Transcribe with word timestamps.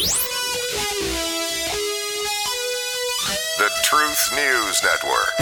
The 0.00 0.08
Truth 3.82 4.30
News 4.34 4.82
Network. 4.82 5.34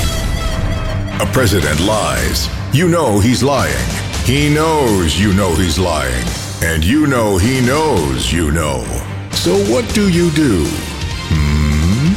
A 1.20 1.26
president 1.32 1.78
lies. 1.80 2.48
You 2.74 2.88
know 2.88 3.20
he's 3.20 3.44
lying. 3.44 3.88
He 4.24 4.52
knows 4.52 5.16
you 5.18 5.32
know 5.32 5.54
he's 5.54 5.78
lying. 5.78 6.26
And 6.60 6.84
you 6.84 7.06
know 7.06 7.38
he 7.38 7.60
knows 7.60 8.32
you 8.32 8.50
know. 8.50 8.82
So 9.30 9.54
what 9.72 9.88
do 9.94 10.08
you 10.08 10.32
do? 10.32 10.64
Hmm? 11.30 12.14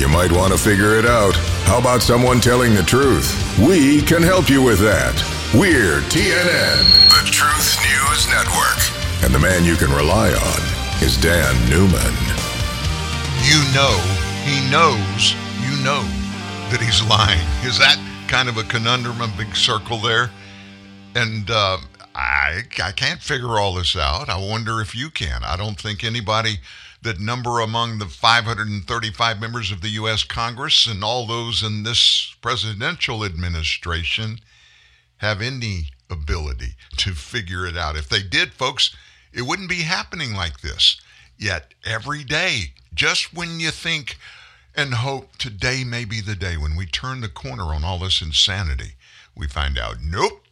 You 0.00 0.06
might 0.08 0.30
want 0.30 0.52
to 0.52 0.58
figure 0.58 0.96
it 0.96 1.06
out. 1.06 1.34
How 1.64 1.80
about 1.80 2.02
someone 2.02 2.40
telling 2.40 2.76
the 2.76 2.84
truth? 2.84 3.34
We 3.58 4.00
can 4.00 4.22
help 4.22 4.48
you 4.48 4.62
with 4.62 4.78
that. 4.78 5.20
We're 5.52 6.02
TNN, 6.02 6.84
the 7.10 7.24
Truth 7.32 7.80
News 7.82 8.28
Network. 8.28 8.78
And 9.24 9.34
the 9.34 9.40
man 9.40 9.64
you 9.64 9.74
can 9.74 9.90
rely 9.90 10.32
on 10.32 10.79
is 11.02 11.16
Dan 11.16 11.54
Newman. 11.70 12.14
You 13.42 13.60
know, 13.72 13.96
he 14.44 14.60
knows, 14.70 15.34
you 15.64 15.82
know 15.82 16.02
that 16.70 16.80
he's 16.80 17.02
lying. 17.08 17.40
Is 17.64 17.78
that 17.78 17.98
kind 18.28 18.48
of 18.48 18.58
a 18.58 18.64
conundrum, 18.64 19.20
a 19.22 19.32
big 19.36 19.56
circle 19.56 19.98
there? 19.98 20.30
And 21.14 21.50
uh, 21.50 21.78
I, 22.14 22.62
I 22.82 22.92
can't 22.92 23.22
figure 23.22 23.58
all 23.58 23.74
this 23.74 23.96
out. 23.96 24.28
I 24.28 24.36
wonder 24.36 24.80
if 24.80 24.94
you 24.94 25.10
can. 25.10 25.42
I 25.42 25.56
don't 25.56 25.80
think 25.80 26.04
anybody 26.04 26.58
that 27.02 27.18
number 27.18 27.60
among 27.60 27.98
the 27.98 28.06
535 28.06 29.40
members 29.40 29.72
of 29.72 29.80
the 29.80 29.88
U.S. 29.90 30.22
Congress 30.22 30.86
and 30.86 31.02
all 31.02 31.26
those 31.26 31.62
in 31.62 31.82
this 31.82 32.36
presidential 32.42 33.24
administration 33.24 34.38
have 35.18 35.40
any 35.40 35.86
ability 36.10 36.74
to 36.98 37.12
figure 37.12 37.66
it 37.66 37.76
out. 37.76 37.96
If 37.96 38.08
they 38.10 38.22
did, 38.22 38.52
folks, 38.52 38.94
it 39.32 39.42
wouldn't 39.42 39.68
be 39.68 39.82
happening 39.82 40.34
like 40.34 40.60
this. 40.60 41.00
Yet 41.38 41.74
every 41.84 42.24
day, 42.24 42.74
just 42.92 43.34
when 43.34 43.60
you 43.60 43.70
think 43.70 44.18
and 44.74 44.94
hope 44.94 45.36
today 45.36 45.84
may 45.84 46.04
be 46.04 46.20
the 46.20 46.36
day 46.36 46.56
when 46.56 46.76
we 46.76 46.86
turn 46.86 47.20
the 47.20 47.28
corner 47.28 47.64
on 47.74 47.84
all 47.84 47.98
this 47.98 48.20
insanity, 48.22 48.92
we 49.34 49.46
find 49.46 49.78
out, 49.78 49.96
nope, 50.02 50.44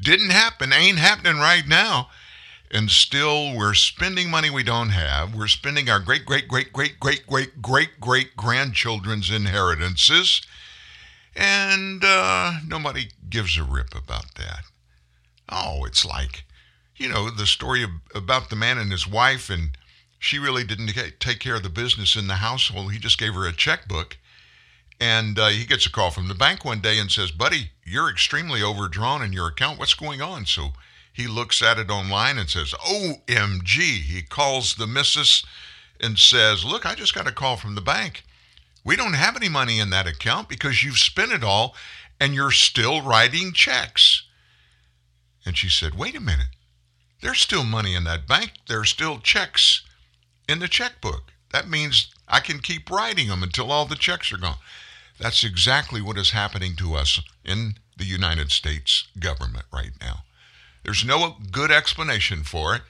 didn't 0.00 0.30
happen, 0.30 0.72
ain't 0.72 0.98
happening 0.98 1.38
right 1.38 1.66
now. 1.66 2.08
And 2.72 2.90
still, 2.90 3.56
we're 3.56 3.74
spending 3.74 4.30
money 4.30 4.48
we 4.48 4.62
don't 4.62 4.90
have. 4.90 5.34
We're 5.34 5.48
spending 5.48 5.90
our 5.90 5.98
great, 5.98 6.24
great, 6.24 6.46
great, 6.46 6.72
great, 6.72 7.00
great, 7.00 7.26
great, 7.26 7.60
great, 7.60 8.00
great 8.00 8.36
grandchildren's 8.36 9.30
inheritances. 9.30 10.40
And 11.34 12.04
uh, 12.04 12.60
nobody 12.66 13.08
gives 13.28 13.58
a 13.58 13.64
rip 13.64 13.94
about 13.94 14.34
that. 14.36 14.62
Oh, 15.48 15.84
it's 15.84 16.04
like, 16.04 16.44
you 17.00 17.08
know, 17.08 17.30
the 17.30 17.46
story 17.46 17.86
about 18.14 18.50
the 18.50 18.56
man 18.56 18.76
and 18.76 18.92
his 18.92 19.08
wife, 19.08 19.48
and 19.48 19.70
she 20.18 20.38
really 20.38 20.64
didn't 20.64 20.92
take 21.18 21.40
care 21.40 21.54
of 21.54 21.62
the 21.62 21.70
business 21.70 22.14
in 22.14 22.26
the 22.26 22.36
household. 22.36 22.92
He 22.92 22.98
just 22.98 23.18
gave 23.18 23.32
her 23.32 23.46
a 23.46 23.52
checkbook. 23.52 24.18
And 25.00 25.38
uh, 25.38 25.48
he 25.48 25.64
gets 25.64 25.86
a 25.86 25.90
call 25.90 26.10
from 26.10 26.28
the 26.28 26.34
bank 26.34 26.62
one 26.62 26.82
day 26.82 26.98
and 26.98 27.10
says, 27.10 27.30
Buddy, 27.30 27.70
you're 27.86 28.10
extremely 28.10 28.62
overdrawn 28.62 29.22
in 29.22 29.32
your 29.32 29.48
account. 29.48 29.78
What's 29.78 29.94
going 29.94 30.20
on? 30.20 30.44
So 30.44 30.72
he 31.10 31.26
looks 31.26 31.62
at 31.62 31.78
it 31.78 31.90
online 31.90 32.36
and 32.36 32.50
says, 32.50 32.74
OMG. 32.86 33.80
He 34.02 34.20
calls 34.20 34.74
the 34.74 34.86
missus 34.86 35.42
and 35.98 36.18
says, 36.18 36.66
Look, 36.66 36.84
I 36.84 36.94
just 36.94 37.14
got 37.14 37.26
a 37.26 37.32
call 37.32 37.56
from 37.56 37.76
the 37.76 37.80
bank. 37.80 38.24
We 38.84 38.94
don't 38.94 39.14
have 39.14 39.36
any 39.36 39.48
money 39.48 39.80
in 39.80 39.88
that 39.88 40.06
account 40.06 40.50
because 40.50 40.84
you've 40.84 40.98
spent 40.98 41.32
it 41.32 41.42
all 41.42 41.74
and 42.20 42.34
you're 42.34 42.50
still 42.50 43.00
writing 43.00 43.54
checks. 43.54 44.24
And 45.46 45.56
she 45.56 45.70
said, 45.70 45.94
Wait 45.94 46.14
a 46.14 46.20
minute. 46.20 46.48
There's 47.20 47.40
still 47.40 47.64
money 47.64 47.94
in 47.94 48.04
that 48.04 48.26
bank. 48.26 48.52
There's 48.66 48.90
still 48.90 49.18
checks 49.18 49.82
in 50.48 50.58
the 50.58 50.68
checkbook. 50.68 51.32
That 51.52 51.68
means 51.68 52.08
I 52.28 52.40
can 52.40 52.60
keep 52.60 52.90
writing 52.90 53.28
them 53.28 53.42
until 53.42 53.70
all 53.70 53.86
the 53.86 53.96
checks 53.96 54.32
are 54.32 54.38
gone. 54.38 54.56
That's 55.18 55.44
exactly 55.44 56.00
what 56.00 56.16
is 56.16 56.30
happening 56.30 56.76
to 56.76 56.94
us 56.94 57.20
in 57.44 57.74
the 57.96 58.04
United 58.04 58.50
States 58.50 59.08
government 59.18 59.66
right 59.72 59.92
now. 60.00 60.24
There's 60.82 61.04
no 61.04 61.36
good 61.50 61.70
explanation 61.70 62.42
for 62.42 62.74
it. 62.74 62.82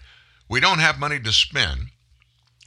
We 0.49 0.61
don't 0.61 0.79
have 0.79 0.99
money 0.99 1.19
to 1.21 1.33
spend. 1.33 1.89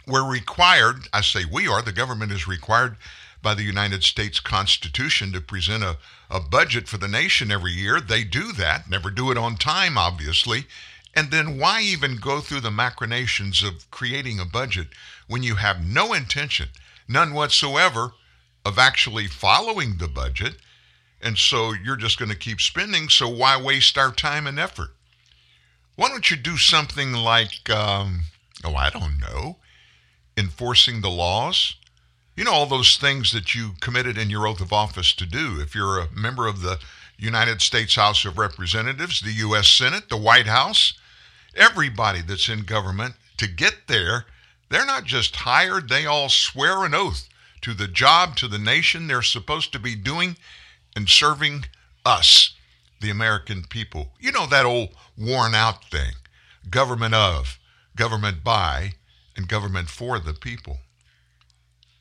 We're 0.05 0.29
required, 0.29 1.07
I 1.13 1.21
say 1.21 1.45
we 1.45 1.67
are, 1.67 1.81
the 1.81 1.93
government 1.93 2.33
is 2.33 2.47
required 2.47 2.97
by 3.41 3.53
the 3.53 3.63
United 3.63 4.03
States 4.03 4.39
Constitution 4.39 5.31
to 5.31 5.41
present 5.41 5.83
a, 5.83 5.97
a 6.29 6.41
budget 6.41 6.89
for 6.89 6.97
the 6.97 7.07
nation 7.07 7.51
every 7.51 7.71
year. 7.71 8.01
They 8.01 8.23
do 8.23 8.51
that, 8.53 8.89
never 8.89 9.09
do 9.09 9.31
it 9.31 9.37
on 9.37 9.55
time, 9.55 9.97
obviously. 9.97 10.65
And 11.15 11.29
then 11.29 11.59
why 11.59 11.81
even 11.81 12.17
go 12.17 12.39
through 12.39 12.61
the 12.61 12.71
machinations 12.71 13.61
of 13.61 13.89
creating 13.91 14.39
a 14.39 14.45
budget 14.45 14.87
when 15.27 15.43
you 15.43 15.55
have 15.55 15.85
no 15.85 16.13
intention, 16.13 16.69
none 17.07 17.33
whatsoever, 17.33 18.13
of 18.65 18.79
actually 18.79 19.27
following 19.27 19.97
the 19.97 20.07
budget? 20.07 20.55
And 21.21 21.37
so 21.37 21.73
you're 21.73 21.95
just 21.95 22.17
going 22.17 22.31
to 22.31 22.37
keep 22.37 22.59
spending, 22.59 23.09
so 23.09 23.29
why 23.29 23.61
waste 23.61 23.97
our 23.97 24.11
time 24.11 24.47
and 24.47 24.59
effort? 24.59 24.89
Why 25.95 26.09
don't 26.09 26.29
you 26.31 26.37
do 26.37 26.57
something 26.57 27.13
like, 27.13 27.69
um, 27.69 28.21
oh, 28.63 28.75
I 28.75 28.89
don't 28.89 29.19
know, 29.19 29.57
enforcing 30.35 31.01
the 31.01 31.09
laws? 31.09 31.75
You 32.35 32.43
know, 32.43 32.51
all 32.51 32.65
those 32.65 32.97
things 32.97 33.31
that 33.31 33.53
you 33.53 33.73
committed 33.79 34.17
in 34.17 34.31
your 34.31 34.47
oath 34.47 34.59
of 34.59 34.73
office 34.73 35.13
to 35.13 35.25
do. 35.27 35.61
If 35.61 35.75
you're 35.75 35.99
a 35.99 36.11
member 36.11 36.47
of 36.47 36.61
the 36.61 36.79
United 37.17 37.61
States 37.61 37.95
House 37.95 38.25
of 38.25 38.39
Representatives, 38.39 39.21
the 39.21 39.31
U.S. 39.33 39.67
Senate, 39.67 40.09
the 40.09 40.17
White 40.17 40.47
House, 40.47 40.93
everybody 41.55 42.21
that's 42.21 42.49
in 42.49 42.61
government, 42.63 43.15
to 43.37 43.47
get 43.47 43.87
there, 43.87 44.25
they're 44.69 44.85
not 44.85 45.05
just 45.05 45.35
hired, 45.35 45.89
they 45.89 46.05
all 46.05 46.29
swear 46.29 46.83
an 46.85 46.95
oath 46.95 47.27
to 47.61 47.73
the 47.73 47.87
job, 47.87 48.35
to 48.37 48.47
the 48.47 48.59
nation 48.59 49.07
they're 49.07 49.21
supposed 49.21 49.71
to 49.71 49.79
be 49.79 49.95
doing 49.95 50.35
and 50.95 51.09
serving 51.09 51.65
us, 52.05 52.55
the 53.01 53.09
American 53.09 53.63
people. 53.63 54.11
You 54.19 54.31
know 54.31 54.45
that 54.47 54.65
old 54.65 54.89
worn 55.17 55.55
out 55.55 55.85
thing 55.85 56.13
government 56.69 57.13
of, 57.13 57.59
government 57.95 58.43
by, 58.43 58.93
and 59.35 59.47
government 59.47 59.89
for 59.89 60.19
the 60.19 60.33
people. 60.33 60.79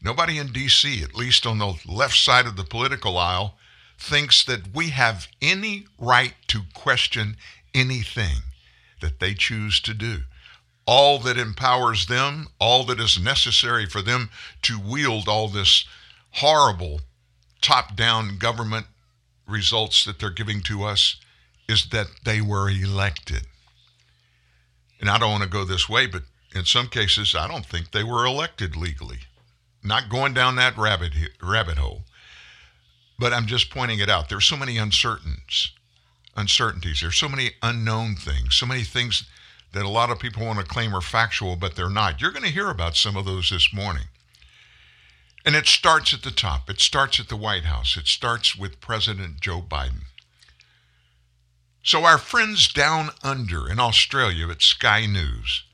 Nobody 0.03 0.39
in 0.39 0.53
D.C., 0.53 1.03
at 1.03 1.15
least 1.15 1.47
on 1.47 1.59
the 1.59 1.75
left 1.87 2.17
side 2.17 2.47
of 2.47 2.57
the 2.57 2.65
political 2.65 3.19
aisle, 3.19 3.57
thinks 3.99 4.45
that 4.45 4.75
we 4.75 4.91
have 4.91 5.29
any 5.41 5.87
right 5.99 6.35
to 6.49 6.62
question 6.75 7.37
anything 7.75 8.43
that 9.03 9.21
they 9.21 9.35
choose 9.35 9.79
to 9.81 9.93
do. 9.93 10.23
All 10.87 11.19
that 11.21 11.37
empowers 11.37 12.07
them, 12.07 12.49
all 12.59 12.85
that 12.87 12.99
is 12.99 13.21
necessary 13.21 13.87
for 13.87 14.03
them 14.03 14.31
to 14.63 14.81
wield 14.81 15.29
all 15.29 15.49
this 15.49 15.85
horrible 16.33 17.03
top 17.61 17.95
down 17.95 18.39
government 18.39 18.87
results 19.47 20.05
that 20.05 20.19
they're 20.19 20.31
giving 20.31 20.62
to 20.62 20.83
us 20.83 21.17
is 21.69 21.91
that 21.91 22.07
they 22.25 22.41
were 22.41 22.69
elected. 22.69 23.47
And 25.01 25.09
I 25.09 25.19
don't 25.19 25.31
want 25.31 25.43
to 25.45 25.49
go 25.49 25.65
this 25.65 25.89
way, 25.89 26.07
but 26.07 26.23
in 26.55 26.65
some 26.65 26.89
cases, 26.89 27.35
I 27.35 27.49
don't 27.49 27.67
think 27.67 27.91
they 27.91 28.05
were 28.05 28.25
elected 28.25 28.77
legally. 28.77 29.21
Not 29.83 30.09
going 30.09 30.35
down 30.35 30.57
that 30.57 30.77
rabbit, 30.77 31.12
rabbit 31.43 31.79
hole. 31.79 32.05
But 33.19 33.33
I'm 33.33 33.47
just 33.47 33.71
pointing 33.71 33.99
it 33.99 34.09
out. 34.09 34.29
There's 34.29 34.45
so 34.45 34.57
many 34.57 34.79
uncertainties. 34.79 35.73
Uncertainties. 36.37 37.00
There's 37.00 37.19
so 37.19 37.28
many 37.28 37.53
unknown 37.62 38.16
things. 38.16 38.54
So 38.54 38.66
many 38.66 38.82
things 38.82 39.25
that 39.72 39.84
a 39.84 39.88
lot 39.88 40.10
of 40.10 40.19
people 40.19 40.44
want 40.44 40.59
to 40.59 40.65
claim 40.65 40.94
are 40.94 41.00
factual, 41.00 41.56
but 41.56 41.76
they're 41.76 41.91
not. 41.91 42.20
You're 42.20 42.31
going 42.31 42.44
to 42.44 42.50
hear 42.50 42.70
about 42.70 42.97
some 42.97 43.16
of 43.16 43.25
those 43.25 43.50
this 43.50 43.72
morning. 43.72 44.04
And 45.44 45.56
it 45.56 45.66
starts 45.66 46.15
at 46.15 46.22
the 46.22 46.31
top. 46.31 46.70
It 46.70 46.81
starts 46.81 47.19
at 47.19 47.28
the 47.28 47.37
White 47.37 47.65
House. 47.65 47.97
It 47.97 48.06
starts 48.06 48.56
with 48.56 48.81
President 48.81 49.41
Joe 49.41 49.60
Biden. 49.60 50.04
So, 51.82 52.04
our 52.04 52.19
friends 52.19 52.72
down 52.72 53.10
under 53.25 53.69
in 53.69 53.81
Australia 53.81 54.49
at 54.49 54.62
Sky 54.62 55.04
News, 55.06 55.64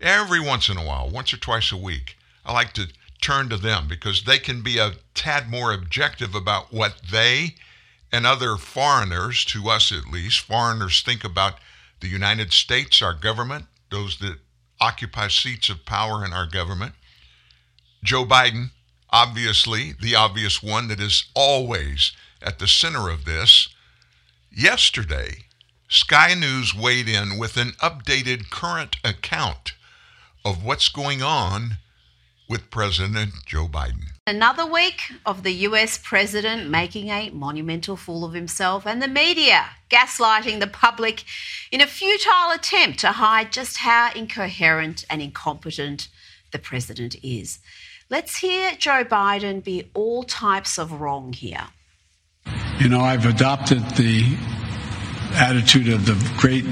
every 0.00 0.38
once 0.38 0.68
in 0.68 0.76
a 0.76 0.84
while, 0.84 1.10
once 1.10 1.34
or 1.34 1.36
twice 1.36 1.72
a 1.72 1.76
week, 1.76 2.16
I 2.46 2.52
like 2.52 2.72
to 2.74 2.86
turn 3.20 3.48
to 3.48 3.56
them 3.56 3.88
because 3.88 4.22
they 4.22 4.38
can 4.38 4.62
be 4.62 4.78
a 4.78 4.92
tad 5.14 5.50
more 5.50 5.72
objective 5.72 6.34
about 6.34 6.72
what 6.72 7.00
they 7.10 7.56
and 8.12 8.26
other 8.26 8.56
foreigners, 8.56 9.44
to 9.46 9.68
us 9.68 9.92
at 9.92 10.10
least, 10.10 10.40
foreigners 10.40 11.02
think 11.02 11.24
about 11.24 11.54
the 12.00 12.08
United 12.08 12.52
States, 12.52 13.02
our 13.02 13.14
government, 13.14 13.66
those 13.90 14.18
that 14.18 14.38
occupy 14.80 15.28
seats 15.28 15.68
of 15.68 15.84
power 15.84 16.24
in 16.24 16.32
our 16.32 16.46
government. 16.46 16.94
Joe 18.02 18.24
Biden, 18.24 18.70
obviously, 19.10 19.92
the 20.00 20.14
obvious 20.14 20.62
one 20.62 20.88
that 20.88 21.00
is 21.00 21.24
always 21.34 22.12
at 22.40 22.58
the 22.58 22.68
center 22.68 23.08
of 23.08 23.24
this. 23.24 23.68
Yesterday, 24.50 25.44
Sky 25.88 26.34
News 26.34 26.74
weighed 26.74 27.08
in 27.08 27.38
with 27.38 27.56
an 27.56 27.72
updated 27.82 28.50
current 28.50 28.96
account 29.04 29.72
of 30.44 30.64
what's 30.64 30.88
going 30.88 31.22
on 31.22 31.78
with 32.48 32.70
President 32.70 33.32
Joe 33.46 33.66
Biden. 33.66 34.17
Another 34.28 34.66
week 34.66 35.10
of 35.24 35.42
the 35.42 35.52
US 35.68 35.96
president 35.96 36.68
making 36.68 37.08
a 37.08 37.30
monumental 37.30 37.96
fool 37.96 38.26
of 38.26 38.34
himself 38.34 38.86
and 38.86 39.00
the 39.00 39.08
media 39.08 39.64
gaslighting 39.88 40.60
the 40.60 40.66
public 40.66 41.24
in 41.72 41.80
a 41.80 41.86
futile 41.86 42.50
attempt 42.52 42.98
to 42.98 43.12
hide 43.12 43.50
just 43.50 43.78
how 43.78 44.10
incoherent 44.14 45.06
and 45.08 45.22
incompetent 45.22 46.08
the 46.52 46.58
president 46.58 47.16
is. 47.22 47.60
Let's 48.10 48.36
hear 48.36 48.72
Joe 48.72 49.02
Biden 49.02 49.64
be 49.64 49.90
all 49.94 50.24
types 50.24 50.78
of 50.78 51.00
wrong 51.00 51.32
here. 51.32 51.68
You 52.80 52.90
know, 52.90 53.00
I've 53.00 53.24
adopted 53.24 53.80
the 53.96 54.36
attitude 55.36 55.88
of 55.88 56.04
the 56.04 56.32
great 56.36 56.64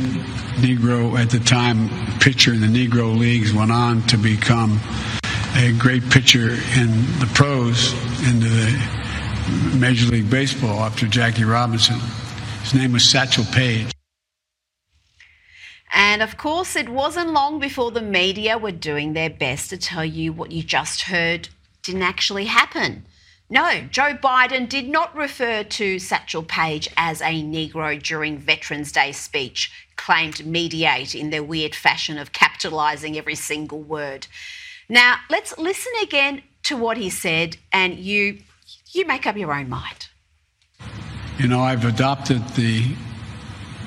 Negro 0.60 1.18
at 1.18 1.30
the 1.30 1.40
time 1.40 1.88
pitcher 2.18 2.52
in 2.52 2.60
the 2.60 2.66
Negro 2.66 3.16
Leagues, 3.18 3.54
went 3.54 3.72
on 3.72 4.02
to 4.08 4.18
become 4.18 4.78
a 5.58 5.72
great 5.72 6.08
pitcher 6.10 6.50
in 6.76 6.90
the 7.18 7.30
pros 7.32 7.94
into 8.28 8.46
the 8.46 9.76
Major 9.78 10.06
League 10.06 10.28
Baseball 10.28 10.80
after 10.80 11.06
Jackie 11.06 11.44
Robinson. 11.44 11.98
His 12.62 12.74
name 12.74 12.92
was 12.92 13.08
Satchel 13.08 13.44
Paige. 13.52 13.90
And 15.94 16.20
of 16.20 16.36
course, 16.36 16.76
it 16.76 16.90
wasn't 16.90 17.32
long 17.32 17.58
before 17.58 17.90
the 17.90 18.02
media 18.02 18.58
were 18.58 18.70
doing 18.70 19.14
their 19.14 19.30
best 19.30 19.70
to 19.70 19.78
tell 19.78 20.04
you 20.04 20.30
what 20.30 20.52
you 20.52 20.62
just 20.62 21.02
heard 21.02 21.48
didn't 21.82 22.02
actually 22.02 22.44
happen. 22.44 23.06
No, 23.48 23.80
Joe 23.90 24.14
Biden 24.14 24.68
did 24.68 24.88
not 24.88 25.16
refer 25.16 25.62
to 25.62 25.98
Satchel 25.98 26.42
Paige 26.42 26.88
as 26.98 27.22
a 27.22 27.42
Negro 27.42 28.02
during 28.02 28.36
Veterans 28.36 28.92
Day 28.92 29.12
speech, 29.12 29.72
claimed 29.96 30.36
Mediaite 30.36 31.18
in 31.18 31.30
their 31.30 31.44
weird 31.44 31.74
fashion 31.74 32.18
of 32.18 32.32
capitalizing 32.32 33.16
every 33.16 33.36
single 33.36 33.80
word. 33.80 34.26
Now, 34.88 35.16
let's 35.30 35.56
listen 35.58 35.92
again 36.02 36.42
to 36.64 36.76
what 36.76 36.96
he 36.96 37.10
said 37.10 37.56
and 37.72 37.98
you 37.98 38.38
you 38.92 39.06
make 39.06 39.26
up 39.26 39.36
your 39.36 39.52
own 39.52 39.68
mind. 39.68 40.08
You 41.38 41.48
know, 41.48 41.60
I've 41.60 41.84
adopted 41.84 42.46
the 42.50 42.94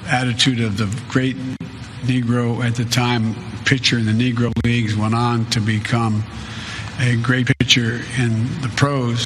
attitude 0.05 0.59
of 0.59 0.77
the 0.77 0.85
great 1.09 1.35
Negro 2.03 2.63
at 2.63 2.75
the 2.75 2.85
time 2.85 3.35
pitcher 3.65 3.97
in 3.97 4.05
the 4.05 4.11
Negro 4.11 4.51
Leagues, 4.63 4.95
went 4.95 5.15
on 5.15 5.45
to 5.47 5.59
become 5.59 6.23
a 6.99 7.15
great 7.17 7.47
pitcher 7.59 8.01
in 8.17 8.45
the 8.61 8.71
pros. 8.75 9.25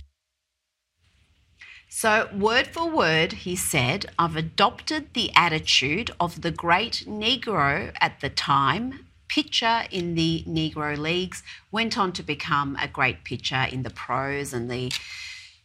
So, 1.89 2.27
word 2.35 2.67
for 2.67 2.89
word, 2.89 3.31
he 3.31 3.55
said, 3.55 4.07
I've 4.19 4.35
adopted 4.35 5.13
the 5.13 5.31
attitude 5.35 6.11
of 6.19 6.41
the 6.41 6.51
great 6.51 7.05
Negro 7.07 7.93
at 8.01 8.19
the 8.19 8.29
time, 8.29 9.02
pitcher 9.27 9.83
in 9.91 10.15
the 10.15 10.43
Negro 10.47 10.97
Leagues, 10.97 11.43
went 11.71 11.97
on 11.97 12.11
to 12.13 12.23
become 12.23 12.77
a 12.81 12.87
great 12.87 13.23
pitcher 13.23 13.67
in 13.71 13.83
the 13.83 13.89
pros 13.89 14.53
and 14.53 14.69
the 14.69 14.91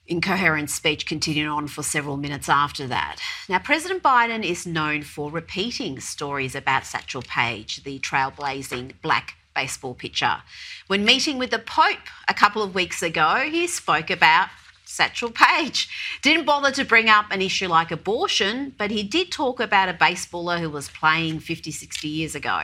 incoherent 0.09 0.71
speech 0.71 1.07
continued 1.07 1.49
on 1.49 1.69
for 1.69 1.83
several 1.83 2.17
minutes 2.17 2.49
after 2.49 2.87
that. 2.87 3.17
Now, 3.49 3.59
President 3.59 4.03
Biden 4.03 4.43
is 4.43 4.67
known 4.67 5.03
for 5.03 5.31
repeating 5.31 6.01
stories 6.01 6.55
about 6.55 6.87
Satchel 6.87 7.23
Paige, 7.23 7.85
the 7.85 7.99
trailblazing 7.99 8.95
black 9.03 9.35
baseball 9.55 9.95
pitcher. 9.95 10.43
When 10.87 11.05
meeting 11.05 11.37
with 11.37 11.51
the 11.51 11.59
Pope 11.59 12.09
a 12.27 12.35
couple 12.35 12.63
of 12.63 12.75
weeks 12.75 13.03
ago, 13.03 13.49
he 13.51 13.67
spoke 13.67 14.09
about 14.09 14.49
Satchel 14.85 15.31
Paige. 15.31 15.89
Didn't 16.23 16.47
bother 16.47 16.71
to 16.71 16.85
bring 16.85 17.09
up 17.09 17.27
an 17.31 17.43
issue 17.43 17.69
like 17.69 17.91
abortion, 17.91 18.75
but 18.79 18.91
he 18.91 19.03
did 19.03 19.31
talk 19.31 19.61
about 19.61 19.89
a 19.89 19.93
baseballer 19.93 20.59
who 20.61 20.71
was 20.71 20.89
playing 20.89 21.41
50, 21.41 21.71
60 21.71 22.09
years 22.09 22.35
ago. 22.35 22.63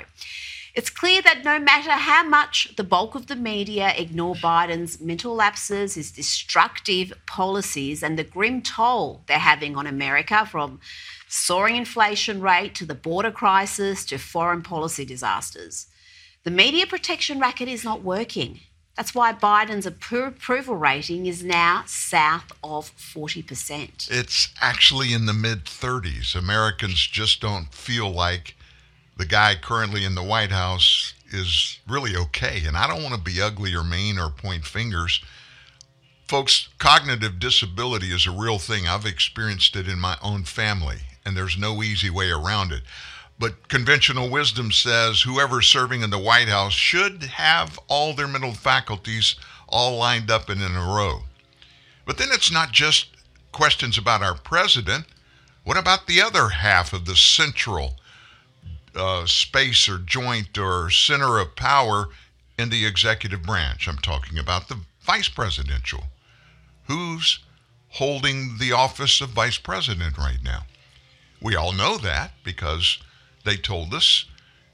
It's 0.74 0.90
clear 0.90 1.22
that 1.22 1.44
no 1.44 1.60
matter 1.60 1.92
how 1.92 2.24
much 2.24 2.74
the 2.76 2.82
bulk 2.82 3.14
of 3.14 3.28
the 3.28 3.36
media 3.36 3.92
ignore 3.96 4.34
Biden's 4.34 5.00
mental 5.00 5.32
lapses, 5.32 5.94
his 5.94 6.10
destructive 6.10 7.12
policies, 7.26 8.02
and 8.02 8.18
the 8.18 8.24
grim 8.24 8.60
toll 8.60 9.22
they're 9.28 9.38
having 9.38 9.76
on 9.76 9.86
America 9.86 10.44
from 10.44 10.80
soaring 11.28 11.76
inflation 11.76 12.40
rate 12.40 12.74
to 12.74 12.84
the 12.84 12.94
border 12.94 13.30
crisis 13.30 14.04
to 14.06 14.18
foreign 14.18 14.62
policy 14.62 15.04
disasters, 15.04 15.86
the 16.42 16.50
media 16.50 16.88
protection 16.88 17.38
racket 17.38 17.68
is 17.68 17.84
not 17.84 18.02
working. 18.02 18.58
That's 18.96 19.14
why 19.14 19.32
Biden's 19.32 19.86
approval 19.86 20.76
rating 20.76 21.26
is 21.26 21.44
now 21.44 21.84
south 21.86 22.50
of 22.64 22.90
40%. 22.96 24.08
It's 24.10 24.48
actually 24.60 25.12
in 25.12 25.26
the 25.26 25.32
mid 25.32 25.64
30s. 25.66 26.34
Americans 26.34 27.06
just 27.06 27.40
don't 27.40 27.72
feel 27.72 28.10
like 28.10 28.56
the 29.16 29.26
guy 29.26 29.54
currently 29.54 30.04
in 30.04 30.14
the 30.14 30.22
White 30.22 30.50
House 30.50 31.14
is 31.30 31.78
really 31.88 32.16
okay. 32.16 32.62
And 32.66 32.76
I 32.76 32.86
don't 32.86 33.02
want 33.02 33.14
to 33.14 33.20
be 33.20 33.40
ugly 33.40 33.74
or 33.74 33.84
mean 33.84 34.18
or 34.18 34.30
point 34.30 34.64
fingers. 34.64 35.22
Folks, 36.26 36.68
cognitive 36.78 37.38
disability 37.38 38.08
is 38.12 38.26
a 38.26 38.30
real 38.30 38.58
thing. 38.58 38.88
I've 38.88 39.06
experienced 39.06 39.76
it 39.76 39.88
in 39.88 39.98
my 39.98 40.16
own 40.22 40.44
family, 40.44 40.98
and 41.24 41.36
there's 41.36 41.58
no 41.58 41.82
easy 41.82 42.10
way 42.10 42.30
around 42.30 42.72
it. 42.72 42.82
But 43.38 43.68
conventional 43.68 44.30
wisdom 44.30 44.72
says 44.72 45.22
whoever's 45.22 45.66
serving 45.66 46.02
in 46.02 46.10
the 46.10 46.18
White 46.18 46.48
House 46.48 46.72
should 46.72 47.24
have 47.24 47.78
all 47.88 48.14
their 48.14 48.28
mental 48.28 48.52
faculties 48.52 49.34
all 49.68 49.98
lined 49.98 50.30
up 50.30 50.48
and 50.48 50.62
in 50.62 50.76
a 50.76 50.80
row. 50.80 51.24
But 52.06 52.16
then 52.16 52.28
it's 52.30 52.52
not 52.52 52.72
just 52.72 53.08
questions 53.52 53.98
about 53.98 54.22
our 54.22 54.36
president. 54.36 55.06
What 55.64 55.76
about 55.76 56.06
the 56.06 56.20
other 56.20 56.50
half 56.50 56.92
of 56.92 57.06
the 57.06 57.16
central 57.16 57.96
uh, 58.96 59.26
space 59.26 59.88
or 59.88 59.98
joint 59.98 60.56
or 60.58 60.90
center 60.90 61.38
of 61.38 61.56
power 61.56 62.08
in 62.58 62.70
the 62.70 62.86
executive 62.86 63.42
branch. 63.42 63.88
I'm 63.88 63.98
talking 63.98 64.38
about 64.38 64.68
the 64.68 64.78
vice 65.02 65.28
presidential. 65.28 66.04
Who's 66.86 67.40
holding 67.90 68.58
the 68.58 68.72
office 68.72 69.20
of 69.20 69.30
vice 69.30 69.58
president 69.58 70.18
right 70.18 70.42
now? 70.42 70.64
We 71.40 71.56
all 71.56 71.72
know 71.72 71.98
that 71.98 72.32
because 72.42 72.98
they 73.44 73.56
told 73.56 73.92
us, 73.92 74.24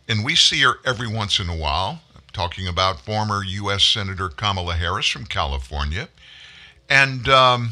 and 0.08 0.24
we 0.24 0.36
see 0.36 0.60
her 0.60 0.74
every 0.84 1.08
once 1.08 1.38
in 1.40 1.48
a 1.48 1.56
while. 1.56 2.02
I'm 2.14 2.22
talking 2.32 2.68
about 2.68 3.00
former 3.00 3.42
U.S. 3.42 3.82
Senator 3.84 4.28
Kamala 4.28 4.74
Harris 4.74 5.08
from 5.08 5.26
California, 5.26 6.08
and 6.88 7.28
um, 7.28 7.70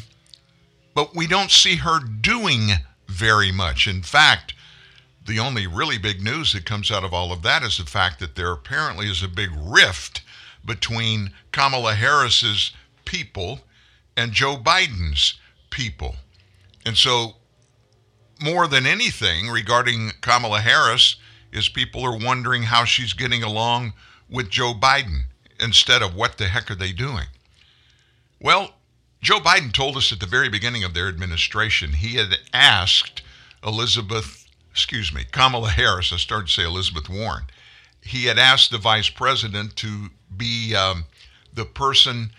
but 0.95 1.15
we 1.15 1.27
don't 1.27 1.51
see 1.51 1.77
her 1.77 2.01
doing 2.01 2.71
very 3.07 3.53
much. 3.53 3.87
In 3.87 4.03
fact, 4.03 4.55
the 5.29 5.39
only 5.39 5.67
really 5.67 5.99
big 5.99 6.23
news 6.23 6.55
that 6.55 6.65
comes 6.65 6.91
out 6.91 7.05
of 7.05 7.13
all 7.13 7.31
of 7.33 7.43
that 7.43 7.63
is 7.63 7.77
the 7.77 7.85
fact 7.85 8.19
that 8.19 8.35
there 8.35 8.51
apparently 8.51 9.07
is 9.07 9.23
a 9.23 9.29
big 9.29 9.51
rift 9.55 10.23
between 10.65 11.33
Kamala 11.53 11.95
Harris's 11.95 12.73
people 13.05 13.61
and 14.17 14.33
Joe 14.33 14.57
Biden's 14.57 15.39
people. 15.71 16.17
And 16.85 16.97
so, 16.97 17.37
more 18.41 18.67
than 18.67 18.87
anything 18.87 19.49
regarding 19.49 20.13
Kamala 20.23 20.61
Harris, 20.61 21.17
is 21.53 21.69
people 21.69 22.03
are 22.05 22.17
wondering 22.17 22.65
how 22.65 22.85
she's 22.85 23.13
getting 23.13 23.43
along 23.43 23.93
with 24.31 24.51
Joe 24.51 24.73
Biden 24.75 25.25
instead 25.61 26.03
of 26.03 26.15
what 26.15 26.39
the 26.39 26.49
heck 26.49 26.71
are 26.71 26.75
they 26.75 26.93
doing? 26.93 27.27
Well, 28.41 28.75
Joe 29.21 29.41
Biden 29.41 29.73
told 29.73 29.97
us 29.97 30.11
at 30.13 30.21
the 30.21 30.27
very 30.27 30.49
beginning 30.49 30.85
of 30.85 30.95
their 30.95 31.09
administration 31.09 31.93
he 31.93 32.17
had 32.17 32.37
asked 32.53 33.23
Elizabeth 33.63 34.48
excuse 34.79 35.13
me, 35.13 35.25
Kamala 35.33 35.71
Harris, 35.71 36.13
I 36.13 36.19
started 36.19 36.47
to 36.47 36.53
say 36.53 36.63
Elizabeth 36.63 37.09
Warren, 37.09 37.47
he 38.01 38.27
had 38.27 38.39
asked 38.39 38.71
the 38.71 38.79
vice 38.79 39.09
president 39.09 39.75
to 39.75 40.07
be 40.37 40.73
um, 40.77 41.05
the 41.53 41.65
person 41.65 42.31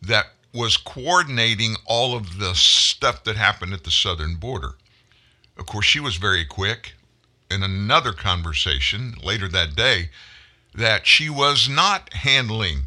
that 0.00 0.26
was 0.52 0.76
coordinating 0.76 1.74
all 1.84 2.14
of 2.14 2.38
the 2.38 2.54
stuff 2.54 3.24
that 3.24 3.34
happened 3.34 3.72
at 3.72 3.82
the 3.82 3.90
southern 3.90 4.36
border. 4.36 4.74
Of 5.58 5.66
course, 5.66 5.84
she 5.84 5.98
was 5.98 6.14
very 6.14 6.44
quick 6.44 6.94
in 7.50 7.64
another 7.64 8.12
conversation 8.12 9.16
later 9.20 9.48
that 9.48 9.74
day 9.74 10.10
that 10.76 11.08
she 11.08 11.28
was 11.28 11.68
not 11.68 12.12
handling 12.12 12.84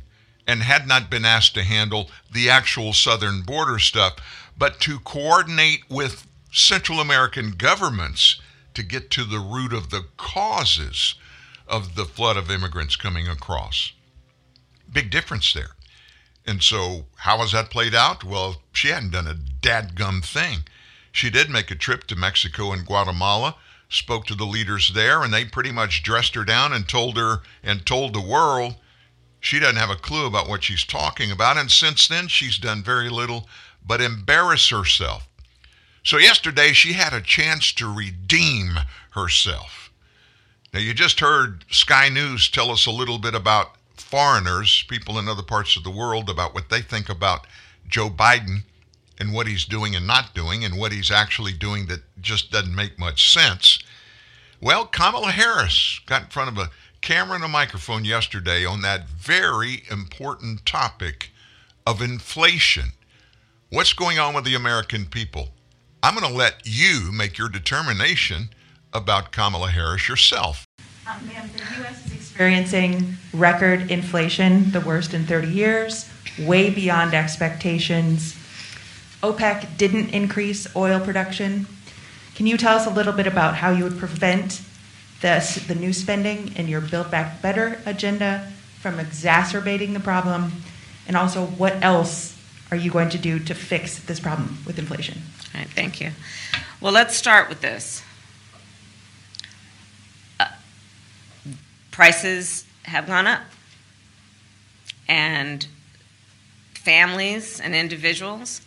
and 0.47 0.63
had 0.63 0.87
not 0.87 1.09
been 1.09 1.25
asked 1.25 1.55
to 1.55 1.63
handle 1.63 2.09
the 2.31 2.49
actual 2.49 2.93
southern 2.93 3.41
border 3.41 3.79
stuff, 3.79 4.15
but 4.57 4.79
to 4.79 4.99
coordinate 4.99 5.83
with 5.89 6.25
Central 6.53 7.01
American 7.01 7.51
governments 7.51 8.39
to 8.77 8.83
get 8.83 9.09
to 9.09 9.23
the 9.23 9.39
root 9.39 9.73
of 9.73 9.89
the 9.89 10.05
causes 10.17 11.15
of 11.67 11.95
the 11.95 12.05
flood 12.05 12.37
of 12.37 12.51
immigrants 12.51 12.95
coming 12.95 13.27
across. 13.27 13.91
Big 14.91 15.09
difference 15.09 15.51
there. 15.51 15.71
And 16.45 16.61
so, 16.61 17.07
how 17.15 17.39
has 17.39 17.53
that 17.53 17.71
played 17.71 17.95
out? 17.95 18.23
Well, 18.23 18.61
she 18.71 18.89
hadn't 18.89 19.13
done 19.13 19.25
a 19.25 19.33
dadgum 19.33 20.23
thing. 20.23 20.59
She 21.11 21.31
did 21.31 21.49
make 21.49 21.71
a 21.71 21.75
trip 21.75 22.05
to 22.05 22.15
Mexico 22.15 22.71
and 22.71 22.85
Guatemala, 22.85 23.55
spoke 23.89 24.27
to 24.27 24.35
the 24.35 24.45
leaders 24.45 24.93
there, 24.93 25.23
and 25.23 25.33
they 25.33 25.43
pretty 25.43 25.71
much 25.71 26.03
dressed 26.03 26.35
her 26.35 26.45
down 26.45 26.71
and 26.71 26.87
told 26.87 27.17
her 27.17 27.41
and 27.63 27.83
told 27.83 28.13
the 28.13 28.21
world 28.21 28.75
she 29.39 29.57
doesn't 29.57 29.77
have 29.77 29.89
a 29.89 29.95
clue 29.95 30.27
about 30.27 30.47
what 30.47 30.63
she's 30.63 30.85
talking 30.85 31.31
about. 31.31 31.57
And 31.57 31.71
since 31.71 32.07
then, 32.07 32.27
she's 32.27 32.59
done 32.59 32.83
very 32.83 33.09
little 33.09 33.49
but 33.83 34.01
embarrass 34.01 34.69
herself. 34.69 35.27
So 36.07 36.17
yesterday 36.17 36.71
she 36.71 36.93
had 36.93 37.11
a 37.11 37.19
chance 37.19 37.73
to 37.73 37.93
redeem 37.93 38.79
herself. 39.11 39.91
Now 40.73 40.79
you 40.79 40.93
just 40.93 41.19
heard 41.19 41.65
Sky 41.69 42.07
News 42.07 42.47
tell 42.47 42.71
us 42.71 42.85
a 42.85 42.91
little 42.91 43.17
bit 43.17 43.35
about 43.35 43.75
foreigners, 43.97 44.85
people 44.87 45.19
in 45.19 45.27
other 45.27 45.43
parts 45.43 45.75
of 45.75 45.83
the 45.83 45.91
world, 45.91 46.29
about 46.29 46.53
what 46.53 46.69
they 46.69 46.79
think 46.79 47.09
about 47.09 47.45
Joe 47.89 48.09
Biden 48.09 48.59
and 49.19 49.33
what 49.33 49.47
he's 49.47 49.65
doing 49.65 49.97
and 49.97 50.07
not 50.07 50.33
doing 50.33 50.63
and 50.63 50.77
what 50.77 50.93
he's 50.93 51.11
actually 51.11 51.51
doing 51.51 51.87
that 51.87 52.03
just 52.21 52.53
doesn't 52.53 52.73
make 52.73 52.97
much 52.97 53.29
sense. 53.33 53.79
Well, 54.61 54.85
Kamala 54.85 55.31
Harris 55.31 55.99
got 56.05 56.21
in 56.21 56.29
front 56.29 56.49
of 56.49 56.57
a 56.57 56.71
camera 57.01 57.35
and 57.35 57.43
a 57.43 57.49
microphone 57.49 58.05
yesterday 58.05 58.63
on 58.63 58.81
that 58.81 59.09
very 59.09 59.83
important 59.91 60.65
topic 60.65 61.31
of 61.85 62.01
inflation. 62.01 62.93
What's 63.69 63.91
going 63.91 64.19
on 64.19 64.33
with 64.33 64.45
the 64.45 64.55
American 64.55 65.05
people? 65.07 65.49
I'm 66.03 66.15
going 66.15 66.31
to 66.31 66.37
let 66.37 66.61
you 66.63 67.11
make 67.11 67.37
your 67.37 67.49
determination 67.49 68.49
about 68.93 69.31
Kamala 69.31 69.71
Harris 69.71 70.07
yourself. 70.07 70.65
Uh, 71.07 71.17
ma'am, 71.25 71.49
the 71.55 71.63
U.S. 71.81 72.05
is 72.05 72.13
experiencing 72.13 73.17
record 73.33 73.89
inflation, 73.89 74.71
the 74.71 74.81
worst 74.81 75.13
in 75.13 75.25
30 75.25 75.47
years, 75.47 76.09
way 76.39 76.69
beyond 76.69 77.15
expectations. 77.15 78.35
OPEC 79.23 79.75
didn't 79.77 80.09
increase 80.09 80.67
oil 80.75 80.99
production. 80.99 81.65
Can 82.35 82.45
you 82.45 82.57
tell 82.57 82.77
us 82.77 82.85
a 82.85 82.91
little 82.91 83.13
bit 83.13 83.25
about 83.25 83.55
how 83.55 83.71
you 83.71 83.83
would 83.83 83.97
prevent 83.97 84.61
the, 85.21 85.63
the 85.67 85.73
new 85.73 85.93
spending 85.93 86.55
in 86.55 86.67
your 86.67 86.81
Build 86.81 87.09
Back 87.09 87.41
Better 87.41 87.81
agenda 87.87 88.51
from 88.79 88.99
exacerbating 88.99 89.93
the 89.93 89.99
problem? 89.99 90.51
And 91.07 91.17
also, 91.17 91.45
what 91.45 91.83
else 91.83 92.37
are 92.69 92.77
you 92.77 92.91
going 92.91 93.09
to 93.09 93.17
do 93.17 93.39
to 93.39 93.55
fix 93.55 93.97
this 93.99 94.19
problem 94.19 94.59
with 94.65 94.77
inflation? 94.77 95.21
Thank 95.65 96.01
you. 96.01 96.11
Well, 96.79 96.93
let's 96.93 97.15
start 97.15 97.49
with 97.49 97.61
this. 97.61 98.03
Uh, 100.39 100.47
prices 101.91 102.65
have 102.83 103.07
gone 103.07 103.27
up, 103.27 103.41
and 105.07 105.67
families 106.73 107.59
and 107.59 107.75
individuals 107.75 108.61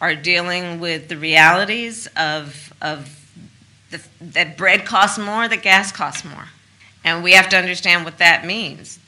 are 0.00 0.14
dealing 0.14 0.78
with 0.78 1.08
the 1.08 1.16
realities 1.16 2.06
of, 2.16 2.72
of 2.82 3.30
the, 3.90 4.02
that 4.20 4.56
bread 4.56 4.84
costs 4.84 5.18
more, 5.18 5.48
that 5.48 5.62
gas 5.62 5.90
costs 5.90 6.24
more. 6.24 6.46
And 7.04 7.22
we 7.22 7.32
have 7.32 7.48
to 7.50 7.56
understand 7.56 8.04
what 8.04 8.18
that 8.18 8.44
means. 8.44 8.98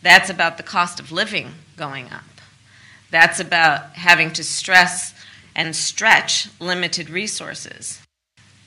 That's 0.00 0.30
about 0.30 0.56
the 0.56 0.62
cost 0.62 1.00
of 1.00 1.12
living 1.12 1.52
going 1.76 2.06
up. 2.06 2.24
That's 3.10 3.40
about 3.40 3.92
having 3.94 4.32
to 4.32 4.44
stress 4.44 5.12
and 5.54 5.74
stretch 5.76 6.48
limited 6.60 7.10
resources. 7.10 8.00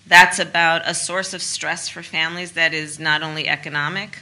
That's 0.07 0.39
about 0.39 0.83
a 0.85 0.93
source 0.93 1.33
of 1.33 1.41
stress 1.41 1.89
for 1.89 2.03
families 2.03 2.51
that 2.51 2.73
is 2.73 2.99
not 2.99 3.23
only 3.23 3.47
economic, 3.47 4.19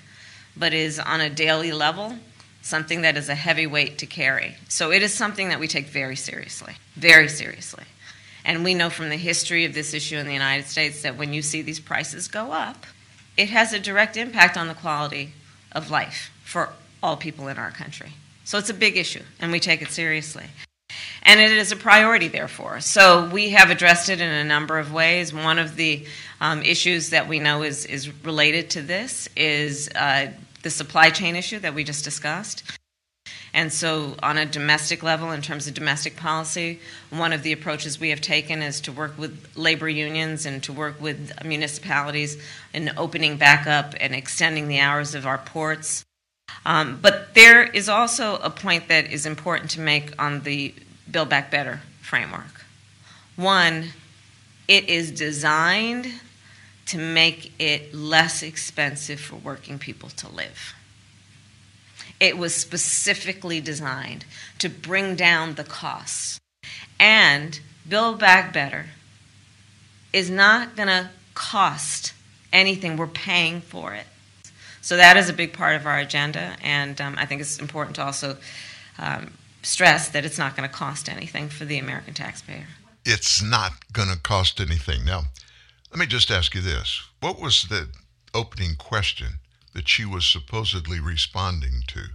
but 0.56 0.74
is 0.74 1.00
on 1.00 1.20
a 1.20 1.30
daily 1.30 1.72
level 1.72 2.18
something 2.64 3.02
that 3.02 3.18
is 3.18 3.28
a 3.28 3.36
heavy 3.36 3.68
weight 3.68 3.98
to 3.98 4.06
carry. 4.06 4.56
So 4.70 4.92
it 4.92 5.04
is 5.04 5.14
something 5.14 5.50
that 5.50 5.60
we 5.60 5.68
take 5.68 5.88
very 5.88 6.16
seriously, 6.16 6.74
very 6.96 7.28
seriously. 7.28 7.84
And 8.46 8.64
we 8.64 8.74
know 8.74 8.90
from 8.90 9.10
the 9.10 9.18
history 9.18 9.66
of 9.66 9.74
this 9.74 9.94
issue 9.94 10.18
in 10.18 10.26
the 10.26 10.34
United 10.34 10.66
States 10.66 11.02
that 11.04 11.18
when 11.18 11.34
you 11.34 11.42
see 11.42 11.62
these 11.62 11.80
prices 11.80 12.28
go 12.28 12.52
up, 12.52 12.86
it 13.38 13.50
has 13.50 13.74
a 13.74 13.80
direct 13.80 14.16
impact 14.16 14.58
on 14.58 14.68
the 14.68 14.74
quality 14.74 15.34
of 15.72 15.92
life 15.92 16.32
for 16.44 16.70
all 17.02 17.18
people 17.18 17.48
in 17.48 17.58
our 17.58 17.72
country. 17.72 18.14
So 18.46 18.58
it's 18.58 18.70
a 18.70 18.74
big 18.74 18.98
issue, 18.98 19.24
and 19.40 19.52
we 19.52 19.60
take 19.60 19.82
it 19.82 19.90
seriously. 19.90 20.46
And 21.24 21.40
it 21.40 21.52
is 21.52 21.72
a 21.72 21.78
priority, 21.78 22.28
therefore. 22.28 22.82
So 22.82 23.30
we 23.30 23.52
have 23.52 23.72
addressed 23.72 24.10
it 24.10 24.20
in 24.20 24.30
a 24.30 24.44
number 24.44 24.78
of 24.78 24.92
ways. 24.92 25.34
One 25.34 25.58
of 25.58 25.78
the 25.78 26.06
um, 26.42 26.62
issues 26.62 27.12
that 27.12 27.30
we 27.30 27.40
know 27.40 27.64
is, 27.64 27.86
is 27.86 28.12
related 28.24 28.70
to 28.72 28.82
this 28.82 29.30
is 29.36 29.90
uh, 29.96 30.32
the 30.64 30.70
supply 30.70 31.10
chain 31.10 31.38
issue 31.38 31.60
that 31.60 31.74
we 31.74 31.86
just 31.86 32.04
discussed. 32.04 32.64
And 33.54 33.72
so, 33.72 34.16
on 34.24 34.38
a 34.38 34.46
domestic 34.46 35.04
level, 35.04 35.32
in 35.32 35.44
terms 35.44 35.68
of 35.68 35.76
domestic 35.76 36.18
policy, 36.18 36.80
one 37.12 37.32
of 37.32 37.44
the 37.44 37.52
approaches 37.52 38.00
we 38.00 38.10
have 38.10 38.20
taken 38.20 38.64
is 38.64 38.82
to 38.82 38.92
work 38.92 39.18
with 39.18 39.48
labor 39.56 39.88
unions 39.88 40.48
and 40.48 40.62
to 40.64 40.74
work 40.74 41.00
with 41.00 41.32
municipalities 41.46 42.42
in 42.74 42.92
opening 42.98 43.38
back 43.38 43.68
up 43.68 43.94
and 44.00 44.16
extending 44.16 44.68
the 44.68 44.80
hours 44.80 45.14
of 45.14 45.28
our 45.28 45.38
ports. 45.38 46.04
Um, 46.66 46.98
but 47.00 47.36
there 47.36 47.64
is 47.64 47.90
also 47.90 48.38
a 48.38 48.50
point 48.50 48.88
that 48.88 49.12
is 49.12 49.28
important 49.28 49.70
to 49.72 49.80
make 49.80 50.20
on 50.20 50.42
the 50.42 50.74
Build 51.10 51.30
Back 51.30 51.52
Better 51.52 51.82
framework. 52.02 52.66
One, 53.36 53.90
it 54.68 54.88
is 54.90 55.12
designed 55.12 56.08
to 56.86 56.98
make 56.98 57.54
it 57.60 57.94
less 57.94 58.44
expensive 58.44 59.20
for 59.20 59.36
working 59.38 59.80
people 59.80 60.10
to 60.10 60.30
live. 60.30 60.74
It 62.20 62.38
was 62.38 62.54
specifically 62.54 63.60
designed 63.60 64.26
to 64.60 64.70
bring 64.70 65.16
down 65.16 65.56
the 65.56 65.64
costs. 65.64 66.40
And 67.00 67.60
Build 67.88 68.20
Back 68.20 68.54
Better 68.54 68.88
is 70.12 70.30
not 70.30 70.76
going 70.76 70.88
to 70.88 71.10
cost 71.34 72.14
anything. 72.52 72.98
We're 72.98 73.08
paying 73.08 73.62
for 73.62 73.94
it. 73.94 74.06
So 74.82 74.98
that 74.98 75.16
is 75.18 75.30
a 75.30 75.34
big 75.34 75.54
part 75.54 75.78
of 75.78 75.86
our 75.86 75.98
agenda, 75.98 76.58
and 76.62 77.00
um, 77.00 77.16
I 77.18 77.26
think 77.26 77.40
it's 77.40 77.58
important 77.58 77.96
to 77.96 78.04
also 78.04 78.38
um, 79.00 79.32
stress 79.64 80.10
that 80.10 80.26
it's 80.26 80.38
not 80.38 80.56
going 80.56 80.70
to 80.70 80.74
cost 80.74 81.10
anything 81.10 81.50
for 81.50 81.66
the 81.66 81.78
American 81.78 82.14
taxpayer. 82.14 82.68
It's 83.06 83.42
not 83.42 83.92
going 83.92 84.10
to 84.10 84.20
cost 84.20 84.60
anything. 84.60 85.04
Now, 85.04 85.24
let 85.92 86.00
me 86.00 86.06
just 86.06 86.32
ask 86.32 86.54
you 86.56 86.62
this. 86.62 87.02
What 87.20 87.40
was 87.40 87.64
the 87.64 87.90
opening 88.34 88.76
question 88.76 89.40
that 89.74 89.88
she 89.88 90.06
was 90.06 90.26
supposedly 90.26 91.00
responding 91.00 91.84
to? 91.88 92.06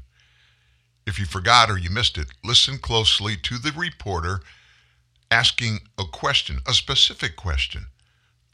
If 1.06 1.18
you 1.18 1.24
forgot 1.24 1.70
or 1.70 1.78
you 1.78 1.90
missed 1.90 2.18
it, 2.18 2.28
listen 2.44 2.78
closely 2.78 3.36
to 3.36 3.58
the 3.58 3.72
reporter 3.72 4.40
asking 5.30 5.80
a 5.98 6.04
question, 6.04 6.60
a 6.66 6.74
specific 6.74 7.36
question 7.36 7.86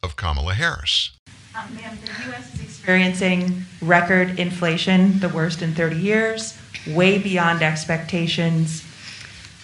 of 0.03 0.17
Kamala 0.17 0.55
Harris. 0.55 1.13
Uh, 1.55 1.65
ma'am, 1.75 1.97
the 2.05 2.31
U.S. 2.31 2.55
is 2.55 2.61
experiencing 2.63 3.65
record 3.81 4.39
inflation, 4.39 5.21
the 5.21 5.29
worst 5.29 5.63
in 5.63 5.73
30 5.75 5.97
years, 5.97 6.59
way 6.87 7.19
beyond 7.19 7.63
expectations. 7.63 8.85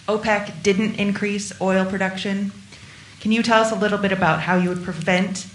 OPEC 0.07 0.63
didn't 0.63 0.95
increase 0.95 1.53
oil 1.61 1.85
production. 1.85 2.51
Can 3.19 3.31
you 3.31 3.43
tell 3.43 3.61
us 3.61 3.71
a 3.71 3.75
little 3.75 3.97
bit 3.97 4.11
about 4.11 4.41
how 4.41 4.55
you 4.55 4.69
would 4.69 4.83
prevent 4.83 5.47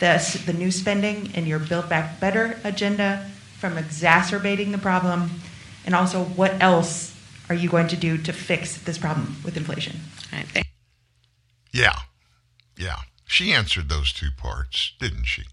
the, 0.00 0.42
the 0.46 0.52
new 0.52 0.70
spending 0.70 1.32
in 1.34 1.46
your 1.46 1.58
Build 1.58 1.88
Back 1.88 2.18
Better 2.20 2.58
agenda 2.64 3.30
from 3.58 3.78
exacerbating 3.78 4.72
the 4.72 4.78
problem? 4.78 5.30
And 5.86 5.94
also, 5.94 6.24
what 6.24 6.60
else 6.60 7.14
are 7.48 7.54
you 7.54 7.68
going 7.68 7.88
to 7.88 7.96
do 7.96 8.18
to 8.18 8.32
fix 8.32 8.78
this 8.78 8.98
problem 8.98 9.36
with 9.44 9.56
inflation? 9.56 9.96
Yeah, 11.72 11.96
yeah. 12.76 12.96
She 13.26 13.52
answered 13.52 13.88
those 13.88 14.12
two 14.12 14.30
parts, 14.36 14.92
didn't 14.98 15.24
she? 15.24 15.44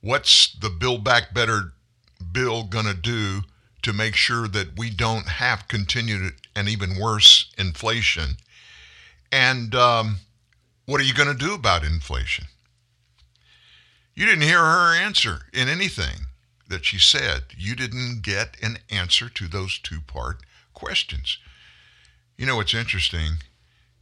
What's 0.00 0.52
the 0.52 0.70
Build 0.70 1.04
Back 1.04 1.34
Better 1.34 1.72
bill 2.32 2.64
going 2.64 2.86
to 2.86 2.94
do 2.94 3.42
to 3.82 3.92
make 3.92 4.14
sure 4.14 4.48
that 4.48 4.78
we 4.78 4.90
don't 4.90 5.28
have 5.28 5.68
continued 5.68 6.34
and 6.54 6.68
even 6.68 6.98
worse 6.98 7.52
inflation? 7.56 8.36
And 9.30 9.74
um, 9.74 10.18
what 10.86 11.00
are 11.00 11.04
you 11.04 11.14
going 11.14 11.28
to 11.28 11.46
do 11.46 11.54
about 11.54 11.84
inflation? 11.84 12.46
You 14.14 14.26
didn't 14.26 14.42
hear 14.42 14.58
her 14.58 14.94
answer 14.94 15.42
in 15.52 15.68
anything 15.68 16.26
that 16.68 16.84
she 16.84 16.98
said. 16.98 17.44
You 17.56 17.76
didn't 17.76 18.22
get 18.22 18.56
an 18.62 18.78
answer 18.90 19.28
to 19.28 19.46
those 19.46 19.78
two 19.78 20.00
part 20.00 20.38
questions. 20.74 21.38
You 22.36 22.46
know 22.46 22.56
what's 22.56 22.74
interesting 22.74 23.38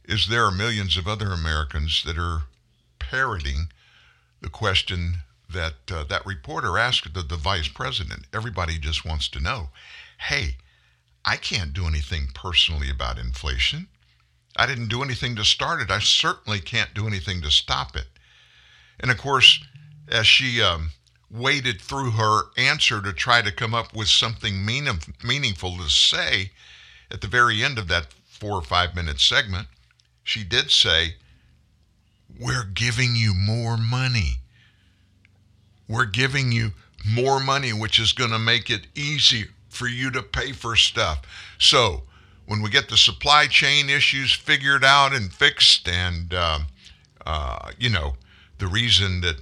is 0.05 0.27
there 0.27 0.45
are 0.45 0.51
millions 0.51 0.97
of 0.97 1.07
other 1.07 1.31
Americans 1.31 2.03
that 2.05 2.17
are 2.17 2.43
parroting 2.99 3.67
the 4.41 4.49
question 4.49 5.19
that 5.49 5.75
uh, 5.91 6.03
that 6.05 6.25
reporter 6.25 6.77
asked 6.77 7.13
the, 7.13 7.21
the 7.21 7.37
vice 7.37 7.67
president. 7.67 8.25
Everybody 8.33 8.77
just 8.77 9.05
wants 9.05 9.29
to 9.29 9.39
know, 9.39 9.69
hey, 10.17 10.57
I 11.25 11.37
can't 11.37 11.73
do 11.73 11.85
anything 11.85 12.29
personally 12.33 12.89
about 12.89 13.19
inflation. 13.19 13.87
I 14.55 14.65
didn't 14.65 14.87
do 14.87 15.03
anything 15.03 15.35
to 15.35 15.45
start 15.45 15.81
it. 15.81 15.91
I 15.91 15.99
certainly 15.99 16.59
can't 16.59 16.93
do 16.93 17.05
anything 17.05 17.41
to 17.41 17.51
stop 17.51 17.95
it. 17.95 18.07
And 18.99 19.11
of 19.11 19.17
course, 19.17 19.63
as 20.07 20.25
she 20.25 20.61
um, 20.61 20.91
waded 21.29 21.81
through 21.81 22.11
her 22.11 22.43
answer 22.57 23.01
to 23.01 23.13
try 23.13 23.41
to 23.41 23.51
come 23.51 23.73
up 23.73 23.93
with 23.93 24.07
something 24.07 24.65
mean, 24.65 24.87
meaningful 25.23 25.77
to 25.77 25.89
say 25.89 26.51
at 27.11 27.21
the 27.21 27.27
very 27.27 27.63
end 27.63 27.77
of 27.77 27.87
that 27.87 28.13
four 28.25 28.53
or 28.53 28.61
five 28.63 28.95
minute 28.95 29.19
segment, 29.19 29.67
she 30.23 30.43
did 30.43 30.71
say, 30.71 31.15
We're 32.39 32.65
giving 32.65 33.15
you 33.15 33.33
more 33.33 33.77
money. 33.77 34.39
We're 35.87 36.05
giving 36.05 36.51
you 36.51 36.71
more 37.05 37.39
money, 37.39 37.73
which 37.73 37.99
is 37.99 38.11
going 38.11 38.31
to 38.31 38.39
make 38.39 38.69
it 38.69 38.87
easier 38.95 39.47
for 39.69 39.87
you 39.87 40.11
to 40.11 40.21
pay 40.21 40.51
for 40.51 40.75
stuff. 40.75 41.21
So, 41.57 42.03
when 42.45 42.61
we 42.61 42.69
get 42.69 42.89
the 42.89 42.97
supply 42.97 43.47
chain 43.47 43.89
issues 43.89 44.33
figured 44.33 44.83
out 44.83 45.13
and 45.13 45.31
fixed, 45.33 45.87
and 45.87 46.33
uh, 46.33 46.59
uh, 47.25 47.71
you 47.77 47.89
know 47.89 48.15
the 48.57 48.67
reason 48.67 49.21
that 49.21 49.35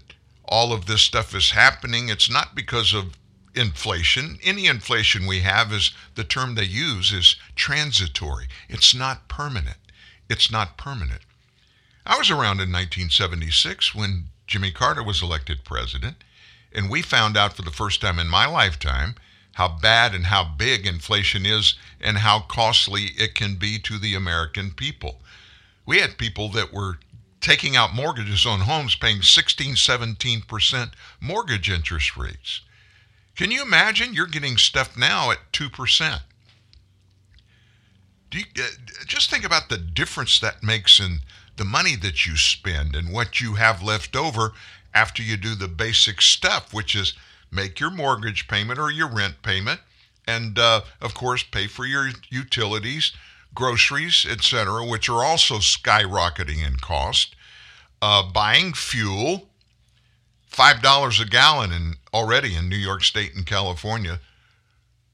all 0.44 0.74
of 0.74 0.86
this 0.86 1.02
stuff 1.02 1.34
is 1.34 1.52
happening, 1.52 2.10
it's 2.10 2.30
not 2.30 2.56
because 2.56 2.94
of 2.94 3.18
inflation. 3.56 4.38
Any 4.44 4.66
inflation 4.66 5.26
we 5.26 5.40
have 5.40 5.72
is 5.72 5.92
the 6.16 6.24
term 6.24 6.56
they 6.56 6.66
use 6.66 7.12
is 7.12 7.36
transitory. 7.56 8.48
It's 8.70 8.94
not 8.94 9.28
permanent. 9.28 9.78
It's 10.30 10.52
not 10.52 10.78
permanent. 10.78 11.22
I 12.06 12.18
was 12.18 12.30
around 12.30 12.60
in 12.60 12.72
1976 12.72 13.96
when 13.96 14.26
Jimmy 14.48 14.72
Carter 14.72 15.04
was 15.04 15.24
elected 15.24 15.64
president, 15.64 16.24
And 16.76 16.90
we 16.90 17.02
found 17.02 17.38
out 17.38 17.54
for 17.54 17.62
the 17.62 17.72
first 17.72 18.02
time 18.02 18.20
in 18.20 18.28
my 18.28 18.46
lifetime 18.46 19.16
how 19.54 19.70
bad 19.70 20.14
and 20.14 20.26
how 20.26 20.44
big 20.44 20.86
inflation 20.86 21.46
is 21.46 21.76
and 22.02 22.18
how 22.18 22.42
costly 22.42 23.12
it 23.18 23.34
can 23.34 23.56
be 23.56 23.80
to 23.80 23.98
the 23.98 24.14
American 24.14 24.72
people. 24.72 25.22
We 25.86 26.00
had 26.00 26.18
people 26.18 26.50
that 26.50 26.74
were 26.74 27.00
taking 27.40 27.78
out 27.78 27.96
mortgages 27.96 28.46
on 28.46 28.62
homes 28.62 28.96
paying 28.96 29.22
16, 29.22 29.76
17% 29.76 30.92
mortgage 31.22 31.70
interest 31.70 32.18
rates. 32.18 32.62
Can 33.38 33.52
you 33.52 33.62
imagine? 33.62 34.14
You're 34.14 34.28
getting 34.28 34.58
stuff 34.58 34.98
now 34.98 35.32
at 35.32 35.52
2%. 35.54 36.20
Do 38.32 38.40
you, 38.40 38.46
uh, 38.58 38.68
just 39.06 39.30
think 39.30 39.46
about 39.46 39.70
the 39.70 39.78
difference 39.78 40.40
that 40.42 40.64
makes 40.64 41.00
in 41.00 41.20
the 41.56 41.64
money 41.64 41.96
that 41.96 42.26
you 42.26 42.36
spend 42.36 42.96
and 42.96 43.14
what 43.14 43.40
you 43.40 43.54
have 43.54 43.82
left 43.82 44.16
over 44.16 44.52
after 44.96 45.22
you 45.22 45.36
do 45.36 45.54
the 45.54 45.68
basic 45.68 46.22
stuff, 46.22 46.74
which 46.74 46.96
is 46.96 47.14
make 47.52 47.80
your 47.80 47.92
mortgage 47.92 48.48
payment 48.48 48.80
or 48.80 48.90
your 48.90 49.10
rent 49.10 49.44
payment, 49.44 49.82
and 50.26 50.58
uh, 50.58 50.82
of 51.02 51.14
course, 51.14 51.44
pay 51.44 51.68
for 51.68 51.86
your 51.86 52.10
utilities, 52.30 53.12
groceries, 53.54 54.26
etc., 54.28 54.84
which 54.86 55.10
are 55.10 55.24
also 55.24 55.56
skyrocketing 55.58 56.66
in 56.66 56.78
cost. 56.78 57.36
Uh, 58.02 58.24
buying 58.24 58.74
fuel, 58.74 59.50
five 60.48 60.82
dollars 60.82 61.20
a 61.20 61.26
gallon, 61.26 61.72
and 61.72 61.98
already 62.14 62.56
in 62.56 62.70
New 62.70 62.78
York 62.78 63.04
State 63.04 63.36
and 63.36 63.46
California. 63.46 64.20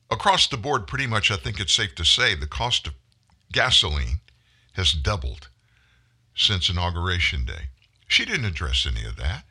Across 0.09 0.47
the 0.47 0.57
board, 0.57 0.87
pretty 0.87 1.07
much, 1.07 1.31
I 1.31 1.37
think 1.37 1.59
it's 1.59 1.73
safe 1.73 1.95
to 1.95 2.05
say 2.05 2.35
the 2.35 2.47
cost 2.47 2.85
of 2.87 2.93
gasoline 3.51 4.19
has 4.73 4.93
doubled 4.93 5.47
since 6.35 6.69
inauguration 6.69 7.45
day. 7.45 7.69
She 8.07 8.25
didn't 8.25 8.45
address 8.45 8.85
any 8.85 9.05
of 9.05 9.15
that 9.17 9.45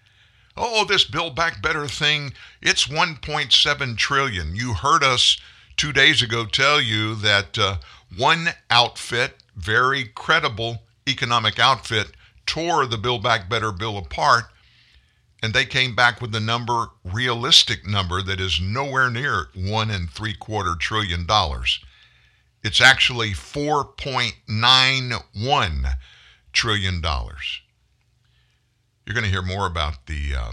oh, 0.57 0.85
this 0.85 1.05
Build 1.05 1.37
Back 1.37 1.63
Better 1.63 1.87
thing, 1.87 2.33
it's 2.61 2.87
1.7 2.87 3.97
trillion. 3.97 4.55
You 4.55 4.75
heard 4.75 5.03
us 5.03 5.39
two 5.77 5.93
days 5.93 6.23
ago 6.23 6.45
tell 6.45 6.81
you 6.81 7.15
that 7.17 7.59
uh, 7.59 7.77
one 8.17 8.49
outfit, 8.71 9.43
very 9.57 10.05
credible 10.05 10.83
economic 11.09 11.59
outfit, 11.59 12.13
tore 12.47 12.87
the 12.87 12.99
Build 12.99 13.23
Back 13.23 13.49
Better 13.49 13.73
bill 13.73 13.97
apart, 13.97 14.45
and 15.43 15.55
they 15.55 15.65
came 15.65 15.95
back 15.95 16.21
with 16.21 16.35
a 16.35 16.41
number, 16.41 16.89
realistic 17.05 17.87
number, 17.87 18.21
that 18.23 18.41
is 18.41 18.61
nowhere 18.61 19.09
near 19.09 19.47
one 19.55 19.91
and 19.91 20.11
three 20.11 20.35
quarter 20.35 20.75
trillion 20.79 21.25
dollars. 21.27 21.81
It's 22.63 22.81
actually 22.81 23.31
4.91 23.31 25.95
trillion 26.53 27.01
dollars. 27.01 27.63
You're 29.11 29.21
going 29.21 29.29
to 29.29 29.33
hear 29.33 29.43
more 29.43 29.67
about 29.67 30.07
the 30.07 30.37
uh, 30.39 30.53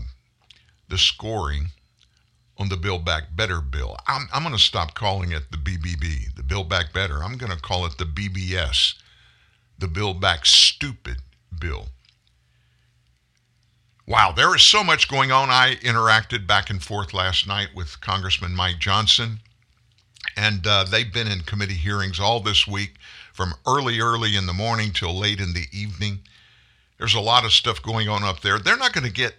the 0.89 0.97
scoring 0.97 1.67
on 2.57 2.69
the 2.69 2.75
Build 2.75 3.05
Back 3.05 3.25
Better 3.35 3.61
bill. 3.61 3.95
I'm, 4.07 4.27
I'm 4.33 4.41
going 4.41 4.55
to 4.55 4.59
stop 4.59 4.95
calling 4.95 5.31
it 5.31 5.51
the 5.51 5.57
BBB, 5.57 6.33
the 6.35 6.41
Build 6.41 6.67
Back 6.67 6.91
Better. 6.91 7.23
I'm 7.23 7.37
going 7.37 7.51
to 7.51 7.61
call 7.61 7.85
it 7.85 7.99
the 7.99 8.05
BBS, 8.05 8.95
the 9.77 9.87
Build 9.87 10.19
Back 10.19 10.47
Stupid 10.47 11.17
bill. 11.59 11.89
Wow, 14.07 14.33
there 14.35 14.55
is 14.55 14.63
so 14.63 14.83
much 14.83 15.07
going 15.07 15.31
on. 15.31 15.51
I 15.51 15.75
interacted 15.83 16.47
back 16.47 16.71
and 16.71 16.81
forth 16.81 17.13
last 17.13 17.45
night 17.45 17.75
with 17.75 18.01
Congressman 18.01 18.55
Mike 18.55 18.79
Johnson, 18.79 19.37
and 20.35 20.65
uh, 20.65 20.83
they've 20.83 21.13
been 21.13 21.27
in 21.27 21.41
committee 21.41 21.75
hearings 21.75 22.19
all 22.19 22.39
this 22.39 22.65
week 22.65 22.95
from 23.33 23.53
early, 23.67 23.99
early 23.99 24.35
in 24.35 24.47
the 24.47 24.51
morning 24.51 24.93
till 24.93 25.15
late 25.15 25.39
in 25.39 25.53
the 25.53 25.67
evening. 25.71 26.21
There's 26.97 27.13
a 27.13 27.19
lot 27.19 27.45
of 27.45 27.53
stuff 27.53 27.81
going 27.81 28.09
on 28.09 28.23
up 28.23 28.41
there. 28.41 28.59
They're 28.59 28.77
not 28.77 28.93
going 28.93 29.05
to 29.05 29.13
get, 29.13 29.35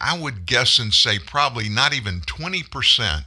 I 0.00 0.18
would 0.18 0.46
guess 0.46 0.78
and 0.78 0.94
say, 0.94 1.18
probably 1.18 1.68
not 1.68 1.92
even 1.92 2.20
20% 2.20 3.24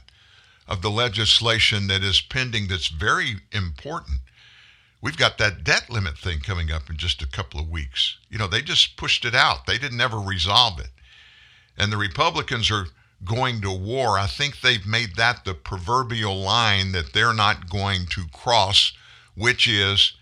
of 0.66 0.82
the 0.82 0.90
legislation 0.90 1.86
that 1.88 2.02
is 2.02 2.20
pending 2.20 2.68
that's 2.68 2.88
very 2.88 3.36
important. 3.52 4.20
We've 5.00 5.16
got 5.16 5.38
that 5.38 5.64
debt 5.64 5.88
limit 5.90 6.18
thing 6.18 6.40
coming 6.40 6.72
up 6.72 6.90
in 6.90 6.96
just 6.96 7.22
a 7.22 7.26
couple 7.26 7.60
of 7.60 7.70
weeks. 7.70 8.18
You 8.28 8.38
know, 8.38 8.48
they 8.48 8.62
just 8.62 8.96
pushed 8.96 9.24
it 9.24 9.34
out, 9.34 9.66
they 9.66 9.78
didn't 9.78 10.00
ever 10.00 10.18
resolve 10.18 10.80
it. 10.80 10.90
And 11.76 11.92
the 11.92 11.96
Republicans 11.96 12.70
are 12.70 12.86
going 13.24 13.60
to 13.62 13.70
war. 13.70 14.18
I 14.18 14.26
think 14.26 14.60
they've 14.60 14.86
made 14.86 15.16
that 15.16 15.44
the 15.44 15.54
proverbial 15.54 16.36
line 16.36 16.92
that 16.92 17.12
they're 17.12 17.34
not 17.34 17.70
going 17.70 18.06
to 18.06 18.24
cross, 18.32 18.92
which 19.34 19.66
is 19.68 20.14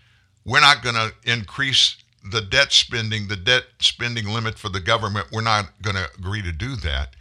we're 0.45 0.61
not 0.61 0.83
going 0.83 0.95
to 0.95 1.13
increase 1.23 1.97
the 2.31 2.41
debt 2.41 2.71
spending, 2.71 3.27
the 3.27 3.35
debt 3.35 3.63
spending 3.79 4.27
limit 4.27 4.57
for 4.57 4.69
the 4.69 4.79
government, 4.79 5.27
we're 5.31 5.41
not 5.41 5.81
going 5.81 5.95
to 5.95 6.09
agree 6.17 6.41
to 6.41 6.51
do 6.51 6.75
that 6.77 7.15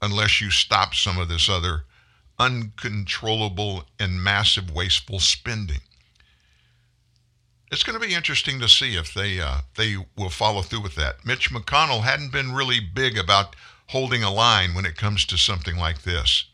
unless 0.00 0.40
you 0.40 0.50
stop 0.50 0.94
some 0.94 1.18
of 1.18 1.28
this 1.28 1.48
other 1.48 1.84
uncontrollable 2.38 3.84
and 3.98 4.22
massive 4.22 4.70
wasteful 4.70 5.20
spending. 5.20 5.80
It's 7.70 7.82
going 7.82 7.98
to 7.98 8.06
be 8.06 8.14
interesting 8.14 8.60
to 8.60 8.68
see 8.68 8.96
if 8.96 9.14
they 9.14 9.40
uh, 9.40 9.60
they 9.76 9.96
will 10.16 10.30
follow 10.30 10.62
through 10.62 10.82
with 10.82 10.94
that. 10.96 11.24
Mitch 11.24 11.50
McConnell 11.50 12.02
hadn't 12.02 12.32
been 12.32 12.52
really 12.52 12.80
big 12.80 13.18
about 13.18 13.56
holding 13.88 14.22
a 14.22 14.32
line 14.32 14.74
when 14.74 14.84
it 14.84 14.96
comes 14.96 15.24
to 15.26 15.36
something 15.36 15.76
like 15.76 16.02
this. 16.02 16.44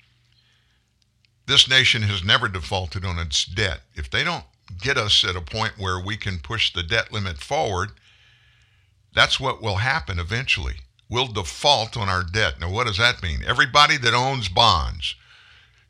This 1.47 1.69
nation 1.69 2.03
has 2.03 2.25
never 2.25 2.49
defaulted 2.49 3.05
on 3.05 3.19
its 3.19 3.45
debt. 3.45 3.81
If 3.95 4.11
they 4.11 4.25
don't 4.25 4.45
get 4.79 4.97
us 4.97 5.25
at 5.25 5.37
a 5.37 5.41
point 5.41 5.79
where 5.79 5.99
we 5.99 6.17
can 6.17 6.39
push 6.39 6.73
the 6.73 6.83
debt 6.83 7.13
limit 7.13 7.39
forward, 7.39 7.91
that's 9.15 9.41
what 9.41 9.63
will 9.63 9.77
happen 9.77 10.19
eventually. 10.19 10.77
We'll 11.09 11.27
default 11.27 11.97
on 11.97 12.09
our 12.09 12.23
debt. 12.23 12.61
Now, 12.61 12.71
what 12.71 12.87
does 12.87 12.99
that 12.99 13.23
mean? 13.23 13.41
Everybody 13.47 13.97
that 13.99 14.15
owns 14.15 14.49
bonds, 14.49 15.17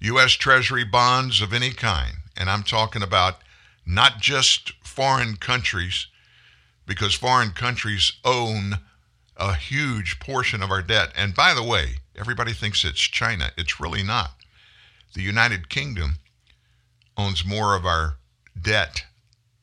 U.S. 0.00 0.32
Treasury 0.32 0.84
bonds 0.84 1.42
of 1.42 1.52
any 1.52 1.70
kind, 1.70 2.14
and 2.36 2.48
I'm 2.48 2.62
talking 2.62 3.02
about 3.02 3.36
not 3.84 4.18
just 4.18 4.72
foreign 4.82 5.36
countries, 5.36 6.06
because 6.86 7.14
foreign 7.14 7.50
countries 7.50 8.12
own 8.24 8.78
a 9.36 9.54
huge 9.54 10.18
portion 10.20 10.62
of 10.62 10.70
our 10.70 10.82
debt. 10.82 11.12
And 11.16 11.34
by 11.34 11.54
the 11.54 11.62
way, 11.62 11.96
everybody 12.16 12.52
thinks 12.52 12.84
it's 12.84 13.00
China. 13.00 13.50
It's 13.56 13.80
really 13.80 14.02
not. 14.02 14.32
The 15.14 15.22
United 15.22 15.68
Kingdom 15.68 16.16
owns 17.16 17.44
more 17.44 17.74
of 17.74 17.84
our 17.84 18.16
debt 18.62 19.04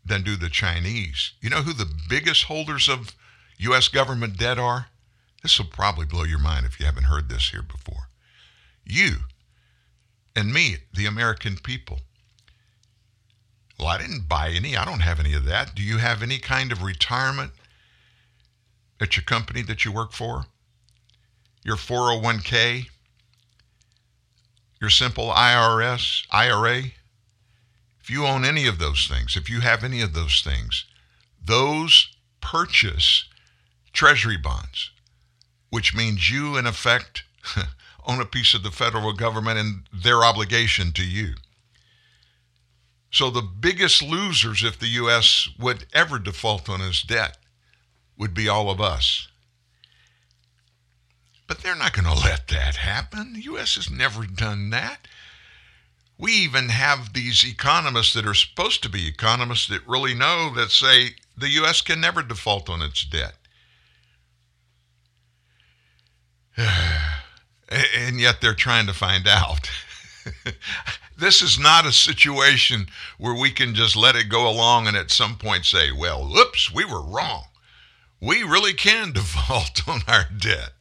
than 0.05 0.23
do 0.23 0.35
the 0.35 0.49
Chinese. 0.49 1.33
You 1.41 1.49
know 1.49 1.61
who 1.61 1.73
the 1.73 1.91
biggest 2.09 2.43
holders 2.43 2.87
of 2.87 3.15
U.S. 3.57 3.87
government 3.87 4.37
debt 4.37 4.57
are? 4.57 4.87
This 5.43 5.57
will 5.59 5.67
probably 5.67 6.05
blow 6.05 6.23
your 6.23 6.39
mind 6.39 6.65
if 6.65 6.79
you 6.79 6.85
haven't 6.85 7.03
heard 7.03 7.29
this 7.29 7.49
here 7.49 7.61
before. 7.61 8.09
You 8.85 9.17
and 10.35 10.53
me, 10.53 10.77
the 10.93 11.05
American 11.05 11.57
people. 11.57 11.99
Well, 13.79 13.87
I 13.87 13.97
didn't 13.97 14.27
buy 14.27 14.49
any. 14.49 14.75
I 14.75 14.85
don't 14.85 15.01
have 15.01 15.19
any 15.19 15.33
of 15.33 15.45
that. 15.45 15.75
Do 15.75 15.83
you 15.83 15.97
have 15.97 16.23
any 16.23 16.39
kind 16.39 16.71
of 16.71 16.83
retirement 16.83 17.51
at 18.99 19.15
your 19.15 19.23
company 19.23 19.61
that 19.63 19.85
you 19.85 19.91
work 19.91 20.13
for? 20.13 20.45
Your 21.63 21.75
401k? 21.75 22.87
Your 24.79 24.89
simple 24.89 25.29
IRS, 25.29 26.25
IRA? 26.31 26.83
If 28.07 28.11
you 28.11 28.25
own 28.25 28.45
any 28.45 28.67
of 28.67 28.79
those 28.79 29.05
things, 29.05 29.35
if 29.35 29.49
you 29.49 29.59
have 29.59 29.83
any 29.83 29.99
of 29.99 30.13
those 30.13 30.39
things, 30.39 30.85
those 31.43 32.15
purchase 32.39 33.25
treasury 33.91 34.37
bonds, 34.37 34.91
which 35.71 35.93
means 35.93 36.31
you, 36.31 36.55
in 36.55 36.65
effect, 36.65 37.23
own 38.07 38.21
a 38.21 38.25
piece 38.25 38.53
of 38.53 38.63
the 38.63 38.71
federal 38.71 39.11
government 39.11 39.59
and 39.59 39.89
their 39.91 40.23
obligation 40.23 40.93
to 40.93 41.03
you. 41.03 41.33
So 43.11 43.29
the 43.29 43.41
biggest 43.41 44.01
losers, 44.01 44.63
if 44.63 44.79
the 44.79 44.87
U.S. 44.87 45.49
would 45.59 45.85
ever 45.91 46.17
default 46.17 46.69
on 46.69 46.79
its 46.79 47.03
debt, 47.03 47.37
would 48.17 48.33
be 48.33 48.47
all 48.47 48.69
of 48.69 48.79
us. 48.79 49.27
But 51.45 51.57
they're 51.57 51.75
not 51.75 51.91
going 51.91 52.05
to 52.05 52.23
let 52.23 52.47
that 52.47 52.77
happen. 52.77 53.33
The 53.33 53.41
U.S. 53.41 53.75
has 53.75 53.91
never 53.91 54.25
done 54.25 54.69
that. 54.69 55.09
We 56.17 56.31
even 56.31 56.69
have 56.69 57.13
these 57.13 57.45
economists 57.45 58.13
that 58.13 58.25
are 58.25 58.33
supposed 58.33 58.81
to 58.83 58.89
be 58.89 59.07
economists 59.07 59.67
that 59.67 59.87
really 59.87 60.15
know 60.15 60.51
that 60.55 60.71
say 60.71 61.15
the 61.37 61.49
U.S. 61.49 61.81
can 61.81 62.01
never 62.01 62.23
default 62.23 62.69
on 62.69 62.81
its 62.81 63.05
debt. 63.05 63.35
and 67.69 68.19
yet 68.19 68.41
they're 68.41 68.55
trying 68.55 68.87
to 68.87 68.93
find 68.93 69.27
out. 69.27 69.69
this 71.17 71.41
is 71.41 71.59
not 71.59 71.85
a 71.85 71.91
situation 71.91 72.87
where 73.17 73.35
we 73.35 73.51
can 73.51 73.75
just 73.75 73.95
let 73.95 74.15
it 74.15 74.29
go 74.29 74.49
along 74.49 74.87
and 74.87 74.97
at 74.97 75.11
some 75.11 75.37
point 75.37 75.65
say, 75.65 75.91
well, 75.91 76.27
whoops, 76.27 76.73
we 76.73 76.83
were 76.83 77.03
wrong. 77.03 77.43
We 78.19 78.41
really 78.41 78.73
can 78.73 79.11
default 79.13 79.87
on 79.87 80.01
our 80.07 80.25
debt. 80.35 80.73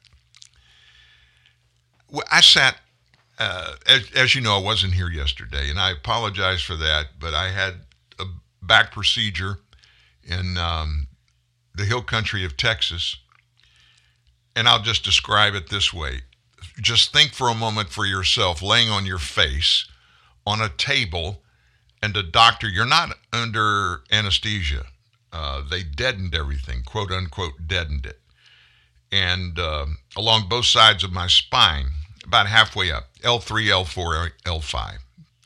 I 2.31 2.40
sat 2.40 2.77
uh, 3.38 3.75
as, 3.87 4.11
as, 4.14 4.35
you 4.35 4.40
know, 4.40 4.57
I 4.57 4.62
wasn't 4.62 4.94
here 4.94 5.11
yesterday, 5.11 5.68
and 5.68 5.79
I 5.79 5.90
apologize 5.90 6.62
for 6.62 6.77
that, 6.77 7.07
but 7.18 7.35
I 7.35 7.51
had 7.51 7.75
a 8.18 8.25
back 8.62 8.92
procedure 8.92 9.59
in 10.25 10.57
um, 10.57 11.07
the 11.75 11.85
hill 11.85 12.03
country 12.03 12.44
of 12.44 12.57
Texas, 12.57 13.16
and 14.55 14.66
I'll 14.66 14.83
just 14.83 15.05
describe 15.05 15.55
it 15.55 15.68
this 15.68 15.92
way 15.92 16.22
just 16.81 17.12
think 17.12 17.33
for 17.33 17.49
a 17.49 17.55
moment 17.55 17.90
for 17.90 18.05
yourself, 18.05 18.62
laying 18.62 18.90
on 18.90 19.07
your 19.07 19.18
face 19.18 19.87
on 20.46 20.61
a 20.61 20.68
table, 20.68 21.42
and 22.03 22.16
a 22.16 22.22
doctor, 22.22 22.68
you're 22.68 22.87
not 22.87 23.16
under 23.33 24.03
anesthesia. 24.12 24.85
Uh, 25.33 25.62
they 25.68 25.83
deadened 25.83 26.35
everything, 26.35 26.83
quote 26.85 27.11
unquote, 27.11 27.66
deadened 27.66 28.07
it. 28.07 28.20
And 29.11 29.59
uh, 29.59 29.87
along 30.16 30.49
both 30.49 30.66
sides 30.66 31.03
of 31.03 31.12
my 31.12 31.27
spine, 31.27 31.87
about 32.25 32.46
halfway 32.46 32.92
up, 32.92 33.09
L3, 33.26 33.66
L4, 33.84 34.30
L5. 34.44 34.98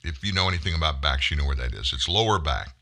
If 0.04 0.22
you 0.22 0.32
know 0.32 0.48
anything 0.48 0.74
about 0.74 1.00
backs, 1.00 1.30
you 1.30 1.36
know 1.36 1.46
where 1.46 1.56
that 1.56 1.72
is. 1.72 1.92
It's 1.94 2.08
lower 2.08 2.38
back. 2.38 2.74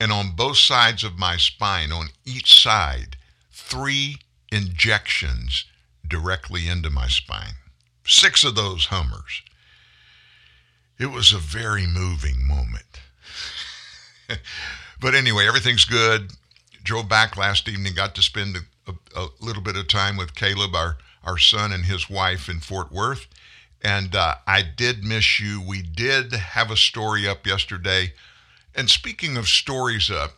And 0.00 0.10
on 0.12 0.36
both 0.36 0.56
sides 0.56 1.04
of 1.04 1.18
my 1.18 1.36
spine, 1.36 1.92
on 1.92 2.08
each 2.24 2.60
side, 2.60 3.16
three 3.52 4.16
injections 4.50 5.64
directly 6.06 6.68
into 6.68 6.90
my 6.90 7.06
spine. 7.08 7.54
Six 8.06 8.42
of 8.42 8.54
those 8.54 8.86
Hummers. 8.86 9.42
It 10.98 11.06
was 11.06 11.32
a 11.32 11.38
very 11.38 11.86
moving 11.86 12.46
moment. 12.46 13.00
but 15.00 15.14
anyway, 15.14 15.46
everything's 15.46 15.84
good. 15.84 16.32
Drove 16.82 17.08
back 17.08 17.36
last 17.36 17.68
evening, 17.68 17.94
got 17.94 18.14
to 18.16 18.22
spend 18.22 18.56
a, 18.56 18.90
a, 18.90 19.24
a, 19.24 19.28
little 19.40 19.62
bit 19.62 19.76
of 19.76 19.86
time 19.86 20.16
with 20.16 20.34
Caleb, 20.34 20.74
our, 20.74 20.96
our 21.24 21.38
son, 21.38 21.72
and 21.72 21.84
his 21.84 22.08
wife 22.08 22.48
in 22.48 22.60
Fort 22.60 22.92
Worth. 22.92 23.26
And 23.82 24.14
uh, 24.14 24.36
I 24.46 24.62
did 24.62 25.04
miss 25.04 25.38
you. 25.38 25.60
We 25.60 25.82
did 25.82 26.32
have 26.32 26.70
a 26.70 26.76
story 26.76 27.28
up 27.28 27.46
yesterday. 27.46 28.12
And 28.74 28.90
speaking 28.90 29.36
of 29.36 29.48
stories 29.48 30.10
up, 30.10 30.32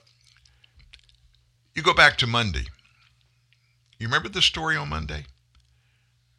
you 1.74 1.82
go 1.82 1.94
back 1.94 2.16
to 2.18 2.26
Monday. 2.26 2.66
You 3.98 4.06
remember 4.06 4.28
the 4.28 4.42
story 4.42 4.76
on 4.76 4.88
Monday? 4.88 5.24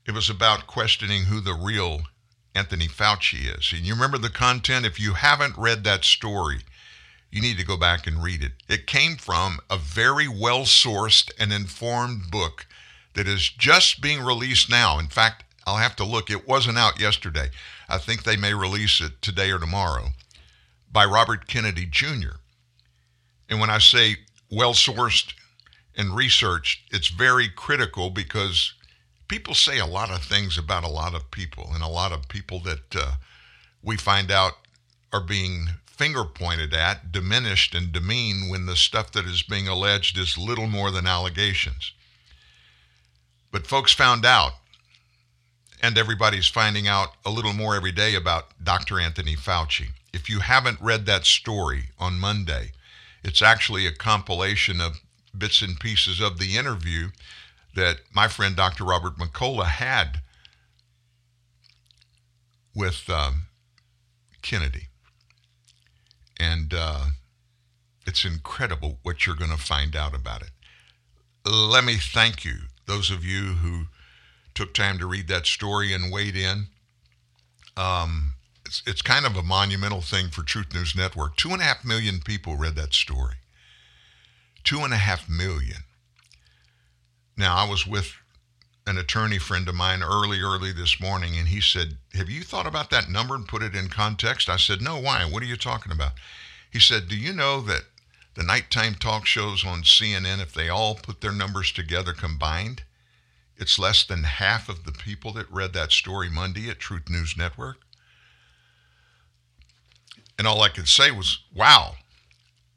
It 0.06 0.14
was 0.14 0.30
about 0.30 0.68
questioning 0.68 1.26
who 1.26 1.40
the 1.40 1.54
real 1.54 2.02
Anthony 2.54 2.88
Fauci 2.88 3.56
is. 3.58 3.72
And 3.72 3.86
you 3.86 3.94
remember 3.94 4.18
the 4.18 4.30
content? 4.30 4.86
If 4.86 5.00
you 5.00 5.14
haven't 5.14 5.58
read 5.58 5.84
that 5.84 6.04
story, 6.04 6.62
you 7.30 7.42
need 7.42 7.58
to 7.58 7.66
go 7.66 7.78
back 7.78 8.08
and 8.08 8.22
read 8.22 8.44
it. 8.44 8.52
It 8.68 8.88
came 8.88 9.16
from 9.16 9.60
a 9.70 9.78
very 9.78 10.28
well 10.28 10.62
sourced 10.62 11.32
and 11.40 11.54
informed 11.54 12.30
book 12.30 12.66
that 13.14 13.28
is 13.28 13.50
just 13.50 14.02
being 14.02 14.22
released 14.22 14.70
now. 14.70 15.00
In 15.00 15.08
fact, 15.08 15.44
I'll 15.66 15.78
have 15.78 15.96
to 15.98 16.04
look. 16.04 16.30
It 16.30 16.48
wasn't 16.48 16.78
out 16.78 17.00
yesterday. 17.00 17.50
I 17.88 17.98
think 17.98 18.24
they 18.24 18.38
may 18.38 18.54
release 18.54 19.02
it 19.02 19.22
today 19.22 19.52
or 19.52 19.60
tomorrow 19.60 20.10
by 20.92 21.06
Robert 21.06 21.48
Kennedy 21.48 21.86
Jr. 21.86 22.38
And 23.50 23.60
when 23.60 23.70
I 23.70 23.80
say 23.80 24.18
well 24.50 24.74
sourced 24.74 25.34
and 25.96 26.16
researched, 26.16 26.94
it's 26.94 27.10
very 27.10 27.50
critical 27.50 28.10
because 28.10 28.74
people 29.28 29.54
say 29.54 29.80
a 29.80 29.86
lot 29.86 30.10
of 30.10 30.24
things 30.24 30.58
about 30.58 30.84
a 30.84 30.90
lot 30.90 31.14
of 31.14 31.32
people, 31.32 31.70
and 31.74 31.84
a 31.84 31.88
lot 31.88 32.12
of 32.12 32.28
people 32.28 32.60
that 32.60 32.96
uh, 32.96 33.14
we 33.84 33.98
find 33.98 34.32
out 34.32 34.54
are 35.14 35.22
being 35.22 35.68
finger 35.86 36.24
pointed 36.24 36.74
at, 36.74 37.12
diminished, 37.12 37.76
and 37.76 37.92
demeaned 37.92 38.50
when 38.50 38.66
the 38.66 38.76
stuff 38.76 39.12
that 39.12 39.26
is 39.26 39.44
being 39.44 39.68
alleged 39.68 40.18
is 40.18 40.38
little 40.38 40.68
more 40.68 40.92
than 40.92 41.06
allegations. 41.06 41.94
But 43.52 43.68
folks 43.68 43.94
found 43.94 44.26
out, 44.26 44.54
and 45.82 45.98
everybody's 45.98 46.48
finding 46.48 46.88
out 46.88 47.10
a 47.26 47.32
little 47.32 47.54
more 47.54 47.76
every 47.76 47.92
day 47.92 48.16
about 48.16 48.64
Dr. 48.64 49.00
Anthony 49.00 49.36
Fauci. 49.36 49.90
If 50.14 50.30
you 50.30 50.40
haven't 50.40 50.80
read 50.80 51.06
that 51.06 51.26
story 51.26 51.90
on 52.00 52.20
Monday, 52.20 52.72
it's 53.24 53.42
actually 53.42 53.86
a 53.86 53.92
compilation 53.92 54.80
of 54.80 55.02
bits 55.38 55.62
and 55.62 55.80
pieces 55.80 56.20
of 56.20 56.38
the 56.38 56.58
interview 56.58 57.10
that 57.76 58.02
my 58.14 58.28
friend 58.28 58.56
Dr. 58.56 58.84
Robert 58.84 59.18
McCullough 59.18 59.66
had 59.66 60.22
with 62.76 63.10
um, 63.10 63.44
Kennedy. 64.42 64.88
And 66.40 66.74
uh, 66.74 67.06
it's 68.06 68.26
incredible 68.26 69.00
what 69.04 69.26
you're 69.26 69.36
going 69.36 69.52
to 69.52 69.58
find 69.58 69.96
out 69.96 70.16
about 70.16 70.42
it. 70.42 70.52
Let 71.46 71.84
me 71.84 71.98
thank 71.98 72.44
you, 72.44 72.56
those 72.86 73.12
of 73.12 73.24
you 73.24 73.54
who 73.56 73.86
took 74.54 74.74
time 74.74 74.98
to 75.00 75.08
read 75.08 75.28
that 75.28 75.46
story 75.46 75.94
and 75.94 76.12
weighed 76.12 76.36
in. 76.36 76.68
Um, 77.78 78.34
it's, 78.66 78.84
it's 78.86 79.02
kind 79.02 79.26
of 79.26 79.36
a 79.36 79.44
monumental 79.44 80.02
thing 80.02 80.30
for 80.30 80.44
Truth 80.44 80.74
News 80.74 80.96
Network. 80.96 81.36
Two 81.36 81.52
and 81.52 81.62
a 81.62 81.66
half 81.66 81.86
million 81.86 82.20
people 82.20 82.58
read 82.58 82.76
that 82.76 82.94
story. 82.94 83.36
Two 84.64 84.80
and 84.80 84.94
a 84.94 84.98
half 84.98 85.30
million. 85.30 85.84
Now, 87.38 87.56
I 87.56 87.68
was 87.68 87.88
with 87.88 88.14
an 88.86 88.98
attorney 88.98 89.38
friend 89.38 89.68
of 89.68 89.76
mine 89.76 90.04
early, 90.04 90.42
early 90.42 90.72
this 90.72 91.00
morning, 91.00 91.38
and 91.38 91.48
he 91.48 91.62
said, 91.62 91.98
Have 92.14 92.30
you 92.30 92.44
thought 92.44 92.68
about 92.68 92.90
that 92.90 93.10
number 93.10 93.36
and 93.36 93.48
put 93.48 93.64
it 93.64 93.76
in 93.76 93.88
context? 93.88 94.50
I 94.50 94.58
said, 94.58 94.82
No, 94.82 95.00
why? 95.00 95.24
What 95.26 95.44
are 95.44 95.48
you 95.48 95.56
talking 95.58 95.92
about? 95.92 96.14
He 96.72 96.80
said, 96.80 97.08
Do 97.08 97.16
you 97.16 97.34
know 97.34 97.62
that 97.62 97.84
the 98.34 98.44
nighttime 98.44 98.96
talk 98.96 99.26
shows 99.26 99.66
on 99.66 99.84
CNN, 99.84 100.42
if 100.42 100.54
they 100.54 100.70
all 100.70 100.96
put 100.96 101.22
their 101.22 101.32
numbers 101.32 101.72
together 101.72 102.14
combined, 102.14 102.84
it's 103.58 103.78
less 103.78 104.04
than 104.04 104.24
half 104.24 104.70
of 104.70 104.86
the 104.86 104.92
people 104.92 105.34
that 105.34 105.52
read 105.52 105.74
that 105.74 105.92
story 105.92 106.30
Monday 106.30 106.70
at 106.70 106.80
Truth 106.80 107.10
News 107.10 107.36
Network? 107.38 107.78
And 110.40 110.48
all 110.48 110.62
I 110.62 110.70
could 110.70 110.88
say 110.88 111.12
was, 111.12 111.40
Wow. 111.54 111.96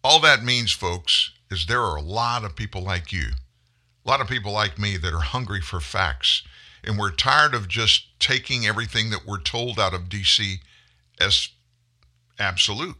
All 0.02 0.20
that 0.20 0.44
means, 0.44 0.70
folks, 0.70 1.30
is 1.50 1.66
there 1.66 1.82
are 1.82 1.96
a 1.96 2.02
lot 2.02 2.44
of 2.44 2.56
people 2.56 2.82
like 2.82 3.12
you 3.12 3.30
a 4.04 4.08
lot 4.08 4.20
of 4.20 4.28
people 4.28 4.52
like 4.52 4.78
me 4.78 4.96
that 4.96 5.14
are 5.14 5.20
hungry 5.20 5.60
for 5.60 5.80
facts. 5.80 6.42
And 6.82 6.98
we're 6.98 7.10
tired 7.10 7.54
of 7.54 7.68
just 7.68 8.18
taking 8.20 8.66
everything 8.66 9.10
that 9.10 9.26
we're 9.26 9.40
told 9.40 9.80
out 9.80 9.94
of 9.94 10.08
DC 10.08 10.58
as 11.18 11.48
absolute. 12.38 12.96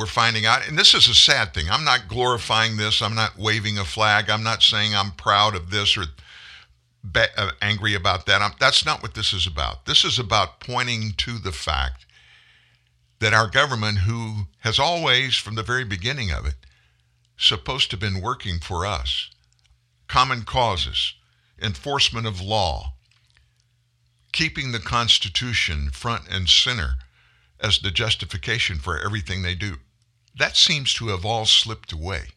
We're 0.00 0.06
finding 0.06 0.46
out, 0.46 0.66
and 0.66 0.78
this 0.78 0.94
is 0.94 1.08
a 1.08 1.14
sad 1.14 1.52
thing. 1.52 1.66
I'm 1.70 1.84
not 1.84 2.08
glorifying 2.08 2.78
this. 2.78 3.02
I'm 3.02 3.14
not 3.14 3.36
waving 3.36 3.76
a 3.76 3.84
flag. 3.84 4.30
I'm 4.30 4.42
not 4.42 4.62
saying 4.62 4.94
I'm 4.94 5.10
proud 5.10 5.54
of 5.54 5.70
this 5.70 5.94
or 5.94 6.04
be, 7.04 7.20
uh, 7.36 7.50
angry 7.60 7.94
about 7.94 8.24
that. 8.24 8.40
I'm, 8.40 8.52
that's 8.58 8.86
not 8.86 9.02
what 9.02 9.12
this 9.12 9.34
is 9.34 9.46
about. 9.46 9.84
This 9.84 10.02
is 10.02 10.18
about 10.18 10.58
pointing 10.58 11.12
to 11.18 11.36
the 11.36 11.52
fact 11.52 12.06
that 13.18 13.34
our 13.34 13.46
government, 13.46 13.98
who 13.98 14.46
has 14.60 14.78
always, 14.78 15.36
from 15.36 15.54
the 15.54 15.62
very 15.62 15.84
beginning 15.84 16.30
of 16.30 16.46
it, 16.46 16.54
supposed 17.36 17.90
to 17.90 17.96
have 17.96 18.00
been 18.00 18.22
working 18.22 18.58
for 18.58 18.86
us, 18.86 19.28
common 20.08 20.44
causes, 20.44 21.12
enforcement 21.60 22.26
of 22.26 22.40
law, 22.40 22.94
keeping 24.32 24.72
the 24.72 24.78
Constitution 24.78 25.90
front 25.90 26.22
and 26.30 26.48
center 26.48 26.94
as 27.60 27.80
the 27.80 27.90
justification 27.90 28.78
for 28.78 28.98
everything 28.98 29.42
they 29.42 29.54
do. 29.54 29.76
That 30.40 30.56
seems 30.56 30.94
to 30.94 31.08
have 31.08 31.26
all 31.26 31.44
slipped 31.44 31.92
away. 31.92 32.28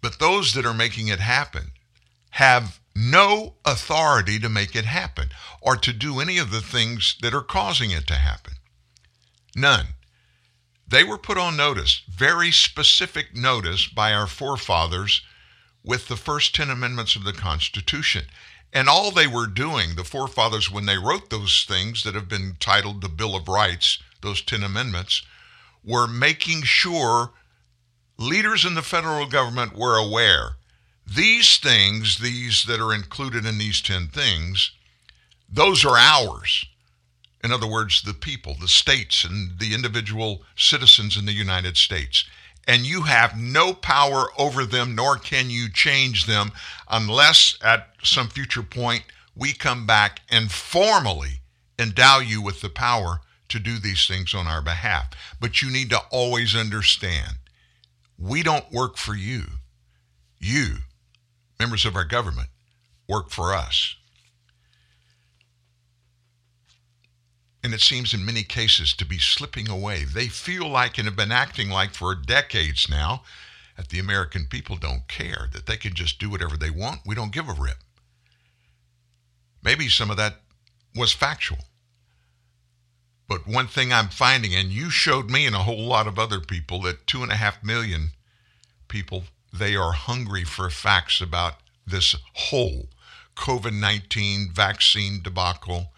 But 0.00 0.20
those 0.20 0.54
that 0.54 0.64
are 0.64 0.72
making 0.72 1.08
it 1.08 1.18
happen 1.18 1.72
have 2.30 2.78
no 2.94 3.54
authority 3.64 4.38
to 4.38 4.48
make 4.48 4.76
it 4.76 4.84
happen 4.84 5.30
or 5.60 5.76
to 5.78 5.92
do 5.92 6.20
any 6.20 6.38
of 6.38 6.52
the 6.52 6.60
things 6.60 7.16
that 7.22 7.34
are 7.34 7.42
causing 7.42 7.90
it 7.90 8.06
to 8.06 8.14
happen. 8.14 8.54
None. 9.56 9.94
They 10.86 11.02
were 11.02 11.18
put 11.18 11.38
on 11.38 11.56
notice, 11.56 12.02
very 12.08 12.52
specific 12.52 13.34
notice 13.34 13.88
by 13.88 14.12
our 14.12 14.28
forefathers 14.28 15.22
with 15.82 16.06
the 16.06 16.16
first 16.16 16.54
10 16.54 16.70
amendments 16.70 17.16
of 17.16 17.24
the 17.24 17.32
Constitution. 17.32 18.26
And 18.72 18.88
all 18.88 19.10
they 19.10 19.26
were 19.26 19.48
doing, 19.48 19.96
the 19.96 20.04
forefathers, 20.04 20.70
when 20.70 20.86
they 20.86 20.98
wrote 20.98 21.30
those 21.30 21.64
things 21.66 22.04
that 22.04 22.14
have 22.14 22.28
been 22.28 22.58
titled 22.60 23.00
the 23.00 23.08
Bill 23.08 23.34
of 23.34 23.48
Rights, 23.48 23.98
those 24.20 24.40
10 24.40 24.62
amendments, 24.62 25.24
were 25.86 26.06
making 26.06 26.62
sure 26.62 27.30
leaders 28.18 28.64
in 28.64 28.74
the 28.74 28.82
federal 28.82 29.26
government 29.26 29.76
were 29.76 29.96
aware 29.96 30.56
these 31.06 31.58
things, 31.58 32.18
these 32.18 32.64
that 32.64 32.80
are 32.80 32.92
included 32.92 33.46
in 33.46 33.58
these 33.58 33.80
10 33.80 34.08
things, 34.08 34.72
those 35.48 35.84
are 35.84 35.96
ours. 35.96 36.64
In 37.44 37.52
other 37.52 37.68
words, 37.68 38.02
the 38.02 38.12
people, 38.12 38.56
the 38.60 38.66
states, 38.66 39.22
and 39.22 39.56
the 39.60 39.72
individual 39.72 40.42
citizens 40.56 41.16
in 41.16 41.24
the 41.24 41.32
United 41.32 41.76
States 41.76 42.24
and 42.66 42.84
you 42.84 43.02
have 43.02 43.38
no 43.38 43.72
power 43.72 44.26
over 44.38 44.64
them, 44.64 44.94
nor 44.94 45.16
can 45.16 45.50
you 45.50 45.68
change 45.70 46.26
them 46.26 46.50
unless 46.90 47.56
at 47.62 47.88
some 48.02 48.28
future 48.28 48.62
point 48.62 49.04
we 49.36 49.52
come 49.52 49.86
back 49.86 50.20
and 50.30 50.50
formally 50.50 51.40
endow 51.78 52.18
you 52.18 52.42
with 52.42 52.60
the 52.60 52.68
power 52.68 53.20
to 53.48 53.58
do 53.58 53.78
these 53.78 54.06
things 54.06 54.34
on 54.34 54.46
our 54.46 54.62
behalf. 54.62 55.10
But 55.40 55.62
you 55.62 55.70
need 55.70 55.90
to 55.90 56.00
always 56.10 56.56
understand 56.56 57.36
we 58.18 58.42
don't 58.42 58.72
work 58.72 58.96
for 58.96 59.14
you. 59.14 59.44
You, 60.38 60.76
members 61.58 61.84
of 61.84 61.96
our 61.96 62.04
government, 62.04 62.48
work 63.08 63.30
for 63.30 63.54
us. 63.54 63.96
and 67.66 67.74
it 67.74 67.80
seems 67.80 68.14
in 68.14 68.24
many 68.24 68.44
cases 68.44 68.94
to 68.94 69.04
be 69.04 69.18
slipping 69.18 69.68
away. 69.68 70.04
They 70.04 70.28
feel 70.28 70.68
like 70.68 70.98
and 70.98 71.06
have 71.06 71.16
been 71.16 71.32
acting 71.32 71.68
like 71.68 71.94
for 71.94 72.14
decades 72.14 72.88
now 72.88 73.24
that 73.76 73.88
the 73.88 73.98
American 73.98 74.46
people 74.48 74.76
don't 74.76 75.08
care, 75.08 75.48
that 75.52 75.66
they 75.66 75.76
can 75.76 75.92
just 75.92 76.20
do 76.20 76.30
whatever 76.30 76.56
they 76.56 76.70
want. 76.70 77.00
We 77.04 77.16
don't 77.16 77.32
give 77.32 77.48
a 77.48 77.52
rip. 77.52 77.78
maybe 79.64 79.88
some 79.88 80.12
of 80.12 80.16
that 80.16 80.42
was 80.94 81.12
factual. 81.12 81.58
But 83.28 83.46
one 83.46 83.66
thing 83.66 83.92
I'm 83.92 84.08
finding, 84.08 84.54
and 84.54 84.68
you 84.68 84.90
showed 84.90 85.30
me 85.30 85.46
and 85.46 85.56
a 85.56 85.60
whole 85.60 85.84
lot 85.84 86.06
of 86.06 86.18
other 86.18 86.40
people, 86.40 86.80
that 86.82 87.06
two 87.06 87.22
and 87.22 87.32
a 87.32 87.36
half 87.36 87.62
million 87.62 88.10
people, 88.88 89.24
they 89.52 89.74
are 89.74 89.92
hungry 89.92 90.44
for 90.44 90.70
facts 90.70 91.20
about 91.20 91.54
this 91.86 92.14
whole 92.34 92.88
COVID 93.36 93.72
19 93.72 94.50
vaccine 94.52 95.20
debacle, 95.22 95.92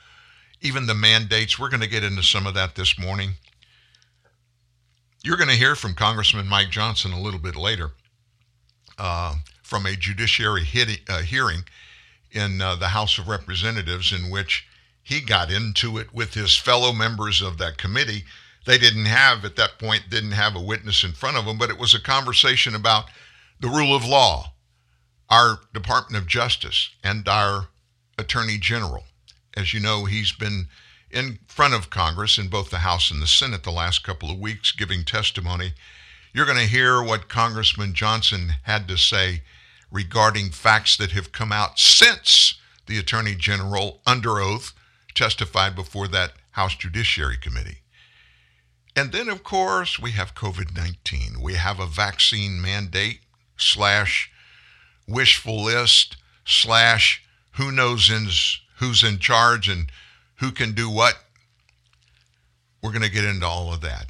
even 0.60 0.86
the 0.86 0.94
mandates. 0.94 1.58
We're 1.58 1.68
going 1.68 1.82
to 1.82 1.88
get 1.88 2.04
into 2.04 2.22
some 2.22 2.46
of 2.46 2.54
that 2.54 2.74
this 2.74 2.98
morning. 2.98 3.34
You're 5.22 5.36
going 5.36 5.50
to 5.50 5.54
hear 5.56 5.74
from 5.74 5.94
Congressman 5.94 6.46
Mike 6.46 6.70
Johnson 6.70 7.12
a 7.12 7.20
little 7.20 7.40
bit 7.40 7.56
later 7.56 7.92
uh, 8.98 9.36
from 9.62 9.86
a 9.86 9.96
judiciary 9.96 10.64
hit, 10.64 11.00
uh, 11.08 11.22
hearing 11.22 11.64
in 12.30 12.60
uh, 12.60 12.76
the 12.76 12.88
House 12.88 13.18
of 13.18 13.28
Representatives 13.28 14.12
in 14.12 14.30
which 14.30 14.67
he 15.08 15.22
got 15.22 15.50
into 15.50 15.96
it 15.96 16.12
with 16.12 16.34
his 16.34 16.54
fellow 16.54 16.92
members 16.92 17.40
of 17.40 17.56
that 17.56 17.78
committee. 17.78 18.24
They 18.66 18.76
didn't 18.76 19.06
have, 19.06 19.42
at 19.42 19.56
that 19.56 19.78
point, 19.78 20.10
didn't 20.10 20.32
have 20.32 20.54
a 20.54 20.60
witness 20.60 21.02
in 21.02 21.12
front 21.12 21.38
of 21.38 21.46
them, 21.46 21.56
but 21.56 21.70
it 21.70 21.78
was 21.78 21.94
a 21.94 22.00
conversation 22.00 22.74
about 22.74 23.06
the 23.58 23.68
rule 23.68 23.96
of 23.96 24.04
law, 24.04 24.52
our 25.30 25.60
Department 25.72 26.22
of 26.22 26.28
Justice, 26.28 26.90
and 27.02 27.26
our 27.26 27.68
Attorney 28.18 28.58
General. 28.58 29.04
As 29.56 29.72
you 29.72 29.80
know, 29.80 30.04
he's 30.04 30.32
been 30.32 30.66
in 31.10 31.38
front 31.46 31.72
of 31.72 31.88
Congress 31.88 32.36
in 32.36 32.48
both 32.48 32.68
the 32.68 32.80
House 32.80 33.10
and 33.10 33.22
the 33.22 33.26
Senate 33.26 33.62
the 33.62 33.70
last 33.70 34.04
couple 34.04 34.30
of 34.30 34.38
weeks 34.38 34.72
giving 34.72 35.04
testimony. 35.04 35.72
You're 36.34 36.44
going 36.44 36.58
to 36.58 36.64
hear 36.64 37.02
what 37.02 37.30
Congressman 37.30 37.94
Johnson 37.94 38.50
had 38.64 38.86
to 38.88 38.98
say 38.98 39.40
regarding 39.90 40.50
facts 40.50 40.98
that 40.98 41.12
have 41.12 41.32
come 41.32 41.50
out 41.50 41.78
since 41.78 42.60
the 42.86 42.98
Attorney 42.98 43.34
General, 43.34 44.02
under 44.06 44.38
oath, 44.38 44.74
testified 45.18 45.74
before 45.74 46.06
that 46.08 46.32
House 46.52 46.76
Judiciary 46.76 47.36
Committee. 47.36 47.78
And 48.94 49.12
then, 49.12 49.28
of 49.28 49.42
course, 49.42 49.98
we 49.98 50.12
have 50.12 50.34
COVID 50.34 50.76
19. 50.76 51.40
We 51.42 51.54
have 51.54 51.80
a 51.80 51.86
vaccine 51.86 52.62
mandate 52.62 53.20
slash 53.56 54.30
wishful 55.06 55.62
list 55.62 56.16
slash 56.44 57.22
who 57.52 57.72
knows 57.72 58.08
who's 58.76 59.02
in 59.02 59.18
charge 59.18 59.68
and 59.68 59.90
who 60.36 60.52
can 60.52 60.72
do 60.72 60.88
what. 60.88 61.14
We're 62.80 62.92
going 62.92 63.02
to 63.02 63.10
get 63.10 63.24
into 63.24 63.46
all 63.46 63.72
of 63.72 63.80
that. 63.80 64.06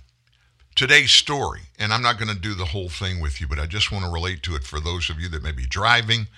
Today's 0.75 1.12
story, 1.12 1.62
and 1.79 1.92
I'm 1.92 2.03
not 2.03 2.18
going 2.18 2.33
to 2.33 2.40
do 2.40 2.55
the 2.55 2.66
whole 2.66 2.90
thing 2.90 3.21
with 3.21 3.40
you, 3.40 3.49
but 3.49 3.59
I 3.59 3.66
just 3.66 3.90
want 3.90 4.05
to 4.05 4.11
relate 4.11 4.42
to 4.44 4.55
it 4.55 4.62
for 4.62 4.79
those 4.79 5.11
of 5.11 5.18
you 5.18 5.29
that 5.31 5.42
may 5.42 5.53
be 5.53 5.66
driving, 5.66 6.29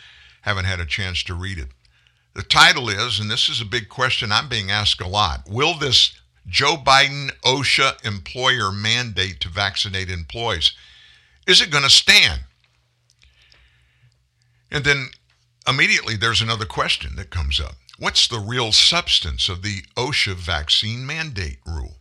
haven't 0.42 0.64
had 0.64 0.80
a 0.80 0.86
chance 0.86 1.22
to 1.24 1.34
read 1.34 1.58
it. 1.58 1.68
The 2.34 2.42
title 2.42 2.88
is, 2.88 3.18
and 3.18 3.30
this 3.30 3.48
is 3.48 3.60
a 3.60 3.64
big 3.64 3.88
question 3.88 4.30
I'm 4.30 4.48
being 4.48 4.70
asked 4.70 5.00
a 5.00 5.08
lot 5.08 5.48
Will 5.48 5.74
this 5.74 6.12
Joe 6.46 6.76
Biden 6.76 7.30
OSHA 7.42 8.04
employer 8.04 8.72
mandate 8.72 9.40
to 9.40 9.48
vaccinate 9.48 10.10
employees, 10.10 10.72
is 11.46 11.60
it 11.60 11.70
going 11.70 11.84
to 11.84 11.90
stand? 11.90 12.42
And 14.70 14.84
then 14.84 15.08
immediately 15.66 16.16
there's 16.16 16.40
another 16.40 16.64
question 16.64 17.16
that 17.16 17.30
comes 17.30 17.60
up. 17.60 17.74
What's 17.98 18.28
the 18.28 18.38
real 18.38 18.72
substance 18.72 19.48
of 19.48 19.62
the 19.62 19.82
OSHA 19.96 20.34
vaccine 20.34 21.04
mandate 21.04 21.58
rule? 21.66 21.96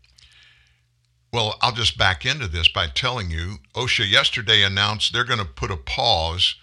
Well, 1.32 1.58
I'll 1.62 1.74
just 1.74 1.98
back 1.98 2.26
into 2.26 2.48
this 2.48 2.68
by 2.68 2.88
telling 2.88 3.30
you 3.30 3.58
OSHA 3.76 4.10
yesterday 4.10 4.64
announced 4.64 5.12
they're 5.12 5.24
going 5.24 5.40
to 5.40 5.46
put 5.46 5.72
a 5.72 5.78
pause 5.78 6.56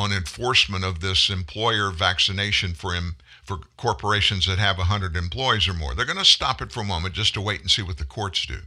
on 0.00 0.12
enforcement 0.12 0.84
of 0.84 1.00
this 1.00 1.28
employer 1.28 1.90
vaccination 1.90 2.72
for 2.72 2.94
him 2.94 3.16
for 3.44 3.58
corporations 3.76 4.46
that 4.46 4.58
have 4.58 4.78
100 4.78 5.14
employees 5.14 5.68
or 5.68 5.74
more. 5.74 5.94
They're 5.94 6.06
going 6.06 6.18
to 6.18 6.24
stop 6.24 6.62
it 6.62 6.72
for 6.72 6.80
a 6.80 6.84
moment 6.84 7.14
just 7.14 7.34
to 7.34 7.40
wait 7.40 7.60
and 7.60 7.70
see 7.70 7.82
what 7.82 7.98
the 7.98 8.04
courts 8.04 8.46
do. 8.46 8.60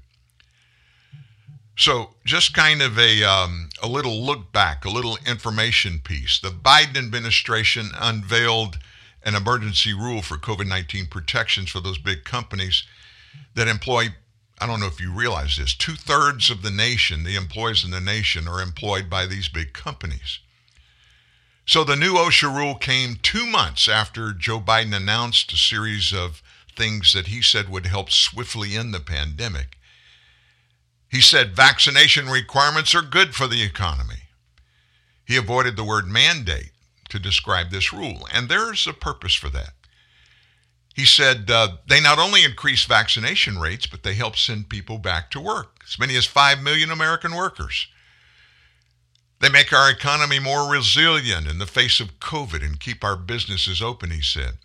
So, 1.76 2.12
just 2.24 2.54
kind 2.54 2.84
of 2.84 3.00
a 3.00 3.24
um, 3.24 3.70
a 3.82 3.88
little 3.88 4.24
look 4.24 4.52
back, 4.52 4.86
a 4.86 4.92
little 4.92 5.18
information 5.26 6.02
piece. 6.04 6.40
The 6.40 6.50
Biden 6.50 6.98
administration 6.98 7.90
unveiled 8.00 8.78
an 9.24 9.34
emergency 9.34 9.92
rule 9.92 10.22
for 10.22 10.38
COVID-19 10.38 11.10
protections 11.10 11.72
for 11.72 11.80
those 11.80 11.98
big 11.98 12.26
companies 12.26 12.84
that 13.56 13.68
employ 13.68 14.10
I 14.60 14.68
don't 14.68 14.80
know 14.80 14.88
if 14.88 15.02
you 15.02 15.12
realize 15.12 15.58
this, 15.58 15.74
two 15.74 15.96
thirds 15.96 16.50
of 16.50 16.62
the 16.62 16.72
nation, 16.72 17.24
the 17.24 17.36
employees 17.36 17.84
in 17.84 17.92
the 17.92 18.00
nation, 18.00 18.48
are 18.48 18.62
employed 18.62 19.10
by 19.10 19.26
these 19.26 19.50
big 19.50 19.74
companies. 19.74 20.40
So 21.66 21.84
the 21.84 21.96
new 21.96 22.14
OSHA 22.16 22.54
rule 22.54 22.76
came 22.76 23.18
two 23.22 23.46
months 23.46 23.88
after 23.88 24.34
Joe 24.34 24.60
Biden 24.60 24.96
announced 24.96 25.54
a 25.54 25.58
series 25.58 26.14
of 26.14 26.42
things 26.76 27.14
that 27.14 27.28
he 27.28 27.42
said 27.42 27.70
would 27.70 27.86
help 27.86 28.12
swiftly 28.12 28.76
end 28.76 28.94
the 28.94 29.00
pandemic. 29.00 29.78
He 31.08 31.22
said 31.22 31.56
vaccination 31.56 32.28
requirements 32.28 32.94
are 32.94 33.02
good 33.02 33.34
for 33.34 33.48
the 33.48 33.64
economy. 33.64 34.24
He 35.26 35.38
avoided 35.38 35.78
the 35.78 35.84
word 35.84 36.08
mandate 36.08 36.72
to 37.10 37.20
describe 37.20 37.70
this 37.70 37.94
rule, 37.94 38.28
and 38.34 38.50
there's 38.50 38.86
a 38.88 38.94
purpose 38.94 39.36
for 39.36 39.50
that. 39.50 39.74
He 40.96 41.06
said 41.06 41.50
uh, 41.50 41.78
they 41.88 42.02
not 42.02 42.20
only 42.20 42.44
increase 42.44 42.84
vaccination 42.86 43.58
rates, 43.58 43.88
but 43.88 44.04
they 44.04 44.16
help 44.16 44.36
send 44.36 44.70
people 44.70 44.98
back 44.98 45.32
to 45.32 45.40
work, 45.40 45.84
as 45.88 45.98
many 45.98 46.16
as 46.16 46.26
5 46.26 46.62
million 46.62 46.92
American 46.92 47.36
workers. 47.36 47.88
They 49.44 49.50
make 49.50 49.74
our 49.74 49.90
economy 49.90 50.40
more 50.40 50.72
resilient 50.72 51.50
in 51.50 51.58
the 51.58 51.68
face 51.68 52.00
of 52.00 52.18
COVID 52.22 52.64
and 52.64 52.80
keep 52.80 53.04
our 53.04 53.18
businesses 53.18 53.82
open, 53.82 54.10
he 54.10 54.22
said. 54.22 54.58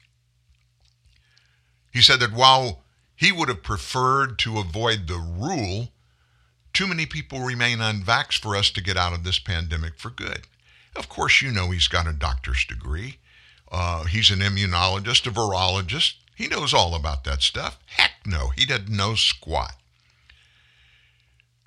He 1.92 2.00
said 2.00 2.20
that 2.20 2.32
while 2.32 2.84
he 3.16 3.32
would 3.32 3.48
have 3.48 3.64
preferred 3.64 4.38
to 4.38 4.60
avoid 4.60 5.08
the 5.08 5.16
rule, 5.16 5.88
too 6.72 6.86
many 6.86 7.06
people 7.06 7.40
remain 7.40 7.78
unvaxxed 7.78 8.38
for 8.40 8.54
us 8.54 8.70
to 8.70 8.80
get 8.80 8.96
out 8.96 9.12
of 9.12 9.24
this 9.24 9.40
pandemic 9.40 9.98
for 9.98 10.10
good. 10.10 10.42
Of 10.94 11.08
course, 11.08 11.42
you 11.42 11.50
know 11.50 11.72
he's 11.72 11.88
got 11.88 12.06
a 12.06 12.12
doctor's 12.12 12.64
degree. 12.64 13.16
Uh, 13.72 14.04
he's 14.04 14.30
an 14.30 14.38
immunologist, 14.38 15.26
a 15.26 15.30
virologist. 15.30 16.14
He 16.36 16.46
knows 16.46 16.72
all 16.72 16.94
about 16.94 17.24
that 17.24 17.42
stuff. 17.42 17.80
Heck 17.86 18.12
no, 18.24 18.50
he 18.54 18.64
doesn't 18.64 18.88
know 18.88 19.16
squat. 19.16 19.74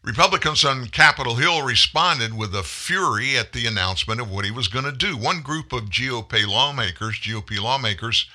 Republicans 0.04 0.66
on 0.66 0.88
Capitol 0.88 1.36
Hill 1.36 1.62
responded 1.62 2.36
with 2.36 2.56
a 2.56 2.64
fury 2.64 3.38
at 3.38 3.54
the 3.54 3.68
announcement 3.68 4.20
of 4.20 4.32
what 4.32 4.46
he 4.46 4.52
was 4.52 4.68
going 4.68 4.86
to 4.86 4.92
do. 4.92 5.16
One 5.16 5.42
group 5.42 5.72
of 5.72 5.92
GOP 5.92 6.48
lawmakers, 6.48 7.20
GOP 7.20 7.62
lawmakers, 7.62 8.28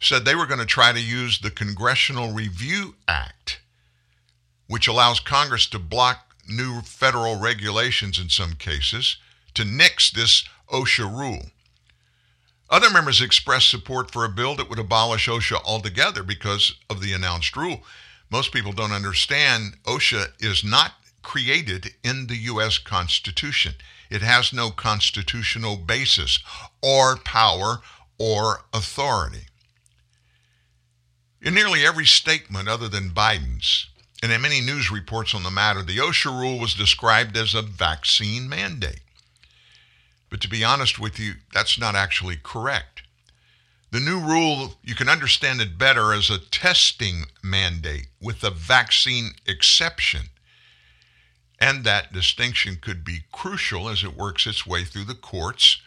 said 0.00 0.24
they 0.24 0.34
were 0.34 0.46
going 0.46 0.60
to 0.60 0.66
try 0.66 0.92
to 0.92 1.00
use 1.00 1.38
the 1.38 1.50
Congressional 1.50 2.32
Review 2.32 2.94
Act, 3.06 3.60
which 4.66 4.88
allows 4.88 5.20
Congress 5.20 5.66
to 5.68 5.78
block 5.78 6.34
new 6.48 6.80
federal 6.80 7.38
regulations 7.38 8.18
in 8.18 8.30
some 8.30 8.54
cases, 8.54 9.18
to 9.52 9.64
nix 9.64 10.10
this 10.10 10.44
OSHA 10.72 11.18
rule. 11.18 11.50
Other 12.70 12.88
members 12.88 13.20
expressed 13.20 13.68
support 13.68 14.10
for 14.10 14.24
a 14.24 14.30
bill 14.30 14.56
that 14.56 14.70
would 14.70 14.78
abolish 14.78 15.28
OSHA 15.28 15.62
altogether 15.64 16.22
because 16.22 16.76
of 16.88 17.02
the 17.02 17.12
announced 17.12 17.56
rule. 17.56 17.82
Most 18.30 18.52
people 18.52 18.72
don't 18.72 18.92
understand 18.92 19.76
OSHA 19.84 20.32
is 20.40 20.64
not 20.64 20.92
created 21.22 21.94
in 22.02 22.26
the 22.26 22.36
U.S. 22.36 22.78
Constitution. 22.78 23.74
It 24.10 24.22
has 24.22 24.52
no 24.52 24.70
constitutional 24.70 25.76
basis 25.76 26.38
or 26.82 27.16
power 27.16 27.80
or 28.18 28.64
authority. 28.72 29.46
In 31.40 31.54
nearly 31.54 31.84
every 31.84 32.06
statement 32.06 32.68
other 32.68 32.88
than 32.88 33.10
Biden's, 33.10 33.88
and 34.22 34.32
in 34.32 34.40
many 34.40 34.60
news 34.60 34.90
reports 34.90 35.34
on 35.34 35.42
the 35.42 35.50
matter, 35.50 35.82
the 35.82 35.98
OSHA 35.98 36.38
rule 36.38 36.58
was 36.58 36.74
described 36.74 37.36
as 37.36 37.54
a 37.54 37.62
vaccine 37.62 38.48
mandate. 38.48 39.00
But 40.30 40.40
to 40.40 40.48
be 40.48 40.64
honest 40.64 40.98
with 40.98 41.20
you, 41.20 41.34
that's 41.52 41.78
not 41.78 41.94
actually 41.94 42.38
correct. 42.42 43.02
The 43.94 44.00
new 44.00 44.18
rule, 44.18 44.74
you 44.82 44.96
can 44.96 45.08
understand 45.08 45.60
it 45.60 45.78
better 45.78 46.12
as 46.12 46.28
a 46.28 46.40
testing 46.40 47.26
mandate 47.44 48.08
with 48.20 48.42
a 48.42 48.50
vaccine 48.50 49.34
exception. 49.46 50.30
And 51.60 51.84
that 51.84 52.12
distinction 52.12 52.78
could 52.82 53.04
be 53.04 53.20
crucial 53.30 53.88
as 53.88 54.02
it 54.02 54.16
works 54.16 54.48
its 54.48 54.66
way 54.66 54.82
through 54.82 55.04
the 55.04 55.14
courts 55.14 55.80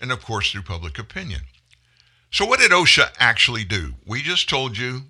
and, 0.00 0.12
of 0.12 0.24
course, 0.24 0.52
through 0.52 0.62
public 0.62 0.96
opinion. 0.96 1.40
So, 2.30 2.44
what 2.46 2.60
did 2.60 2.70
OSHA 2.70 3.14
actually 3.18 3.64
do? 3.64 3.94
We 4.06 4.22
just 4.22 4.48
told 4.48 4.78
you 4.78 5.06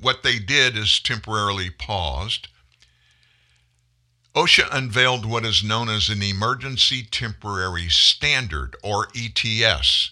what 0.00 0.24
they 0.24 0.40
did 0.40 0.76
is 0.76 0.98
temporarily 0.98 1.70
paused 1.70 2.48
OSHA 4.34 4.68
unveiled 4.72 5.24
what 5.24 5.44
is 5.44 5.62
known 5.62 5.88
as 5.88 6.08
an 6.08 6.24
Emergency 6.24 7.04
Temporary 7.04 7.88
Standard, 7.88 8.74
or 8.82 9.06
ETS, 9.14 10.10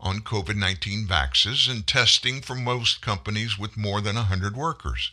on 0.00 0.20
COVID 0.20 0.56
19 0.56 1.06
vaccines 1.06 1.68
and 1.68 1.86
testing 1.86 2.40
for 2.40 2.56
most 2.56 3.02
companies 3.02 3.58
with 3.58 3.76
more 3.76 4.00
than 4.00 4.16
100 4.16 4.56
workers. 4.56 5.12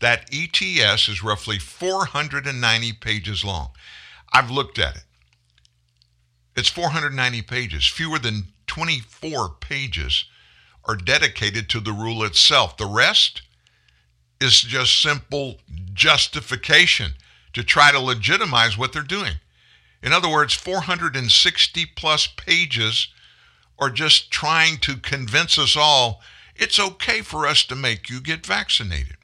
That 0.00 0.30
ETS 0.32 1.08
is 1.08 1.22
roughly 1.22 1.58
490 1.58 2.92
pages 2.94 3.44
long. 3.44 3.70
I've 4.32 4.50
looked 4.50 4.78
at 4.78 4.96
it. 4.96 5.04
It's 6.56 6.68
490 6.68 7.42
pages. 7.42 7.86
Fewer 7.86 8.18
than 8.18 8.48
24 8.66 9.56
pages 9.60 10.24
are 10.84 10.96
dedicated 10.96 11.68
to 11.70 11.80
the 11.80 11.92
rule 11.92 12.22
itself. 12.24 12.76
The 12.76 12.86
rest 12.86 13.42
is 14.40 14.60
just 14.60 15.00
simple 15.00 15.58
justification 15.92 17.12
to 17.52 17.62
try 17.62 17.92
to 17.92 18.00
legitimize 18.00 18.78
what 18.78 18.92
they're 18.92 19.02
doing. 19.02 19.34
In 20.02 20.12
other 20.12 20.30
words, 20.30 20.54
460 20.54 21.86
plus 21.94 22.26
pages 22.26 23.08
are 23.80 23.90
just 23.90 24.30
trying 24.30 24.78
to 24.78 24.96
convince 24.96 25.58
us 25.58 25.76
all 25.76 26.20
it's 26.60 26.78
okay 26.78 27.22
for 27.22 27.46
us 27.46 27.64
to 27.64 27.74
make 27.74 28.10
you 28.10 28.20
get 28.20 28.44
vaccinated. 28.44 29.16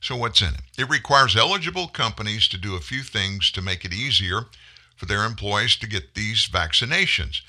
So, 0.00 0.14
what's 0.14 0.42
in 0.42 0.48
it? 0.48 0.60
It 0.76 0.90
requires 0.90 1.36
eligible 1.36 1.88
companies 1.88 2.46
to 2.48 2.58
do 2.58 2.76
a 2.76 2.80
few 2.80 3.02
things 3.02 3.50
to 3.52 3.62
make 3.62 3.84
it 3.84 3.94
easier 3.94 4.42
for 4.94 5.06
their 5.06 5.24
employees 5.24 5.74
to 5.76 5.88
get 5.88 6.14
these 6.14 6.46
vaccinations. 6.46 7.40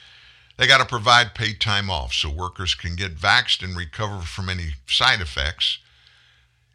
They 0.57 0.65
got 0.65 0.79
to 0.79 0.85
provide 0.85 1.35
paid 1.35 1.59
time 1.59 1.89
off 1.89 2.13
so 2.13 2.29
workers 2.29 2.73
can 2.73 2.95
get 2.95 3.17
vaxxed 3.17 3.63
and 3.63 3.77
recover 3.77 4.21
from 4.21 4.49
any 4.49 4.75
side 4.87 5.21
effects. 5.21 5.79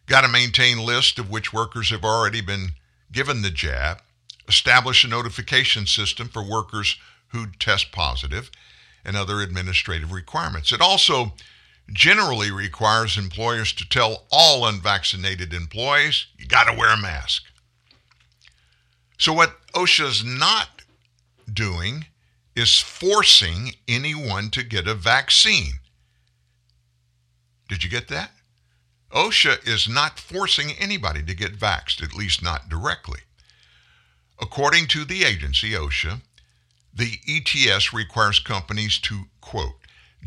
Got 0.07 0.23
to 0.23 0.29
maintain 0.29 0.79
list 0.79 1.19
of 1.19 1.31
which 1.31 1.53
workers 1.53 1.91
have 1.91 2.05
already 2.05 2.43
been 2.43 2.73
given 3.11 3.43
the 3.43 3.51
jab. 3.51 4.03
Establish 4.47 5.05
a 5.05 5.09
notification 5.09 5.87
system 5.87 6.29
for 6.29 6.43
workers 6.43 6.97
who 7.35 7.47
test 7.59 7.90
positive 7.90 8.51
and 9.05 9.16
other 9.16 9.40
administrative 9.40 10.12
requirements. 10.12 10.73
It 10.73 10.81
also 10.81 11.35
generally 11.92 12.51
requires 12.51 13.18
employers 13.18 13.73
to 13.75 13.88
tell 13.88 14.25
all 14.31 14.66
unvaccinated 14.66 15.53
employees 15.53 16.27
you 16.38 16.47
got 16.47 16.64
to 16.64 16.79
wear 16.79 16.94
a 16.94 16.97
mask. 16.97 17.42
So, 19.18 19.33
what 19.33 19.57
OSHA's 19.73 20.25
not 20.25 20.83
doing 21.53 22.07
is 22.57 22.79
forcing 22.79 23.73
anyone 23.88 24.51
to 24.51 24.62
get 24.62 24.87
a 24.87 24.94
vaccine. 24.94 25.81
Did 27.68 27.83
you 27.83 27.90
get 27.90 28.09
that? 28.09 28.31
OSHA 29.11 29.66
is 29.66 29.88
not 29.88 30.18
forcing 30.18 30.73
anybody 30.73 31.23
to 31.23 31.35
get 31.35 31.59
vaxxed, 31.59 32.03
at 32.03 32.14
least 32.14 32.42
not 32.42 32.68
directly. 32.68 33.20
According 34.40 34.87
to 34.88 35.05
the 35.05 35.25
agency, 35.25 35.70
OSHA, 35.73 36.20
the 36.95 37.19
ETS 37.27 37.93
requires 37.93 38.39
companies 38.39 38.99
to, 39.01 39.25
quote, 39.41 39.79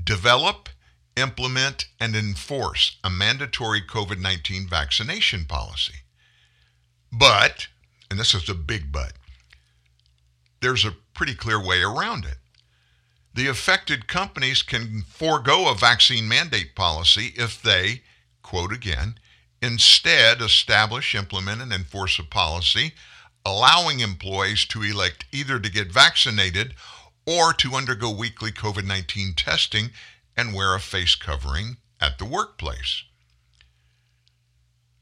develop, 0.04 0.70
implement, 1.16 1.86
and 2.00 2.16
enforce 2.16 2.98
a 3.04 3.10
mandatory 3.10 3.82
COVID 3.82 4.20
19 4.20 4.68
vaccination 4.68 5.46
policy. 5.46 6.02
But, 7.12 7.68
and 8.12 8.20
this 8.20 8.34
is 8.34 8.50
a 8.50 8.54
big 8.54 8.92
but, 8.92 9.14
there's 10.62 10.86
a 10.86 10.96
pretty 11.14 11.36
clear 11.36 11.64
way 11.64 11.82
around 11.82 12.26
it. 12.26 12.38
The 13.34 13.48
affected 13.48 14.08
companies 14.08 14.62
can 14.62 15.04
forego 15.08 15.70
a 15.70 15.76
vaccine 15.76 16.28
mandate 16.28 16.76
policy 16.76 17.34
if 17.36 17.62
they, 17.62 18.02
quote 18.42 18.74
again, 18.74 19.20
instead 19.62 20.42
establish, 20.42 21.16
implement, 21.16 21.62
and 21.62 21.72
enforce 21.72 22.20
a 22.20 22.24
policy 22.24 22.94
allowing 23.48 24.02
employees 24.02 24.66
to 24.66 24.84
elect 24.84 25.24
either 25.32 25.58
to 25.58 25.72
get 25.72 25.90
vaccinated 25.90 26.74
or 27.26 27.54
to 27.54 27.76
undergo 27.76 28.12
weekly 28.12 28.52
COVID 28.52 28.86
19 28.86 29.34
testing 29.36 29.92
and 30.36 30.54
wear 30.54 30.76
a 30.76 30.82
face 30.82 31.16
covering 31.16 31.78
at 32.02 32.18
the 32.18 32.26
workplace. 32.26 33.04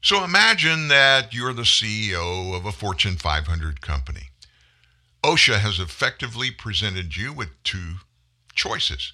So 0.00 0.22
imagine 0.22 0.86
that 0.88 1.34
you're 1.34 1.52
the 1.52 1.62
CEO 1.62 2.56
of 2.56 2.64
a 2.64 2.70
Fortune 2.70 3.16
500 3.16 3.80
company. 3.80 4.28
OSHA 5.24 5.58
has 5.58 5.80
effectively 5.80 6.52
presented 6.52 7.16
you 7.16 7.32
with 7.32 7.48
two 7.64 7.96
choices. 8.54 9.12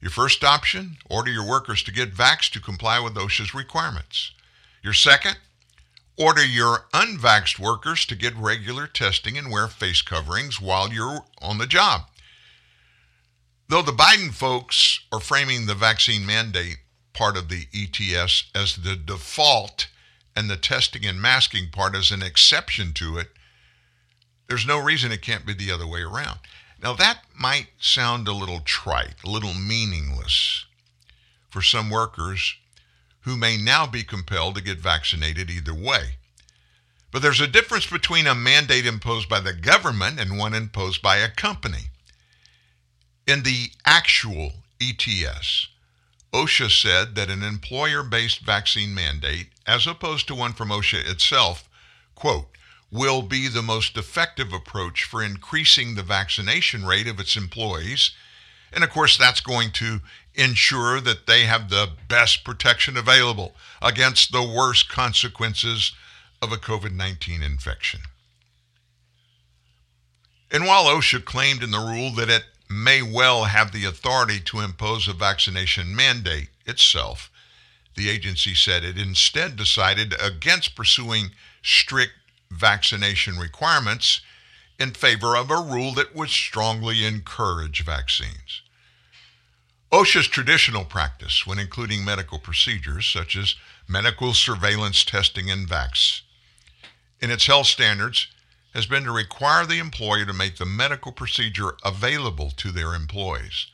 Your 0.00 0.10
first 0.10 0.42
option, 0.42 0.96
order 1.08 1.30
your 1.30 1.48
workers 1.48 1.84
to 1.84 1.92
get 1.92 2.12
vaxxed 2.12 2.50
to 2.54 2.60
comply 2.60 2.98
with 2.98 3.14
OSHA's 3.14 3.54
requirements. 3.54 4.32
Your 4.82 4.94
second, 4.94 5.36
order 6.20 6.44
your 6.44 6.84
unvaxxed 6.92 7.58
workers 7.58 8.04
to 8.04 8.14
get 8.14 8.36
regular 8.36 8.86
testing 8.86 9.38
and 9.38 9.50
wear 9.50 9.66
face 9.66 10.02
coverings 10.02 10.60
while 10.60 10.92
you're 10.92 11.24
on 11.40 11.56
the 11.56 11.66
job. 11.66 12.02
Though 13.68 13.80
the 13.80 13.92
Biden 13.92 14.30
folks 14.30 15.00
are 15.10 15.20
framing 15.20 15.64
the 15.64 15.74
vaccine 15.74 16.26
mandate 16.26 16.78
part 17.14 17.38
of 17.38 17.48
the 17.48 17.66
ETS 17.72 18.50
as 18.54 18.76
the 18.76 18.96
default 18.96 19.88
and 20.36 20.50
the 20.50 20.58
testing 20.58 21.06
and 21.06 21.22
masking 21.22 21.70
part 21.70 21.96
as 21.96 22.10
an 22.10 22.22
exception 22.22 22.92
to 22.94 23.16
it, 23.16 23.28
there's 24.46 24.66
no 24.66 24.78
reason 24.78 25.12
it 25.12 25.22
can't 25.22 25.46
be 25.46 25.54
the 25.54 25.72
other 25.72 25.86
way 25.86 26.02
around. 26.02 26.40
Now, 26.82 26.92
that 26.94 27.22
might 27.38 27.68
sound 27.78 28.28
a 28.28 28.32
little 28.32 28.60
trite, 28.60 29.22
a 29.24 29.30
little 29.30 29.54
meaningless 29.54 30.66
for 31.48 31.62
some 31.62 31.88
workers 31.88 32.56
who 33.22 33.36
may 33.36 33.56
now 33.56 33.86
be 33.86 34.02
compelled 34.02 34.54
to 34.54 34.62
get 34.62 34.78
vaccinated 34.78 35.50
either 35.50 35.74
way. 35.74 36.16
But 37.10 37.22
there's 37.22 37.40
a 37.40 37.46
difference 37.46 37.86
between 37.86 38.26
a 38.26 38.34
mandate 38.34 38.86
imposed 38.86 39.28
by 39.28 39.40
the 39.40 39.52
government 39.52 40.20
and 40.20 40.38
one 40.38 40.54
imposed 40.54 41.02
by 41.02 41.16
a 41.16 41.28
company. 41.28 41.90
In 43.26 43.42
the 43.42 43.72
actual 43.84 44.52
ETS, 44.80 45.68
OSHA 46.32 46.70
said 46.70 47.14
that 47.16 47.30
an 47.30 47.42
employer 47.42 48.02
based 48.02 48.40
vaccine 48.40 48.94
mandate, 48.94 49.48
as 49.66 49.86
opposed 49.86 50.28
to 50.28 50.34
one 50.34 50.52
from 50.52 50.68
OSHA 50.70 51.10
itself, 51.10 51.68
quote, 52.14 52.46
will 52.92 53.22
be 53.22 53.48
the 53.48 53.62
most 53.62 53.96
effective 53.96 54.52
approach 54.52 55.04
for 55.04 55.22
increasing 55.22 55.94
the 55.94 56.02
vaccination 56.02 56.84
rate 56.84 57.06
of 57.06 57.20
its 57.20 57.36
employees. 57.36 58.12
And 58.72 58.84
of 58.84 58.90
course, 58.90 59.16
that's 59.16 59.40
going 59.40 59.72
to 59.72 60.00
ensure 60.34 61.00
that 61.00 61.26
they 61.26 61.44
have 61.44 61.68
the 61.68 61.88
best 62.08 62.44
protection 62.44 62.96
available 62.96 63.54
against 63.82 64.32
the 64.32 64.42
worst 64.42 64.88
consequences 64.88 65.92
of 66.40 66.52
a 66.52 66.56
COVID 66.56 66.92
19 66.92 67.42
infection. 67.42 68.00
And 70.50 70.66
while 70.66 70.84
OSHA 70.84 71.24
claimed 71.24 71.62
in 71.62 71.70
the 71.70 71.78
rule 71.78 72.10
that 72.12 72.28
it 72.28 72.44
may 72.68 73.02
well 73.02 73.44
have 73.44 73.72
the 73.72 73.84
authority 73.84 74.40
to 74.40 74.60
impose 74.60 75.06
a 75.06 75.12
vaccination 75.12 75.94
mandate 75.94 76.48
itself, 76.66 77.30
the 77.94 78.08
agency 78.08 78.54
said 78.54 78.84
it 78.84 78.98
instead 78.98 79.56
decided 79.56 80.14
against 80.20 80.76
pursuing 80.76 81.30
strict 81.62 82.12
vaccination 82.50 83.38
requirements 83.38 84.20
in 84.78 84.92
favor 84.92 85.36
of 85.36 85.50
a 85.50 85.56
rule 85.56 85.92
that 85.94 86.14
would 86.14 86.30
strongly 86.30 87.04
encourage 87.04 87.84
vaccines. 87.84 88.62
OSHA's 89.92 90.28
traditional 90.28 90.84
practice, 90.84 91.46
when 91.46 91.58
including 91.58 92.04
medical 92.04 92.38
procedures 92.38 93.06
such 93.06 93.36
as 93.36 93.56
medical 93.88 94.34
surveillance 94.34 95.04
testing 95.04 95.50
and 95.50 95.68
vax, 95.68 96.22
in 97.20 97.30
its 97.30 97.46
health 97.46 97.66
standards, 97.66 98.28
has 98.72 98.86
been 98.86 99.04
to 99.04 99.12
require 99.12 99.66
the 99.66 99.78
employer 99.78 100.24
to 100.24 100.32
make 100.32 100.56
the 100.56 100.64
medical 100.64 101.10
procedure 101.10 101.76
available 101.84 102.50
to 102.50 102.70
their 102.70 102.94
employees. 102.94 103.66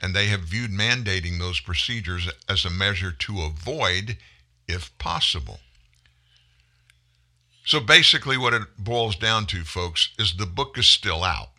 And 0.00 0.14
they 0.14 0.26
have 0.26 0.40
viewed 0.40 0.70
mandating 0.70 1.38
those 1.38 1.60
procedures 1.60 2.28
as 2.48 2.64
a 2.64 2.70
measure 2.70 3.12
to 3.12 3.42
avoid, 3.42 4.18
if 4.68 4.96
possible, 4.98 5.60
so 7.70 7.78
basically, 7.78 8.36
what 8.36 8.52
it 8.52 8.62
boils 8.78 9.14
down 9.14 9.46
to, 9.46 9.62
folks, 9.62 10.10
is 10.18 10.34
the 10.34 10.44
book 10.46 10.76
is 10.76 10.88
still 10.88 11.22
out. 11.22 11.50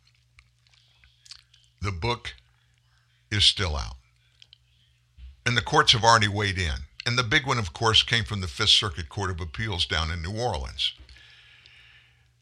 The 1.81 1.93
book 1.93 2.33
is 3.31 3.43
still 3.43 3.75
out. 3.75 3.95
And 5.45 5.57
the 5.57 5.61
courts 5.61 5.93
have 5.93 6.03
already 6.03 6.27
weighed 6.27 6.57
in. 6.57 6.85
And 7.05 7.17
the 7.17 7.23
big 7.23 7.47
one, 7.47 7.57
of 7.57 7.73
course, 7.73 8.03
came 8.03 8.23
from 8.23 8.41
the 8.41 8.47
Fifth 8.47 8.69
Circuit 8.69 9.09
Court 9.09 9.31
of 9.31 9.41
Appeals 9.41 9.85
down 9.85 10.11
in 10.11 10.21
New 10.21 10.39
Orleans. 10.39 10.93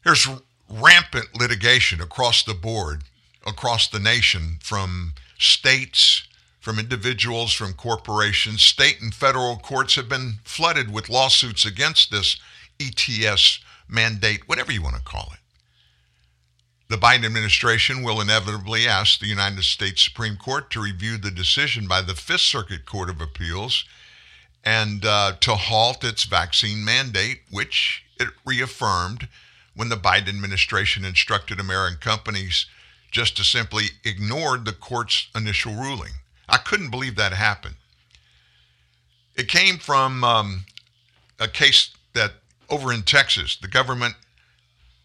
There's 0.04 0.28
rampant 0.68 1.28
litigation 1.38 2.00
across 2.00 2.42
the 2.42 2.54
board, 2.54 3.04
across 3.46 3.88
the 3.88 3.98
nation, 3.98 4.58
from 4.60 5.14
states, 5.38 6.28
from 6.60 6.78
individuals, 6.78 7.52
from 7.52 7.72
corporations. 7.72 8.60
State 8.60 9.00
and 9.00 9.14
federal 9.14 9.56
courts 9.56 9.94
have 9.94 10.08
been 10.08 10.34
flooded 10.44 10.92
with 10.92 11.08
lawsuits 11.08 11.64
against 11.64 12.10
this 12.10 12.36
ETS 12.78 13.60
mandate, 13.88 14.46
whatever 14.46 14.72
you 14.72 14.82
want 14.82 14.96
to 14.96 15.02
call 15.02 15.30
it. 15.32 15.39
The 16.90 16.96
Biden 16.96 17.24
administration 17.24 18.02
will 18.02 18.20
inevitably 18.20 18.88
ask 18.88 19.20
the 19.20 19.28
United 19.28 19.62
States 19.62 20.02
Supreme 20.02 20.36
Court 20.36 20.72
to 20.72 20.82
review 20.82 21.18
the 21.18 21.30
decision 21.30 21.86
by 21.86 22.02
the 22.02 22.16
Fifth 22.16 22.40
Circuit 22.40 22.84
Court 22.84 23.08
of 23.08 23.20
Appeals 23.20 23.84
and 24.64 25.04
uh, 25.04 25.34
to 25.38 25.54
halt 25.54 26.02
its 26.02 26.24
vaccine 26.24 26.84
mandate, 26.84 27.42
which 27.48 28.02
it 28.18 28.30
reaffirmed 28.44 29.28
when 29.76 29.88
the 29.88 29.94
Biden 29.94 30.30
administration 30.30 31.04
instructed 31.04 31.60
American 31.60 32.00
companies 32.00 32.66
just 33.12 33.36
to 33.36 33.44
simply 33.44 33.84
ignore 34.02 34.58
the 34.58 34.72
court's 34.72 35.28
initial 35.32 35.74
ruling. 35.74 36.14
I 36.48 36.56
couldn't 36.56 36.90
believe 36.90 37.14
that 37.14 37.32
happened. 37.32 37.76
It 39.36 39.46
came 39.46 39.78
from 39.78 40.24
um, 40.24 40.64
a 41.38 41.46
case 41.46 41.90
that 42.14 42.32
over 42.68 42.92
in 42.92 43.04
Texas, 43.04 43.54
the 43.54 43.68
government 43.68 44.16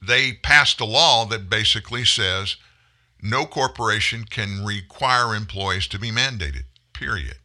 they 0.08 0.34
passed 0.34 0.80
a 0.80 0.86
law 0.86 1.26
that 1.26 1.49
basically 1.49 2.06
says 2.06 2.58
no 3.22 3.45
corporation 3.45 4.26
can 4.26 4.64
require 4.64 5.36
employees 5.36 5.88
to 5.88 5.99
be 5.99 6.12
mandated, 6.12 6.66
period. 6.93 7.38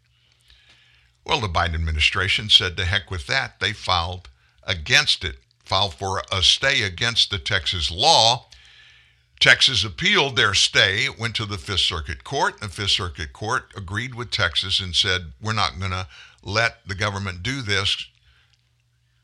Well, 1.24 1.40
the 1.40 1.48
Biden 1.48 1.74
administration 1.74 2.48
said 2.48 2.76
to 2.76 2.84
heck 2.84 3.10
with 3.10 3.26
that. 3.26 3.60
They 3.60 3.72
filed 3.72 4.28
against 4.64 5.24
it, 5.24 5.36
filed 5.64 5.94
for 5.94 6.22
a 6.32 6.42
stay 6.42 6.82
against 6.82 7.30
the 7.30 7.38
Texas 7.38 7.90
law. 7.90 8.46
Texas 9.38 9.84
appealed 9.84 10.36
their 10.36 10.52
stay, 10.52 11.08
went 11.08 11.34
to 11.36 11.46
the 11.46 11.56
Fifth 11.56 11.80
Circuit 11.80 12.24
Court. 12.24 12.60
The 12.60 12.68
Fifth 12.68 12.90
Circuit 12.90 13.32
Court 13.32 13.72
agreed 13.74 14.14
with 14.14 14.30
Texas 14.30 14.80
and 14.80 14.94
said, 14.94 15.32
We're 15.40 15.54
not 15.54 15.78
going 15.78 15.92
to 15.92 16.08
let 16.42 16.86
the 16.86 16.94
government 16.94 17.42
do 17.42 17.62
this. 17.62 18.06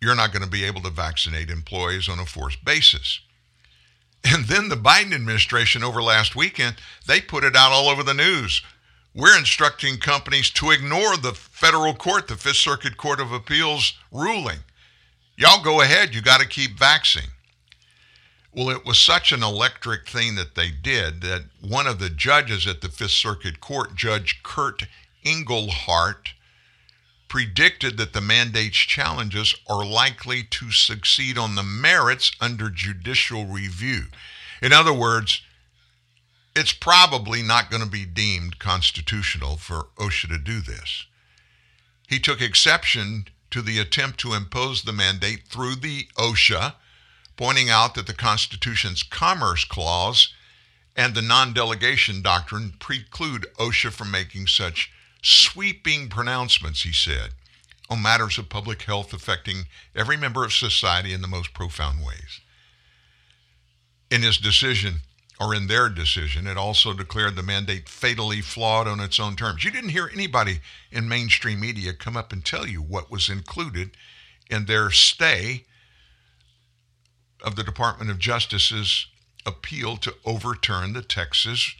You're 0.01 0.15
not 0.15 0.33
going 0.33 0.45
to 0.45 0.49
be 0.49 0.65
able 0.65 0.83
to 0.83 0.91
vaccinate 0.91 1.51
employees 1.51 2.09
on 2.09 2.19
a 2.19 2.25
forced 2.27 2.65
basis. 2.65 3.21
And 4.29 4.47
then 4.47 4.69
the 4.69 4.77
Biden 4.77 5.15
administration 5.15 5.85
over 5.85 6.03
last 6.03 6.35
weekend, 6.35 6.77
they 7.07 7.21
put 7.21 7.45
it 7.45 7.55
out 7.55 7.71
all 7.71 7.89
over 7.89 8.03
the 8.03 8.15
news. 8.15 8.61
We're 9.15 9.39
instructing 9.39 9.99
companies 9.99 10.51
to 10.51 10.73
ignore 10.73 11.17
the 11.17 11.33
federal 11.33 11.95
court, 11.95 12.27
the 12.27 12.37
Fifth 12.37 12.57
Circuit 12.57 12.97
Court 12.97 13.21
of 13.21 13.33
Appeals 13.33 13.95
ruling. 14.11 14.59
Y'all 15.37 15.63
go 15.63 15.81
ahead, 15.81 16.15
you 16.15 16.21
got 16.21 16.41
to 16.41 16.49
keep 16.49 16.79
vaccinating. 16.79 17.31
Well, 18.53 18.71
it 18.71 18.85
was 18.85 18.99
such 18.99 19.33
an 19.33 19.43
electric 19.43 20.09
thing 20.09 20.35
that 20.37 20.55
they 20.55 20.71
did 20.71 21.21
that 21.21 21.45
one 21.61 21.87
of 21.87 21.99
the 21.99 22.11
judges 22.11 22.67
at 22.67 22.81
the 22.81 22.89
Fifth 22.89 23.11
Circuit 23.13 23.61
Court, 23.61 23.95
Judge 23.95 24.43
Kurt 24.43 24.87
Engelhardt, 25.25 26.33
predicted 27.29 27.97
that 27.97 28.13
the 28.13 28.21
mandate's 28.21 28.77
challenges 28.77 29.55
are 29.69 29.85
likely 29.85 30.43
to 30.43 30.71
succeed 30.71 31.37
on 31.37 31.55
the 31.55 31.63
merits 31.63 32.31
under 32.41 32.71
judicial 32.71 33.47
review. 33.47 34.05
In 34.63 34.73
other 34.73 34.93
words, 34.93 35.43
it's 36.55 36.73
probably 36.73 37.43
not 37.43 37.71
going 37.71 37.83
to 37.83 37.89
be 37.89 38.07
deemed 38.07 38.59
constitutional 38.59 39.57
for 39.57 39.89
OSHA 39.99 40.29
to 40.29 40.39
do 40.39 40.61
this. 40.61 41.07
He 42.09 42.19
took 42.19 42.41
exception 42.41 43.27
to 43.51 43.61
the 43.61 43.79
attempt 43.79 44.19
to 44.21 44.33
impose 44.33 44.83
the 44.83 44.93
mandate 44.93 45.49
through 45.49 45.77
the 45.77 46.09
OSHA, 46.17 46.75
pointing 47.37 47.69
out 47.69 47.95
that 47.95 48.07
the 48.07 48.15
Constitution's 48.15 49.03
Commerce 49.03 49.65
Clause 49.65 50.33
and 50.97 51.15
the 51.15 51.23
non 51.23 51.53
delegation 51.53 52.23
doctrine 52.23 52.75
preclude 52.79 53.47
OSHA 53.59 53.93
from 53.93 54.11
making 54.11 54.47
such 54.47 54.91
sweeping 55.27 56.09
pronouncements, 56.09 56.83
he 56.83 56.93
said, 56.93 57.31
on 57.91 58.01
matters 58.01 58.39
of 58.39 58.49
public 58.49 58.83
health 58.83 59.13
affecting 59.13 59.65
every 59.95 60.17
member 60.17 60.45
of 60.45 60.53
society 60.53 61.13
in 61.13 61.21
the 61.21 61.27
most 61.27 61.53
profound 61.53 62.05
ways. 62.05 62.41
In 64.09 64.23
his 64.23 64.39
decision, 64.39 64.97
or 65.41 65.53
in 65.53 65.67
their 65.67 65.89
decision, 65.89 66.47
it 66.47 66.57
also 66.57 66.95
declared 66.95 67.35
the 67.35 67.43
mandate 67.43 67.89
fatally 67.89 68.41
flawed 68.41 68.87
on 68.87 69.01
its 69.01 69.19
own 69.19 69.35
terms. 69.35 69.65
You 69.65 69.73
didn't 69.73 69.91
hear 69.91 70.09
anybody 70.13 70.61
in 70.93 71.09
mainstream 71.09 71.61
media 71.61 71.93
come 71.93 72.17
up 72.17 72.33
and 72.33 72.45
tell 72.45 72.67
you 72.67 72.81
what 72.81 73.11
was 73.11 73.29
included 73.29 73.97
in 74.49 74.67
their 74.67 74.93
stay 74.93 75.65
of 77.43 77.57
the 77.57 77.65
Department 77.65 78.11
of 78.13 78.19
Justice's 78.21 79.09
appeal 79.45 79.97
to 79.99 80.15
overturn 80.25 80.93
the 80.93 81.03
Texas 81.03 81.75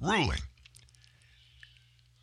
ruling. 0.00 0.42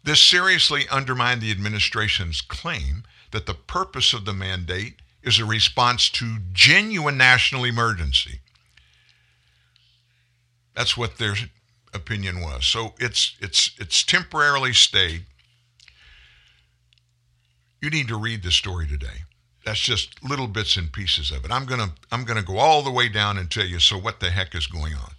This 0.04 0.22
seriously 0.22 0.84
undermined 0.90 1.42
the 1.42 1.52
administration's 1.52 2.42
claim 2.42 3.04
that 3.32 3.46
the 3.46 3.54
purpose 3.54 4.14
of 4.14 4.26
the 4.26 4.34
mandate 4.34 5.02
is 5.24 5.40
a 5.40 5.46
response 5.46 6.10
to 6.10 6.38
genuine 6.52 7.18
national 7.18 7.64
emergency. 7.64 8.42
That's 10.76 10.98
what 10.98 11.18
their 11.18 11.36
opinion 11.94 12.42
was. 12.42 12.66
So 12.66 12.96
it's 13.00 13.36
it's 13.40 13.72
it's 13.80 14.04
temporarily 14.04 14.74
stayed. 14.74 15.26
You 17.82 17.90
need 17.90 18.08
to 18.10 18.18
read 18.18 18.44
the 18.44 18.52
story 18.52 18.88
today. 18.88 19.24
That's 19.66 19.80
just 19.80 20.22
little 20.24 20.48
bits 20.48 20.76
and 20.76 20.92
pieces 20.92 21.32
of 21.32 21.46
it. 21.46 21.52
I'm 21.52 21.66
gonna 21.66 21.94
I'm 22.12 22.26
gonna 22.26 22.44
go 22.44 22.58
all 22.58 22.82
the 22.82 22.92
way 22.92 23.08
down 23.08 23.38
and 23.38 23.50
tell 23.50 23.66
you. 23.66 23.80
So 23.80 23.98
what 23.98 24.20
the 24.20 24.32
heck 24.32 24.56
is 24.56 24.68
going 24.68 24.94
on? 24.96 25.12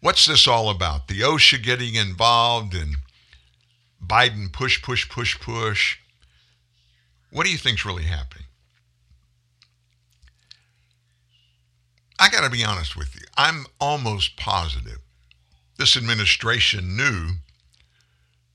What's 0.00 0.26
this 0.26 0.46
all 0.46 0.70
about? 0.70 1.08
The 1.08 1.20
OSHA 1.20 1.62
getting 1.62 1.96
involved 1.96 2.74
and 2.74 2.96
Biden 4.04 4.52
push, 4.52 4.82
push, 4.82 5.08
push, 5.08 5.38
push. 5.38 5.98
What 7.30 7.44
do 7.44 7.52
you 7.52 7.58
think's 7.58 7.84
really 7.84 8.04
happening? 8.04 8.46
I 12.18 12.28
got 12.30 12.44
to 12.44 12.50
be 12.50 12.64
honest 12.64 12.96
with 12.96 13.14
you. 13.14 13.26
I'm 13.36 13.66
almost 13.78 14.36
positive 14.36 15.00
this 15.76 15.96
administration 15.96 16.96
knew 16.96 17.32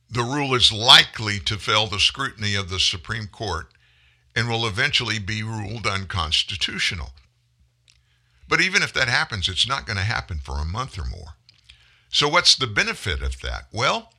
the 0.09 0.23
rule 0.23 0.53
is 0.55 0.71
likely 0.71 1.39
to 1.39 1.57
fail 1.57 1.87
the 1.87 1.99
scrutiny 1.99 2.55
of 2.55 2.69
the 2.69 2.79
Supreme 2.79 3.27
Court 3.27 3.67
and 4.35 4.49
will 4.49 4.65
eventually 4.65 5.19
be 5.19 5.43
ruled 5.43 5.85
unconstitutional. 5.85 7.11
But 8.47 8.59
even 8.59 8.81
if 8.81 8.91
that 8.93 9.07
happens, 9.07 9.47
it's 9.47 9.67
not 9.67 9.85
going 9.85 9.97
to 9.97 10.03
happen 10.03 10.39
for 10.39 10.57
a 10.57 10.65
month 10.65 10.97
or 10.97 11.05
more. 11.05 11.35
So, 12.09 12.27
what's 12.27 12.55
the 12.55 12.67
benefit 12.67 13.21
of 13.21 13.39
that? 13.41 13.67
Well, 13.71 14.11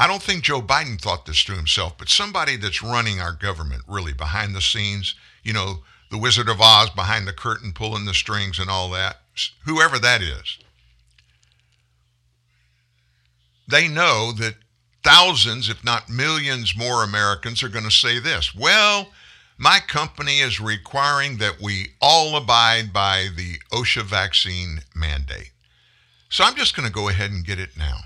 I 0.00 0.06
don't 0.06 0.22
think 0.22 0.44
Joe 0.44 0.62
Biden 0.62 0.98
thought 0.98 1.26
this 1.26 1.44
to 1.44 1.52
himself, 1.52 1.98
but 1.98 2.08
somebody 2.08 2.56
that's 2.56 2.82
running 2.82 3.20
our 3.20 3.34
government 3.34 3.82
really 3.86 4.14
behind 4.14 4.54
the 4.54 4.62
scenes, 4.62 5.14
you 5.42 5.52
know, 5.52 5.80
the 6.10 6.16
Wizard 6.16 6.48
of 6.48 6.58
Oz 6.58 6.88
behind 6.88 7.28
the 7.28 7.34
curtain 7.34 7.74
pulling 7.74 8.06
the 8.06 8.14
strings 8.14 8.58
and 8.58 8.70
all 8.70 8.88
that, 8.92 9.18
whoever 9.66 9.98
that 9.98 10.22
is, 10.22 10.58
they 13.68 13.88
know 13.88 14.32
that 14.38 14.54
thousands, 15.04 15.68
if 15.68 15.84
not 15.84 16.08
millions 16.08 16.74
more 16.74 17.04
Americans 17.04 17.62
are 17.62 17.68
going 17.68 17.84
to 17.84 17.90
say 17.90 18.18
this. 18.18 18.54
Well, 18.54 19.10
my 19.58 19.80
company 19.86 20.38
is 20.38 20.58
requiring 20.58 21.36
that 21.36 21.60
we 21.60 21.88
all 22.00 22.38
abide 22.38 22.90
by 22.90 23.28
the 23.36 23.56
OSHA 23.70 24.04
vaccine 24.04 24.80
mandate. 24.94 25.50
So 26.30 26.42
I'm 26.42 26.56
just 26.56 26.74
going 26.74 26.88
to 26.88 26.94
go 26.94 27.10
ahead 27.10 27.30
and 27.32 27.44
get 27.44 27.60
it 27.60 27.76
now. 27.76 27.98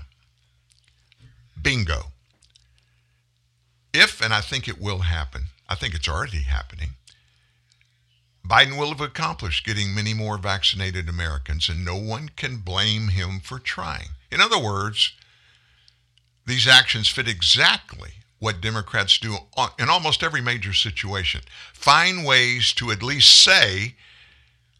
Bingo. 1.65 2.11
If, 3.91 4.21
and 4.21 4.31
I 4.31 4.41
think 4.41 4.67
it 4.67 4.79
will 4.79 4.99
happen, 4.99 5.45
I 5.67 5.73
think 5.73 5.95
it's 5.95 6.07
already 6.07 6.43
happening, 6.43 6.91
Biden 8.47 8.77
will 8.77 8.89
have 8.89 9.01
accomplished 9.01 9.65
getting 9.65 9.95
many 9.95 10.13
more 10.13 10.37
vaccinated 10.37 11.09
Americans, 11.09 11.67
and 11.67 11.83
no 11.83 11.95
one 11.95 12.29
can 12.35 12.57
blame 12.57 13.07
him 13.07 13.39
for 13.39 13.57
trying. 13.57 14.09
In 14.31 14.41
other 14.41 14.59
words, 14.59 15.13
these 16.45 16.67
actions 16.67 17.07
fit 17.07 17.27
exactly 17.27 18.11
what 18.37 18.61
Democrats 18.61 19.17
do 19.17 19.35
in 19.79 19.89
almost 19.89 20.21
every 20.21 20.41
major 20.41 20.73
situation 20.73 21.41
find 21.73 22.23
ways 22.23 22.73
to 22.73 22.91
at 22.91 23.01
least 23.01 23.43
say, 23.43 23.95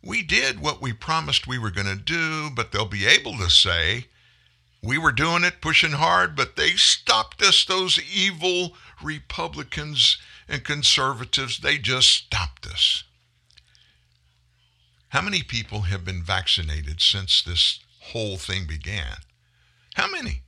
we 0.03 0.21
did 0.21 0.59
what 0.59 0.83
we 0.83 0.93
promised 0.93 1.47
we 1.47 1.57
were 1.57 1.71
going 1.71 1.87
to 1.87 1.95
do, 1.95 2.51
but 2.55 2.71
they'll 2.71 2.85
be 2.85 3.07
able 3.07 3.37
to 3.37 3.49
say, 3.49 4.05
we 4.85 4.97
were 4.97 5.11
doing 5.11 5.43
it, 5.43 5.61
pushing 5.61 5.93
hard, 5.93 6.35
but 6.35 6.55
they 6.55 6.71
stopped 6.71 7.41
us. 7.41 7.65
Those 7.65 7.99
evil 7.99 8.75
Republicans 9.03 10.17
and 10.47 10.63
conservatives, 10.63 11.57
they 11.57 11.77
just 11.77 12.09
stopped 12.09 12.67
us. 12.67 13.03
How 15.09 15.21
many 15.21 15.41
people 15.41 15.81
have 15.81 16.05
been 16.05 16.21
vaccinated 16.21 17.01
since 17.01 17.41
this 17.41 17.79
whole 18.01 18.37
thing 18.37 18.65
began? 18.67 19.17
How 19.95 20.09
many? 20.09 20.43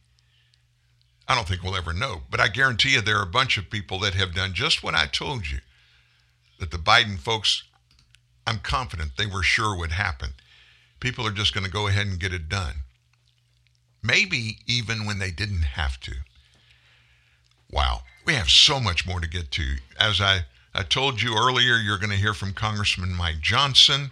I 1.27 1.35
don't 1.35 1.47
think 1.47 1.63
we'll 1.63 1.75
ever 1.75 1.93
know, 1.93 2.21
but 2.29 2.39
I 2.39 2.47
guarantee 2.47 2.93
you 2.93 3.01
there 3.01 3.17
are 3.17 3.23
a 3.23 3.27
bunch 3.27 3.57
of 3.57 3.69
people 3.69 3.99
that 3.99 4.13
have 4.13 4.35
done 4.35 4.53
just 4.53 4.83
what 4.83 4.95
I 4.95 5.07
told 5.07 5.49
you 5.49 5.59
that 6.59 6.71
the 6.71 6.77
Biden 6.77 7.17
folks, 7.17 7.63
I'm 8.45 8.59
confident 8.59 9.11
they 9.17 9.25
were 9.25 9.43
sure 9.43 9.77
would 9.77 9.91
happen. 9.93 10.33
People 10.99 11.25
are 11.27 11.31
just 11.31 11.53
going 11.53 11.65
to 11.65 11.71
go 11.71 11.88
ahead 11.88 12.07
and 12.07 12.19
get 12.19 12.33
it 12.33 12.49
done 12.49 12.83
maybe 14.07 14.57
even 14.65 15.05
when 15.05 15.19
they 15.19 15.31
didn't 15.31 15.63
have 15.63 15.99
to. 16.01 16.13
Wow, 17.69 18.01
we 18.25 18.33
have 18.33 18.49
so 18.49 18.79
much 18.79 19.05
more 19.05 19.19
to 19.19 19.27
get 19.27 19.51
to. 19.51 19.75
As 19.99 20.21
I, 20.21 20.45
I 20.73 20.83
told 20.83 21.21
you 21.21 21.37
earlier, 21.37 21.75
you're 21.75 21.97
going 21.97 22.11
to 22.11 22.15
hear 22.15 22.33
from 22.33 22.53
Congressman 22.53 23.13
Mike 23.13 23.41
Johnson. 23.41 24.11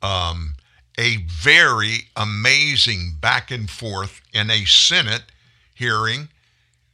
Um, 0.00 0.54
a 0.96 1.18
very 1.26 2.08
amazing 2.16 3.16
back 3.20 3.50
and 3.50 3.68
forth 3.68 4.20
in 4.32 4.50
a 4.50 4.64
Senate 4.64 5.24
hearing 5.74 6.28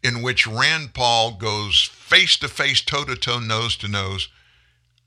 in 0.02 0.20
which 0.20 0.46
Rand 0.46 0.92
Paul 0.92 1.32
goes 1.32 1.82
face 1.82 2.36
to 2.38 2.48
face, 2.48 2.82
toe 2.82 3.04
to 3.04 3.16
toe, 3.16 3.38
nose 3.38 3.76
to 3.76 3.88
nose. 3.88 4.28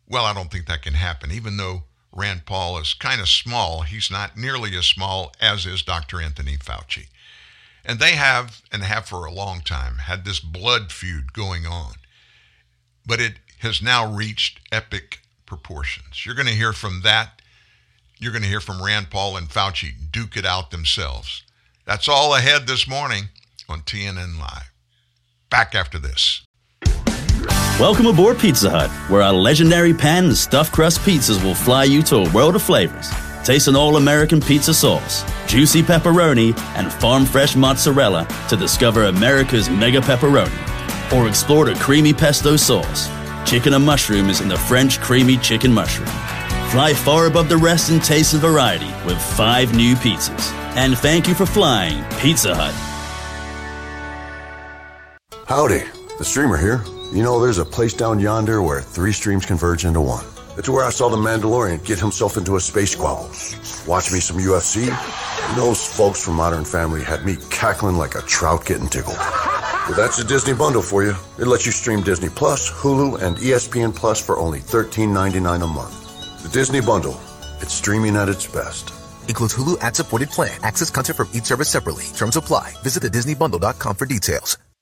Well, 0.10 0.26
I 0.26 0.34
don't 0.34 0.52
think 0.52 0.68
that 0.68 0.82
can 0.82 0.96
happen, 0.96 1.32
even 1.32 1.58
though 1.58 1.84
Rand 2.12 2.46
Paul 2.46 2.80
is 2.80 2.94
kind 2.94 3.22
of 3.22 3.28
small. 3.28 3.82
He's 3.82 4.10
not 4.10 4.38
nearly 4.38 4.76
as 4.76 4.86
small 4.86 5.34
as 5.40 5.66
is 5.66 5.82
Dr. 5.82 6.22
Anthony 6.22 6.58
Fauci. 6.58 7.08
And 7.86 8.00
they 8.00 8.14
have, 8.14 8.62
and 8.72 8.84
have 8.84 9.08
for 9.08 9.26
a 9.26 9.32
long 9.32 9.62
time, 9.62 10.00
had 10.00 10.26
this 10.26 10.40
blood 10.40 10.92
feud 10.92 11.34
going 11.34 11.66
on. 11.66 11.94
But 13.06 13.22
it 13.22 13.36
has 13.60 13.82
now 13.82 14.06
reached 14.06 14.60
epic 14.72 15.20
proportions. 15.46 16.26
You're 16.26 16.36
going 16.36 16.48
to 16.48 16.54
hear 16.54 16.74
from 16.74 17.02
that 17.04 17.42
you're 18.20 18.32
going 18.32 18.44
to 18.44 18.50
hear 18.50 18.62
from 18.62 18.82
Rand 18.82 19.10
Paul 19.10 19.38
and 19.38 19.50
Fauci 19.50 19.92
duke 20.12 20.38
it 20.38 20.46
out 20.46 20.72
themselves. 20.72 21.44
That's 21.86 22.10
all 22.10 22.36
ahead 22.36 22.68
this 22.68 22.88
morning 22.88 23.30
on 23.70 23.82
TNN 23.82 24.40
Live. 24.40 24.72
Back 25.50 25.76
after 25.76 26.00
this. 26.00 26.44
Welcome 27.80 28.08
aboard 28.08 28.40
Pizza 28.40 28.72
Hut, 28.72 28.90
where 29.08 29.22
our 29.22 29.32
legendary 29.32 29.94
pan 29.94 30.26
and 30.26 30.36
stuffed 30.36 30.74
crust 30.74 31.00
pizzas 31.02 31.44
will 31.44 31.54
fly 31.54 31.84
you 31.84 32.02
to 32.04 32.16
a 32.16 32.32
world 32.32 32.56
of 32.56 32.64
flavors. 32.64 33.12
Taste 33.44 33.68
an 33.68 33.76
all 33.76 33.98
American 33.98 34.42
pizza 34.42 34.74
sauce, 34.74 35.24
juicy 35.46 35.84
pepperoni, 35.84 36.58
and 36.76 36.92
farm 36.92 37.24
fresh 37.24 37.56
mozzarella 37.56 38.28
to 38.50 38.58
discover 38.58 39.04
America's 39.04 39.70
mega 39.70 40.02
pepperoni. 40.02 41.14
Or 41.14 41.28
explore 41.28 41.66
the 41.66 41.76
creamy 41.76 42.14
pesto 42.14 42.56
sauce, 42.56 43.12
chicken 43.48 43.76
and 43.76 43.86
mushrooms 43.86 44.42
in 44.42 44.48
the 44.48 44.58
French 44.58 45.00
creamy 45.00 45.38
chicken 45.38 45.72
mushroom. 45.72 46.10
Fly 46.72 46.96
far 46.96 47.28
above 47.28 47.48
the 47.48 47.58
rest 47.58 47.92
in 47.92 48.00
taste 48.00 48.34
and 48.34 48.42
variety 48.42 48.92
with 49.06 49.22
five 49.22 49.76
new 49.76 49.94
pizzas. 49.94 50.52
And 50.76 50.98
thank 50.98 51.28
you 51.28 51.36
for 51.36 51.46
flying, 51.46 52.04
Pizza 52.20 52.56
Hut. 52.56 52.74
Howdy, 55.46 55.84
the 56.18 56.26
streamer 56.26 56.58
here. 56.58 56.82
You 57.14 57.24
know, 57.24 57.40
there's 57.40 57.58
a 57.58 57.66
place 57.66 57.94
down 57.94 58.20
yonder 58.20 58.62
where 58.62 58.82
three 58.82 59.14
streams 59.14 59.46
converge 59.46 59.86
into 59.86 60.02
one. 60.02 60.26
It's 60.58 60.68
where 60.68 60.84
I 60.84 60.90
saw 60.90 61.08
the 61.08 61.16
Mandalorian 61.16 61.86
get 61.86 62.00
himself 62.00 62.36
into 62.36 62.58
a 62.58 62.60
space 62.60 62.92
squabble. 62.92 63.30
Watch 63.88 64.12
me 64.12 64.20
some 64.20 64.38
UFC. 64.38 64.88
Those 65.56 65.86
folks 65.86 66.24
from 66.24 66.34
Modern 66.36 66.66
Family 66.66 67.02
had 67.02 67.26
me 67.26 67.38
cackling 67.50 67.96
like 67.96 68.16
a 68.16 68.22
trout 68.24 68.66
getting 68.66 68.90
tickled. 68.90 69.16
That's 69.96 70.18
the 70.18 70.26
Disney 70.28 70.54
bundle 70.54 70.82
for 70.82 71.04
you. 71.04 71.16
It 71.40 71.48
lets 71.48 71.66
you 71.66 71.72
stream 71.72 72.02
Disney 72.02 72.28
Plus, 72.28 72.70
Hulu, 72.70 73.22
and 73.22 73.38
ESPN 73.38 73.96
Plus 73.96 74.20
for 74.24 74.38
only 74.38 74.60
$13.99 74.60 75.64
a 75.64 75.68
month. 75.68 76.44
The 76.44 76.50
Disney 76.50 76.82
bundle. 76.82 77.18
It's 77.62 77.74
streaming 77.74 78.18
at 78.18 78.28
its 78.28 78.46
best. 78.46 78.90
Includes 79.30 79.56
Hulu 79.56 79.80
ad-supported 79.80 80.30
plan. 80.30 80.60
Access 80.62 80.90
content 80.90 81.16
from 81.16 81.30
each 81.34 81.46
service 81.46 81.70
separately. 81.70 82.06
Terms 82.18 82.36
apply. 82.36 82.74
Visit 82.84 83.04
thedisneybundle.com 83.04 83.96
for 83.96 84.06
details. 84.06 84.58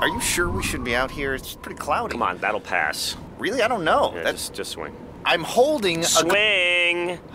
Are 0.00 0.08
you 0.08 0.20
sure 0.20 0.48
we 0.48 0.62
should 0.62 0.84
be 0.84 0.94
out 0.94 1.10
here? 1.10 1.34
It's 1.34 1.56
pretty 1.56 1.76
cloudy. 1.76 2.12
Come 2.12 2.22
on, 2.22 2.38
that'll 2.38 2.60
pass. 2.60 3.16
Really? 3.36 3.62
I 3.62 3.68
don't 3.68 3.82
know. 3.82 4.12
Yeah, 4.14 4.22
That's 4.22 4.42
just, 4.46 4.54
just 4.54 4.70
swing. 4.70 4.94
I'm 5.24 5.42
holding 5.42 6.00
a 6.00 6.04
Swing. 6.04 7.18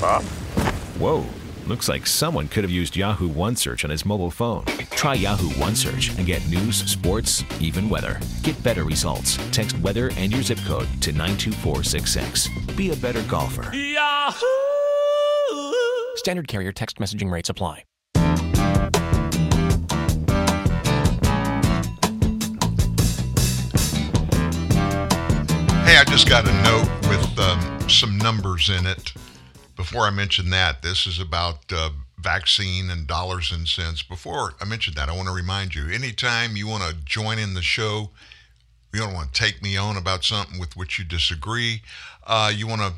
Bob? 0.00 0.24
Whoa. 0.98 1.24
Looks 1.68 1.88
like 1.88 2.06
someone 2.08 2.48
could 2.48 2.64
have 2.64 2.70
used 2.72 2.96
Yahoo 2.96 3.28
OneSearch 3.28 3.84
on 3.84 3.90
his 3.90 4.04
mobile 4.04 4.32
phone. 4.32 4.64
Try 4.90 5.14
Yahoo 5.14 5.50
OneSearch 5.50 6.16
and 6.18 6.26
get 6.26 6.44
news, 6.48 6.78
sports, 6.90 7.44
even 7.60 7.88
weather. 7.88 8.18
Get 8.42 8.60
better 8.64 8.82
results. 8.82 9.38
Text 9.52 9.78
weather 9.78 10.10
and 10.16 10.32
your 10.32 10.42
zip 10.42 10.58
code 10.66 10.88
to 11.02 11.12
92466. 11.12 12.48
Be 12.74 12.90
a 12.90 12.96
better 12.96 13.22
golfer. 13.22 13.72
Yahoo! 13.72 14.42
Standard 16.16 16.48
carrier 16.48 16.72
text 16.72 16.98
messaging 16.98 17.30
rates 17.30 17.48
apply. 17.48 17.84
Hey, 25.88 25.96
I 25.96 26.04
just 26.04 26.28
got 26.28 26.46
a 26.46 26.52
note 26.64 27.08
with 27.08 27.38
um, 27.38 27.88
some 27.88 28.18
numbers 28.18 28.68
in 28.68 28.84
it. 28.84 29.14
Before 29.74 30.02
I 30.02 30.10
mention 30.10 30.50
that, 30.50 30.82
this 30.82 31.06
is 31.06 31.18
about 31.18 31.60
uh, 31.72 31.88
vaccine 32.18 32.90
and 32.90 33.06
dollars 33.06 33.50
and 33.50 33.66
cents. 33.66 34.02
Before 34.02 34.52
I 34.60 34.66
mention 34.66 34.92
that, 34.96 35.08
I 35.08 35.16
want 35.16 35.28
to 35.28 35.34
remind 35.34 35.74
you 35.74 35.88
anytime 35.88 36.56
you 36.56 36.68
want 36.68 36.82
to 36.82 36.94
join 37.06 37.38
in 37.38 37.54
the 37.54 37.62
show, 37.62 38.10
you 38.92 39.00
don't 39.00 39.14
want 39.14 39.32
to 39.32 39.42
take 39.42 39.62
me 39.62 39.78
on 39.78 39.96
about 39.96 40.24
something 40.24 40.60
with 40.60 40.76
which 40.76 40.98
you 40.98 41.06
disagree, 41.06 41.80
uh, 42.26 42.52
you 42.54 42.66
want 42.66 42.82
to 42.82 42.92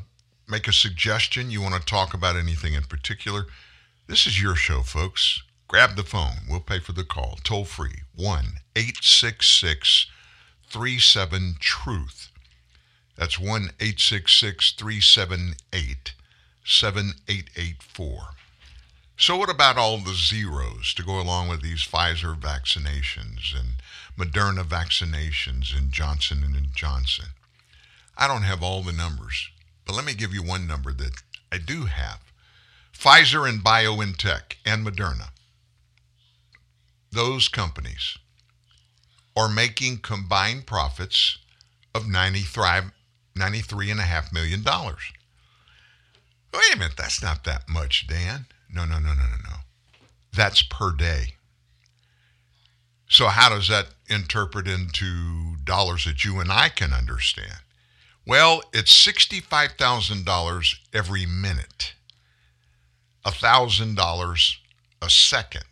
make 0.49 0.67
a 0.67 0.73
suggestion, 0.73 1.49
you 1.49 1.61
want 1.61 1.75
to 1.75 1.85
talk 1.85 2.13
about 2.13 2.35
anything 2.35 2.73
in 2.73 2.83
particular, 2.83 3.45
this 4.07 4.27
is 4.27 4.41
your 4.41 4.57
show, 4.57 4.81
folks. 4.81 5.43
Grab 5.69 5.95
the 5.95 6.03
phone. 6.03 6.39
We'll 6.49 6.59
pay 6.59 6.79
for 6.79 6.91
the 6.91 7.05
call. 7.05 7.39
Toll 7.41 7.63
free 7.63 8.01
1 8.17 8.45
866 8.75 10.07
37 10.67 11.55
Truth. 11.61 12.30
That's 13.17 13.39
1 13.39 13.71
866 13.79 14.71
378 14.71 16.13
7884. 16.65 18.29
So, 19.17 19.37
what 19.37 19.49
about 19.49 19.77
all 19.77 19.99
the 19.99 20.15
zeros 20.15 20.93
to 20.95 21.03
go 21.03 21.19
along 21.19 21.47
with 21.47 21.61
these 21.61 21.85
Pfizer 21.85 22.35
vaccinations 22.35 23.53
and 23.55 23.75
Moderna 24.17 24.63
vaccinations 24.63 25.77
and 25.77 25.91
Johnson 25.91 26.43
and 26.43 26.73
Johnson? 26.73 27.27
I 28.17 28.27
don't 28.27 28.43
have 28.43 28.63
all 28.63 28.81
the 28.81 28.91
numbers, 28.91 29.49
but 29.85 29.95
let 29.95 30.05
me 30.05 30.13
give 30.13 30.33
you 30.33 30.41
one 30.41 30.65
number 30.65 30.91
that 30.93 31.21
I 31.51 31.59
do 31.59 31.85
have. 31.85 32.19
Pfizer 32.93 33.47
and 33.47 33.63
BioNTech 33.63 34.55
and 34.65 34.85
Moderna, 34.85 35.29
those 37.11 37.47
companies 37.47 38.17
are 39.35 39.49
making 39.49 39.99
combined 39.99 40.65
profits 40.65 41.37
of 41.93 42.07
93 42.07 42.91
$93.5 43.35 44.33
million. 44.33 44.63
Wait 46.53 46.73
a 46.73 46.77
minute, 46.77 46.97
that's 46.97 47.21
not 47.21 47.43
that 47.45 47.69
much, 47.69 48.07
Dan. 48.07 48.45
No, 48.73 48.85
no, 48.85 48.99
no, 48.99 49.13
no, 49.13 49.23
no, 49.23 49.37
no. 49.43 49.55
That's 50.35 50.61
per 50.61 50.91
day. 50.91 51.35
So, 53.09 53.27
how 53.27 53.49
does 53.49 53.67
that 53.67 53.87
interpret 54.07 54.67
into 54.67 55.57
dollars 55.63 56.05
that 56.05 56.23
you 56.23 56.39
and 56.39 56.51
I 56.51 56.69
can 56.69 56.93
understand? 56.93 57.59
Well, 58.25 58.61
it's 58.71 59.05
$65,000 59.05 60.75
every 60.93 61.25
minute, 61.25 61.93
$1,000 63.25 64.55
a 65.01 65.09
second. 65.09 65.63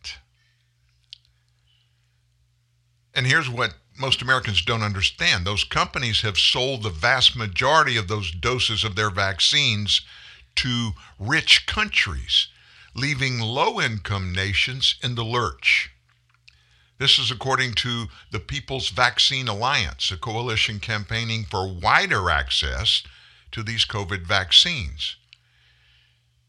And 3.13 3.25
here's 3.25 3.49
what 3.49 3.75
most 3.99 4.21
Americans 4.21 4.61
don't 4.63 4.81
understand 4.81 5.45
those 5.45 5.63
companies 5.63 6.21
have 6.21 6.37
sold 6.37 6.83
the 6.83 6.89
vast 6.89 7.35
majority 7.35 7.97
of 7.97 8.07
those 8.07 8.31
doses 8.31 8.83
of 8.83 8.95
their 8.95 9.09
vaccines 9.09 10.01
to 10.55 10.91
rich 11.19 11.65
countries, 11.65 12.47
leaving 12.95 13.39
low 13.39 13.79
income 13.79 14.33
nations 14.33 14.95
in 15.03 15.15
the 15.15 15.23
lurch. 15.23 15.91
This 16.97 17.17
is 17.17 17.31
according 17.31 17.75
to 17.75 18.07
the 18.31 18.39
People's 18.39 18.89
Vaccine 18.89 19.47
Alliance, 19.47 20.11
a 20.11 20.17
coalition 20.17 20.79
campaigning 20.79 21.45
for 21.45 21.67
wider 21.67 22.29
access 22.29 23.03
to 23.51 23.63
these 23.63 23.85
COVID 23.85 24.25
vaccines. 24.25 25.15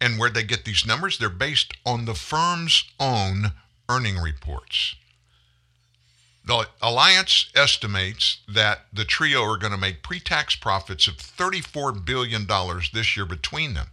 And 0.01 0.18
where 0.18 0.30
they 0.30 0.42
get 0.42 0.64
these 0.64 0.86
numbers, 0.86 1.18
they're 1.18 1.28
based 1.28 1.72
on 1.86 2.05
the 2.05 2.14
firm's 2.14 2.84
own 2.98 3.53
earning 3.88 4.18
reports. 4.18 4.96
The 6.51 6.66
alliance 6.82 7.48
estimates 7.55 8.38
that 8.48 8.86
the 8.92 9.05
trio 9.05 9.44
are 9.44 9.57
going 9.57 9.70
to 9.70 9.78
make 9.78 10.03
pre 10.03 10.18
tax 10.18 10.57
profits 10.57 11.07
of 11.07 11.16
$34 11.16 12.05
billion 12.05 12.44
this 12.92 13.16
year 13.16 13.24
between 13.24 13.74
them. 13.74 13.86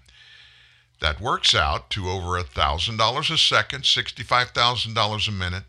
That 1.00 1.22
works 1.22 1.54
out 1.54 1.92
to 1.92 2.10
over 2.10 2.30
$1,000 2.42 3.32
a 3.32 3.38
second, 3.38 3.84
$65,000 3.84 5.28
a 5.28 5.32
minute, 5.32 5.66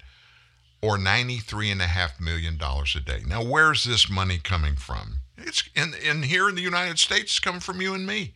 or 0.81 0.97
$93.5 0.97 2.21
million 2.23 2.59
a 2.59 3.01
day. 3.01 3.23
Now, 3.27 3.45
where's 3.45 3.85
this 3.85 4.09
money 4.09 4.39
coming 4.39 4.77
from? 4.77 5.19
It's 5.37 5.69
in, 5.77 5.93
in 5.93 6.23
here 6.23 6.49
in 6.49 6.55
the 6.55 6.63
United 6.63 6.99
States, 6.99 7.33
it's 7.33 7.39
coming 7.39 7.61
from 7.61 7.83
you 7.83 7.93
and 7.93 8.07
me. 8.07 8.33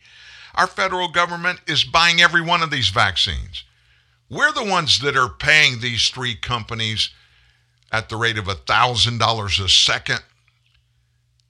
Our 0.53 0.67
federal 0.67 1.07
government 1.07 1.61
is 1.65 1.83
buying 1.83 2.21
every 2.21 2.41
one 2.41 2.61
of 2.61 2.69
these 2.69 2.89
vaccines. 2.89 3.63
We're 4.29 4.51
the 4.51 4.63
ones 4.63 4.99
that 4.99 5.17
are 5.17 5.29
paying 5.29 5.79
these 5.79 6.09
three 6.09 6.35
companies 6.35 7.09
at 7.93 8.09
the 8.09 8.17
rate 8.17 8.39
of 8.39 8.45
$1,000 8.45 9.63
a 9.63 9.69
second, 9.69 10.19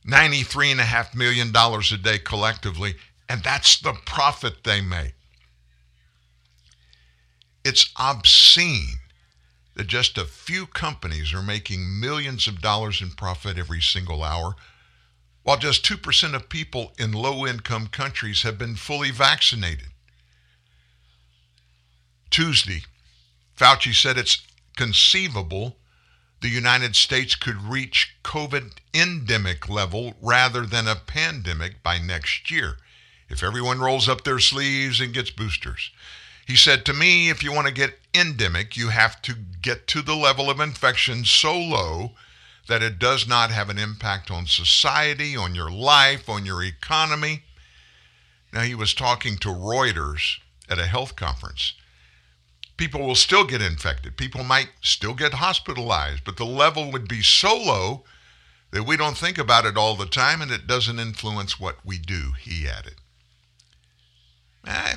$93.5 0.05 1.15
million 1.15 1.55
a 1.55 1.97
day 1.97 2.19
collectively, 2.19 2.95
and 3.29 3.41
that's 3.41 3.79
the 3.79 3.93
profit 4.05 4.65
they 4.65 4.81
make. 4.81 5.13
It's 7.63 7.91
obscene 7.97 8.97
that 9.75 9.87
just 9.87 10.17
a 10.17 10.25
few 10.25 10.67
companies 10.67 11.33
are 11.33 11.41
making 11.41 11.99
millions 11.99 12.45
of 12.45 12.61
dollars 12.61 13.01
in 13.01 13.11
profit 13.11 13.57
every 13.57 13.81
single 13.81 14.21
hour 14.21 14.55
while 15.43 15.57
just 15.57 15.85
2% 15.85 16.35
of 16.35 16.49
people 16.49 16.91
in 16.99 17.13
low 17.13 17.47
income 17.47 17.87
countries 17.87 18.43
have 18.43 18.57
been 18.57 18.75
fully 18.75 19.11
vaccinated. 19.11 19.87
Tuesday, 22.29 22.83
Fauci 23.57 23.93
said 23.93 24.17
it's 24.17 24.41
conceivable 24.75 25.77
the 26.43 26.49
United 26.49 26.93
States 26.93 27.35
could 27.35 27.55
reach 27.63 28.17
COVID 28.25 28.73
endemic 28.93 29.69
level 29.69 30.15
rather 30.21 30.65
than 30.65 30.89
a 30.89 30.95
pandemic 30.95 31.81
by 31.81 31.99
next 31.99 32.51
year 32.51 32.75
if 33.29 33.41
everyone 33.41 33.79
rolls 33.79 34.09
up 34.09 34.25
their 34.25 34.39
sleeves 34.39 34.99
and 34.99 35.13
gets 35.13 35.29
boosters. 35.29 35.89
He 36.45 36.57
said 36.57 36.83
to 36.85 36.93
me, 36.93 37.29
if 37.29 37.43
you 37.43 37.53
want 37.53 37.67
to 37.67 37.73
get 37.73 37.97
endemic, 38.13 38.75
you 38.75 38.89
have 38.89 39.21
to 39.21 39.35
get 39.61 39.87
to 39.87 40.01
the 40.01 40.17
level 40.17 40.49
of 40.49 40.59
infection 40.59 41.23
so 41.23 41.57
low 41.57 42.11
that 42.67 42.83
it 42.83 42.99
does 42.99 43.25
not 43.25 43.49
have 43.49 43.69
an 43.69 43.79
impact 43.79 44.29
on 44.29 44.45
society, 44.45 45.37
on 45.37 45.55
your 45.55 45.71
life, 45.71 46.27
on 46.27 46.45
your 46.45 46.61
economy. 46.61 47.43
Now, 48.51 48.63
he 48.63 48.75
was 48.75 48.93
talking 48.93 49.37
to 49.37 49.47
Reuters 49.47 50.39
at 50.69 50.77
a 50.77 50.87
health 50.87 51.15
conference. 51.15 51.73
People 52.77 53.01
will 53.01 53.15
still 53.15 53.45
get 53.45 53.61
infected. 53.61 54.17
People 54.17 54.43
might 54.43 54.69
still 54.81 55.13
get 55.13 55.35
hospitalized, 55.35 56.23
but 56.23 56.37
the 56.37 56.45
level 56.45 56.91
would 56.91 57.07
be 57.07 57.21
so 57.21 57.55
low 57.55 58.03
that 58.71 58.87
we 58.87 58.97
don't 58.97 59.17
think 59.17 59.37
about 59.37 59.65
it 59.65 59.77
all 59.77 59.95
the 59.95 60.07
time 60.07 60.41
and 60.41 60.51
it 60.51 60.65
doesn't 60.65 60.99
influence 60.99 61.59
what 61.59 61.77
we 61.85 61.99
do, 61.99 62.33
he 62.39 62.67
added. 62.67 62.95
Eh, 64.65 64.95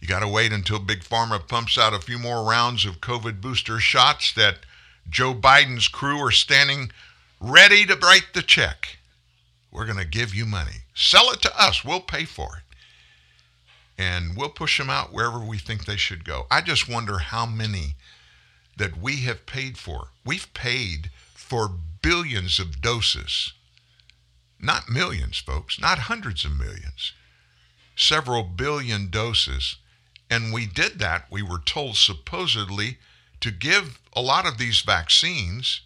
you 0.00 0.06
got 0.06 0.20
to 0.20 0.28
wait 0.28 0.52
until 0.52 0.78
Big 0.78 1.00
Pharma 1.00 1.46
pumps 1.48 1.78
out 1.78 1.94
a 1.94 2.00
few 2.00 2.18
more 2.18 2.44
rounds 2.44 2.84
of 2.84 3.00
COVID 3.00 3.40
booster 3.40 3.80
shots 3.80 4.32
that 4.34 4.58
Joe 5.08 5.34
Biden's 5.34 5.88
crew 5.88 6.18
are 6.18 6.30
standing 6.30 6.90
ready 7.40 7.86
to 7.86 7.96
write 7.96 8.28
the 8.34 8.42
check. 8.42 8.98
We're 9.70 9.86
going 9.86 9.98
to 9.98 10.04
give 10.04 10.34
you 10.34 10.44
money. 10.44 10.84
Sell 10.94 11.30
it 11.30 11.40
to 11.42 11.60
us. 11.60 11.84
We'll 11.84 12.00
pay 12.00 12.24
for 12.24 12.58
it. 12.58 12.67
And 13.98 14.36
we'll 14.36 14.48
push 14.48 14.78
them 14.78 14.88
out 14.88 15.12
wherever 15.12 15.40
we 15.40 15.58
think 15.58 15.84
they 15.84 15.96
should 15.96 16.24
go. 16.24 16.46
I 16.50 16.60
just 16.60 16.88
wonder 16.88 17.18
how 17.18 17.44
many 17.44 17.96
that 18.76 18.96
we 18.96 19.16
have 19.22 19.44
paid 19.44 19.76
for. 19.76 20.08
We've 20.24 20.52
paid 20.54 21.10
for 21.34 21.68
billions 22.00 22.60
of 22.60 22.80
doses. 22.80 23.52
Not 24.60 24.88
millions, 24.88 25.38
folks, 25.38 25.80
not 25.80 25.98
hundreds 25.98 26.44
of 26.44 26.56
millions. 26.56 27.12
Several 27.96 28.44
billion 28.44 29.10
doses. 29.10 29.76
And 30.30 30.52
we 30.52 30.66
did 30.66 31.00
that, 31.00 31.26
we 31.30 31.42
were 31.42 31.58
told 31.58 31.96
supposedly, 31.96 32.98
to 33.40 33.50
give 33.50 34.00
a 34.12 34.20
lot 34.20 34.46
of 34.46 34.58
these 34.58 34.80
vaccines 34.80 35.80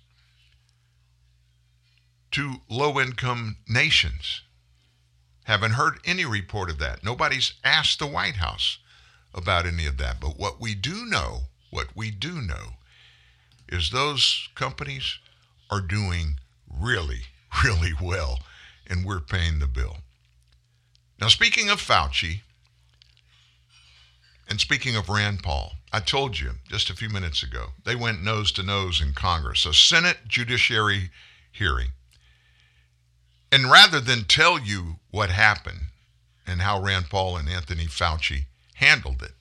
to 2.32 2.56
low 2.68 2.98
income 2.98 3.56
nations. 3.68 4.42
Haven't 5.53 5.72
heard 5.72 5.98
any 6.07 6.24
report 6.24 6.70
of 6.70 6.78
that. 6.78 7.05
Nobody's 7.05 7.53
asked 7.62 7.98
the 7.98 8.07
White 8.07 8.36
House 8.36 8.78
about 9.34 9.66
any 9.66 9.84
of 9.84 9.98
that. 9.98 10.18
But 10.18 10.38
what 10.38 10.59
we 10.59 10.74
do 10.74 11.05
know, 11.05 11.42
what 11.68 11.88
we 11.94 12.11
do 12.11 12.40
know, 12.40 12.76
is 13.68 13.90
those 13.90 14.48
companies 14.55 15.18
are 15.70 15.82
doing 15.82 16.38
really, 16.74 17.24
really 17.64 17.92
well, 18.00 18.38
and 18.86 19.05
we're 19.05 19.20
paying 19.20 19.59
the 19.59 19.66
bill. 19.66 19.98
Now, 21.20 21.28
speaking 21.28 21.68
of 21.68 21.82
Fauci, 21.82 22.40
and 24.48 24.59
speaking 24.59 24.96
of 24.96 25.11
Rand 25.11 25.42
Paul, 25.42 25.72
I 25.92 26.00
told 26.00 26.40
you 26.40 26.53
just 26.70 26.88
a 26.88 26.96
few 26.96 27.11
minutes 27.11 27.42
ago, 27.42 27.72
they 27.84 27.94
went 27.94 28.22
nose 28.22 28.53
to 28.53 28.62
nose 28.62 29.03
in 29.03 29.12
Congress, 29.12 29.66
a 29.66 29.74
Senate 29.74 30.20
Judiciary 30.26 31.11
hearing. 31.53 31.88
And 33.53 33.70
rather 33.70 34.00
than 34.00 34.24
tell 34.24 34.59
you 34.59 34.96
what 35.11 35.28
happened 35.28 35.90
and 36.46 36.62
how 36.62 36.80
Rand 36.80 37.11
Paul 37.11 37.36
and 37.36 37.50
Anthony 37.50 37.84
Fauci 37.84 38.46
handled 38.76 39.22
it, 39.22 39.32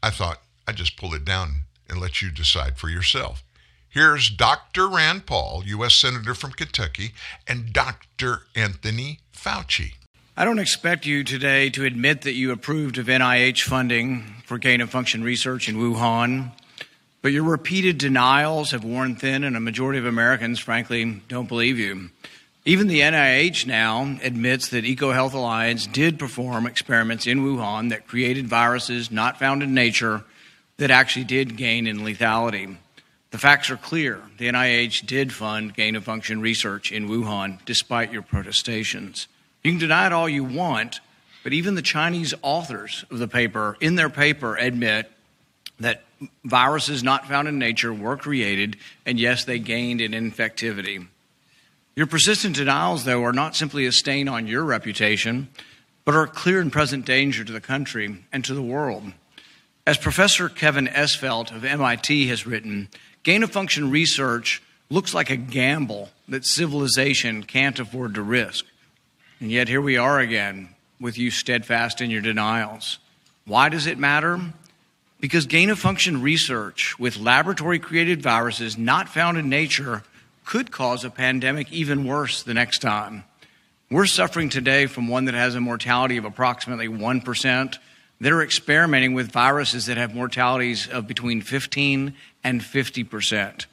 I 0.00 0.10
thought 0.10 0.42
I'd 0.66 0.76
just 0.76 0.96
pull 0.96 1.12
it 1.12 1.24
down 1.24 1.64
and 1.90 2.00
let 2.00 2.22
you 2.22 2.30
decide 2.30 2.78
for 2.78 2.88
yourself. 2.88 3.42
Here's 3.88 4.30
Dr. 4.30 4.86
Rand 4.86 5.26
Paul, 5.26 5.64
U.S. 5.66 5.94
Senator 5.94 6.34
from 6.34 6.52
Kentucky, 6.52 7.14
and 7.48 7.72
Dr. 7.72 8.42
Anthony 8.54 9.18
Fauci. 9.34 9.94
I 10.36 10.44
don't 10.44 10.60
expect 10.60 11.04
you 11.04 11.24
today 11.24 11.70
to 11.70 11.84
admit 11.84 12.22
that 12.22 12.34
you 12.34 12.52
approved 12.52 12.96
of 12.98 13.06
NIH 13.06 13.62
funding 13.62 14.36
for 14.44 14.56
gain 14.56 14.80
of 14.80 14.90
function 14.90 15.24
research 15.24 15.68
in 15.68 15.78
Wuhan, 15.78 16.52
but 17.22 17.32
your 17.32 17.42
repeated 17.42 17.98
denials 17.98 18.70
have 18.70 18.84
worn 18.84 19.16
thin, 19.16 19.42
and 19.42 19.56
a 19.56 19.60
majority 19.60 19.98
of 19.98 20.06
Americans, 20.06 20.60
frankly, 20.60 21.22
don't 21.26 21.48
believe 21.48 21.76
you. 21.76 22.10
Even 22.68 22.86
the 22.86 23.00
NIH 23.00 23.66
now 23.66 24.18
admits 24.22 24.68
that 24.68 24.84
EcoHealth 24.84 25.32
Alliance 25.32 25.86
did 25.86 26.18
perform 26.18 26.66
experiments 26.66 27.26
in 27.26 27.38
Wuhan 27.38 27.88
that 27.88 28.06
created 28.06 28.46
viruses 28.46 29.10
not 29.10 29.38
found 29.38 29.62
in 29.62 29.72
nature 29.72 30.22
that 30.76 30.90
actually 30.90 31.24
did 31.24 31.56
gain 31.56 31.86
in 31.86 32.00
lethality. 32.00 32.76
The 33.30 33.38
facts 33.38 33.70
are 33.70 33.78
clear. 33.78 34.20
The 34.36 34.48
NIH 34.48 35.06
did 35.06 35.32
fund 35.32 35.72
gain 35.72 35.96
of 35.96 36.04
function 36.04 36.42
research 36.42 36.92
in 36.92 37.08
Wuhan 37.08 37.58
despite 37.64 38.12
your 38.12 38.20
protestations. 38.20 39.28
You 39.64 39.70
can 39.70 39.80
deny 39.80 40.04
it 40.04 40.12
all 40.12 40.28
you 40.28 40.44
want, 40.44 41.00
but 41.44 41.54
even 41.54 41.74
the 41.74 41.80
Chinese 41.80 42.34
authors 42.42 43.02
of 43.10 43.18
the 43.18 43.28
paper, 43.28 43.78
in 43.80 43.94
their 43.94 44.10
paper, 44.10 44.56
admit 44.56 45.10
that 45.80 46.04
viruses 46.44 47.02
not 47.02 47.26
found 47.26 47.48
in 47.48 47.58
nature 47.58 47.94
were 47.94 48.18
created, 48.18 48.76
and 49.06 49.18
yes, 49.18 49.46
they 49.46 49.58
gained 49.58 50.02
in 50.02 50.12
infectivity. 50.12 51.06
Your 51.98 52.06
persistent 52.06 52.54
denials, 52.54 53.02
though, 53.02 53.24
are 53.24 53.32
not 53.32 53.56
simply 53.56 53.84
a 53.84 53.90
stain 53.90 54.28
on 54.28 54.46
your 54.46 54.62
reputation, 54.62 55.48
but 56.04 56.14
are 56.14 56.22
a 56.22 56.28
clear 56.28 56.60
and 56.60 56.70
present 56.70 57.04
danger 57.04 57.42
to 57.42 57.52
the 57.52 57.60
country 57.60 58.24
and 58.30 58.44
to 58.44 58.54
the 58.54 58.62
world. 58.62 59.10
As 59.84 59.98
Professor 59.98 60.48
Kevin 60.48 60.86
Esvelt 60.86 61.50
of 61.50 61.64
MIT 61.64 62.28
has 62.28 62.46
written, 62.46 62.86
gain 63.24 63.42
of 63.42 63.50
function 63.50 63.90
research 63.90 64.62
looks 64.88 65.12
like 65.12 65.28
a 65.28 65.36
gamble 65.36 66.10
that 66.28 66.46
civilization 66.46 67.42
can't 67.42 67.80
afford 67.80 68.14
to 68.14 68.22
risk. 68.22 68.64
And 69.40 69.50
yet 69.50 69.66
here 69.66 69.82
we 69.82 69.96
are 69.96 70.20
again 70.20 70.68
with 71.00 71.18
you 71.18 71.32
steadfast 71.32 72.00
in 72.00 72.10
your 72.10 72.22
denials. 72.22 73.00
Why 73.44 73.70
does 73.70 73.88
it 73.88 73.98
matter? 73.98 74.38
Because 75.18 75.46
gain 75.46 75.68
of 75.68 75.80
function 75.80 76.22
research 76.22 76.96
with 76.96 77.16
laboratory 77.16 77.80
created 77.80 78.22
viruses 78.22 78.78
not 78.78 79.08
found 79.08 79.36
in 79.36 79.48
nature 79.48 80.04
could 80.48 80.70
cause 80.70 81.04
a 81.04 81.10
pandemic 81.10 81.70
even 81.70 82.06
worse 82.06 82.42
the 82.42 82.54
next 82.54 82.78
time. 82.78 83.22
We're 83.90 84.06
suffering 84.06 84.48
today 84.48 84.86
from 84.86 85.06
one 85.06 85.26
that 85.26 85.34
has 85.34 85.54
a 85.54 85.60
mortality 85.60 86.16
of 86.16 86.24
approximately 86.24 86.88
1%. 86.88 87.78
They're 88.18 88.40
experimenting 88.40 89.12
with 89.12 89.30
viruses 89.30 89.84
that 89.86 89.98
have 89.98 90.14
mortalities 90.14 90.88
of 90.88 91.06
between 91.06 91.42
15 91.42 92.14
and 92.42 92.62
50%. 92.62 93.66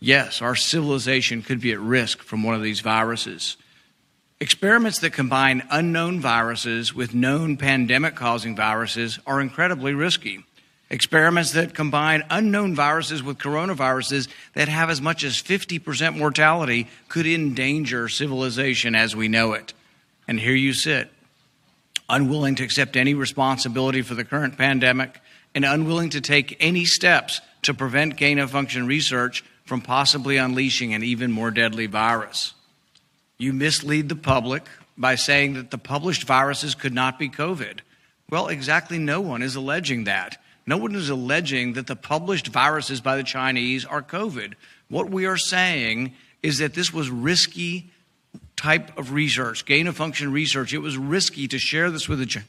Yes, 0.00 0.42
our 0.42 0.56
civilization 0.56 1.42
could 1.42 1.60
be 1.60 1.70
at 1.70 1.78
risk 1.78 2.22
from 2.22 2.42
one 2.42 2.56
of 2.56 2.62
these 2.62 2.80
viruses. 2.80 3.56
Experiments 4.40 4.98
that 4.98 5.12
combine 5.12 5.62
unknown 5.70 6.18
viruses 6.18 6.92
with 6.92 7.14
known 7.14 7.56
pandemic 7.56 8.16
causing 8.16 8.56
viruses 8.56 9.20
are 9.28 9.40
incredibly 9.40 9.94
risky. 9.94 10.44
Experiments 10.88 11.52
that 11.52 11.74
combine 11.74 12.22
unknown 12.30 12.76
viruses 12.76 13.22
with 13.22 13.38
coronaviruses 13.38 14.28
that 14.54 14.68
have 14.68 14.88
as 14.88 15.00
much 15.00 15.24
as 15.24 15.42
50% 15.42 16.16
mortality 16.16 16.86
could 17.08 17.26
endanger 17.26 18.08
civilization 18.08 18.94
as 18.94 19.16
we 19.16 19.26
know 19.26 19.52
it. 19.52 19.72
And 20.28 20.38
here 20.38 20.54
you 20.54 20.72
sit, 20.72 21.10
unwilling 22.08 22.54
to 22.56 22.64
accept 22.64 22.96
any 22.96 23.14
responsibility 23.14 24.02
for 24.02 24.14
the 24.14 24.24
current 24.24 24.56
pandemic 24.56 25.20
and 25.56 25.64
unwilling 25.64 26.10
to 26.10 26.20
take 26.20 26.56
any 26.60 26.84
steps 26.84 27.40
to 27.62 27.74
prevent 27.74 28.16
gain 28.16 28.38
of 28.38 28.52
function 28.52 28.86
research 28.86 29.44
from 29.64 29.80
possibly 29.80 30.36
unleashing 30.36 30.94
an 30.94 31.02
even 31.02 31.32
more 31.32 31.50
deadly 31.50 31.86
virus. 31.86 32.54
You 33.38 33.52
mislead 33.52 34.08
the 34.08 34.16
public 34.16 34.62
by 34.96 35.16
saying 35.16 35.54
that 35.54 35.72
the 35.72 35.78
published 35.78 36.24
viruses 36.24 36.76
could 36.76 36.94
not 36.94 37.18
be 37.18 37.28
COVID. 37.28 37.80
Well, 38.30 38.46
exactly 38.46 38.98
no 38.98 39.20
one 39.20 39.42
is 39.42 39.56
alleging 39.56 40.04
that. 40.04 40.38
No 40.66 40.76
one 40.76 40.94
is 40.94 41.08
alleging 41.08 41.74
that 41.74 41.86
the 41.86 41.96
published 41.96 42.48
viruses 42.48 43.00
by 43.00 43.16
the 43.16 43.22
Chinese 43.22 43.84
are 43.84 44.02
COVID. 44.02 44.54
What 44.88 45.10
we 45.10 45.26
are 45.26 45.36
saying 45.36 46.14
is 46.42 46.58
that 46.58 46.74
this 46.74 46.92
was 46.92 47.08
risky 47.08 47.90
type 48.56 48.96
of 48.98 49.12
research, 49.12 49.64
gain 49.64 49.86
of 49.86 49.96
function 49.96 50.32
research. 50.32 50.72
It 50.72 50.78
was 50.78 50.96
risky 50.96 51.46
to 51.48 51.58
share 51.58 51.90
this 51.90 52.08
with 52.08 52.18
the, 52.18 52.42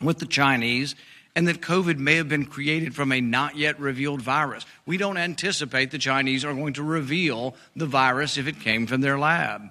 with 0.00 0.18
the 0.18 0.26
Chinese, 0.26 0.94
and 1.34 1.48
that 1.48 1.60
COVID 1.60 1.98
may 1.98 2.14
have 2.14 2.28
been 2.28 2.46
created 2.46 2.94
from 2.94 3.10
a 3.10 3.20
not 3.20 3.56
yet 3.56 3.80
revealed 3.80 4.22
virus. 4.22 4.64
We 4.86 4.96
don't 4.96 5.16
anticipate 5.16 5.90
the 5.90 5.98
Chinese 5.98 6.44
are 6.44 6.54
going 6.54 6.74
to 6.74 6.82
reveal 6.82 7.56
the 7.74 7.86
virus 7.86 8.36
if 8.36 8.46
it 8.46 8.60
came 8.60 8.86
from 8.86 9.00
their 9.00 9.18
lab. 9.18 9.62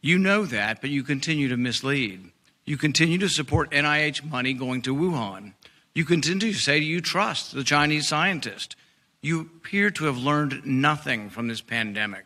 You 0.00 0.18
know 0.18 0.44
that, 0.46 0.80
but 0.80 0.90
you 0.90 1.02
continue 1.02 1.48
to 1.48 1.56
mislead. 1.56 2.30
You 2.64 2.76
continue 2.76 3.18
to 3.18 3.28
support 3.28 3.70
NIH 3.70 4.24
money 4.24 4.52
going 4.52 4.82
to 4.82 4.94
Wuhan. 4.94 5.52
You 5.94 6.04
continue 6.04 6.52
to 6.52 6.58
say 6.58 6.78
you 6.78 7.00
trust 7.00 7.54
the 7.54 7.64
Chinese 7.64 8.08
scientist. 8.08 8.76
You 9.20 9.40
appear 9.40 9.90
to 9.90 10.06
have 10.06 10.16
learned 10.16 10.64
nothing 10.64 11.28
from 11.28 11.48
this 11.48 11.60
pandemic. 11.60 12.24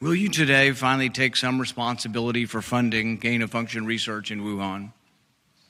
Will 0.00 0.14
you 0.14 0.28
today 0.28 0.70
finally 0.70 1.10
take 1.10 1.34
some 1.34 1.60
responsibility 1.60 2.46
for 2.46 2.62
funding 2.62 3.16
gain 3.16 3.42
of 3.42 3.50
function 3.50 3.84
research 3.84 4.30
in 4.30 4.42
Wuhan? 4.42 4.92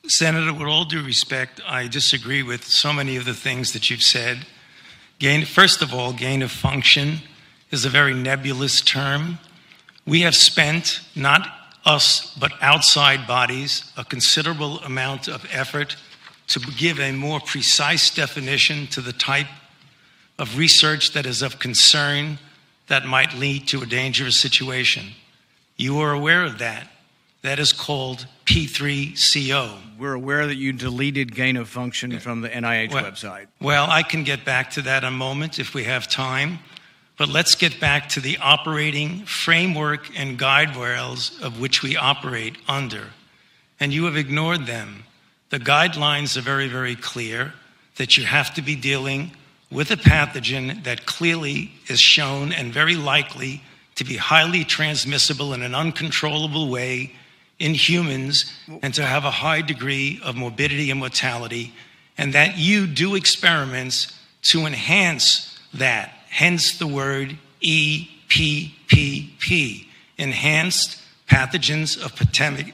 Senator, 0.07 0.53
with 0.53 0.67
all 0.67 0.85
due 0.85 1.03
respect, 1.03 1.59
I 1.67 1.87
disagree 1.87 2.43
with 2.43 2.63
so 2.63 2.93
many 2.93 3.15
of 3.15 3.25
the 3.25 3.33
things 3.33 3.73
that 3.73 3.89
you've 3.89 4.03
said. 4.03 4.45
Gain, 5.17 5.45
first 5.45 5.81
of 5.81 5.93
all, 5.93 6.13
gain 6.13 6.43
of 6.43 6.51
function 6.51 7.17
is 7.71 7.83
a 7.83 7.89
very 7.89 8.13
nebulous 8.13 8.81
term. 8.81 9.39
We 10.05 10.21
have 10.21 10.35
spent, 10.35 11.01
not 11.15 11.47
us, 11.83 12.35
but 12.39 12.53
outside 12.61 13.27
bodies, 13.27 13.91
a 13.97 14.05
considerable 14.05 14.79
amount 14.79 15.27
of 15.27 15.45
effort 15.51 15.95
to 16.49 16.59
give 16.59 16.99
a 16.99 17.11
more 17.11 17.39
precise 17.39 18.09
definition 18.09 18.87
to 18.87 19.01
the 19.01 19.13
type 19.13 19.47
of 20.37 20.57
research 20.57 21.13
that 21.13 21.25
is 21.25 21.41
of 21.41 21.59
concern 21.59 22.39
that 22.87 23.05
might 23.05 23.33
lead 23.35 23.67
to 23.67 23.81
a 23.81 23.85
dangerous 23.85 24.37
situation. 24.37 25.07
You 25.77 25.99
are 25.99 26.11
aware 26.11 26.43
of 26.43 26.57
that. 26.59 26.87
That 27.41 27.59
is 27.59 27.71
called 27.71 28.25
P3CO. 28.45 29.97
We're 29.97 30.13
aware 30.13 30.47
that 30.47 30.55
you 30.55 30.73
deleted 30.73 31.33
gain 31.33 31.55
of 31.55 31.69
function 31.69 32.19
from 32.19 32.41
the 32.41 32.49
NIH 32.49 32.91
well, 32.91 33.03
website. 33.03 33.47
Well, 33.61 33.87
I 33.89 34.03
can 34.03 34.23
get 34.23 34.43
back 34.43 34.71
to 34.71 34.81
that 34.81 35.03
in 35.03 35.07
a 35.07 35.11
moment 35.11 35.59
if 35.59 35.73
we 35.73 35.85
have 35.85 36.09
time. 36.09 36.59
But 37.17 37.29
let's 37.29 37.55
get 37.55 37.79
back 37.79 38.09
to 38.09 38.21
the 38.21 38.37
operating 38.37 39.25
framework 39.25 40.09
and 40.17 40.37
guide 40.37 40.75
rails 40.75 41.37
of 41.41 41.59
which 41.59 41.83
we 41.83 41.95
operate 41.95 42.57
under. 42.67 43.07
And 43.79 43.93
you 43.93 44.05
have 44.05 44.17
ignored 44.17 44.65
them. 44.65 45.03
The 45.49 45.59
guidelines 45.59 46.37
are 46.37 46.41
very, 46.41 46.67
very 46.67 46.95
clear 46.95 47.53
that 47.95 48.17
you 48.17 48.23
have 48.25 48.53
to 48.53 48.61
be 48.61 48.75
dealing 48.75 49.31
with 49.71 49.91
a 49.91 49.97
pathogen 49.97 50.83
that 50.83 51.05
clearly 51.05 51.71
is 51.87 51.99
shown 51.99 52.51
and 52.51 52.73
very 52.73 52.95
likely 52.95 53.61
to 53.95 54.03
be 54.03 54.15
highly 54.15 54.63
transmissible 54.63 55.53
in 55.53 55.61
an 55.61 55.75
uncontrollable 55.75 56.69
way 56.69 57.13
in 57.57 57.73
humans 57.73 58.53
and 58.81 58.93
to 58.93 59.05
have 59.05 59.25
a 59.25 59.31
high 59.31 59.61
degree 59.61 60.19
of 60.23 60.35
morbidity 60.35 60.91
and 60.91 60.99
mortality, 60.99 61.73
and 62.17 62.33
that 62.33 62.57
you 62.57 62.87
do 62.87 63.15
experiments 63.15 64.17
to 64.41 64.65
enhance 64.65 65.59
that. 65.73 66.13
Hence 66.29 66.77
the 66.77 66.87
word 66.87 67.37
EPPP, 67.61 68.77
enhanced 70.17 70.98
pathogens 71.29 72.03
of 72.03 72.15
pandemic. 72.15 72.73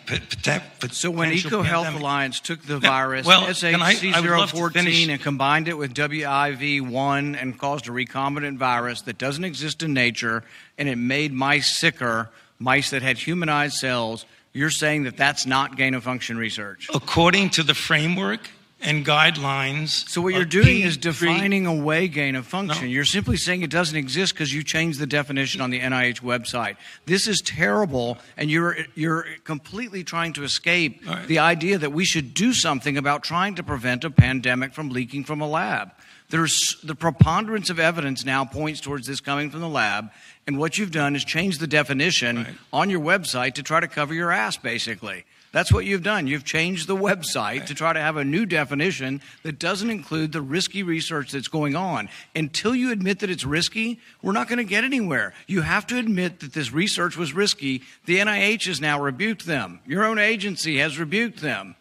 So 0.92 1.12
when 1.12 1.32
EcoHealth 1.32 1.66
pandemic. 1.66 2.00
Alliance 2.00 2.40
took 2.40 2.62
the 2.64 2.80
virus 2.80 3.28
well, 3.28 3.46
can 3.54 3.82
I- 3.82 3.90
I 4.14 4.22
would 4.22 4.30
love 4.30 4.52
to 4.52 4.58
SHC014 4.58 5.10
and 5.10 5.22
combined 5.22 5.68
it 5.68 5.78
with 5.78 5.94
WIV1 5.94 7.36
and 7.40 7.58
caused 7.58 7.88
a 7.88 7.92
recombinant 7.92 8.58
virus 8.58 9.02
that 9.02 9.18
doesn't 9.18 9.44
exist 9.44 9.84
in 9.84 9.94
nature 9.94 10.44
and 10.78 10.88
it 10.88 10.96
made 10.98 11.34
mice 11.34 11.76
sicker, 11.78 12.30
mice 12.58 12.90
that 12.92 13.02
had 13.02 13.18
humanized 13.18 13.76
cells, 13.78 14.26
you're 14.54 14.70
saying 14.72 15.04
that 15.04 15.18
that's 15.18 15.46
not 15.46 15.76
gain 15.76 15.94
of 15.94 16.04
function 16.04 16.38
research. 16.38 16.88
According 16.94 17.50
to 17.52 17.64
the 17.64 17.74
framework 17.74 18.50
and 18.86 19.06
guidelines. 19.06 20.08
So 20.08 20.22
what 20.22 20.34
you're 20.34 20.46
doing 20.46 20.82
is 20.82 20.98
P3 20.98 21.02
defining 21.02 21.66
away 21.66 22.08
gain 22.08 22.36
of 22.36 22.46
function. 22.46 22.86
No. 22.86 22.92
You're 22.92 23.04
simply 23.04 23.36
saying 23.36 23.64
it 23.64 23.72
doesn't 23.72 23.98
exist 23.98 24.34
because 24.34 24.54
you 24.54 24.64
changed 24.64 25.00
the 25.00 25.08
definition 25.08 25.60
on 25.60 25.72
the 25.72 25.80
NIH 25.80 26.22
website. 26.22 26.78
This 27.06 27.28
is 27.28 27.42
terrible, 27.42 28.20
and 28.38 28.50
you're 28.50 28.78
you're 28.94 29.26
completely 29.44 30.04
trying 30.04 30.34
to 30.34 30.44
escape 30.44 31.04
the 31.28 31.40
idea 31.40 31.78
that 31.80 31.92
we 31.92 32.06
should 32.06 32.34
do 32.34 32.54
something 32.54 32.98
about 32.98 33.24
trying 33.24 33.56
to 33.56 33.64
prevent 33.64 34.04
a 34.04 34.12
pandemic 34.12 34.74
from 34.74 34.90
leaking 34.90 35.24
from 35.24 35.42
a 35.42 35.48
lab. 35.48 35.92
There's 36.30 36.78
the 36.84 36.96
preponderance 36.96 37.70
of 37.70 37.80
evidence 37.80 38.26
now 38.26 38.46
points 38.46 38.82
towards 38.82 39.08
this 39.08 39.20
coming 39.20 39.50
from 39.50 39.62
the 39.62 39.70
lab, 39.70 40.10
and 40.48 40.58
what 40.58 40.78
you've 40.78 40.92
done 40.92 41.16
is 41.16 41.24
change 41.24 41.58
the 41.58 41.68
definition 41.68 42.58
on 42.72 42.90
your 42.90 43.00
website 43.00 43.54
to 43.56 43.64
try 43.64 43.80
to 43.80 43.88
cover 43.88 44.14
your 44.14 44.32
ass, 44.32 44.58
basically. 44.58 45.26
That's 45.56 45.72
what 45.72 45.86
you've 45.86 46.04
done. 46.04 46.28
You've 46.28 46.44
changed 46.44 46.86
the 46.86 46.98
website 46.98 47.68
to 47.68 47.74
try 47.74 47.94
to 47.94 48.00
have 48.02 48.18
a 48.18 48.26
new 48.26 48.46
definition 48.46 49.22
that 49.44 49.58
doesn't 49.58 49.90
include 49.90 50.34
the 50.34 50.42
risky 50.42 50.84
research 50.84 51.32
that's 51.32 51.48
going 51.48 51.78
on. 51.78 52.10
Until 52.36 52.76
you 52.76 52.92
admit 52.92 53.20
that 53.20 53.30
it's 53.30 53.46
risky, 53.46 54.02
we're 54.22 54.34
not 54.34 54.50
going 54.50 54.58
to 54.58 54.66
get 54.66 54.84
anywhere. 54.84 55.34
You 55.48 55.62
have 55.62 55.88
to 55.88 55.98
admit 55.98 56.42
that 56.42 56.52
this 56.52 56.74
research 56.74 57.16
was 57.16 57.32
risky. 57.32 57.84
The 58.04 58.18
NIH 58.18 58.66
has 58.66 58.82
now 58.82 59.00
rebuked 59.02 59.46
them. 59.46 59.80
Your 59.86 60.04
own 60.04 60.20
agency 60.20 60.80
has 60.80 61.00
rebuked 61.00 61.40
them. 61.40 61.78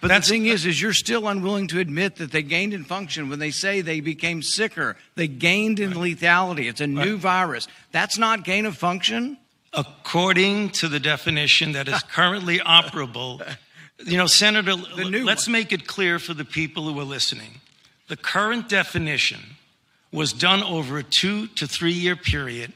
But 0.00 0.14
the 0.14 0.20
thing 0.20 0.46
is, 0.46 0.64
is 0.64 0.80
you're 0.80 0.92
still 0.92 1.26
unwilling 1.26 1.66
to 1.68 1.80
admit 1.80 2.14
that 2.16 2.30
they 2.30 2.44
gained 2.44 2.74
in 2.74 2.84
function 2.84 3.28
when 3.28 3.40
they 3.40 3.50
say 3.50 3.80
they 3.80 3.98
became 3.98 4.40
sicker. 4.40 4.96
They 5.16 5.26
gained 5.26 5.80
in 5.80 5.94
lethality. 5.94 6.68
It's 6.68 6.80
a 6.80 6.86
new 6.86 7.16
virus. 7.16 7.66
That's 7.90 8.18
not 8.18 8.44
gain 8.44 8.66
of 8.66 8.76
function. 8.76 9.36
According 9.76 10.70
to 10.70 10.88
the 10.88 11.00
definition 11.00 11.72
that 11.72 11.88
is 11.88 12.02
currently 12.02 12.58
operable. 12.66 13.44
You 14.04 14.16
know, 14.16 14.26
Senator, 14.26 14.74
let's 14.74 15.48
make 15.48 15.72
it 15.72 15.86
clear 15.86 16.18
for 16.18 16.34
the 16.34 16.44
people 16.44 16.84
who 16.84 16.98
are 17.00 17.04
listening. 17.04 17.60
The 18.08 18.16
current 18.16 18.68
definition 18.68 19.40
was 20.12 20.32
done 20.32 20.62
over 20.62 20.98
a 20.98 21.02
two 21.02 21.48
to 21.48 21.66
three 21.66 21.92
year 21.92 22.16
period 22.16 22.72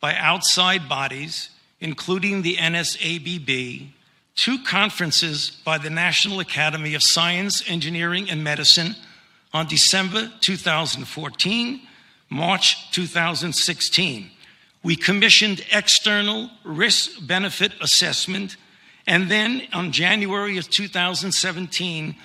by 0.00 0.14
outside 0.14 0.88
bodies, 0.88 1.50
including 1.80 2.42
the 2.42 2.56
NSABB, 2.56 3.88
two 4.34 4.58
conferences 4.64 5.60
by 5.64 5.76
the 5.78 5.90
National 5.90 6.40
Academy 6.40 6.94
of 6.94 7.02
Science, 7.02 7.62
Engineering, 7.68 8.30
and 8.30 8.42
Medicine 8.42 8.96
on 9.52 9.66
December 9.66 10.30
2014, 10.40 11.80
March 12.30 12.90
2016. 12.92 14.30
We 14.82 14.96
commissioned 14.96 15.64
external 15.70 16.50
risk 16.64 17.26
benefit 17.26 17.72
assessment, 17.80 18.56
and 19.06 19.30
then 19.30 19.62
on 19.72 19.92
January 19.92 20.56
of 20.56 20.70
2017, 20.70 22.16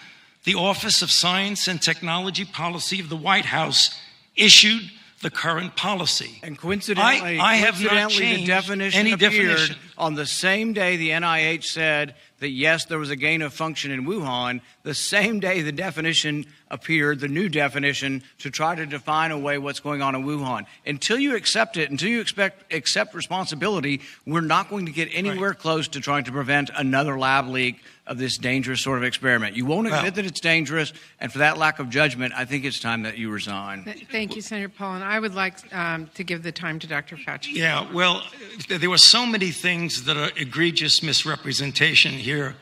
the 0.46 0.56
Office 0.56 1.02
of 1.02 1.12
Science 1.12 1.68
and 1.68 1.82
Technology 1.82 2.46
Policy 2.46 3.00
of 3.00 3.10
the 3.10 3.18
White 3.18 3.46
House 3.46 4.00
issued 4.36 4.90
the 5.22 5.32
current 5.32 5.76
policy. 5.76 6.40
And 6.44 6.58
coincidentally, 6.58 7.40
I, 7.40 7.54
I 7.54 7.56
have 7.56 7.82
not 7.82 7.90
coincidentally, 7.90 8.20
changed 8.20 8.44
the 8.44 8.48
definition 8.48 9.00
any 9.00 9.12
appeared 9.14 9.32
definition. 9.32 9.76
on 9.98 10.14
the 10.14 10.26
same 10.26 10.74
day 10.74 10.98
the 10.98 11.10
NIH 11.10 11.64
said 11.64 12.16
that 12.40 12.50
yes, 12.50 12.86
there 12.86 13.00
was 13.00 13.10
a 13.10 13.16
gain 13.16 13.42
of 13.42 13.54
function 13.54 13.92
in 13.92 14.06
Wuhan. 14.06 14.62
The 14.84 14.94
same 14.94 15.40
day 15.40 15.62
the 15.62 15.72
definition 15.72 16.46
appeared, 16.72 17.20
the 17.20 17.28
new 17.28 17.48
definition, 17.48 18.24
to 18.40 18.50
try 18.50 18.76
to 18.76 18.86
define 18.86 19.32
away 19.32 19.58
what's 19.58 19.80
going 19.80 20.02
on 20.02 20.16
in 20.16 20.24
Wuhan. 20.24 20.66
Until 20.86 21.20
you 21.20 21.36
accept 21.36 21.78
it, 21.78 21.92
until 21.92 22.10
you 22.10 22.22
expect 22.22 22.74
accept 22.74 23.14
responsibility, 23.14 24.02
we're 24.26 24.42
not 24.42 24.70
going 24.70 24.86
to 24.88 24.92
get 24.92 25.10
anywhere 25.14 25.54
close 25.54 25.88
to 25.90 26.02
trying 26.02 26.24
to 26.24 26.32
prevent 26.32 26.72
another 26.76 27.18
lab 27.20 27.48
leak 27.48 27.82
of 28.08 28.18
this 28.18 28.38
dangerous 28.38 28.82
sort 28.82 28.98
of 28.98 29.04
experiment. 29.04 29.56
You 29.56 29.66
won't 29.66 29.88
admit 29.88 30.04
Well- 30.04 30.12
that 30.12 30.26
it's 30.26 30.40
dangerous, 30.40 30.94
and 31.20 31.32
for 31.32 31.40
that 31.40 31.58
lack 31.58 31.80
of 31.80 31.90
judgment, 31.90 32.34
I 32.36 32.46
think 32.46 32.64
it's 32.66 32.80
time 32.80 33.04
that 33.04 33.18
you 33.18 33.30
resign. 33.32 33.84
Th- 33.84 34.06
Thank 34.12 34.36
you, 34.36 34.42
Senator 34.42 34.70
Paul. 34.70 34.96
And 34.96 35.04
I 35.04 35.20
would 35.20 35.34
like 35.34 35.56
um, 35.74 36.08
to 36.16 36.24
give 36.24 36.44
the 36.44 36.52
time 36.52 36.78
to 36.80 36.88
Dr. 36.88 37.16
Fauci. 37.16 37.54
Yeah, 37.54 37.92
well, 37.92 38.24
there 38.70 38.90
were 38.90 38.98
so 39.00 39.26
many 39.26 39.52
things 39.52 40.04
that 40.04 40.18
are 40.18 40.30
egregious 40.36 41.02
misrepresentation 41.02 42.12
here, 42.14 42.56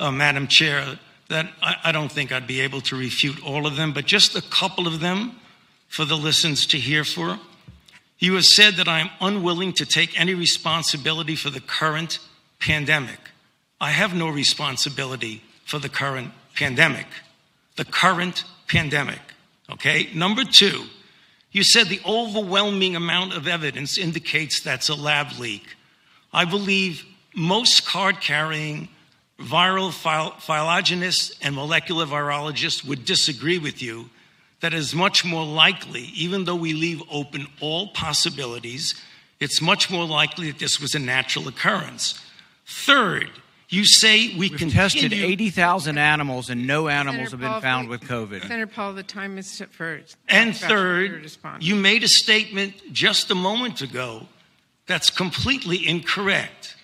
uh, 0.00 0.10
Madam 0.10 0.46
Chair, 0.48 0.98
that 1.28 1.50
I, 1.62 1.76
I 1.84 1.92
don't 1.92 2.10
think 2.10 2.32
I'd 2.32 2.46
be 2.46 2.60
able 2.60 2.80
to 2.82 2.96
refute 2.96 3.44
all 3.44 3.66
of 3.66 3.76
them, 3.76 3.92
but 3.92 4.06
just 4.06 4.36
a 4.36 4.42
couple 4.42 4.86
of 4.86 5.00
them 5.00 5.36
for 5.88 6.04
the 6.04 6.16
listeners 6.16 6.66
to 6.66 6.78
hear 6.78 7.04
for. 7.04 7.38
You 8.18 8.34
have 8.34 8.44
said 8.44 8.74
that 8.74 8.88
I 8.88 9.00
am 9.00 9.10
unwilling 9.20 9.72
to 9.74 9.86
take 9.86 10.18
any 10.18 10.34
responsibility 10.34 11.36
for 11.36 11.50
the 11.50 11.60
current 11.60 12.18
pandemic. 12.58 13.18
I 13.80 13.90
have 13.90 14.14
no 14.14 14.28
responsibility 14.28 15.42
for 15.64 15.78
the 15.78 15.88
current 15.88 16.32
pandemic. 16.54 17.06
The 17.76 17.84
current 17.84 18.44
pandemic. 18.66 19.20
Okay? 19.70 20.08
Number 20.14 20.44
two, 20.44 20.84
you 21.52 21.62
said 21.62 21.86
the 21.86 22.00
overwhelming 22.06 22.96
amount 22.96 23.34
of 23.34 23.46
evidence 23.46 23.98
indicates 23.98 24.60
that's 24.60 24.88
a 24.88 24.94
lab 24.94 25.38
leak. 25.38 25.76
I 26.32 26.44
believe 26.44 27.04
most 27.34 27.86
card 27.86 28.20
carrying 28.20 28.88
viral 29.38 29.90
phylogenists 29.92 31.36
and 31.42 31.54
molecular 31.54 32.06
virologists 32.06 32.84
would 32.84 33.04
disagree 33.04 33.58
with 33.58 33.80
you 33.82 34.10
that 34.60 34.74
is 34.74 34.94
much 34.94 35.24
more 35.24 35.44
likely, 35.44 36.02
even 36.14 36.44
though 36.44 36.56
we 36.56 36.72
leave 36.72 37.02
open 37.10 37.46
all 37.60 37.88
possibilities, 37.88 38.94
it's 39.38 39.62
much 39.62 39.90
more 39.90 40.04
likely 40.04 40.50
that 40.50 40.58
this 40.58 40.80
was 40.80 40.94
a 40.94 40.98
natural 40.98 41.46
occurrence. 41.46 42.20
Third, 42.66 43.30
you 43.68 43.84
say 43.84 44.30
we 44.30 44.38
We've 44.38 44.50
continue. 44.50 44.72
tested 44.72 45.12
80,000 45.12 45.98
animals, 45.98 46.50
and 46.50 46.66
no 46.66 46.88
animals 46.88 47.30
have 47.30 47.40
Senator 47.40 47.46
Paul, 47.46 47.54
been 47.54 47.62
found 47.62 47.84
if 47.84 47.90
with 47.90 48.00
COVID. 48.08 48.42
Senator 48.42 48.66
Paul, 48.66 48.94
the 48.94 49.02
time 49.04 49.38
is 49.38 49.60
up 49.60 49.72
for. 49.72 50.00
And 50.28 50.52
Dr. 50.52 50.66
Fauci 50.66 51.22
to 51.22 51.28
third, 51.28 51.62
you 51.62 51.76
made 51.76 52.02
a 52.02 52.08
statement 52.08 52.74
just 52.92 53.30
a 53.30 53.34
moment 53.36 53.80
ago 53.80 54.26
that's 54.86 55.10
completely 55.10 55.86
incorrect, 55.86 56.76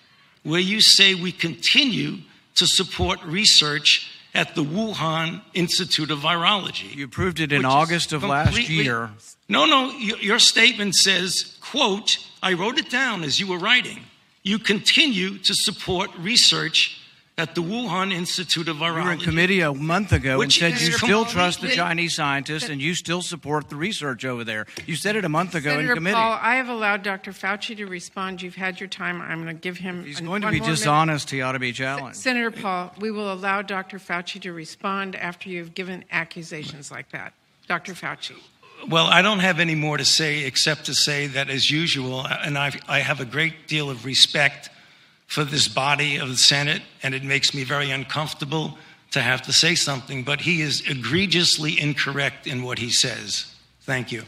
where 0.44 0.60
you 0.60 0.80
say 0.80 1.14
we 1.14 1.32
continue 1.32 2.18
to 2.56 2.66
support 2.66 3.22
research 3.24 4.10
at 4.34 4.54
the 4.54 4.64
Wuhan 4.64 5.42
Institute 5.54 6.10
of 6.10 6.18
Virology. 6.20 6.94
You 6.94 7.08
proved 7.08 7.40
it 7.40 7.52
in 7.52 7.64
August 7.64 8.12
of 8.12 8.24
last 8.24 8.68
year. 8.68 9.10
No, 9.48 9.64
no, 9.64 9.90
your, 9.90 10.18
your 10.18 10.38
statement 10.38 10.94
says, 10.94 11.56
quote, 11.60 12.18
I 12.42 12.54
wrote 12.54 12.78
it 12.78 12.90
down 12.90 13.22
as 13.22 13.38
you 13.38 13.46
were 13.46 13.58
writing. 13.58 14.00
You 14.42 14.58
continue 14.58 15.38
to 15.38 15.54
support 15.54 16.10
research 16.18 17.00
at 17.36 17.56
the 17.56 17.62
Wuhan 17.62 18.12
Institute 18.12 18.68
of 18.68 18.76
Virology. 18.76 18.80
You 18.86 18.92
were 18.94 19.12
in 19.12 19.18
Virology. 19.18 19.24
committee 19.24 19.60
a 19.60 19.74
month 19.74 20.12
ago 20.12 20.40
and 20.40 20.52
said 20.52 20.80
you 20.80 20.92
still 20.92 21.24
trust 21.24 21.60
the 21.60 21.68
Chinese 21.68 22.14
scientists 22.14 22.68
and 22.68 22.80
you 22.80 22.94
still 22.94 23.22
support 23.22 23.68
the 23.68 23.74
research 23.76 24.24
over 24.24 24.44
there. 24.44 24.66
You 24.86 24.94
said 24.94 25.16
it 25.16 25.24
a 25.24 25.28
month 25.28 25.54
ago 25.56 25.70
Senator 25.70 25.90
in 25.90 25.96
committee. 25.96 26.14
Paul, 26.14 26.38
I 26.40 26.56
have 26.56 26.68
allowed 26.68 27.02
Dr. 27.02 27.32
Fauci 27.32 27.76
to 27.76 27.86
respond. 27.86 28.40
You've 28.40 28.54
had 28.54 28.78
your 28.78 28.88
time. 28.88 29.20
I'm 29.20 29.42
going 29.42 29.54
to 29.56 29.60
give 29.60 29.78
him. 29.78 30.04
He's 30.04 30.20
an- 30.20 30.26
going 30.26 30.42
to 30.42 30.46
one 30.46 30.52
be 30.52 30.60
more 30.60 30.68
minute. 30.68 30.78
dishonest. 30.78 31.30
He 31.30 31.42
ought 31.42 31.52
to 31.52 31.58
be 31.58 31.72
challenged. 31.72 32.18
Senator 32.18 32.52
Paul, 32.52 32.92
we 33.00 33.10
will 33.10 33.32
allow 33.32 33.62
Dr. 33.62 33.98
Fauci 33.98 34.40
to 34.42 34.52
respond 34.52 35.16
after 35.16 35.48
you've 35.48 35.74
given 35.74 36.04
accusations 36.12 36.92
like 36.92 37.10
that. 37.10 37.32
Dr. 37.66 37.94
Fauci. 37.94 38.34
Well, 38.88 39.06
I 39.06 39.22
don't 39.22 39.38
have 39.38 39.58
any 39.60 39.74
more 39.74 39.96
to 39.96 40.04
say 40.04 40.44
except 40.44 40.86
to 40.86 40.94
say 40.94 41.26
that, 41.28 41.48
as 41.48 41.70
usual, 41.70 42.26
and 42.26 42.58
I've, 42.58 42.76
I 42.86 42.98
have 43.00 43.18
a 43.20 43.24
great 43.24 43.66
deal 43.66 43.88
of 43.88 44.04
respect 44.04 44.68
for 45.26 45.44
this 45.44 45.68
body 45.68 46.16
of 46.16 46.28
the 46.28 46.36
Senate, 46.36 46.82
and 47.02 47.14
it 47.14 47.24
makes 47.24 47.54
me 47.54 47.64
very 47.64 47.90
uncomfortable 47.90 48.78
to 49.10 49.20
have 49.20 49.42
to 49.42 49.52
say 49.52 49.74
something, 49.74 50.24
but 50.24 50.40
he 50.40 50.60
is 50.60 50.82
egregiously 50.88 51.80
incorrect 51.80 52.46
in 52.46 52.62
what 52.62 52.78
he 52.78 52.90
says. 52.90 53.54
Thank 53.82 54.10
you. 54.10 54.24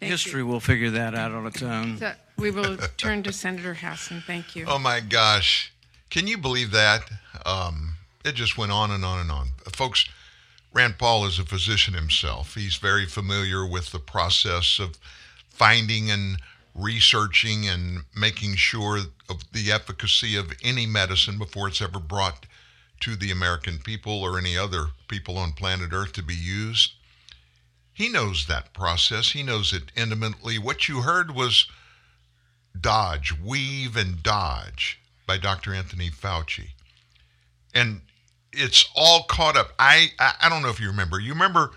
History 0.00 0.42
will 0.42 0.60
figure 0.60 0.90
that 0.90 1.14
out 1.14 1.32
on 1.32 1.46
its 1.46 1.62
own. 1.62 1.98
So 1.98 2.12
we 2.36 2.50
will 2.50 2.76
turn 2.96 3.22
to 3.24 3.32
Senator 3.32 3.74
Hassan. 3.74 4.22
Thank 4.26 4.54
you. 4.54 4.64
Oh 4.68 4.78
my 4.78 5.00
gosh. 5.00 5.72
Can 6.10 6.26
you 6.26 6.38
believe 6.38 6.70
that? 6.70 7.02
Um, 7.44 7.94
it 8.24 8.34
just 8.34 8.56
went 8.56 8.72
on 8.72 8.90
and 8.90 9.04
on 9.04 9.20
and 9.20 9.30
on. 9.30 9.48
Uh, 9.66 9.70
folks, 9.70 10.08
Rand 10.72 10.98
Paul 10.98 11.26
is 11.26 11.38
a 11.38 11.44
physician 11.44 11.94
himself. 11.94 12.54
He's 12.54 12.76
very 12.76 13.06
familiar 13.06 13.66
with 13.66 13.90
the 13.90 13.98
process 13.98 14.78
of 14.78 14.98
finding 15.48 16.10
and 16.10 16.38
researching 16.74 17.68
and 17.68 18.04
making 18.16 18.54
sure 18.54 18.98
of 19.28 19.52
the 19.52 19.70
efficacy 19.72 20.36
of 20.36 20.52
any 20.62 20.86
medicine 20.86 21.38
before 21.38 21.68
it's 21.68 21.82
ever 21.82 21.98
brought 21.98 22.46
to 23.00 23.16
the 23.16 23.30
American 23.30 23.78
people 23.78 24.22
or 24.22 24.38
any 24.38 24.56
other 24.56 24.88
people 25.08 25.38
on 25.38 25.52
planet 25.52 25.90
Earth 25.92 26.12
to 26.14 26.22
be 26.22 26.34
used. 26.34 26.92
He 27.92 28.08
knows 28.08 28.46
that 28.46 28.72
process. 28.72 29.32
He 29.32 29.42
knows 29.42 29.72
it 29.72 29.90
intimately. 29.96 30.58
What 30.58 30.88
you 30.88 31.02
heard 31.02 31.34
was 31.34 31.66
Dodge, 32.80 33.34
Weave, 33.44 33.96
and 33.96 34.22
Dodge 34.22 35.00
by 35.26 35.36
Dr. 35.36 35.74
Anthony 35.74 36.10
Fauci. 36.10 36.70
And 37.74 38.02
it's 38.52 38.88
all 38.96 39.24
caught 39.24 39.56
up. 39.56 39.72
I, 39.78 40.08
I, 40.18 40.34
I 40.42 40.48
don't 40.48 40.62
know 40.62 40.70
if 40.70 40.80
you 40.80 40.88
remember. 40.88 41.18
You 41.20 41.32
remember 41.32 41.72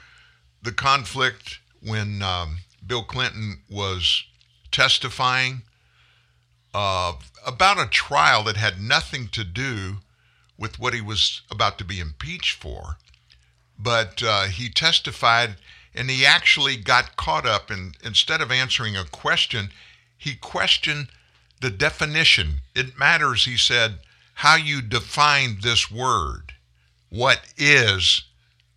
the 0.62 0.72
conflict 0.72 1.60
when 1.82 2.22
um, 2.22 2.60
Bill 2.86 3.04
Clinton 3.04 3.62
was 3.70 4.24
testifying 4.72 5.64
uh, 6.74 7.14
about 7.46 7.80
a 7.80 7.90
trial 7.90 8.44
that 8.44 8.58
had 8.58 8.82
nothing 8.82 9.28
to 9.30 9.44
do 9.44 9.98
with 10.58 10.80
what 10.80 10.94
he 10.94 11.02
was 11.02 11.42
about 11.50 11.78
to 11.78 11.84
be 11.84 12.00
impeached 12.00 12.62
for. 12.62 12.98
But 13.78 14.22
uh, 14.24 14.44
he 14.44 14.70
testified 14.70 15.56
and 15.94 16.10
he 16.10 16.26
actually 16.26 16.78
got 16.78 17.18
caught 17.18 17.46
up 17.46 17.70
and 17.70 17.98
instead 18.04 18.42
of 18.42 18.52
answering 18.52 18.96
a 18.96 19.04
question, 19.04 19.70
he 20.18 20.36
questioned 20.36 21.10
the 21.60 21.72
definition. 21.72 22.62
It 22.76 22.98
matters, 22.98 23.46
he 23.46 23.58
said, 23.58 24.00
how 24.36 24.56
you 24.56 24.82
define 24.82 25.58
this 25.62 25.92
word. 25.92 26.54
What 27.10 27.42
is 27.58 28.24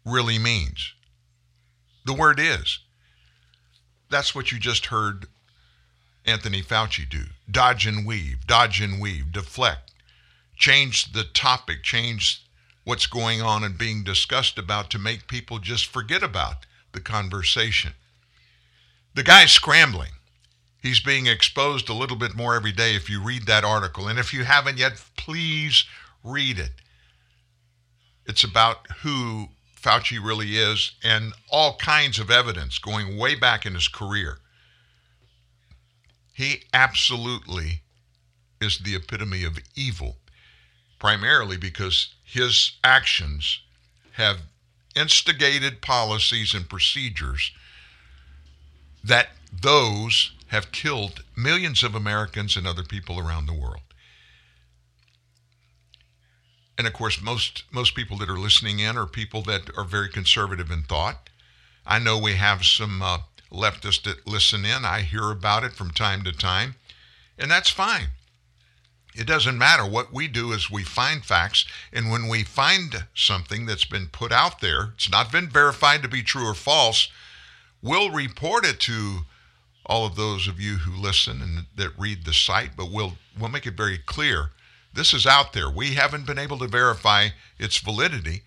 really 0.04 0.38
means. 0.38 0.92
The 2.04 2.14
word 2.14 2.40
is. 2.40 2.80
That's 4.10 4.34
what 4.34 4.52
you 4.52 4.58
just 4.58 4.86
heard 4.86 5.26
Anthony 6.24 6.62
Fauci 6.62 7.08
do. 7.08 7.24
Dodge 7.50 7.86
and 7.86 8.06
weave, 8.06 8.46
dodge 8.46 8.80
and 8.80 9.00
weave, 9.00 9.32
deflect, 9.32 9.92
change 10.56 11.12
the 11.12 11.24
topic, 11.24 11.82
change 11.82 12.42
what's 12.84 13.06
going 13.06 13.42
on 13.42 13.64
and 13.64 13.76
being 13.78 14.04
discussed 14.04 14.58
about 14.58 14.90
to 14.90 14.98
make 14.98 15.26
people 15.26 15.58
just 15.58 15.86
forget 15.86 16.22
about 16.22 16.66
the 16.92 17.00
conversation. 17.00 17.92
The 19.14 19.22
guy's 19.22 19.52
scrambling. 19.52 20.12
He's 20.82 21.00
being 21.00 21.26
exposed 21.26 21.88
a 21.88 21.94
little 21.94 22.16
bit 22.16 22.34
more 22.34 22.54
every 22.54 22.72
day 22.72 22.94
if 22.94 23.08
you 23.08 23.22
read 23.22 23.46
that 23.46 23.64
article. 23.64 24.06
And 24.06 24.18
if 24.18 24.34
you 24.34 24.44
haven't 24.44 24.78
yet, 24.78 25.02
please 25.16 25.84
read 26.22 26.58
it. 26.58 26.72
It's 28.26 28.44
about 28.44 28.86
who 29.02 29.48
Fauci 29.80 30.22
really 30.22 30.56
is 30.56 30.92
and 31.02 31.32
all 31.50 31.76
kinds 31.76 32.18
of 32.18 32.30
evidence 32.30 32.78
going 32.78 33.16
way 33.16 33.34
back 33.34 33.64
in 33.64 33.74
his 33.74 33.88
career. 33.88 34.38
He 36.34 36.64
absolutely 36.74 37.82
is 38.60 38.78
the 38.78 38.96
epitome 38.96 39.44
of 39.44 39.58
evil, 39.76 40.16
primarily 40.98 41.56
because 41.56 42.12
his 42.24 42.72
actions 42.82 43.60
have 44.14 44.40
instigated 44.96 45.80
policies 45.80 46.52
and 46.52 46.68
procedures 46.68 47.52
that 49.04 49.28
those 49.52 50.32
have 50.48 50.72
killed 50.72 51.22
millions 51.36 51.84
of 51.84 51.94
Americans 51.94 52.56
and 52.56 52.66
other 52.66 52.82
people 52.82 53.18
around 53.18 53.46
the 53.46 53.52
world. 53.52 53.82
And 56.76 56.88
of 56.88 56.92
course, 56.92 57.22
most 57.22 57.62
most 57.70 57.94
people 57.94 58.16
that 58.18 58.28
are 58.28 58.38
listening 58.38 58.80
in 58.80 58.96
are 58.96 59.06
people 59.06 59.42
that 59.42 59.70
are 59.76 59.84
very 59.84 60.08
conservative 60.08 60.72
in 60.72 60.82
thought. 60.82 61.30
I 61.86 62.00
know 62.00 62.18
we 62.18 62.32
have 62.34 62.64
some 62.64 63.02
uh, 63.02 63.18
leftists 63.54 64.02
that 64.02 64.26
listen 64.26 64.64
in. 64.64 64.84
I 64.84 65.00
hear 65.00 65.30
about 65.30 65.64
it 65.64 65.72
from 65.72 65.90
time 65.90 66.24
to 66.24 66.32
time, 66.32 66.74
and 67.38 67.50
that's 67.50 67.70
fine. 67.70 68.08
It 69.14 69.26
doesn't 69.26 69.56
matter. 69.56 69.86
What 69.86 70.12
we 70.12 70.26
do 70.26 70.52
is 70.52 70.70
we 70.70 70.82
find 70.82 71.24
facts, 71.24 71.64
and 71.92 72.10
when 72.10 72.26
we 72.26 72.42
find 72.42 73.06
something 73.14 73.64
that's 73.64 73.84
been 73.84 74.08
put 74.08 74.32
out 74.32 74.60
there, 74.60 74.92
it's 74.94 75.10
not 75.10 75.30
been 75.30 75.48
verified 75.48 76.02
to 76.02 76.08
be 76.08 76.22
true 76.22 76.48
or 76.48 76.54
false, 76.54 77.08
we'll 77.80 78.10
report 78.10 78.66
it 78.66 78.80
to 78.80 79.20
all 79.86 80.04
of 80.06 80.16
those 80.16 80.48
of 80.48 80.60
you 80.60 80.78
who 80.78 81.00
listen 81.00 81.42
and 81.42 81.66
that 81.76 81.98
read 81.98 82.24
the 82.24 82.32
site, 82.32 82.70
but 82.76 82.90
we'll 82.90 83.14
we'll 83.38 83.50
make 83.50 83.66
it 83.66 83.76
very 83.76 83.98
clear. 83.98 84.50
This 84.92 85.12
is 85.12 85.26
out 85.26 85.52
there. 85.52 85.68
We 85.70 85.94
haven't 85.94 86.26
been 86.26 86.38
able 86.38 86.58
to 86.58 86.68
verify 86.68 87.28
its 87.58 87.78
validity, 87.78 88.42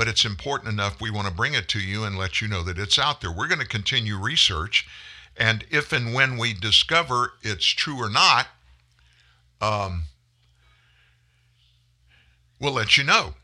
but 0.00 0.08
it's 0.08 0.24
important 0.24 0.72
enough 0.72 0.98
we 0.98 1.10
want 1.10 1.28
to 1.28 1.34
bring 1.34 1.52
it 1.52 1.68
to 1.68 1.78
you 1.78 2.04
and 2.04 2.16
let 2.16 2.40
you 2.40 2.48
know 2.48 2.62
that 2.62 2.78
it's 2.78 2.98
out 2.98 3.20
there. 3.20 3.30
We're 3.30 3.48
going 3.48 3.60
to 3.60 3.66
continue 3.66 4.16
research, 4.16 4.88
and 5.36 5.62
if 5.70 5.92
and 5.92 6.14
when 6.14 6.38
we 6.38 6.54
discover 6.54 7.34
it's 7.42 7.66
true 7.66 7.98
or 7.98 8.08
not, 8.08 8.46
um, 9.60 10.04
we'll 12.58 12.72
let 12.72 12.96
you 12.96 13.04
know. 13.04 13.34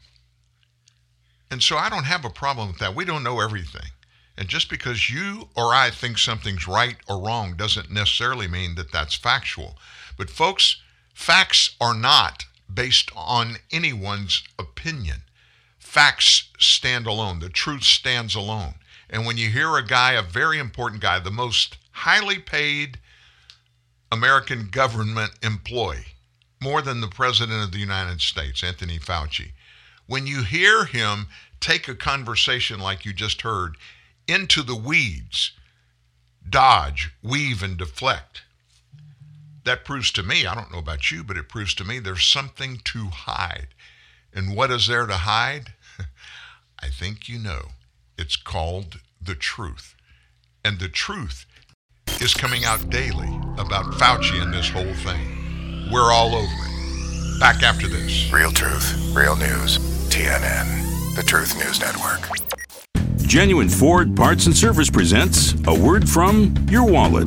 And 1.50 1.62
so 1.62 1.76
I 1.76 1.90
don't 1.90 2.04
have 2.04 2.24
a 2.24 2.30
problem 2.30 2.68
with 2.68 2.78
that. 2.78 2.94
We 2.94 3.04
don't 3.04 3.22
know 3.22 3.40
everything. 3.40 3.90
And 4.38 4.48
just 4.48 4.70
because 4.70 5.11
you 5.11 5.50
or 5.54 5.74
I 5.74 5.90
think 5.90 6.16
something's 6.16 6.66
right 6.66 6.96
or 7.07 7.22
wrong 7.22 7.57
doesn't 7.59 7.90
necessarily 7.90 8.48
mean 8.48 8.76
that 8.76 8.92
that's 8.92 9.14
factual. 9.14 9.76
But 10.16 10.30
folks, 10.30 10.80
facts 11.12 11.76
are 11.82 11.94
not 11.94 12.46
based 12.72 13.11
on 13.14 13.57
anyone's 13.70 14.42
opinion. 14.59 15.20
Facts 15.97 16.51
stand 16.59 17.07
alone. 17.07 17.38
The 17.38 17.49
truth 17.49 17.82
stands 17.82 18.34
alone. 18.34 18.74
And 19.09 19.24
when 19.24 19.38
you 19.38 19.49
hear 19.49 19.78
a 19.78 19.82
guy, 19.82 20.12
a 20.12 20.20
very 20.20 20.59
important 20.59 21.01
guy, 21.01 21.18
the 21.18 21.30
most 21.30 21.78
highly 21.90 22.38
paid 22.38 22.99
American 24.12 24.68
government 24.68 25.30
employee, 25.42 26.09
more 26.61 26.82
than 26.82 27.01
the 27.01 27.09
President 27.09 27.64
of 27.64 27.72
the 27.72 27.78
United 27.78 28.20
States, 28.20 28.62
Anthony 28.62 28.99
Fauci, 28.99 29.53
when 30.07 30.26
you 30.26 30.42
hear 30.42 30.84
him 30.84 31.28
take 31.61 31.88
a 31.88 31.94
conversation 31.94 32.78
like 32.78 33.07
you 33.07 33.14
just 33.14 33.40
heard 33.40 33.78
into 34.28 34.62
the 34.62 34.76
weeds, 34.76 35.53
dodge, 36.47 37.11
weave, 37.22 37.62
and 37.62 37.78
deflect, 37.78 38.42
that 39.64 39.86
proves 39.86 40.11
to 40.11 40.22
me, 40.22 40.44
I 40.44 40.55
don't 40.55 40.70
know 40.70 40.78
about 40.78 41.11
you, 41.11 41.24
but 41.24 41.38
it 41.38 41.49
proves 41.49 41.72
to 41.76 41.84
me 41.84 42.01
there's 42.01 42.26
something 42.26 42.82
to 42.84 43.07
hide. 43.07 43.68
And 44.34 44.55
what 44.55 44.70
is 44.70 44.88
there 44.88 45.07
to 45.07 45.16
hide? 45.16 45.72
I 46.87 46.91
think 46.91 47.28
you 47.28 47.41
know. 47.41 47.62
It's 48.16 48.37
called 48.37 49.01
the 49.20 49.34
truth. 49.34 49.97
And 50.64 50.78
the 50.78 50.89
truth 50.89 51.45
is 52.20 52.32
coming 52.32 52.64
out 52.64 52.91
daily 52.91 53.26
about 53.59 53.87
Fauci 53.95 54.41
and 54.41 54.55
this 54.55 54.68
whole 54.68 54.95
thing. 54.95 55.91
We're 55.91 56.12
all 56.12 56.37
over 56.37 56.47
it. 56.47 57.41
Back 57.41 57.64
after 57.64 57.89
this. 57.89 58.32
Real 58.32 58.53
truth, 58.53 59.12
real 59.16 59.34
news. 59.34 59.78
TNN, 60.11 61.16
the 61.16 61.24
Truth 61.24 61.57
News 61.59 61.80
Network. 61.80 62.20
Genuine 63.26 63.68
Ford 63.68 64.14
Parts 64.14 64.47
and 64.47 64.57
Service 64.57 64.89
presents 64.89 65.55
a 65.66 65.74
word 65.74 66.09
from 66.09 66.55
your 66.70 66.84
wallet. 66.84 67.26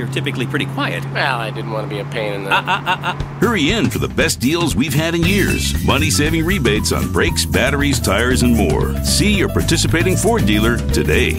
you're 0.00 0.08
typically 0.08 0.46
pretty 0.46 0.66
quiet. 0.66 1.04
Well, 1.12 1.38
I 1.38 1.50
didn't 1.50 1.70
want 1.70 1.88
to 1.88 1.94
be 1.94 2.00
a 2.00 2.04
pain 2.06 2.32
in 2.32 2.44
the. 2.44 2.50
Ah, 2.50 2.64
ah, 2.66 3.00
ah. 3.04 3.38
Hurry 3.40 3.70
in 3.70 3.90
for 3.90 3.98
the 3.98 4.08
best 4.08 4.40
deals 4.40 4.74
we've 4.74 4.94
had 4.94 5.14
in 5.14 5.22
years. 5.22 5.84
Money 5.84 6.10
saving 6.10 6.44
rebates 6.44 6.90
on 6.92 7.12
brakes, 7.12 7.44
batteries, 7.44 8.00
tires, 8.00 8.42
and 8.42 8.56
more. 8.56 8.96
See 9.04 9.34
your 9.34 9.50
participating 9.50 10.16
Ford 10.16 10.46
dealer 10.46 10.78
today. 10.92 11.38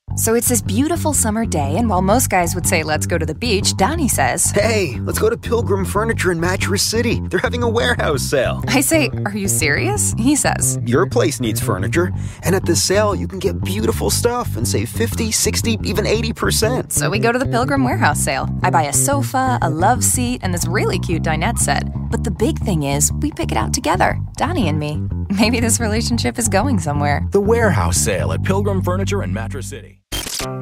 So 0.17 0.35
it's 0.35 0.49
this 0.49 0.61
beautiful 0.61 1.13
summer 1.13 1.45
day, 1.45 1.77
and 1.77 1.89
while 1.89 2.01
most 2.01 2.29
guys 2.29 2.53
would 2.53 2.67
say, 2.67 2.83
let's 2.83 3.07
go 3.07 3.17
to 3.17 3.25
the 3.25 3.33
beach, 3.33 3.75
Donnie 3.77 4.09
says, 4.09 4.51
Hey, 4.51 4.99
let's 5.01 5.17
go 5.19 5.29
to 5.29 5.37
Pilgrim 5.37 5.85
Furniture 5.85 6.31
in 6.31 6.39
Mattress 6.39 6.83
City. 6.83 7.21
They're 7.21 7.39
having 7.39 7.63
a 7.63 7.69
warehouse 7.69 8.21
sale. 8.21 8.61
I 8.67 8.81
say, 8.81 9.09
Are 9.25 9.35
you 9.35 9.47
serious? 9.47 10.13
He 10.17 10.35
says, 10.35 10.77
Your 10.85 11.05
place 11.07 11.39
needs 11.39 11.61
furniture, 11.61 12.11
and 12.43 12.55
at 12.55 12.65
the 12.65 12.75
sale, 12.75 13.15
you 13.15 13.27
can 13.27 13.39
get 13.39 13.63
beautiful 13.63 14.09
stuff 14.09 14.57
and 14.57 14.67
save 14.67 14.89
50, 14.89 15.31
60, 15.31 15.77
even 15.83 16.05
80%. 16.05 16.91
So 16.91 17.09
we 17.09 17.17
go 17.17 17.31
to 17.31 17.39
the 17.39 17.45
Pilgrim 17.45 17.83
Warehouse 17.83 18.19
sale. 18.19 18.49
I 18.63 18.69
buy 18.69 18.83
a 18.83 18.93
sofa, 18.93 19.59
a 19.61 19.69
love 19.69 20.03
seat, 20.03 20.41
and 20.43 20.53
this 20.53 20.67
really 20.67 20.99
cute 20.99 21.23
dinette 21.23 21.57
set. 21.57 21.83
But 22.11 22.25
the 22.25 22.31
big 22.31 22.59
thing 22.59 22.83
is, 22.83 23.13
we 23.13 23.31
pick 23.31 23.51
it 23.51 23.57
out 23.57 23.73
together, 23.73 24.19
Donnie 24.35 24.67
and 24.67 24.77
me. 24.77 25.01
Maybe 25.29 25.61
this 25.61 25.79
relationship 25.79 26.37
is 26.37 26.49
going 26.49 26.79
somewhere. 26.79 27.25
The 27.31 27.39
warehouse 27.39 27.97
sale 27.97 28.33
at 28.33 28.43
Pilgrim 28.43 28.81
Furniture 28.81 29.23
in 29.23 29.31
Mattress 29.33 29.67
City. 29.67 30.01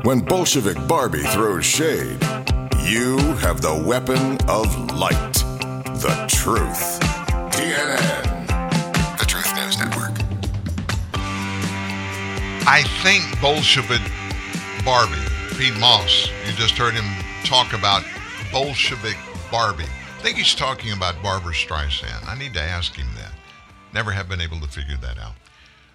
When 0.03 0.19
Bolshevik 0.19 0.87
Barbie 0.87 1.23
throws 1.23 1.65
shade, 1.65 2.21
you 2.83 3.17
have 3.37 3.61
the 3.61 3.81
weapon 3.85 4.37
of 4.49 4.91
light. 4.91 5.33
The 6.01 6.25
truth. 6.27 6.99
TNN. 7.51 8.47
The 9.17 9.25
Truth 9.25 9.55
News 9.55 9.77
Network. 9.77 10.19
I 12.67 12.83
think 13.03 13.23
Bolshevik 13.39 14.01
Barbie, 14.83 15.15
Pete 15.57 15.77
Moss, 15.79 16.29
you 16.45 16.53
just 16.53 16.77
heard 16.77 16.93
him 16.93 17.05
talk 17.45 17.71
about 17.71 18.03
Bolshevik 18.51 19.17
Barbie. 19.49 19.83
I 19.83 20.21
think 20.21 20.37
he's 20.37 20.55
talking 20.55 20.91
about 20.91 21.21
Barbra 21.23 21.53
Streisand. 21.53 22.27
I 22.27 22.37
need 22.37 22.53
to 22.53 22.61
ask 22.61 22.95
him 22.95 23.07
that. 23.15 23.31
Never 23.93 24.11
have 24.11 24.27
been 24.27 24.41
able 24.41 24.59
to 24.59 24.67
figure 24.67 24.97
that 24.97 25.17
out. 25.17 25.35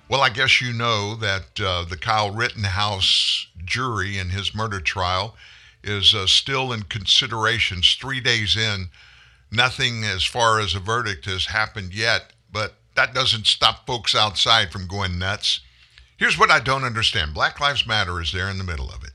Well, 0.06 0.20
I 0.20 0.28
guess 0.28 0.60
you 0.60 0.72
know 0.74 1.14
that 1.16 1.58
uh, 1.58 1.84
the 1.84 1.96
Kyle 1.96 2.30
Rittenhouse 2.30 3.46
jury 3.64 4.18
in 4.18 4.28
his 4.28 4.54
murder 4.54 4.80
trial 4.80 5.34
is 5.82 6.14
uh, 6.14 6.26
still 6.26 6.72
in 6.72 6.82
considerations 6.82 7.94
three 7.94 8.20
days 8.20 8.54
in. 8.54 8.90
Nothing 9.50 10.04
as 10.04 10.24
far 10.24 10.60
as 10.60 10.74
a 10.74 10.80
verdict 10.80 11.24
has 11.24 11.46
happened 11.46 11.94
yet, 11.94 12.32
but 12.52 12.74
that 12.96 13.14
doesn't 13.14 13.46
stop 13.46 13.86
folks 13.86 14.14
outside 14.14 14.70
from 14.70 14.86
going 14.86 15.18
nuts. 15.18 15.60
Here's 16.16 16.38
what 16.38 16.50
I 16.50 16.60
don't 16.60 16.84
understand 16.84 17.32
Black 17.32 17.58
Lives 17.58 17.86
Matter 17.86 18.20
is 18.20 18.32
there 18.32 18.50
in 18.50 18.58
the 18.58 18.64
middle 18.64 18.90
of 18.90 19.02
it. 19.04 19.12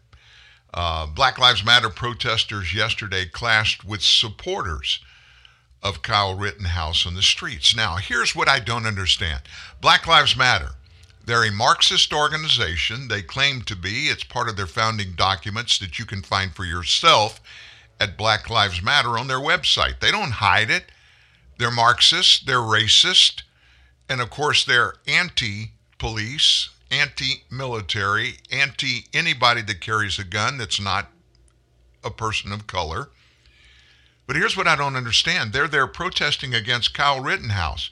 Uh, 0.73 1.05
Black 1.05 1.37
Lives 1.37 1.63
Matter 1.63 1.89
protesters 1.89 2.73
yesterday 2.73 3.25
clashed 3.25 3.85
with 3.85 4.01
supporters 4.01 4.99
of 5.81 6.01
Kyle 6.01 6.35
Rittenhouse 6.35 7.05
on 7.05 7.15
the 7.15 7.21
streets. 7.21 7.75
Now, 7.75 7.97
here's 7.97 8.35
what 8.35 8.49
I 8.49 8.59
don't 8.59 8.85
understand 8.85 9.41
Black 9.81 10.07
Lives 10.07 10.35
Matter. 10.35 10.71
They're 11.25 11.43
a 11.43 11.51
Marxist 11.51 12.13
organization. 12.13 13.07
They 13.07 13.21
claim 13.21 13.61
to 13.63 13.75
be. 13.75 14.07
It's 14.07 14.23
part 14.23 14.49
of 14.49 14.57
their 14.57 14.67
founding 14.67 15.13
documents 15.13 15.77
that 15.79 15.99
you 15.99 16.05
can 16.05 16.23
find 16.23 16.53
for 16.53 16.65
yourself 16.65 17.39
at 17.99 18.17
Black 18.17 18.49
Lives 18.49 18.81
Matter 18.81 19.17
on 19.17 19.27
their 19.27 19.39
website. 19.39 19.99
They 19.99 20.11
don't 20.11 20.31
hide 20.31 20.69
it. 20.69 20.91
They're 21.57 21.69
Marxist, 21.69 22.45
they're 22.45 22.57
racist, 22.57 23.43
and 24.07 24.21
of 24.21 24.29
course, 24.29 24.63
they're 24.63 24.95
anti 25.07 25.73
police, 25.97 26.69
anti 26.89 27.43
military, 27.51 28.37
anti 28.49 29.05
anybody 29.13 29.61
that 29.63 29.81
carries 29.81 30.17
a 30.17 30.23
gun 30.23 30.57
that's 30.57 30.79
not 30.79 31.11
a 32.03 32.09
person 32.09 32.51
of 32.51 32.65
color. 32.65 33.09
But 34.25 34.35
here's 34.35 34.55
what 34.55 34.67
I 34.67 34.75
don't 34.75 34.95
understand 34.95 35.53
they're 35.53 35.67
there 35.67 35.87
protesting 35.87 36.53
against 36.53 36.93
Kyle 36.93 37.19
Rittenhouse. 37.19 37.89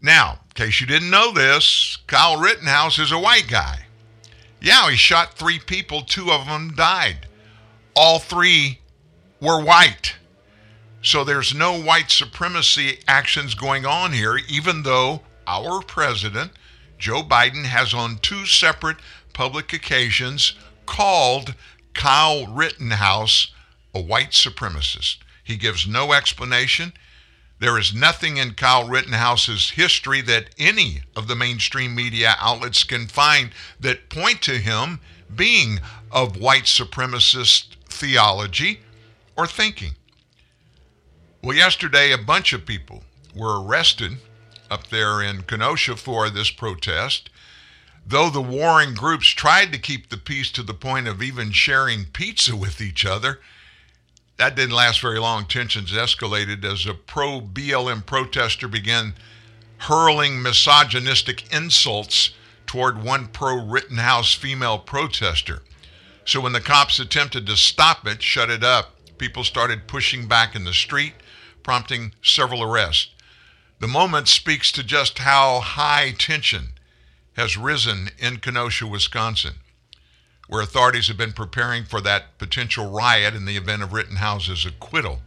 Now, 0.00 0.40
in 0.44 0.54
case 0.54 0.80
you 0.80 0.86
didn't 0.86 1.10
know 1.10 1.32
this, 1.32 1.98
Kyle 2.06 2.40
Rittenhouse 2.40 2.98
is 2.98 3.12
a 3.12 3.18
white 3.18 3.48
guy. 3.48 3.86
Yeah, 4.60 4.90
he 4.90 4.96
shot 4.96 5.34
three 5.34 5.58
people, 5.58 6.02
two 6.02 6.30
of 6.30 6.46
them 6.46 6.74
died. 6.74 7.26
All 7.94 8.18
three 8.18 8.80
were 9.40 9.62
white. 9.62 10.16
So 11.02 11.24
there's 11.24 11.54
no 11.54 11.80
white 11.80 12.10
supremacy 12.10 12.98
actions 13.06 13.54
going 13.54 13.86
on 13.86 14.12
here, 14.12 14.38
even 14.48 14.82
though 14.82 15.22
our 15.46 15.80
president, 15.82 16.52
Joe 16.98 17.22
Biden, 17.22 17.64
has 17.64 17.94
on 17.94 18.18
two 18.18 18.46
separate 18.46 18.98
public 19.32 19.72
occasions 19.72 20.54
called 20.86 21.54
Kyle 21.94 22.46
Rittenhouse 22.46 23.52
a 23.94 24.00
white 24.00 24.32
supremacist. 24.32 25.18
He 25.42 25.56
gives 25.56 25.86
no 25.86 26.12
explanation. 26.12 26.92
There 27.60 27.78
is 27.78 27.92
nothing 27.92 28.36
in 28.36 28.54
Kyle 28.54 28.86
Rittenhouse's 28.86 29.70
history 29.70 30.20
that 30.22 30.50
any 30.58 31.02
of 31.16 31.26
the 31.26 31.34
mainstream 31.34 31.94
media 31.94 32.36
outlets 32.38 32.84
can 32.84 33.08
find 33.08 33.50
that 33.80 34.08
point 34.08 34.42
to 34.42 34.58
him 34.58 35.00
being 35.34 35.80
of 36.12 36.36
white 36.36 36.64
supremacist 36.64 37.76
theology 37.86 38.80
or 39.36 39.46
thinking. 39.46 39.96
Well, 41.42 41.56
yesterday, 41.56 42.12
a 42.12 42.18
bunch 42.18 42.52
of 42.52 42.64
people 42.66 43.02
were 43.34 43.60
arrested 43.60 44.18
up 44.70 44.88
there 44.88 45.20
in 45.20 45.42
Kenosha 45.42 45.96
for 45.96 46.30
this 46.30 46.50
protest. 46.50 47.30
Though 48.06 48.30
the 48.30 48.40
warring 48.40 48.94
groups 48.94 49.28
tried 49.28 49.72
to 49.72 49.78
keep 49.78 50.08
the 50.08 50.16
peace 50.16 50.50
to 50.52 50.62
the 50.62 50.74
point 50.74 51.08
of 51.08 51.22
even 51.22 51.52
sharing 51.52 52.06
pizza 52.06 52.56
with 52.56 52.80
each 52.80 53.04
other, 53.04 53.40
that 54.38 54.54
didn't 54.54 54.74
last 54.74 55.00
very 55.00 55.18
long. 55.18 55.46
Tensions 55.46 55.92
escalated 55.92 56.64
as 56.64 56.86
a 56.86 56.94
pro 56.94 57.40
BLM 57.40 58.06
protester 58.06 58.68
began 58.68 59.14
hurling 59.78 60.42
misogynistic 60.42 61.52
insults 61.52 62.30
toward 62.66 63.02
one 63.02 63.26
pro 63.26 63.56
Rittenhouse 63.56 64.34
female 64.34 64.78
protester. 64.78 65.62
So 66.24 66.40
when 66.40 66.52
the 66.52 66.60
cops 66.60 67.00
attempted 67.00 67.46
to 67.46 67.56
stop 67.56 68.06
it, 68.06 68.22
shut 68.22 68.50
it 68.50 68.62
up, 68.62 68.94
people 69.18 69.44
started 69.44 69.88
pushing 69.88 70.28
back 70.28 70.54
in 70.54 70.64
the 70.64 70.74
street, 70.74 71.14
prompting 71.62 72.12
several 72.22 72.62
arrests. 72.62 73.08
The 73.80 73.88
moment 73.88 74.28
speaks 74.28 74.70
to 74.72 74.82
just 74.84 75.18
how 75.18 75.60
high 75.60 76.12
tension 76.16 76.74
has 77.34 77.56
risen 77.56 78.10
in 78.18 78.38
Kenosha, 78.38 78.86
Wisconsin 78.86 79.54
where 80.48 80.62
authorities 80.62 81.06
have 81.08 81.16
been 81.16 81.32
preparing 81.32 81.84
for 81.84 82.00
that 82.00 82.36
potential 82.38 82.90
riot 82.90 83.34
in 83.34 83.44
the 83.44 83.56
event 83.56 83.82
of 83.82 83.92
Rittenhouse's 83.92 84.66
acquittal. 84.66 85.20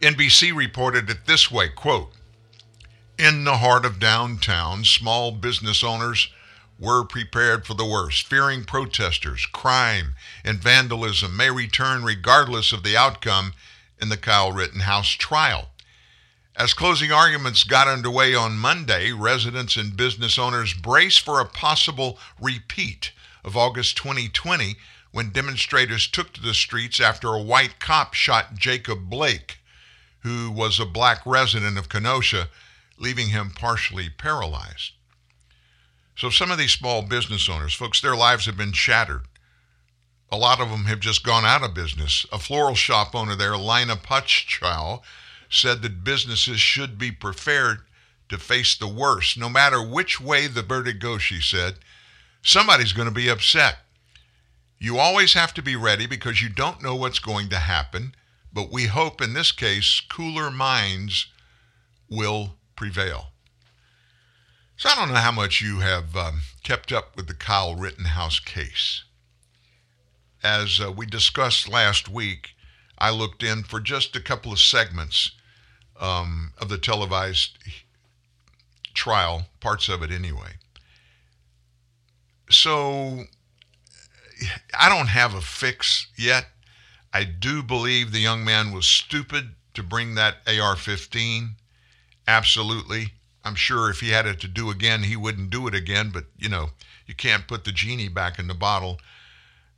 NBC 0.00 0.54
reported 0.54 1.08
it 1.08 1.26
this 1.26 1.50
way, 1.50 1.68
quote, 1.68 2.12
in 3.18 3.44
the 3.44 3.58
heart 3.58 3.84
of 3.84 4.00
downtown, 4.00 4.84
small 4.84 5.30
business 5.30 5.84
owners 5.84 6.28
were 6.78 7.04
prepared 7.04 7.64
for 7.64 7.74
the 7.74 7.86
worst, 7.86 8.26
fearing 8.26 8.64
protesters, 8.64 9.46
crime, 9.46 10.14
and 10.44 10.58
vandalism 10.58 11.36
may 11.36 11.48
return 11.48 12.02
regardless 12.02 12.72
of 12.72 12.82
the 12.82 12.96
outcome 12.96 13.52
in 14.00 14.08
the 14.08 14.16
Kyle 14.16 14.50
Rittenhouse 14.50 15.10
trial. 15.10 15.68
As 16.56 16.74
closing 16.74 17.12
arguments 17.12 17.62
got 17.62 17.86
underway 17.86 18.34
on 18.34 18.58
Monday, 18.58 19.12
residents 19.12 19.76
and 19.76 19.96
business 19.96 20.38
owners 20.38 20.74
brace 20.74 21.16
for 21.16 21.38
a 21.38 21.46
possible 21.46 22.18
repeat 22.40 23.12
of 23.44 23.56
August 23.56 23.96
2020 23.96 24.76
when 25.10 25.30
demonstrators 25.30 26.06
took 26.06 26.32
to 26.32 26.42
the 26.42 26.54
streets 26.54 27.00
after 27.00 27.28
a 27.28 27.42
white 27.42 27.78
cop 27.78 28.14
shot 28.14 28.54
Jacob 28.54 29.10
Blake, 29.10 29.58
who 30.20 30.50
was 30.50 30.80
a 30.80 30.86
black 30.86 31.20
resident 31.26 31.76
of 31.76 31.88
Kenosha, 31.88 32.48
leaving 32.96 33.28
him 33.28 33.50
partially 33.50 34.08
paralyzed. 34.08 34.92
So, 36.16 36.30
some 36.30 36.50
of 36.50 36.58
these 36.58 36.72
small 36.72 37.02
business 37.02 37.48
owners, 37.48 37.74
folks, 37.74 38.00
their 38.00 38.16
lives 38.16 38.46
have 38.46 38.56
been 38.56 38.72
shattered. 38.72 39.22
A 40.30 40.36
lot 40.36 40.60
of 40.60 40.70
them 40.70 40.84
have 40.84 41.00
just 41.00 41.24
gone 41.24 41.44
out 41.44 41.62
of 41.62 41.74
business. 41.74 42.24
A 42.32 42.38
floral 42.38 42.74
shop 42.74 43.14
owner 43.14 43.34
there, 43.34 43.56
Lina 43.56 43.96
Putchchow, 43.96 45.02
said 45.50 45.82
that 45.82 46.04
businesses 46.04 46.60
should 46.60 46.96
be 46.96 47.10
prepared 47.10 47.80
to 48.30 48.38
face 48.38 48.74
the 48.74 48.88
worst. 48.88 49.36
No 49.36 49.50
matter 49.50 49.82
which 49.82 50.20
way 50.20 50.46
the 50.46 50.62
verdict 50.62 51.00
goes, 51.02 51.22
she 51.22 51.40
said, 51.40 51.78
somebody's 52.42 52.92
going 52.92 53.08
to 53.08 53.14
be 53.14 53.28
upset. 53.28 53.78
You 54.78 54.98
always 54.98 55.34
have 55.34 55.54
to 55.54 55.62
be 55.62 55.76
ready 55.76 56.06
because 56.06 56.42
you 56.42 56.48
don't 56.48 56.82
know 56.82 56.96
what's 56.96 57.20
going 57.20 57.48
to 57.50 57.58
happen, 57.58 58.14
but 58.52 58.72
we 58.72 58.86
hope 58.86 59.20
in 59.20 59.32
this 59.32 59.52
case 59.52 60.00
cooler 60.00 60.50
minds 60.50 61.28
will 62.10 62.56
prevail. 62.76 63.28
So 64.76 64.88
I 64.88 64.96
don't 64.96 65.10
know 65.10 65.20
how 65.20 65.30
much 65.30 65.60
you 65.60 65.78
have 65.78 66.16
um, 66.16 66.40
kept 66.64 66.92
up 66.92 67.16
with 67.16 67.28
the 67.28 67.34
Kyle 67.34 67.76
Rittenhouse 67.76 68.40
case. 68.40 69.04
As 70.42 70.80
uh, 70.80 70.90
we 70.90 71.06
discussed 71.06 71.68
last 71.68 72.08
week, 72.08 72.56
I 72.98 73.10
looked 73.10 73.44
in 73.44 73.62
for 73.62 73.78
just 73.78 74.16
a 74.16 74.20
couple 74.20 74.52
of 74.52 74.58
segments 74.58 75.30
um, 76.00 76.52
of 76.58 76.68
the 76.68 76.78
televised 76.78 77.58
trial, 78.94 79.46
parts 79.60 79.88
of 79.88 80.02
it 80.02 80.10
anyway. 80.10 80.54
So 82.52 83.24
I 84.78 84.88
don't 84.88 85.08
have 85.08 85.34
a 85.34 85.40
fix 85.40 86.08
yet. 86.16 86.46
I 87.12 87.24
do 87.24 87.62
believe 87.62 88.12
the 88.12 88.20
young 88.20 88.44
man 88.44 88.72
was 88.72 88.86
stupid 88.86 89.54
to 89.74 89.82
bring 89.82 90.14
that 90.14 90.38
AR 90.46 90.76
15. 90.76 91.56
Absolutely. 92.26 93.12
I'm 93.44 93.54
sure 93.54 93.90
if 93.90 94.00
he 94.00 94.10
had 94.10 94.26
it 94.26 94.40
to 94.40 94.48
do 94.48 94.70
again, 94.70 95.02
he 95.02 95.16
wouldn't 95.16 95.50
do 95.50 95.66
it 95.66 95.74
again, 95.74 96.10
but 96.10 96.24
you 96.38 96.48
know, 96.48 96.70
you 97.06 97.14
can't 97.14 97.48
put 97.48 97.64
the 97.64 97.72
genie 97.72 98.08
back 98.08 98.38
in 98.38 98.46
the 98.46 98.54
bottle. 98.54 99.00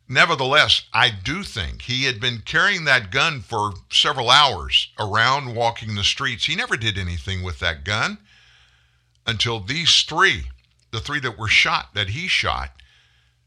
Nevertheless, 0.07 0.83
I 0.93 1.09
do 1.11 1.43
think 1.43 1.83
he 1.83 2.05
had 2.05 2.20
been 2.20 2.43
carrying 2.45 2.85
that 2.85 3.11
gun 3.11 3.41
for 3.41 3.72
several 3.91 4.31
hours 4.31 4.93
around 4.99 5.55
walking 5.55 5.95
the 5.95 6.05
streets. 6.05 6.45
He 6.45 6.55
never 6.55 6.77
did 6.77 6.99
anything 6.99 7.43
with 7.43 7.59
that 7.61 7.85
gun 7.85 8.18
until 9.27 9.61
these 9.61 10.03
three, 10.03 10.51
the 10.95 11.01
three 11.01 11.20
that 11.20 11.36
were 11.36 11.49
shot, 11.49 11.92
that 11.95 12.11
he 12.11 12.28
shot, 12.28 12.70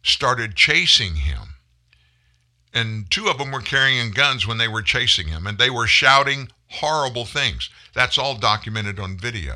started 0.03 0.55
chasing 0.55 1.15
him. 1.15 1.55
And 2.73 3.09
two 3.09 3.27
of 3.29 3.37
them 3.37 3.51
were 3.51 3.61
carrying 3.61 4.11
guns 4.11 4.45
when 4.45 4.57
they 4.57 4.67
were 4.67 4.81
chasing 4.81 5.29
him, 5.29 5.47
and 5.47 5.57
they 5.57 5.69
were 5.69 5.87
shouting 5.87 6.49
horrible 6.67 7.25
things. 7.25 7.69
That's 7.93 8.17
all 8.17 8.37
documented 8.37 8.99
on 8.99 9.17
video. 9.17 9.55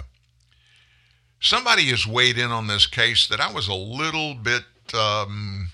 Somebody 1.41 1.85
has 1.87 2.07
weighed 2.07 2.37
in 2.37 2.49
on 2.49 2.67
this 2.67 2.87
case 2.87 3.27
that 3.27 3.41
I 3.41 3.51
was 3.51 3.67
a 3.67 3.73
little 3.73 4.35
bit, 4.35 4.63
um, 4.93 5.69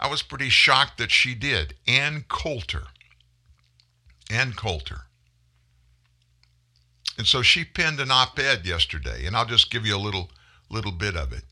I 0.00 0.08
was 0.08 0.22
pretty 0.22 0.48
shocked 0.48 0.98
that 0.98 1.12
she 1.12 1.34
did. 1.34 1.74
Ann 1.86 2.24
Coulter. 2.28 2.88
Ann 4.28 4.54
Coulter. 4.54 5.02
And 7.16 7.26
so 7.26 7.42
she 7.42 7.64
penned 7.64 8.00
an 8.00 8.10
op-ed 8.10 8.66
yesterday, 8.66 9.24
and 9.24 9.36
I'll 9.36 9.46
just 9.46 9.70
give 9.70 9.86
you 9.86 9.96
a 9.96 9.98
little 9.98 10.30
little 10.70 10.92
bit 10.92 11.16
of 11.16 11.32
it. 11.32 11.44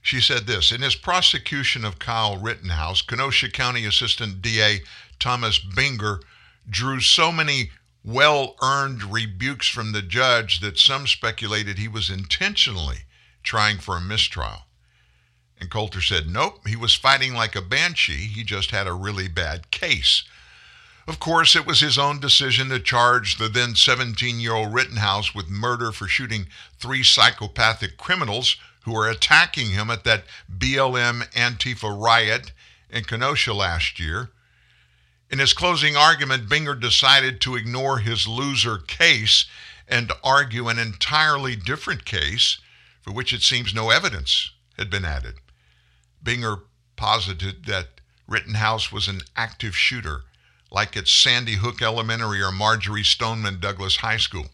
She 0.00 0.20
said 0.20 0.46
this 0.46 0.70
In 0.70 0.82
his 0.82 0.96
prosecution 0.96 1.84
of 1.84 1.98
Kyle 1.98 2.36
Rittenhouse, 2.36 3.00
Kenosha 3.02 3.50
County 3.50 3.86
Assistant 3.86 4.42
DA 4.42 4.82
Thomas 5.18 5.58
Binger 5.58 6.20
drew 6.68 7.00
so 7.00 7.32
many 7.32 7.70
well 8.04 8.56
earned 8.62 9.02
rebukes 9.02 9.66
from 9.66 9.92
the 9.92 10.02
judge 10.02 10.60
that 10.60 10.78
some 10.78 11.06
speculated 11.06 11.78
he 11.78 11.88
was 11.88 12.10
intentionally 12.10 13.06
trying 13.42 13.78
for 13.78 13.96
a 13.96 14.00
mistrial. 14.00 14.66
Ann 15.60 15.68
Coulter 15.68 16.02
said, 16.02 16.26
nope, 16.26 16.66
he 16.66 16.76
was 16.76 16.94
fighting 16.94 17.32
like 17.32 17.56
a 17.56 17.62
banshee. 17.62 18.26
He 18.26 18.44
just 18.44 18.70
had 18.70 18.86
a 18.86 18.92
really 18.92 19.28
bad 19.28 19.70
case. 19.70 20.24
Of 21.06 21.20
course, 21.20 21.54
it 21.54 21.66
was 21.66 21.80
his 21.80 21.98
own 21.98 22.18
decision 22.18 22.70
to 22.70 22.80
charge 22.80 23.36
the 23.36 23.48
then 23.48 23.74
17 23.74 24.40
year 24.40 24.54
old 24.54 24.72
Rittenhouse 24.72 25.34
with 25.34 25.48
murder 25.48 25.92
for 25.92 26.08
shooting 26.08 26.46
three 26.78 27.02
psychopathic 27.02 27.96
criminals 27.98 28.56
who 28.84 28.92
were 28.92 29.08
attacking 29.08 29.70
him 29.70 29.90
at 29.90 30.04
that 30.04 30.24
BLM 30.50 31.28
Antifa 31.32 31.90
riot 31.90 32.52
in 32.88 33.04
Kenosha 33.04 33.52
last 33.52 33.98
year. 34.00 34.30
In 35.30 35.38
his 35.38 35.52
closing 35.52 35.96
argument, 35.96 36.48
Binger 36.48 36.78
decided 36.78 37.40
to 37.40 37.56
ignore 37.56 37.98
his 37.98 38.26
loser 38.26 38.78
case 38.78 39.46
and 39.88 40.12
argue 40.22 40.68
an 40.68 40.78
entirely 40.78 41.56
different 41.56 42.04
case 42.04 42.58
for 43.02 43.12
which 43.12 43.32
it 43.32 43.42
seems 43.42 43.74
no 43.74 43.90
evidence 43.90 44.52
had 44.78 44.88
been 44.88 45.04
added. 45.04 45.34
Binger 46.22 46.62
posited 46.96 47.66
that 47.66 48.00
Rittenhouse 48.26 48.90
was 48.90 49.08
an 49.08 49.20
active 49.36 49.76
shooter, 49.76 50.24
like 50.74 50.96
at 50.96 51.06
Sandy 51.06 51.54
Hook 51.54 51.80
Elementary 51.80 52.42
or 52.42 52.50
Marjory 52.50 53.04
Stoneman 53.04 53.60
Douglas 53.60 53.96
High 53.96 54.16
School. 54.16 54.46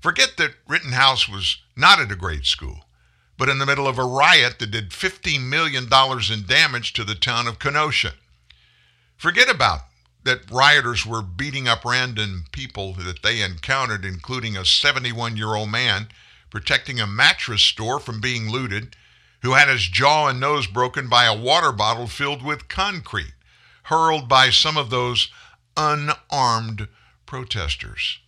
Forget 0.00 0.36
that 0.38 0.54
Rittenhouse 0.66 1.28
was 1.28 1.58
not 1.76 2.00
at 2.00 2.10
a 2.10 2.16
great 2.16 2.46
school, 2.46 2.86
but 3.36 3.50
in 3.50 3.58
the 3.58 3.66
middle 3.66 3.86
of 3.86 3.98
a 3.98 4.04
riot 4.04 4.58
that 4.58 4.70
did 4.70 4.90
$50 4.90 5.40
million 5.40 5.84
in 5.84 6.46
damage 6.46 6.92
to 6.94 7.04
the 7.04 7.14
town 7.14 7.46
of 7.46 7.58
Kenosha. 7.58 8.14
Forget 9.16 9.50
about 9.50 9.80
that 10.24 10.50
rioters 10.50 11.04
were 11.04 11.22
beating 11.22 11.68
up 11.68 11.84
random 11.84 12.46
people 12.50 12.94
that 12.94 13.22
they 13.22 13.42
encountered, 13.42 14.04
including 14.04 14.56
a 14.56 14.64
71 14.64 15.36
year 15.36 15.54
old 15.54 15.70
man 15.70 16.08
protecting 16.50 16.98
a 16.98 17.06
mattress 17.06 17.62
store 17.62 18.00
from 18.00 18.20
being 18.20 18.50
looted, 18.50 18.96
who 19.42 19.52
had 19.52 19.68
his 19.68 19.86
jaw 19.86 20.28
and 20.28 20.40
nose 20.40 20.66
broken 20.66 21.08
by 21.08 21.24
a 21.24 21.36
water 21.36 21.72
bottle 21.72 22.06
filled 22.06 22.42
with 22.42 22.68
concrete, 22.68 23.34
hurled 23.84 24.28
by 24.28 24.50
some 24.50 24.76
of 24.76 24.90
those 24.90 25.30
unarmed 25.78 26.88
protesters. 27.24 28.18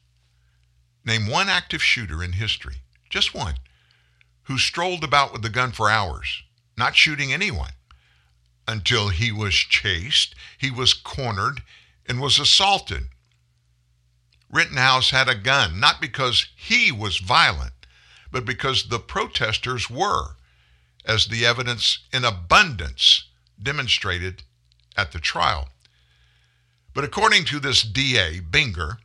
Name 1.04 1.26
one 1.26 1.48
active 1.48 1.82
shooter 1.82 2.22
in 2.22 2.32
history, 2.32 2.76
just 3.10 3.34
one, 3.34 3.56
who 4.44 4.56
strolled 4.56 5.02
about 5.02 5.32
with 5.32 5.42
the 5.42 5.48
gun 5.48 5.72
for 5.72 5.90
hours, 5.90 6.44
not 6.76 6.94
shooting 6.94 7.32
anyone, 7.32 7.72
until 8.68 9.08
he 9.08 9.32
was 9.32 9.54
chased, 9.54 10.34
he 10.56 10.70
was 10.70 10.94
cornered, 10.94 11.62
and 12.06 12.20
was 12.20 12.38
assaulted. 12.38 13.08
Rittenhouse 14.48 15.10
had 15.10 15.28
a 15.28 15.34
gun, 15.34 15.80
not 15.80 16.00
because 16.00 16.46
he 16.54 16.92
was 16.92 17.18
violent, 17.18 17.72
but 18.30 18.44
because 18.44 18.88
the 18.88 19.00
protesters 19.00 19.90
were, 19.90 20.36
as 21.04 21.26
the 21.26 21.44
evidence 21.44 22.00
in 22.12 22.24
abundance 22.24 23.24
demonstrated 23.60 24.44
at 24.96 25.10
the 25.10 25.18
trial. 25.18 25.68
But 26.92 27.04
according 27.04 27.44
to 27.46 27.60
this 27.60 27.82
DA, 27.82 28.40
Binger, 28.40 28.98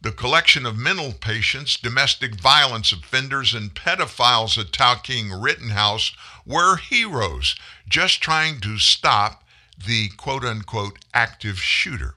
the 0.00 0.12
collection 0.12 0.66
of 0.66 0.76
mental 0.76 1.12
patients, 1.12 1.76
domestic 1.76 2.34
violence 2.34 2.90
offenders, 2.90 3.54
and 3.54 3.74
pedophiles 3.74 4.58
attacking 4.58 5.32
Rittenhouse 5.32 6.12
were 6.44 6.76
heroes 6.76 7.54
just 7.88 8.20
trying 8.20 8.60
to 8.60 8.78
stop 8.78 9.44
the 9.86 10.08
quote 10.16 10.44
unquote 10.44 10.98
active 11.14 11.60
shooter. 11.60 12.14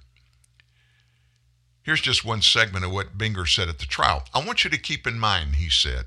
Here's 1.83 2.01
just 2.01 2.25
one 2.25 2.41
segment 2.41 2.83
of 2.83 2.91
what 2.91 3.17
Binger 3.17 3.47
said 3.47 3.69
at 3.69 3.77
the 3.77 3.85
trial. 3.85 4.23
I 4.33 4.43
want 4.43 4.63
you 4.63 4.71
to 4.71 4.77
keep 4.77 5.05
in 5.05 5.19
mind, 5.19 5.57
he 5.57 5.69
said, 5.69 6.05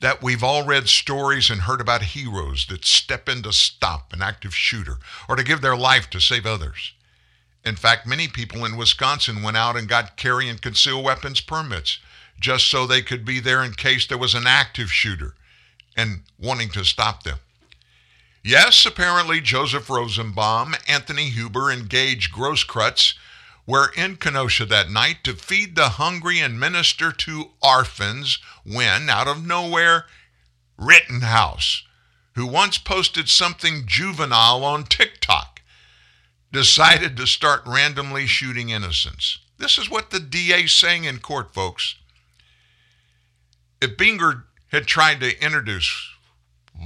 that 0.00 0.22
we've 0.22 0.44
all 0.44 0.66
read 0.66 0.88
stories 0.88 1.48
and 1.48 1.62
heard 1.62 1.80
about 1.80 2.02
heroes 2.02 2.66
that 2.66 2.84
step 2.84 3.26
in 3.26 3.42
to 3.44 3.52
stop 3.54 4.12
an 4.12 4.20
active 4.20 4.54
shooter 4.54 4.98
or 5.26 5.36
to 5.36 5.42
give 5.42 5.62
their 5.62 5.76
life 5.76 6.10
to 6.10 6.20
save 6.20 6.44
others. 6.44 6.92
In 7.66 7.74
fact, 7.74 8.06
many 8.06 8.28
people 8.28 8.64
in 8.64 8.76
Wisconsin 8.76 9.42
went 9.42 9.56
out 9.56 9.76
and 9.76 9.88
got 9.88 10.16
carry 10.16 10.48
and 10.48 10.62
conceal 10.62 11.02
weapons 11.02 11.40
permits 11.40 11.98
just 12.38 12.68
so 12.68 12.86
they 12.86 13.02
could 13.02 13.24
be 13.24 13.40
there 13.40 13.64
in 13.64 13.72
case 13.72 14.06
there 14.06 14.16
was 14.16 14.34
an 14.34 14.46
active 14.46 14.92
shooter 14.92 15.34
and 15.96 16.22
wanting 16.38 16.68
to 16.70 16.84
stop 16.84 17.24
them. 17.24 17.38
Yes, 18.44 18.86
apparently 18.86 19.40
Joseph 19.40 19.90
Rosenbaum, 19.90 20.76
Anthony 20.86 21.30
Huber, 21.30 21.68
and 21.68 21.88
Gage 21.88 22.30
Grosskreutz 22.30 23.14
were 23.66 23.90
in 23.96 24.16
Kenosha 24.16 24.64
that 24.66 24.88
night 24.88 25.24
to 25.24 25.34
feed 25.34 25.74
the 25.74 25.88
hungry 25.88 26.38
and 26.38 26.60
minister 26.60 27.10
to 27.10 27.50
orphans 27.60 28.38
when, 28.64 29.10
out 29.10 29.26
of 29.26 29.44
nowhere, 29.44 30.06
Rittenhouse, 30.78 31.82
who 32.36 32.46
once 32.46 32.78
posted 32.78 33.28
something 33.28 33.82
juvenile 33.86 34.62
on 34.62 34.84
TikTok, 34.84 35.55
decided 36.52 37.16
to 37.16 37.26
start 37.26 37.62
randomly 37.66 38.26
shooting 38.26 38.70
innocents. 38.70 39.38
This 39.58 39.78
is 39.78 39.90
what 39.90 40.10
the 40.10 40.20
DA's 40.20 40.72
saying 40.72 41.04
in 41.04 41.18
court, 41.18 41.52
folks. 41.52 41.96
If 43.80 43.96
Binger 43.96 44.44
had 44.68 44.86
tried 44.86 45.20
to 45.20 45.42
introduce, 45.42 46.10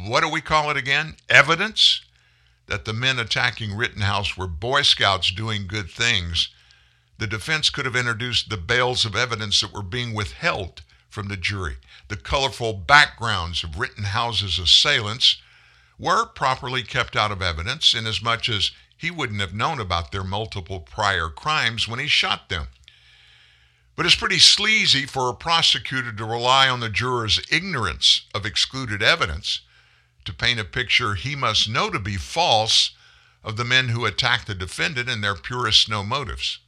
what 0.06 0.22
do 0.22 0.28
we 0.28 0.40
call 0.40 0.70
it 0.70 0.76
again? 0.76 1.16
Evidence 1.28 2.02
that 2.66 2.84
the 2.84 2.92
men 2.92 3.18
attacking 3.18 3.76
Rittenhouse 3.76 4.36
were 4.36 4.46
Boy 4.46 4.82
Scouts 4.82 5.32
doing 5.32 5.66
good 5.66 5.90
things, 5.90 6.50
the 7.18 7.26
defense 7.26 7.68
could 7.68 7.84
have 7.84 7.96
introduced 7.96 8.48
the 8.48 8.56
bales 8.56 9.04
of 9.04 9.14
evidence 9.14 9.60
that 9.60 9.72
were 9.72 9.82
being 9.82 10.14
withheld 10.14 10.82
from 11.08 11.28
the 11.28 11.36
jury. 11.36 11.76
The 12.08 12.16
colorful 12.16 12.72
backgrounds 12.72 13.62
of 13.62 13.78
Rittenhouse's 13.78 14.58
assailants 14.58 15.36
were 15.98 16.24
properly 16.24 16.82
kept 16.82 17.16
out 17.16 17.30
of 17.30 17.42
evidence 17.42 17.92
inasmuch 17.92 18.48
as 18.48 18.70
he 19.00 19.10
wouldn't 19.10 19.40
have 19.40 19.54
known 19.54 19.80
about 19.80 20.12
their 20.12 20.22
multiple 20.22 20.78
prior 20.78 21.30
crimes 21.30 21.88
when 21.88 21.98
he 21.98 22.06
shot 22.06 22.50
them. 22.50 22.66
But 23.96 24.04
it's 24.04 24.14
pretty 24.14 24.38
sleazy 24.38 25.06
for 25.06 25.30
a 25.30 25.34
prosecutor 25.34 26.12
to 26.12 26.24
rely 26.26 26.68
on 26.68 26.80
the 26.80 26.90
juror's 26.90 27.40
ignorance 27.50 28.26
of 28.34 28.44
excluded 28.44 29.02
evidence 29.02 29.62
to 30.26 30.34
paint 30.34 30.60
a 30.60 30.64
picture 30.64 31.14
he 31.14 31.34
must 31.34 31.66
know 31.66 31.88
to 31.88 31.98
be 31.98 32.18
false 32.18 32.90
of 33.42 33.56
the 33.56 33.64
men 33.64 33.88
who 33.88 34.04
attacked 34.04 34.46
the 34.46 34.54
defendant 34.54 35.08
and 35.08 35.24
their 35.24 35.34
purest 35.34 35.88
no 35.88 36.02
motives. 36.02 36.58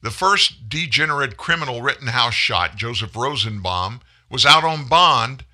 The 0.00 0.10
first 0.10 0.70
degenerate 0.70 1.36
criminal 1.36 1.82
Rittenhouse 1.82 2.32
shot, 2.32 2.76
Joseph 2.76 3.14
Rosenbaum, 3.14 4.00
was 4.30 4.46
out 4.46 4.64
on 4.64 4.88
bond 4.88 5.44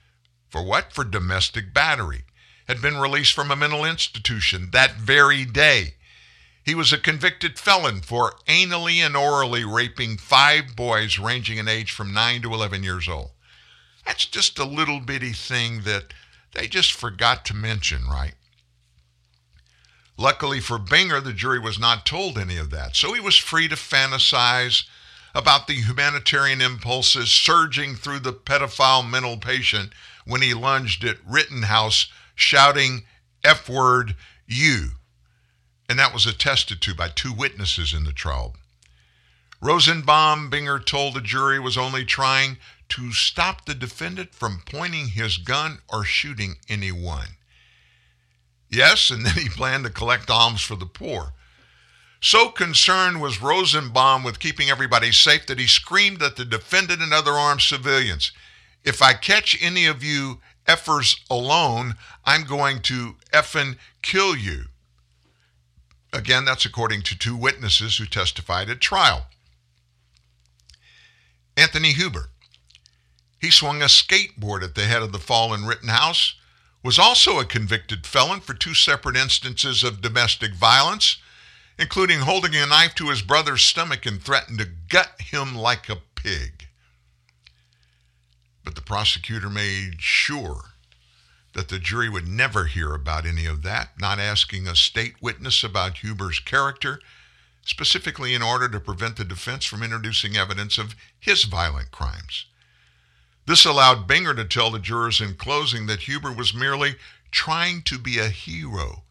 for 0.48 0.62
what? 0.62 0.92
For 0.92 1.02
domestic 1.02 1.74
battery. 1.74 2.22
Had 2.70 2.80
been 2.80 2.98
released 2.98 3.32
from 3.32 3.50
a 3.50 3.56
mental 3.56 3.84
institution 3.84 4.68
that 4.70 4.94
very 4.94 5.44
day. 5.44 5.94
He 6.62 6.72
was 6.72 6.92
a 6.92 6.98
convicted 6.98 7.58
felon 7.58 8.00
for 8.00 8.36
anally 8.46 8.98
and 8.98 9.16
orally 9.16 9.64
raping 9.64 10.16
five 10.16 10.76
boys 10.76 11.18
ranging 11.18 11.58
in 11.58 11.66
age 11.66 11.90
from 11.90 12.12
9 12.12 12.42
to 12.42 12.54
11 12.54 12.84
years 12.84 13.08
old. 13.08 13.32
That's 14.06 14.24
just 14.24 14.56
a 14.56 14.64
little 14.64 15.00
bitty 15.00 15.32
thing 15.32 15.80
that 15.80 16.14
they 16.54 16.68
just 16.68 16.92
forgot 16.92 17.44
to 17.46 17.54
mention, 17.54 18.06
right? 18.06 18.34
Luckily 20.16 20.60
for 20.60 20.78
Binger, 20.78 21.20
the 21.20 21.32
jury 21.32 21.58
was 21.58 21.76
not 21.76 22.06
told 22.06 22.38
any 22.38 22.56
of 22.56 22.70
that, 22.70 22.94
so 22.94 23.12
he 23.14 23.20
was 23.20 23.36
free 23.36 23.66
to 23.66 23.74
fantasize 23.74 24.84
about 25.34 25.66
the 25.66 25.74
humanitarian 25.74 26.60
impulses 26.60 27.32
surging 27.32 27.96
through 27.96 28.20
the 28.20 28.32
pedophile 28.32 29.02
mental 29.02 29.38
patient 29.38 29.92
when 30.24 30.40
he 30.40 30.54
lunged 30.54 31.02
at 31.02 31.16
Rittenhouse 31.26 32.06
shouting 32.40 33.04
F 33.44 33.68
word 33.68 34.16
you. 34.46 34.90
And 35.88 35.98
that 35.98 36.12
was 36.12 36.26
attested 36.26 36.80
to 36.82 36.94
by 36.94 37.08
two 37.08 37.32
witnesses 37.32 37.92
in 37.92 38.04
the 38.04 38.12
trial. 38.12 38.54
Rosenbaum, 39.60 40.50
Binger 40.50 40.84
told 40.84 41.14
the 41.14 41.20
jury, 41.20 41.58
was 41.58 41.76
only 41.76 42.04
trying 42.04 42.58
to 42.90 43.12
stop 43.12 43.64
the 43.64 43.74
defendant 43.74 44.34
from 44.34 44.62
pointing 44.64 45.08
his 45.08 45.36
gun 45.36 45.78
or 45.88 46.04
shooting 46.04 46.56
anyone. 46.68 47.36
Yes, 48.70 49.10
and 49.10 49.26
then 49.26 49.34
he 49.34 49.48
planned 49.48 49.84
to 49.84 49.90
collect 49.90 50.30
alms 50.30 50.62
for 50.62 50.76
the 50.76 50.86
poor. 50.86 51.34
So 52.20 52.50
concerned 52.50 53.20
was 53.20 53.40
Rosenbaum 53.40 54.24
with 54.24 54.40
keeping 54.40 54.70
everybody 54.70 55.10
safe 55.10 55.46
that 55.46 55.58
he 55.58 55.66
screamed 55.66 56.22
at 56.22 56.36
the 56.36 56.44
defendant 56.44 57.02
and 57.02 57.12
other 57.12 57.32
armed 57.32 57.62
civilians, 57.62 58.32
If 58.84 59.02
I 59.02 59.14
catch 59.14 59.60
any 59.60 59.86
of 59.86 60.02
you 60.04 60.40
effers 60.66 61.20
alone, 61.30 61.94
I'm 62.24 62.44
going 62.44 62.80
to 62.82 63.16
effing 63.32 63.76
kill 64.02 64.36
you. 64.36 64.64
Again, 66.12 66.44
that's 66.44 66.64
according 66.64 67.02
to 67.02 67.18
two 67.18 67.36
witnesses 67.36 67.98
who 67.98 68.06
testified 68.06 68.68
at 68.68 68.80
trial. 68.80 69.26
Anthony 71.56 71.92
Huber. 71.92 72.30
He 73.40 73.50
swung 73.50 73.80
a 73.80 73.86
skateboard 73.86 74.62
at 74.62 74.74
the 74.74 74.84
head 74.84 75.02
of 75.02 75.12
the 75.12 75.18
fallen 75.18 75.64
Rittenhouse, 75.64 76.34
was 76.82 76.98
also 76.98 77.38
a 77.38 77.44
convicted 77.44 78.06
felon 78.06 78.40
for 78.40 78.54
two 78.54 78.74
separate 78.74 79.16
instances 79.16 79.84
of 79.84 80.00
domestic 80.00 80.54
violence, 80.54 81.18
including 81.78 82.20
holding 82.20 82.54
a 82.54 82.66
knife 82.66 82.94
to 82.94 83.08
his 83.08 83.22
brother's 83.22 83.62
stomach 83.62 84.06
and 84.06 84.22
threatened 84.22 84.58
to 84.58 84.68
gut 84.88 85.20
him 85.20 85.54
like 85.54 85.88
a 85.88 85.96
pig. 86.14 86.59
But 88.70 88.76
the 88.76 88.82
prosecutor 88.82 89.50
made 89.50 90.00
sure 90.00 90.74
that 91.54 91.70
the 91.70 91.80
jury 91.80 92.08
would 92.08 92.28
never 92.28 92.66
hear 92.66 92.94
about 92.94 93.26
any 93.26 93.44
of 93.44 93.62
that, 93.62 93.98
not 93.98 94.20
asking 94.20 94.68
a 94.68 94.76
state 94.76 95.20
witness 95.20 95.64
about 95.64 96.04
Huber's 96.04 96.38
character, 96.38 97.00
specifically 97.64 98.32
in 98.32 98.42
order 98.42 98.68
to 98.68 98.78
prevent 98.78 99.16
the 99.16 99.24
defense 99.24 99.64
from 99.64 99.82
introducing 99.82 100.36
evidence 100.36 100.78
of 100.78 100.94
his 101.18 101.42
violent 101.42 101.90
crimes. 101.90 102.46
This 103.44 103.64
allowed 103.64 104.06
Binger 104.06 104.36
to 104.36 104.44
tell 104.44 104.70
the 104.70 104.78
jurors 104.78 105.20
in 105.20 105.34
closing 105.34 105.86
that 105.86 106.06
Huber 106.06 106.30
was 106.30 106.54
merely 106.54 106.94
trying 107.32 107.82
to 107.86 107.98
be 107.98 108.20
a 108.20 108.28
hero 108.28 109.02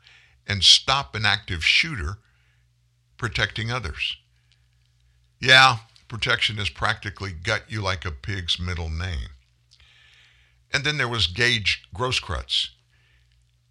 and 0.48 0.64
stop 0.64 1.16
an 1.16 1.26
active 1.26 1.66
shooter 1.66 2.20
protecting 3.18 3.70
others. 3.72 4.16
Yeah, 5.42 5.80
protection 6.08 6.60
is 6.60 6.70
practically 6.70 7.34
gut 7.34 7.64
you 7.68 7.82
like 7.82 8.06
a 8.06 8.12
pig's 8.12 8.58
middle 8.58 8.90
name. 8.90 9.32
And 10.72 10.84
then 10.84 10.98
there 10.98 11.08
was 11.08 11.28
Gage 11.28 11.84
Grosskreutz. 11.96 12.70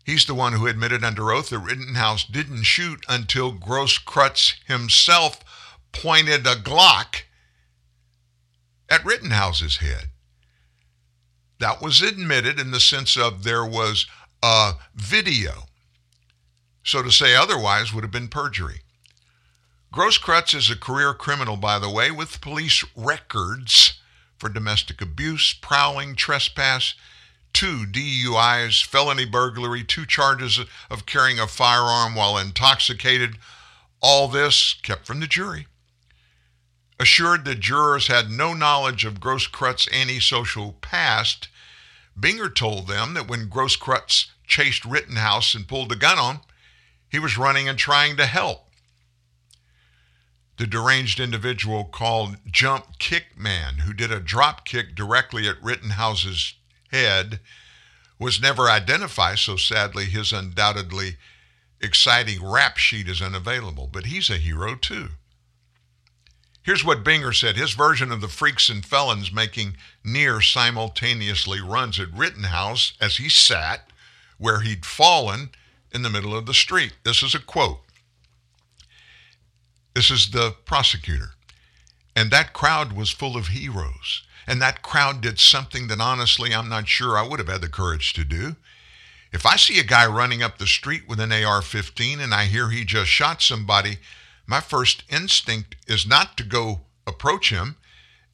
He's 0.05 0.25
the 0.25 0.35
one 0.35 0.55
who 0.55 0.67
admitted 0.67 1.05
under 1.05 1.31
oath 1.31 1.51
that 1.51 1.59
Rittenhouse 1.59 2.25
didn't 2.25 2.63
shoot 2.63 3.05
until 3.09 3.53
Grosskreutz 3.53 4.55
himself 4.67 5.41
pointed 5.93 6.47
a 6.47 6.55
Glock 6.55 7.23
at 8.89 9.05
Rittenhouse's 9.05 9.77
head. 9.77 10.09
That 11.61 11.83
was 11.83 12.01
admitted 12.01 12.59
in 12.59 12.71
the 12.71 12.81
sense 12.81 13.17
of 13.17 13.43
there 13.43 13.67
was 13.67 14.07
a 14.43 14.73
video. 14.95 15.65
So 16.83 17.03
to 17.03 17.11
say 17.11 17.35
otherwise 17.35 17.93
would 17.93 18.05
have 18.05 18.11
been 18.11 18.29
perjury. 18.29 18.81
Grosskreutz 19.93 20.55
is 20.55 20.71
a 20.71 20.77
career 20.77 21.13
criminal, 21.13 21.57
by 21.57 21.79
the 21.79 21.91
way, 21.91 22.11
with 22.11 22.41
police 22.41 22.85
records 22.97 23.98
for 24.39 24.49
domestic 24.49 25.03
abuse, 25.03 25.53
prowling, 25.53 26.15
trespass, 26.15 26.95
two 27.53 27.85
DUIs, 27.87 28.85
felony 28.85 29.25
burglary, 29.25 29.83
two 29.83 30.07
charges 30.07 30.61
of 30.91 31.07
carrying 31.07 31.41
a 31.41 31.47
firearm 31.47 32.15
while 32.15 32.39
intoxicated. 32.39 33.39
All 34.01 34.29
this 34.29 34.75
kept 34.83 35.07
from 35.07 35.21
the 35.21 35.27
jury. 35.27 35.67
Assured 37.01 37.45
that 37.45 37.61
jurors 37.61 38.09
had 38.09 38.31
no 38.31 38.55
knowledge 38.55 39.05
of 39.05 39.21
Grosskreutz' 39.21 39.93
antisocial 39.93 40.73
past, 40.81 41.49
Binger 42.19 42.53
told 42.53 42.89
them 42.89 43.15
that 43.15 43.29
when 43.29 43.49
Grosskreutz 43.49 44.27
chased 44.47 44.85
Rittenhouse 44.85 45.55
and 45.55 45.69
pulled 45.69 45.89
the 45.89 45.97
gun 45.97 46.19
on, 46.19 46.41
he 47.09 47.19
was 47.19 47.39
running 47.39 47.69
and 47.69 47.79
trying 47.79 48.17
to 48.17 48.27
help. 48.27 48.68
The 50.59 50.67
deranged 50.67 51.21
individual 51.21 51.85
called 51.85 52.37
Jump 52.51 52.99
Kick 52.99 53.39
Man, 53.39 53.79
who 53.79 53.93
did 53.93 54.11
a 54.11 54.19
drop 54.19 54.65
kick 54.65 54.97
directly 54.97 55.49
at 55.49 55.63
Rittenhouse's 55.63 56.55
head, 56.91 57.39
was 58.19 58.41
never 58.41 58.69
identified, 58.69 59.39
so 59.39 59.57
sadly 59.57 60.07
his 60.07 60.33
undoubtedly 60.33 61.17
exciting 61.81 62.45
rap 62.45 62.77
sheet 62.77 63.09
is 63.09 63.23
unavailable. 63.23 63.87
But 63.87 64.07
he's 64.07 64.31
a 64.31 64.37
hero 64.37 64.75
too. 64.75 65.11
Here's 66.65 66.85
what 66.85 67.05
Binger 67.05 67.33
said 67.33 67.57
his 67.57 67.75
version 67.75 68.11
of 68.11 68.21
the 68.21 68.27
freaks 68.27 68.69
and 68.69 68.85
felons 68.85 69.33
making 69.33 69.77
near 70.03 70.41
simultaneously 70.41 71.61
runs 71.61 72.01
at 72.01 72.13
Rittenhouse 72.13 72.95
as 73.01 73.19
he 73.19 73.29
sat 73.29 73.93
where 74.39 74.61
he'd 74.61 74.85
fallen 74.85 75.51
in 75.93 76.03
the 76.03 76.11
middle 76.11 76.37
of 76.37 76.47
the 76.47 76.53
street. 76.53 76.95
This 77.05 77.23
is 77.23 77.37
a 77.37 77.39
quote. 77.39 77.79
This 79.99 80.13
is 80.13 80.31
the 80.31 80.55
prosecutor. 80.65 81.31
And 82.15 82.31
that 82.31 82.53
crowd 82.53 82.93
was 82.93 83.11
full 83.11 83.37
of 83.37 83.49
heroes. 83.49 84.23
And 84.47 84.63
that 84.63 84.81
crowd 84.81 85.21
did 85.21 85.41
something 85.41 85.89
that 85.89 86.01
honestly 86.01 86.55
I'm 86.55 86.69
not 86.69 86.87
sure 86.87 87.19
I 87.19 87.27
would 87.27 87.41
have 87.41 87.49
had 87.49 87.63
the 87.63 87.69
courage 87.69 88.13
to 88.13 88.23
do. 88.23 88.55
If 89.33 89.45
I 89.45 89.57
see 89.57 89.81
a 89.81 89.83
guy 89.83 90.07
running 90.07 90.41
up 90.41 90.59
the 90.59 90.69
street 90.69 91.09
with 91.09 91.19
an 91.19 91.33
AR 91.33 91.63
15 91.63 92.21
and 92.21 92.33
I 92.33 92.45
hear 92.45 92.69
he 92.71 92.85
just 92.85 93.11
shot 93.11 93.43
somebody, 93.43 93.99
my 94.47 94.61
first 94.61 95.03
instinct 95.11 95.75
is 95.89 96.07
not 96.07 96.37
to 96.37 96.45
go 96.45 96.83
approach 97.05 97.51
him. 97.51 97.75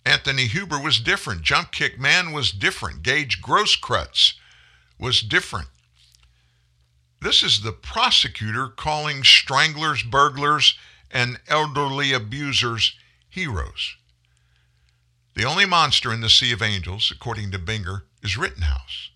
Anthony 0.04 0.46
Huber 0.48 0.78
was 0.78 1.00
different. 1.00 1.40
Jump 1.40 1.72
Kick 1.72 1.98
Man 1.98 2.32
was 2.32 2.52
different. 2.52 3.02
Gage 3.02 3.40
Grosskreutz 3.40 4.34
was 4.98 5.22
different. 5.22 5.68
This 7.22 7.42
is 7.42 7.62
the 7.62 7.72
prosecutor 7.72 8.68
calling 8.68 9.24
stranglers, 9.24 10.02
burglars, 10.02 10.76
and 11.14 11.38
elderly 11.48 12.12
abusers 12.12 12.96
heroes. 13.30 13.96
The 15.34 15.44
only 15.44 15.64
monster 15.64 16.12
in 16.12 16.20
the 16.20 16.28
sea 16.28 16.52
of 16.52 16.60
angels, 16.60 17.10
according 17.14 17.52
to 17.52 17.58
Binger, 17.58 18.02
is 18.22 18.36
Rittenhouse. 18.36 19.10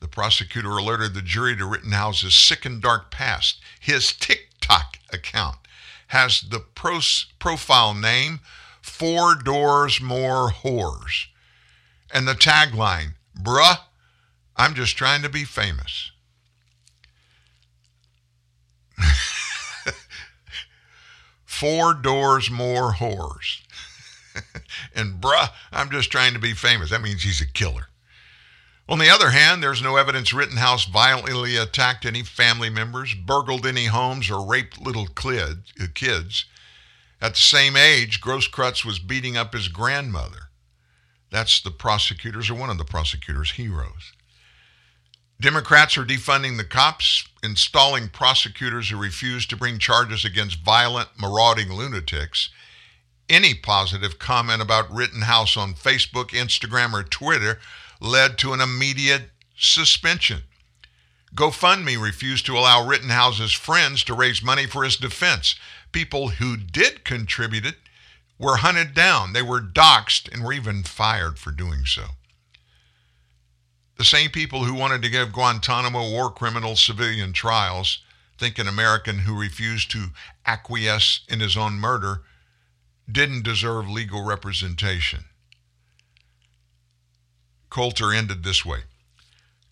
The 0.00 0.08
prosecutor 0.08 0.70
alerted 0.70 1.14
the 1.14 1.22
jury 1.22 1.56
to 1.56 1.64
Rittenhouse's 1.64 2.34
sick 2.34 2.64
and 2.66 2.82
dark 2.82 3.10
past. 3.10 3.60
His 3.80 4.12
TikTok 4.12 4.98
account 5.12 5.56
has 6.08 6.42
the 6.42 6.60
pros- 6.60 7.26
profile 7.38 7.94
name 7.94 8.40
Four 8.82 9.34
Doors 9.34 10.00
More 10.00 10.50
Whores. 10.50 11.26
And 12.12 12.28
the 12.28 12.34
tagline, 12.34 13.14
Bruh, 13.38 13.78
I'm 14.56 14.74
just 14.74 14.96
trying 14.96 15.22
to 15.22 15.28
be 15.28 15.44
famous. 15.44 16.12
Four 21.58 21.94
doors 21.94 22.50
more 22.50 22.92
whores. 22.92 23.62
and 24.94 25.22
bruh, 25.22 25.48
I'm 25.72 25.90
just 25.90 26.10
trying 26.10 26.34
to 26.34 26.38
be 26.38 26.52
famous. 26.52 26.90
That 26.90 27.00
means 27.00 27.22
he's 27.22 27.40
a 27.40 27.46
killer. 27.46 27.88
On 28.90 28.98
the 28.98 29.08
other 29.08 29.30
hand, 29.30 29.62
there's 29.62 29.80
no 29.80 29.96
evidence 29.96 30.34
Rittenhouse 30.34 30.84
violently 30.84 31.56
attacked 31.56 32.04
any 32.04 32.22
family 32.22 32.68
members, 32.68 33.14
burgled 33.14 33.64
any 33.64 33.86
homes, 33.86 34.30
or 34.30 34.46
raped 34.46 34.78
little 34.78 35.08
uh, 35.08 35.54
kids. 35.94 36.44
At 37.22 37.32
the 37.32 37.40
same 37.40 37.74
age, 37.74 38.20
Grosskreutz 38.20 38.84
was 38.84 38.98
beating 38.98 39.38
up 39.38 39.54
his 39.54 39.68
grandmother. 39.68 40.50
That's 41.30 41.62
the 41.62 41.70
prosecutors, 41.70 42.50
or 42.50 42.54
one 42.54 42.68
of 42.68 42.76
the 42.76 42.84
prosecutors' 42.84 43.52
heroes. 43.52 44.12
Democrats 45.38 45.98
are 45.98 46.04
defunding 46.04 46.56
the 46.56 46.64
cops, 46.64 47.28
installing 47.42 48.08
prosecutors 48.08 48.88
who 48.88 48.96
refuse 48.96 49.46
to 49.46 49.56
bring 49.56 49.78
charges 49.78 50.24
against 50.24 50.64
violent, 50.64 51.10
marauding 51.20 51.70
lunatics. 51.70 52.48
Any 53.28 53.54
positive 53.54 54.18
comment 54.18 54.62
about 54.62 54.90
Rittenhouse 54.90 55.56
on 55.56 55.74
Facebook, 55.74 56.30
Instagram, 56.30 56.94
or 56.94 57.02
Twitter 57.02 57.58
led 58.00 58.38
to 58.38 58.54
an 58.54 58.60
immediate 58.60 59.30
suspension. 59.58 60.44
GoFundMe 61.34 62.00
refused 62.00 62.46
to 62.46 62.56
allow 62.56 62.86
Rittenhouse's 62.86 63.52
friends 63.52 64.02
to 64.04 64.14
raise 64.14 64.42
money 64.42 64.64
for 64.64 64.84
his 64.84 64.96
defense. 64.96 65.54
People 65.92 66.28
who 66.28 66.56
did 66.56 67.04
contribute 67.04 67.66
it 67.66 67.76
were 68.38 68.56
hunted 68.56 68.94
down. 68.94 69.34
They 69.34 69.42
were 69.42 69.60
doxxed 69.60 70.32
and 70.32 70.42
were 70.42 70.54
even 70.54 70.82
fired 70.82 71.38
for 71.38 71.50
doing 71.50 71.84
so. 71.84 72.15
The 73.96 74.04
same 74.04 74.30
people 74.30 74.64
who 74.64 74.74
wanted 74.74 75.02
to 75.02 75.08
give 75.08 75.32
Guantanamo 75.32 76.10
war 76.10 76.30
criminals 76.30 76.82
civilian 76.82 77.32
trials 77.32 78.02
think 78.38 78.58
an 78.58 78.68
American 78.68 79.20
who 79.20 79.38
refused 79.38 79.90
to 79.92 80.08
acquiesce 80.44 81.20
in 81.28 81.40
his 81.40 81.56
own 81.56 81.74
murder 81.74 82.22
didn't 83.10 83.44
deserve 83.44 83.88
legal 83.88 84.22
representation. 84.22 85.24
Coulter 87.70 88.12
ended 88.12 88.42
this 88.42 88.64
way 88.64 88.80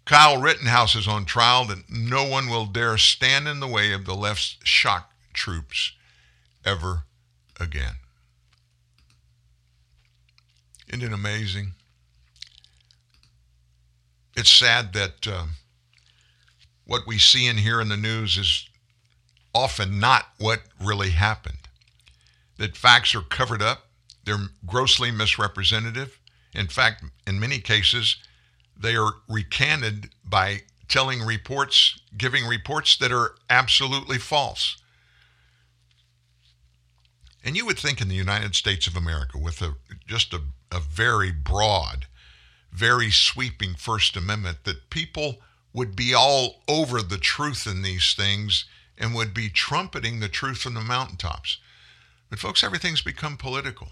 Kyle 0.05 0.41
Rittenhouse 0.41 0.95
is 0.95 1.09
on 1.09 1.25
trial 1.25 1.65
that 1.67 1.91
no 1.91 2.25
one 2.25 2.49
will 2.49 2.67
dare 2.67 2.99
stand 2.99 3.49
in 3.49 3.61
the 3.61 3.69
way 3.69 3.93
of 3.93 4.05
the 4.05 4.15
left's 4.15 4.57
shock 4.63 5.13
troops 5.33 5.93
ever 6.65 7.05
again. 7.59 7.97
Isn't 10.89 11.03
it 11.03 11.13
amazing? 11.13 11.73
It's 14.37 14.51
sad 14.51 14.93
that 14.95 15.27
uh, 15.27 15.47
what 16.87 17.07
we 17.07 17.19
see 17.19 17.47
and 17.47 17.61
hear 17.61 17.81
in 17.81 17.89
the 17.89 17.97
news 17.97 18.37
is 18.37 18.69
often 19.55 20.01
not 20.01 20.27
what 20.39 20.63
really 20.81 21.11
happened. 21.11 21.69
That 22.59 22.77
facts 22.77 23.15
are 23.15 23.21
covered 23.21 23.63
up, 23.63 23.89
they're 24.25 24.49
grossly 24.67 25.11
misrepresentative. 25.11 26.19
In 26.55 26.69
fact, 26.69 27.05
in 27.27 27.41
many 27.41 27.59
cases, 27.59 28.17
they 28.77 28.97
are 28.97 29.13
recanted 29.29 30.11
by 30.25 30.63
telling 30.89 31.23
reports, 31.23 32.01
giving 32.17 32.47
reports 32.47 32.97
that 32.97 33.13
are 33.13 33.35
absolutely 33.51 34.19
false. 34.19 34.77
And 37.45 37.57
you 37.57 37.67
would 37.67 37.79
think 37.79 38.01
in 38.01 38.09
the 38.09 38.15
United 38.15 38.55
States 38.55 38.87
of 38.87 38.97
America, 38.97 39.39
with 39.39 39.61
a, 39.61 39.75
just 40.07 40.33
a, 40.33 40.41
a 40.73 40.81
very 40.81 41.31
broad, 41.31 42.07
very 42.75 43.11
sweeping 43.11 43.75
First 43.75 44.17
Amendment, 44.17 44.65
that 44.65 44.91
people 44.91 45.39
would 45.73 45.95
be 45.95 46.13
all 46.13 46.63
over 46.69 47.01
the 47.03 47.19
truth 47.19 47.67
in 47.67 47.83
these 47.83 48.15
things 48.15 48.65
and 48.99 49.15
would 49.15 49.33
be 49.33 49.49
trumpeting 49.49 50.21
the 50.21 50.29
truth 50.29 50.59
from 50.59 50.75
the 50.75 50.81
mountaintops. 50.81 51.59
But, 52.31 52.39
folks, 52.39 52.63
everything's 52.65 53.03
become 53.03 53.37
political. 53.37 53.89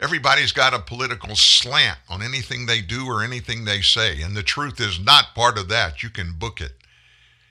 Everybody's 0.00 0.52
got 0.52 0.72
a 0.72 0.78
political 0.78 1.36
slant 1.36 1.98
on 2.08 2.22
anything 2.22 2.64
they 2.64 2.80
do 2.80 3.06
or 3.06 3.22
anything 3.22 3.64
they 3.64 3.82
say, 3.82 4.22
and 4.22 4.34
the 4.34 4.42
truth 4.42 4.80
is 4.80 4.98
not 4.98 5.34
part 5.34 5.58
of 5.58 5.68
that. 5.68 6.02
You 6.02 6.08
can 6.08 6.38
book 6.38 6.60
it. 6.60 6.72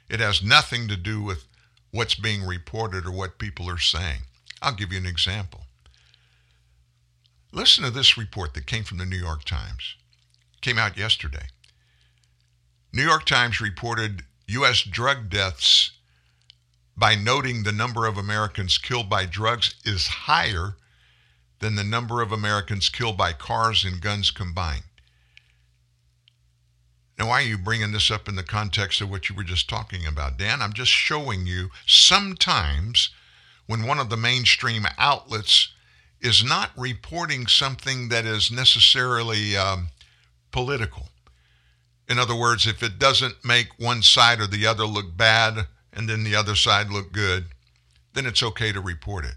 It 0.09 0.19
has 0.19 0.43
nothing 0.43 0.87
to 0.87 0.97
do 0.97 1.21
with 1.21 1.45
what's 1.91 2.15
being 2.15 2.43
reported 2.43 3.05
or 3.05 3.11
what 3.11 3.37
people 3.37 3.69
are 3.69 3.77
saying. 3.77 4.21
I'll 4.63 4.73
give 4.73 4.91
you 4.91 4.97
an 4.97 5.05
example. 5.05 5.61
Listen 7.51 7.83
to 7.83 7.91
this 7.91 8.17
report 8.17 8.55
that 8.55 8.65
came 8.65 8.83
from 8.83 8.97
the 8.97 9.05
New 9.05 9.17
York 9.17 9.43
Times. 9.43 9.95
Came 10.61 10.77
out 10.77 10.97
yesterday. 10.97 11.47
New 12.91 13.03
York 13.03 13.25
Times 13.25 13.61
reported 13.61 14.23
U.S. 14.47 14.81
drug 14.81 15.29
deaths 15.29 15.91
by 16.97 17.15
noting 17.15 17.63
the 17.63 17.71
number 17.71 18.05
of 18.05 18.17
Americans 18.17 18.77
killed 18.77 19.09
by 19.09 19.25
drugs 19.25 19.75
is 19.85 20.07
higher 20.07 20.75
than 21.59 21.75
the 21.75 21.83
number 21.83 22.21
of 22.21 22.31
Americans 22.31 22.89
killed 22.89 23.17
by 23.17 23.31
cars 23.31 23.85
and 23.85 24.01
guns 24.01 24.31
combined. 24.31 24.83
Now, 27.17 27.27
why 27.27 27.41
are 27.41 27.45
you 27.45 27.57
bringing 27.57 27.91
this 27.91 28.09
up 28.09 28.27
in 28.27 28.35
the 28.35 28.43
context 28.43 29.01
of 29.01 29.09
what 29.09 29.29
you 29.29 29.35
were 29.35 29.43
just 29.43 29.69
talking 29.69 30.05
about, 30.05 30.37
Dan? 30.37 30.61
I'm 30.61 30.73
just 30.73 30.91
showing 30.91 31.45
you 31.45 31.69
sometimes 31.85 33.09
when 33.67 33.83
one 33.83 33.99
of 33.99 34.09
the 34.09 34.17
mainstream 34.17 34.85
outlets 34.97 35.73
is 36.21 36.43
not 36.43 36.71
reporting 36.77 37.47
something 37.47 38.09
that 38.09 38.25
is 38.25 38.51
necessarily 38.51 39.55
um, 39.55 39.89
political. 40.51 41.09
In 42.07 42.17
other 42.17 42.35
words, 42.35 42.65
if 42.65 42.81
it 42.81 42.97
doesn't 42.97 43.45
make 43.45 43.67
one 43.77 44.01
side 44.01 44.39
or 44.39 44.47
the 44.47 44.65
other 44.65 44.85
look 44.85 45.15
bad 45.15 45.67
and 45.93 46.09
then 46.09 46.23
the 46.23 46.35
other 46.35 46.55
side 46.55 46.89
look 46.89 47.11
good, 47.11 47.45
then 48.13 48.25
it's 48.25 48.41
okay 48.41 48.71
to 48.71 48.81
report 48.81 49.25
it. 49.25 49.35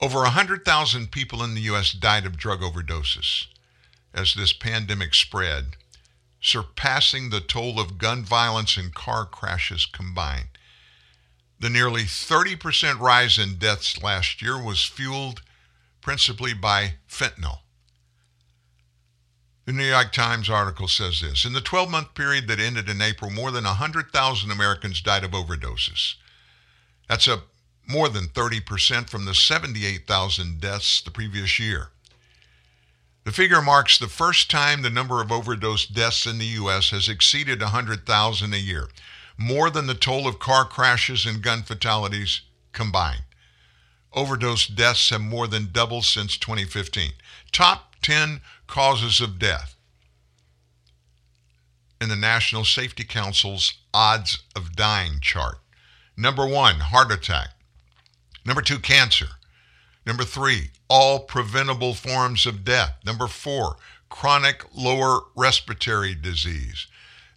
Over 0.00 0.20
100,000 0.20 1.10
people 1.10 1.42
in 1.42 1.54
the 1.54 1.62
U.S. 1.62 1.92
died 1.92 2.26
of 2.26 2.36
drug 2.36 2.60
overdoses 2.60 3.46
as 4.14 4.34
this 4.34 4.52
pandemic 4.52 5.14
spread, 5.14 5.76
surpassing 6.40 7.30
the 7.30 7.40
toll 7.40 7.78
of 7.78 7.98
gun 7.98 8.24
violence 8.24 8.76
and 8.76 8.94
car 8.94 9.26
crashes 9.26 9.84
combined. 9.84 10.48
The 11.58 11.70
nearly 11.70 12.02
30% 12.02 12.98
rise 13.00 13.38
in 13.38 13.56
deaths 13.56 14.02
last 14.02 14.42
year 14.42 14.62
was 14.62 14.84
fueled 14.84 15.42
principally 16.00 16.54
by 16.54 16.94
fentanyl. 17.08 17.60
The 19.66 19.72
New 19.72 19.84
York 19.84 20.12
Times 20.12 20.48
article 20.48 20.86
says 20.86 21.20
this 21.20 21.44
In 21.44 21.52
the 21.52 21.60
12 21.60 21.90
month 21.90 22.14
period 22.14 22.46
that 22.46 22.60
ended 22.60 22.88
in 22.88 23.02
April, 23.02 23.32
more 23.32 23.50
than 23.50 23.64
100,000 23.64 24.50
Americans 24.50 25.00
died 25.00 25.24
of 25.24 25.32
overdoses. 25.32 26.14
That's 27.08 27.26
up 27.26 27.48
more 27.84 28.08
than 28.08 28.28
30% 28.28 29.10
from 29.10 29.24
the 29.24 29.34
78,000 29.34 30.60
deaths 30.60 31.00
the 31.00 31.10
previous 31.10 31.58
year. 31.58 31.88
The 33.24 33.32
figure 33.32 33.60
marks 33.60 33.98
the 33.98 34.06
first 34.06 34.48
time 34.48 34.82
the 34.82 34.90
number 34.90 35.20
of 35.20 35.32
overdose 35.32 35.84
deaths 35.84 36.26
in 36.26 36.38
the 36.38 36.46
U.S. 36.46 36.90
has 36.90 37.08
exceeded 37.08 37.60
100,000 37.60 38.54
a 38.54 38.58
year, 38.58 38.88
more 39.36 39.68
than 39.68 39.88
the 39.88 39.94
toll 39.94 40.28
of 40.28 40.38
car 40.38 40.64
crashes 40.64 41.26
and 41.26 41.42
gun 41.42 41.64
fatalities 41.64 42.42
combined. 42.72 43.24
Overdose 44.12 44.68
deaths 44.68 45.10
have 45.10 45.20
more 45.20 45.48
than 45.48 45.72
doubled 45.72 46.04
since 46.04 46.36
2015. 46.36 47.10
Top 47.50 47.96
10 48.02 48.40
causes 48.66 49.20
of 49.20 49.38
death 49.38 49.76
in 52.00 52.08
the 52.08 52.16
National 52.16 52.64
Safety 52.64 53.04
Council's 53.04 53.74
odds 53.94 54.42
of 54.54 54.76
dying 54.76 55.20
chart. 55.20 55.58
Number 56.16 56.46
one, 56.46 56.80
heart 56.80 57.10
attack. 57.10 57.50
Number 58.44 58.62
two, 58.62 58.78
cancer. 58.78 59.28
Number 60.06 60.24
three, 60.24 60.70
all 60.88 61.20
preventable 61.20 61.94
forms 61.94 62.46
of 62.46 62.64
death. 62.64 62.96
Number 63.04 63.26
four, 63.26 63.76
chronic 64.08 64.64
lower 64.74 65.20
respiratory 65.34 66.14
disease. 66.14 66.86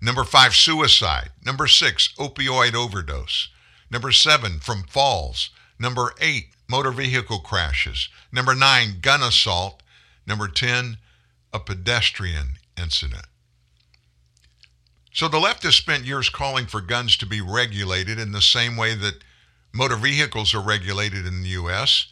Number 0.01 0.23
five, 0.23 0.55
suicide. 0.55 1.31
Number 1.45 1.67
six, 1.67 2.13
opioid 2.19 2.75
overdose. 2.75 3.49
Number 3.91 4.11
seven, 4.11 4.59
from 4.59 4.83
falls. 4.83 5.49
Number 5.79 6.13
eight, 6.21 6.49
motor 6.69 6.91
vehicle 6.91 7.39
crashes. 7.39 8.07
Number 8.31 8.53
nine, 8.53 8.99
gun 9.01 9.23
assault. 9.23 9.81
Number 10.27 10.47
10, 10.47 10.97
a 11.53 11.59
pedestrian 11.59 12.57
incident. 12.77 13.25
So 15.11 15.27
the 15.27 15.39
left 15.39 15.63
has 15.63 15.75
spent 15.75 16.05
years 16.05 16.29
calling 16.29 16.67
for 16.67 16.81
guns 16.81 17.17
to 17.17 17.25
be 17.25 17.41
regulated 17.41 18.19
in 18.19 18.31
the 18.31 18.41
same 18.41 18.77
way 18.77 18.95
that 18.95 19.23
motor 19.73 19.95
vehicles 19.95 20.53
are 20.53 20.61
regulated 20.61 21.25
in 21.25 21.41
the 21.41 21.49
U.S. 21.49 22.07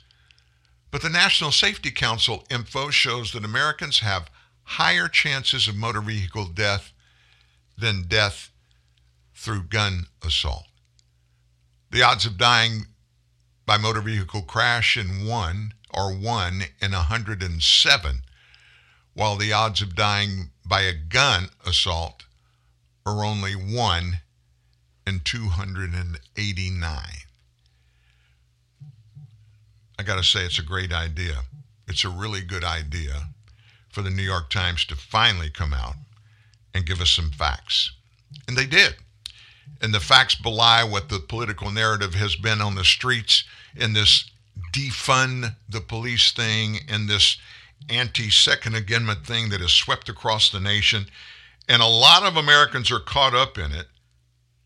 But 0.92 1.02
the 1.02 1.10
National 1.10 1.52
Safety 1.52 1.92
Council 1.92 2.46
info 2.50 2.90
shows 2.90 3.32
that 3.32 3.46
Americans 3.46 4.00
have 4.00 4.30
higher 4.64 5.08
chances 5.08 5.68
of 5.68 5.76
motor 5.76 6.02
vehicle 6.02 6.46
death 6.46 6.92
than 7.78 8.08
death 8.08 8.52
through 9.36 9.64
gun 9.64 10.08
assault. 10.26 10.66
The 11.92 12.04
odds 12.04 12.26
of 12.26 12.38
dying 12.38 12.88
by 13.66 13.78
motor 13.78 14.02
vehicle 14.02 14.42
crash 14.42 14.98
in 14.98 15.26
one 15.26 15.74
are 15.92 16.12
1 16.12 16.64
in 16.82 16.92
107, 16.92 18.22
while 19.18 19.36
the 19.36 19.52
odds 19.52 19.82
of 19.82 19.96
dying 19.96 20.52
by 20.64 20.82
a 20.82 20.94
gun 20.94 21.50
assault 21.66 22.26
are 23.04 23.26
only 23.26 23.54
1 23.54 24.20
in 25.08 25.22
289. 25.24 27.00
I 29.98 30.04
got 30.04 30.18
to 30.18 30.24
say, 30.24 30.42
it's 30.42 30.60
a 30.60 30.64
great 30.64 30.94
idea. 30.94 31.42
It's 31.88 32.04
a 32.04 32.10
really 32.10 32.42
good 32.42 32.64
idea 32.64 33.30
for 33.90 34.04
the 34.04 34.12
New 34.12 34.22
York 34.22 34.52
Times 34.52 34.86
to 34.86 34.96
finally 34.96 35.50
come 35.50 35.74
out 35.74 35.96
and 36.76 36.86
give 36.86 37.02
us 37.02 37.10
some 37.10 37.32
facts. 37.32 37.92
And 38.48 38.56
they 38.56 38.68
did. 38.68 38.98
And 39.82 39.96
the 39.96 40.00
facts 40.00 40.36
belie 40.36 40.84
what 40.84 41.10
the 41.10 41.18
political 41.18 41.72
narrative 41.72 42.14
has 42.14 42.36
been 42.36 42.62
on 42.62 42.76
the 42.76 42.86
streets 42.86 43.46
in 43.76 43.94
this 43.94 44.30
defund 44.72 45.56
the 45.68 45.82
police 45.82 46.32
thing 46.32 46.82
and 46.88 47.10
this 47.10 47.38
anti 47.90 48.30
Second 48.30 48.76
Amendment 48.76 49.26
thing 49.26 49.50
that 49.50 49.62
has 49.62 49.72
swept 49.72 50.10
across 50.10 50.50
the 50.50 50.60
nation. 50.60 51.06
And 51.70 51.82
a 51.82 51.88
lot 51.88 52.24
of 52.24 52.38
Americans 52.38 52.92
are 52.92 53.00
caught 53.00 53.34
up 53.34 53.58
in 53.58 53.72
it 53.72 53.88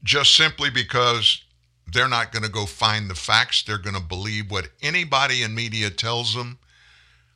just 0.04 0.36
simply 0.36 0.70
because 0.70 1.44
they're 1.88 2.08
not 2.08 2.32
going 2.32 2.44
to 2.44 2.50
go 2.50 2.66
find 2.66 3.10
the 3.10 3.16
facts. 3.16 3.64
They're 3.64 3.78
going 3.78 3.96
to 3.96 4.02
believe 4.02 4.50
what 4.50 4.70
anybody 4.82 5.44
in 5.44 5.54
media 5.54 5.90
tells 5.90 6.36
them. 6.36 6.60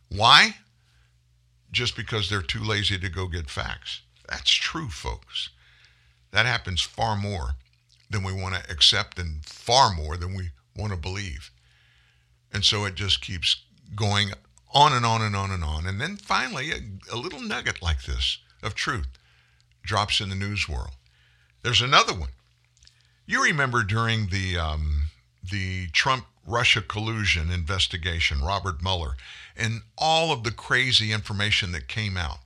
Why? 0.09 0.55
Just 1.71 1.95
because 1.95 2.29
they're 2.29 2.41
too 2.41 2.63
lazy 2.63 2.97
to 2.99 3.09
go 3.09 3.27
get 3.27 3.49
facts. 3.49 4.01
That's 4.29 4.51
true, 4.51 4.89
folks. 4.89 5.49
That 6.31 6.45
happens 6.45 6.81
far 6.81 7.15
more 7.15 7.55
than 8.09 8.23
we 8.23 8.33
want 8.33 8.55
to 8.55 8.71
accept 8.71 9.19
and 9.19 9.43
far 9.45 9.93
more 9.93 10.15
than 10.15 10.35
we 10.35 10.49
want 10.75 10.91
to 10.91 10.97
believe. 10.97 11.51
And 12.53 12.63
so 12.63 12.85
it 12.85 12.95
just 12.95 13.21
keeps 13.21 13.63
going 13.95 14.31
on 14.75 14.91
and 14.91 15.05
on 15.05 15.21
and 15.21 15.35
on 15.35 15.51
and 15.51 15.63
on. 15.63 15.87
And 15.87 15.99
then 16.01 16.17
finally, 16.17 16.71
a, 16.71 17.15
a 17.15 17.17
little 17.17 17.39
nugget 17.39 17.81
like 17.81 18.03
this 18.03 18.39
of 18.61 18.75
truth 18.75 19.07
drops 19.83 20.19
in 20.19 20.29
the 20.29 20.35
news 20.35 20.67
world. 20.67 20.91
There's 21.63 21.81
another 21.81 22.13
one. 22.13 22.29
You 23.25 23.41
remember 23.41 23.83
during 23.83 24.27
the 24.27 24.57
um, 24.57 25.09
the 25.41 25.87
Trump 25.87 26.25
Russia 26.45 26.81
collusion 26.81 27.49
investigation, 27.49 28.41
Robert 28.41 28.83
Mueller, 28.83 29.15
and 29.55 29.81
all 29.97 30.31
of 30.31 30.43
the 30.43 30.51
crazy 30.51 31.11
information 31.11 31.71
that 31.71 31.87
came 31.87 32.17
out. 32.17 32.39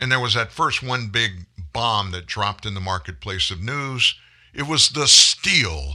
And 0.00 0.10
there 0.10 0.20
was 0.20 0.34
that 0.34 0.52
first 0.52 0.82
one 0.82 1.08
big 1.08 1.46
bomb 1.72 2.10
that 2.10 2.26
dropped 2.26 2.66
in 2.66 2.74
the 2.74 2.80
marketplace 2.80 3.50
of 3.50 3.62
news. 3.62 4.16
It 4.52 4.64
was 4.64 4.90
the 4.90 5.06
Steele 5.06 5.94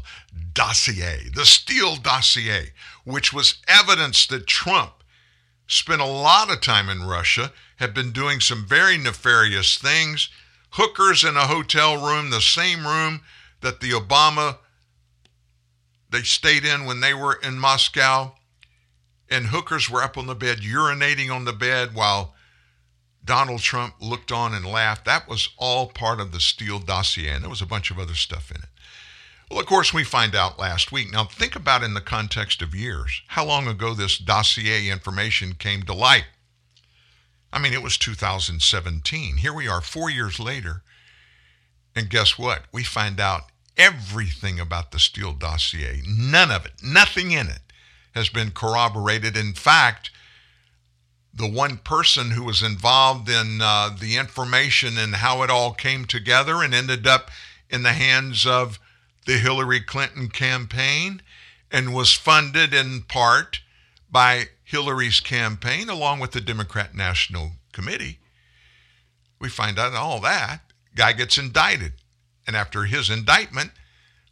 dossier, 0.53 1.29
the 1.35 1.45
Steele 1.45 1.97
dossier, 1.97 2.71
which 3.03 3.31
was 3.31 3.57
evidence 3.67 4.25
that 4.27 4.47
Trump 4.47 4.96
spent 5.67 6.01
a 6.01 6.05
lot 6.05 6.51
of 6.51 6.61
time 6.61 6.89
in 6.89 7.03
Russia, 7.03 7.51
had 7.77 7.93
been 7.93 8.11
doing 8.11 8.39
some 8.39 8.65
very 8.65 8.97
nefarious 8.97 9.77
things. 9.77 10.29
Hookers 10.71 11.23
in 11.23 11.37
a 11.37 11.47
hotel 11.47 12.05
room, 12.05 12.29
the 12.29 12.41
same 12.41 12.85
room 12.85 13.21
that 13.61 13.79
the 13.79 13.91
Obama 13.91 14.57
they 16.09 16.21
stayed 16.21 16.63
in 16.63 16.85
when 16.85 17.01
they 17.01 17.13
were 17.13 17.33
in 17.43 17.59
Moscow, 17.59 18.33
and 19.29 19.47
hookers 19.47 19.89
were 19.89 20.01
up 20.01 20.17
on 20.17 20.27
the 20.27 20.35
bed 20.35 20.59
urinating 20.59 21.33
on 21.33 21.45
the 21.45 21.53
bed 21.53 21.93
while 21.93 22.33
Donald 23.23 23.59
Trump 23.59 23.95
looked 23.99 24.31
on 24.31 24.53
and 24.53 24.65
laughed. 24.65 25.03
That 25.03 25.27
was 25.27 25.49
all 25.57 25.87
part 25.87 26.21
of 26.21 26.31
the 26.31 26.39
Steele 26.39 26.79
dossier, 26.79 27.29
and 27.29 27.43
there 27.43 27.49
was 27.49 27.61
a 27.61 27.65
bunch 27.65 27.91
of 27.91 27.99
other 27.99 28.15
stuff 28.15 28.51
in 28.51 28.57
it. 28.57 28.69
Well, 29.49 29.59
of 29.61 29.65
course, 29.65 29.93
we 29.93 30.03
find 30.03 30.35
out 30.35 30.59
last 30.59 30.91
week. 30.91 31.11
Now, 31.11 31.23
think 31.23 31.55
about 31.55 31.83
in 31.83 31.93
the 31.93 32.01
context 32.01 32.61
of 32.61 32.75
years 32.75 33.21
how 33.27 33.45
long 33.45 33.67
ago 33.67 33.93
this 33.93 34.17
dossier 34.17 34.89
information 34.89 35.53
came 35.53 35.83
to 35.83 35.93
light. 35.93 36.25
I 37.53 37.59
mean, 37.59 37.71
it 37.71 37.81
was 37.81 37.97
2017. 37.97 39.37
Here 39.37 39.53
we 39.53 39.67
are, 39.67 39.81
four 39.81 40.09
years 40.09 40.39
later. 40.39 40.83
And 41.95 42.09
guess 42.09 42.37
what? 42.37 42.63
We 42.73 42.83
find 42.83 43.19
out 43.19 43.43
everything 43.77 44.59
about 44.59 44.91
the 44.91 44.99
Steele 44.99 45.33
dossier. 45.33 46.01
None 46.05 46.51
of 46.51 46.65
it, 46.65 46.73
nothing 46.83 47.31
in 47.31 47.47
it 47.47 47.61
has 48.13 48.29
been 48.29 48.51
corroborated. 48.51 49.37
In 49.37 49.53
fact, 49.53 50.11
the 51.33 51.49
one 51.49 51.77
person 51.77 52.31
who 52.31 52.43
was 52.43 52.63
involved 52.63 53.29
in 53.29 53.61
uh, 53.61 53.95
the 53.97 54.17
information 54.17 54.97
and 54.97 55.15
how 55.15 55.43
it 55.43 55.49
all 55.49 55.71
came 55.71 56.05
together 56.05 56.61
and 56.63 56.73
ended 56.73 57.07
up 57.07 57.29
in 57.69 57.83
the 57.83 57.93
hands 57.93 58.45
of 58.45 58.79
the 59.27 59.37
Hillary 59.37 59.81
Clinton 59.81 60.29
campaign 60.29 61.21
and 61.69 61.93
was 61.93 62.13
funded 62.13 62.73
in 62.73 63.01
part 63.01 63.59
by 64.09 64.45
Hillary's 64.63 65.19
campaign 65.19 65.89
along 65.89 66.21
with 66.21 66.31
the 66.31 66.39
Democrat 66.39 66.95
National 66.95 67.51
Committee. 67.73 68.19
We 69.37 69.49
find 69.49 69.77
out 69.77 69.93
all 69.93 70.21
that. 70.21 70.61
Guy 70.95 71.11
gets 71.11 71.37
indicted. 71.37 71.93
And 72.47 72.55
after 72.55 72.85
his 72.85 73.09
indictment, 73.09 73.71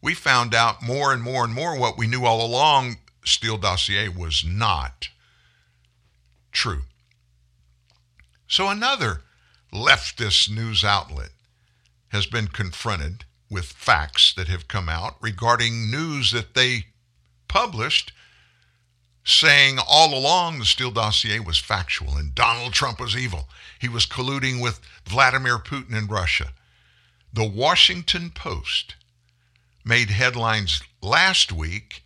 we 0.02 0.14
found 0.14 0.56
out 0.56 0.82
more 0.82 1.12
and 1.12 1.22
more 1.22 1.44
and 1.44 1.54
more 1.54 1.78
what 1.78 1.98
we 1.98 2.08
knew 2.08 2.24
all 2.24 2.44
along 2.44 2.96
Steele 3.26 3.58
dossier 3.58 4.08
was 4.08 4.46
not 4.46 5.10
true. 6.54 6.84
So 8.48 8.70
another 8.70 9.24
leftist 9.74 10.50
news 10.50 10.86
outlet 10.86 11.32
has 12.10 12.26
been 12.26 12.48
confronted 12.48 13.26
with 13.56 13.66
facts 13.68 14.34
that 14.34 14.50
have 14.50 14.68
come 14.68 14.90
out 14.90 15.16
regarding 15.22 15.90
news 15.90 16.34
that 16.34 16.56
they 16.56 16.88
published 17.48 18.12
saying 19.24 19.80
all 19.88 20.14
along 20.14 20.60
the 20.60 20.66
Steele 20.66 20.92
dossier 20.92 21.40
was 21.40 21.58
factual 21.58 22.18
and 22.18 22.36
Donald 22.36 22.74
Trump 22.74 23.00
was 23.00 23.16
evil. 23.16 23.48
He 23.80 23.88
was 23.88 24.06
colluding 24.06 24.62
with 24.62 24.82
Vladimir 25.06 25.58
Putin 25.58 25.98
in 25.98 26.08
Russia. 26.08 26.52
The 27.32 27.48
Washington 27.48 28.30
Post 28.30 28.96
made 29.86 30.10
headlines 30.10 30.84
last 31.02 31.54
week 31.54 32.04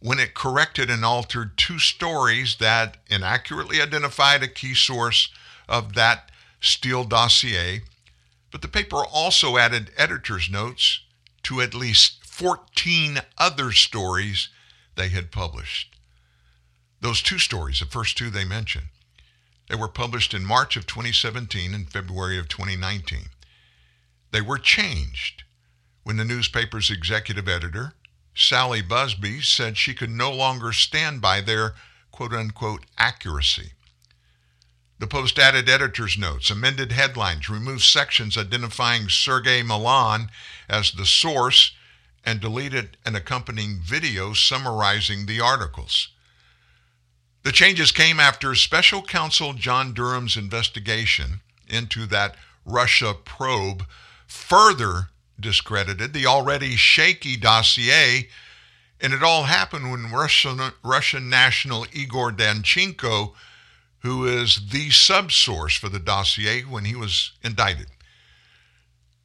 when 0.00 0.18
it 0.18 0.32
corrected 0.32 0.88
and 0.88 1.04
altered 1.04 1.58
two 1.58 1.78
stories 1.78 2.56
that 2.56 2.96
inaccurately 3.08 3.82
identified 3.82 4.42
a 4.42 4.48
key 4.48 4.74
source 4.74 5.28
of 5.68 5.92
that 5.92 6.30
Steele 6.58 7.04
dossier 7.04 7.82
but 8.56 8.62
the 8.62 8.68
paper 8.68 9.04
also 9.04 9.58
added 9.58 9.90
editor's 9.98 10.48
notes 10.48 11.00
to 11.42 11.60
at 11.60 11.74
least 11.74 12.24
14 12.24 13.18
other 13.36 13.70
stories 13.70 14.48
they 14.94 15.10
had 15.10 15.30
published. 15.30 15.94
Those 17.02 17.20
two 17.20 17.38
stories, 17.38 17.80
the 17.80 17.84
first 17.84 18.16
two 18.16 18.30
they 18.30 18.46
mentioned, 18.46 18.86
they 19.68 19.74
were 19.74 19.88
published 19.88 20.32
in 20.32 20.42
March 20.42 20.74
of 20.74 20.86
2017 20.86 21.74
and 21.74 21.92
February 21.92 22.38
of 22.38 22.48
2019. 22.48 23.26
They 24.30 24.40
were 24.40 24.56
changed 24.56 25.42
when 26.02 26.16
the 26.16 26.24
newspaper's 26.24 26.90
executive 26.90 27.48
editor, 27.48 27.92
Sally 28.34 28.82
Buzbee, 28.82 29.44
said 29.44 29.76
she 29.76 29.92
could 29.92 30.08
no 30.08 30.32
longer 30.32 30.72
stand 30.72 31.20
by 31.20 31.42
their 31.42 31.74
quote 32.10 32.32
unquote 32.32 32.86
accuracy. 32.96 33.72
The 34.98 35.06
Post 35.06 35.38
added 35.38 35.68
editor's 35.68 36.16
notes, 36.16 36.50
amended 36.50 36.92
headlines, 36.92 37.50
removed 37.50 37.82
sections 37.82 38.38
identifying 38.38 39.10
Sergei 39.10 39.62
Millian 39.62 40.30
as 40.68 40.92
the 40.92 41.04
source, 41.04 41.72
and 42.24 42.40
deleted 42.40 42.96
an 43.04 43.14
accompanying 43.14 43.78
video 43.80 44.32
summarizing 44.32 45.26
the 45.26 45.40
articles. 45.40 46.08
The 47.44 47.52
changes 47.52 47.92
came 47.92 48.18
after 48.18 48.54
special 48.56 49.02
counsel 49.02 49.52
John 49.52 49.92
Durham's 49.92 50.36
investigation 50.36 51.40
into 51.68 52.06
that 52.06 52.34
Russia 52.64 53.14
probe 53.14 53.86
further 54.26 55.10
discredited 55.38 56.12
the 56.12 56.26
already 56.26 56.74
shaky 56.74 57.36
dossier, 57.36 58.28
and 59.00 59.12
it 59.12 59.22
all 59.22 59.44
happened 59.44 59.90
when 59.90 60.10
Russian, 60.10 60.72
Russian 60.82 61.28
national 61.28 61.86
Igor 61.92 62.32
Danchenko 62.32 63.34
who 64.06 64.24
is 64.24 64.68
the 64.70 64.88
subsource 64.90 65.76
for 65.76 65.88
the 65.88 65.98
dossier 65.98 66.62
when 66.62 66.84
he 66.84 66.94
was 66.94 67.32
indicted. 67.42 67.88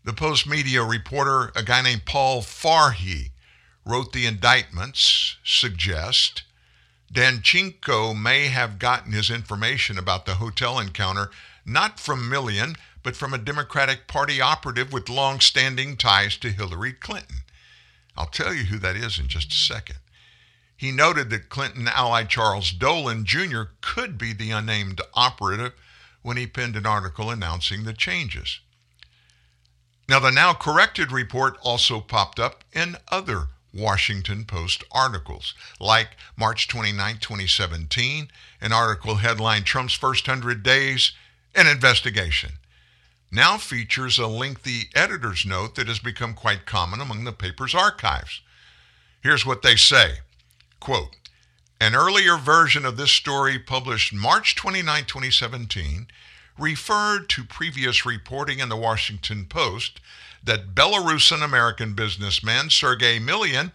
The 0.03 0.11
Post 0.11 0.47
media 0.47 0.83
reporter, 0.83 1.51
a 1.55 1.61
guy 1.61 1.83
named 1.83 2.05
Paul 2.05 2.41
Farhi, 2.41 3.29
wrote 3.85 4.11
the 4.11 4.25
indictments, 4.25 5.37
suggest 5.43 6.41
Danchenko 7.13 8.19
may 8.19 8.47
have 8.47 8.79
gotten 8.79 9.11
his 9.11 9.29
information 9.29 9.99
about 9.99 10.25
the 10.25 10.35
hotel 10.35 10.79
encounter 10.79 11.29
not 11.63 11.99
from 11.99 12.27
Millian, 12.27 12.75
but 13.03 13.15
from 13.15 13.35
a 13.35 13.37
Democratic 13.37 14.07
Party 14.07 14.41
operative 14.41 14.91
with 14.91 15.09
long 15.09 15.39
standing 15.41 15.95
ties 15.95 16.37
to 16.37 16.49
Hillary 16.49 16.93
Clinton. 16.93 17.43
I'll 18.17 18.25
tell 18.25 18.51
you 18.51 18.63
who 18.63 18.79
that 18.79 18.95
is 18.95 19.19
in 19.19 19.27
just 19.27 19.51
a 19.51 19.55
second. 19.55 19.97
He 20.81 20.91
noted 20.91 21.29
that 21.29 21.49
Clinton 21.49 21.87
ally 21.87 22.23
Charles 22.23 22.71
Dolan 22.71 23.23
Jr. 23.23 23.65
could 23.81 24.17
be 24.17 24.33
the 24.33 24.49
unnamed 24.49 24.99
operative 25.13 25.73
when 26.23 26.37
he 26.37 26.47
penned 26.47 26.75
an 26.75 26.87
article 26.87 27.29
announcing 27.29 27.83
the 27.83 27.93
changes. 27.93 28.61
Now, 30.09 30.19
the 30.19 30.31
now 30.31 30.55
corrected 30.55 31.11
report 31.11 31.55
also 31.61 32.01
popped 32.01 32.39
up 32.39 32.63
in 32.73 32.97
other 33.09 33.49
Washington 33.71 34.43
Post 34.43 34.83
articles, 34.91 35.53
like 35.79 36.17
March 36.35 36.67
29, 36.67 37.19
2017, 37.19 38.31
an 38.59 38.73
article 38.73 39.17
headlined 39.17 39.67
Trump's 39.67 39.93
First 39.93 40.27
100 40.27 40.63
Days, 40.63 41.11
an 41.53 41.67
investigation. 41.67 42.53
now 43.29 43.59
features 43.59 44.17
a 44.17 44.25
lengthy 44.25 44.89
editor's 44.95 45.45
note 45.45 45.75
that 45.75 45.87
has 45.87 45.99
become 45.99 46.33
quite 46.33 46.65
common 46.65 46.99
among 46.99 47.23
the 47.23 47.31
paper's 47.31 47.75
archives. 47.75 48.41
Here's 49.21 49.45
what 49.45 49.61
they 49.61 49.75
say 49.75 50.21
quote, 50.81 51.15
An 51.79 51.95
earlier 51.95 52.35
version 52.35 52.85
of 52.85 52.97
this 52.97 53.11
story, 53.11 53.57
published 53.57 54.13
March 54.13 54.55
29, 54.55 55.05
2017, 55.05 56.07
referred 56.57 57.29
to 57.29 57.45
previous 57.45 58.05
reporting 58.05 58.59
in 58.59 58.67
the 58.67 58.75
Washington 58.75 59.45
Post 59.45 60.01
that 60.43 60.75
Belarusian 60.75 61.41
American 61.41 61.93
businessman 61.93 62.69
Sergei 62.69 63.19
Millian 63.19 63.71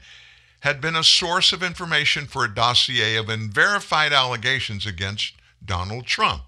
had 0.61 0.81
been 0.81 0.97
a 0.97 1.05
source 1.05 1.53
of 1.53 1.62
information 1.62 2.27
for 2.27 2.45
a 2.45 2.55
dossier 2.55 3.16
of 3.16 3.28
unverified 3.28 4.12
allegations 4.12 4.85
against 4.85 5.33
Donald 5.65 6.07
Trump. 6.07 6.43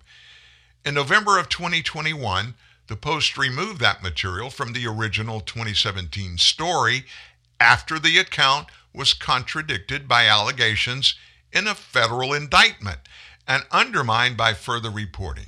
In 0.84 0.94
November 0.94 1.38
of 1.38 1.48
2021, 1.48 2.54
the 2.88 2.96
Post 2.96 3.38
removed 3.38 3.80
that 3.80 4.02
material 4.02 4.50
from 4.50 4.72
the 4.72 4.86
original 4.86 5.40
2017 5.40 6.38
story 6.38 7.04
after 7.60 7.98
the 7.98 8.18
account 8.18 8.68
was 8.92 9.14
contradicted 9.14 10.08
by 10.08 10.26
allegations 10.26 11.14
in 11.52 11.66
a 11.66 11.74
federal 11.74 12.32
indictment 12.32 12.98
and 13.46 13.64
undermined 13.70 14.36
by 14.36 14.52
further 14.52 14.90
reporting. 14.90 15.46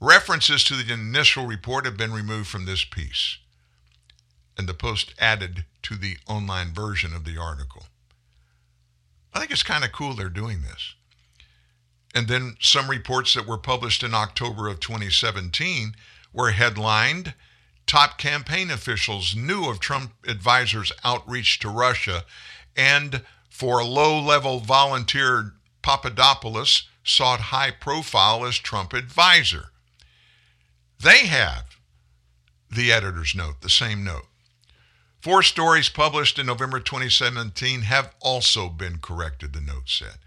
References 0.00 0.64
to 0.64 0.74
the 0.74 0.92
initial 0.92 1.46
report 1.46 1.84
have 1.84 1.96
been 1.96 2.12
removed 2.12 2.48
from 2.48 2.64
this 2.64 2.84
piece, 2.84 3.38
and 4.56 4.68
the 4.68 4.74
Post 4.74 5.14
added 5.18 5.64
to 5.82 5.96
the 5.96 6.16
online 6.26 6.72
version 6.72 7.14
of 7.14 7.24
the 7.24 7.38
article. 7.38 7.84
I 9.32 9.38
think 9.38 9.50
it's 9.50 9.62
kind 9.62 9.84
of 9.84 9.92
cool 9.92 10.14
they're 10.14 10.28
doing 10.28 10.62
this. 10.62 10.94
And 12.14 12.28
then 12.28 12.56
some 12.60 12.90
reports 12.90 13.34
that 13.34 13.46
were 13.46 13.58
published 13.58 14.02
in 14.02 14.14
October 14.14 14.68
of 14.68 14.80
2017 14.80 15.94
were 16.32 16.50
headlined 16.50 17.34
Top 17.90 18.18
campaign 18.18 18.70
officials 18.70 19.34
knew 19.34 19.68
of 19.68 19.80
Trump 19.80 20.12
advisors' 20.24 20.92
outreach 21.02 21.58
to 21.58 21.68
Russia, 21.68 22.24
and 22.76 23.24
for 23.48 23.82
low 23.82 24.16
level 24.16 24.60
volunteer 24.60 25.54
Papadopoulos 25.82 26.84
sought 27.02 27.40
high 27.50 27.72
profile 27.72 28.46
as 28.46 28.58
Trump 28.58 28.92
advisor. 28.92 29.72
They 31.00 31.26
have 31.26 31.64
the 32.70 32.92
editor's 32.92 33.34
note, 33.34 33.60
the 33.60 33.68
same 33.68 34.04
note. 34.04 34.28
Four 35.20 35.42
stories 35.42 35.88
published 35.88 36.38
in 36.38 36.46
November 36.46 36.78
2017 36.78 37.82
have 37.82 38.14
also 38.20 38.68
been 38.68 38.98
corrected, 38.98 39.52
the 39.52 39.60
note 39.60 39.88
said. 39.88 40.18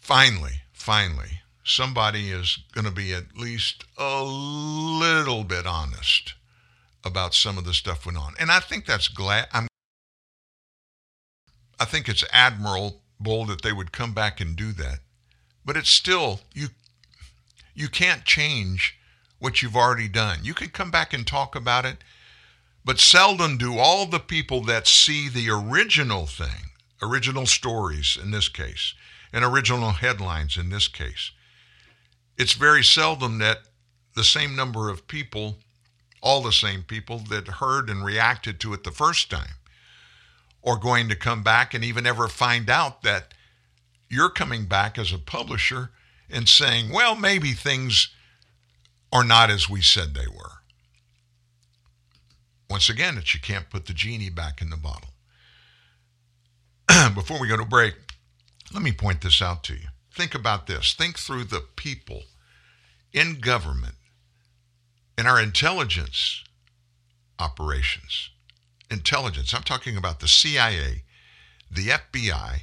Finally, 0.00 0.62
finally, 0.72 1.42
somebody 1.62 2.30
is 2.30 2.60
going 2.72 2.86
to 2.86 2.90
be 2.90 3.12
at 3.12 3.36
least 3.36 3.84
a 3.98 4.24
little 4.24 5.44
bit 5.44 5.66
honest 5.66 6.32
about 7.04 7.34
some 7.34 7.58
of 7.58 7.64
the 7.64 7.74
stuff 7.74 8.06
went 8.06 8.18
on. 8.18 8.34
And 8.38 8.50
I 8.50 8.60
think 8.60 8.86
that's 8.86 9.08
glad 9.08 9.48
I'm 9.52 9.68
I 11.78 11.84
think 11.84 12.08
it's 12.08 12.24
admirable 12.32 13.00
that 13.46 13.62
they 13.62 13.72
would 13.72 13.92
come 13.92 14.14
back 14.14 14.40
and 14.40 14.56
do 14.56 14.72
that. 14.72 15.00
But 15.64 15.76
it's 15.76 15.90
still 15.90 16.40
you 16.54 16.68
you 17.74 17.88
can't 17.88 18.24
change 18.24 18.98
what 19.38 19.60
you've 19.60 19.76
already 19.76 20.08
done. 20.08 20.38
You 20.42 20.54
can 20.54 20.68
come 20.68 20.90
back 20.90 21.12
and 21.12 21.26
talk 21.26 21.54
about 21.54 21.84
it, 21.84 21.98
but 22.84 23.00
seldom 23.00 23.58
do 23.58 23.78
all 23.78 24.06
the 24.06 24.20
people 24.20 24.62
that 24.62 24.86
see 24.86 25.28
the 25.28 25.50
original 25.50 26.26
thing, 26.26 26.70
original 27.02 27.46
stories 27.46 28.16
in 28.20 28.30
this 28.30 28.48
case, 28.48 28.94
and 29.32 29.44
original 29.44 29.90
headlines 29.90 30.56
in 30.56 30.70
this 30.70 30.88
case. 30.88 31.32
It's 32.38 32.54
very 32.54 32.82
seldom 32.82 33.38
that 33.38 33.58
the 34.14 34.24
same 34.24 34.56
number 34.56 34.88
of 34.88 35.08
people, 35.08 35.56
all 36.24 36.42
the 36.42 36.52
same 36.52 36.82
people 36.82 37.18
that 37.18 37.46
heard 37.46 37.88
and 37.88 38.04
reacted 38.04 38.58
to 38.58 38.72
it 38.72 38.82
the 38.82 38.90
first 38.90 39.30
time, 39.30 39.56
are 40.64 40.78
going 40.78 41.08
to 41.10 41.14
come 41.14 41.42
back 41.42 41.74
and 41.74 41.84
even 41.84 42.06
ever 42.06 42.26
find 42.26 42.70
out 42.70 43.02
that 43.02 43.34
you're 44.08 44.30
coming 44.30 44.64
back 44.64 44.98
as 44.98 45.12
a 45.12 45.18
publisher 45.18 45.90
and 46.30 46.48
saying, 46.48 46.90
well, 46.90 47.14
maybe 47.14 47.52
things 47.52 48.08
are 49.12 49.22
not 49.22 49.50
as 49.50 49.68
we 49.68 49.82
said 49.82 50.14
they 50.14 50.26
were. 50.26 50.52
Once 52.70 52.88
again, 52.88 53.14
that 53.16 53.34
you 53.34 53.40
can't 53.40 53.68
put 53.68 53.84
the 53.84 53.92
genie 53.92 54.30
back 54.30 54.62
in 54.62 54.70
the 54.70 54.76
bottle. 54.76 55.10
Before 57.14 57.38
we 57.38 57.48
go 57.48 57.58
to 57.58 57.66
break, 57.66 57.94
let 58.72 58.82
me 58.82 58.92
point 58.92 59.20
this 59.20 59.42
out 59.42 59.62
to 59.64 59.74
you. 59.74 59.88
Think 60.10 60.34
about 60.34 60.66
this. 60.66 60.94
Think 60.94 61.18
through 61.18 61.44
the 61.44 61.62
people 61.76 62.22
in 63.12 63.40
government, 63.40 63.94
in 65.16 65.26
our 65.26 65.40
intelligence 65.40 66.44
operations. 67.38 68.30
Intelligence, 68.90 69.54
I'm 69.54 69.62
talking 69.62 69.96
about 69.96 70.20
the 70.20 70.28
CIA, 70.28 71.02
the 71.70 71.88
FBI, 71.88 72.62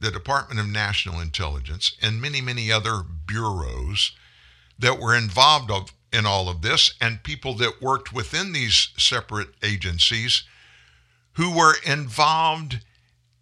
the 0.00 0.10
Department 0.10 0.60
of 0.60 0.68
National 0.68 1.20
Intelligence, 1.20 1.96
and 2.00 2.20
many, 2.20 2.40
many 2.40 2.70
other 2.70 3.02
bureaus 3.02 4.12
that 4.78 5.00
were 5.00 5.16
involved 5.16 5.70
of, 5.70 5.92
in 6.12 6.24
all 6.24 6.48
of 6.48 6.62
this, 6.62 6.94
and 7.00 7.22
people 7.22 7.54
that 7.54 7.82
worked 7.82 8.12
within 8.12 8.52
these 8.52 8.90
separate 8.96 9.54
agencies 9.62 10.44
who 11.32 11.56
were 11.56 11.74
involved 11.84 12.80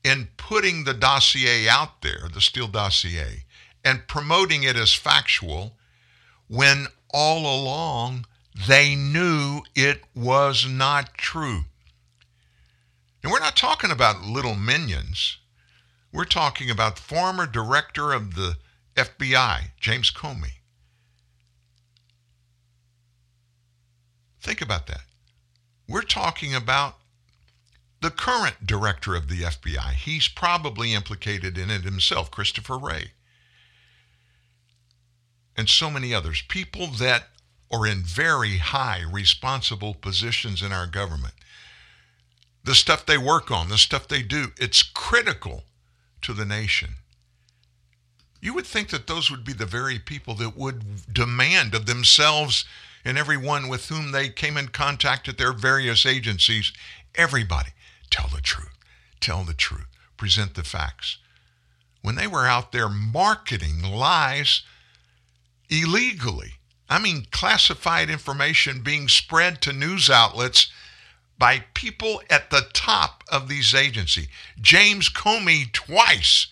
in 0.02 0.28
putting 0.36 0.84
the 0.84 0.94
dossier 0.94 1.68
out 1.68 2.00
there, 2.02 2.28
the 2.32 2.40
Steele 2.40 2.68
dossier, 2.68 3.44
and 3.84 4.06
promoting 4.06 4.62
it 4.62 4.76
as 4.76 4.94
factual 4.94 5.76
when 6.48 6.86
all 7.12 7.46
along 7.46 8.24
they 8.66 8.94
knew 8.94 9.62
it 9.74 10.02
was 10.14 10.66
not 10.66 11.14
true. 11.14 11.64
And 13.22 13.30
we're 13.30 13.40
not 13.40 13.56
talking 13.56 13.90
about 13.90 14.22
little 14.22 14.54
minions. 14.54 15.38
We're 16.12 16.24
talking 16.24 16.70
about 16.70 16.98
former 16.98 17.46
director 17.46 18.12
of 18.12 18.34
the 18.34 18.56
FBI, 18.94 19.72
James 19.78 20.10
Comey. 20.10 20.52
Think 24.40 24.62
about 24.62 24.86
that. 24.86 25.02
We're 25.88 26.02
talking 26.02 26.54
about 26.54 26.96
the 28.00 28.10
current 28.10 28.66
director 28.66 29.14
of 29.14 29.28
the 29.28 29.42
FBI. 29.42 29.92
He's 29.92 30.28
probably 30.28 30.94
implicated 30.94 31.58
in 31.58 31.70
it 31.70 31.82
himself, 31.82 32.30
Christopher 32.30 32.78
Wray. 32.78 33.12
And 35.56 35.68
so 35.68 35.90
many 35.90 36.12
others. 36.12 36.42
People 36.48 36.88
that 36.88 37.28
are 37.70 37.86
in 37.86 38.02
very 38.02 38.58
high 38.58 39.02
responsible 39.10 39.94
positions 39.94 40.62
in 40.62 40.72
our 40.72 40.86
government. 40.86 41.34
The 42.64 42.74
stuff 42.74 43.06
they 43.06 43.18
work 43.18 43.50
on, 43.50 43.68
the 43.68 43.78
stuff 43.78 44.08
they 44.08 44.22
do, 44.22 44.52
it's 44.58 44.82
critical 44.82 45.64
to 46.22 46.32
the 46.32 46.44
nation. 46.44 46.96
You 48.40 48.54
would 48.54 48.66
think 48.66 48.90
that 48.90 49.06
those 49.06 49.30
would 49.30 49.44
be 49.44 49.52
the 49.52 49.66
very 49.66 49.98
people 49.98 50.34
that 50.34 50.56
would 50.56 51.12
demand 51.12 51.74
of 51.74 51.86
themselves 51.86 52.64
and 53.04 53.16
everyone 53.16 53.68
with 53.68 53.88
whom 53.88 54.10
they 54.10 54.28
came 54.28 54.56
in 54.56 54.68
contact 54.68 55.28
at 55.28 55.38
their 55.38 55.52
various 55.52 56.04
agencies, 56.04 56.72
everybody, 57.14 57.70
tell 58.10 58.28
the 58.28 58.40
truth, 58.40 58.76
tell 59.20 59.44
the 59.44 59.54
truth, 59.54 59.86
present 60.16 60.54
the 60.54 60.64
facts. 60.64 61.18
When 62.02 62.16
they 62.16 62.26
were 62.26 62.46
out 62.46 62.72
there 62.72 62.88
marketing 62.88 63.82
lies 63.82 64.62
illegally, 65.68 66.54
I 66.88 66.98
mean 66.98 67.26
classified 67.30 68.10
information 68.10 68.82
being 68.82 69.08
spread 69.08 69.60
to 69.62 69.72
news 69.72 70.08
outlets 70.08 70.70
by 71.38 71.64
people 71.74 72.22
at 72.30 72.50
the 72.50 72.66
top 72.72 73.24
of 73.28 73.48
these 73.48 73.74
agencies. 73.74 74.28
James 74.60 75.10
Comey 75.10 75.70
twice 75.72 76.46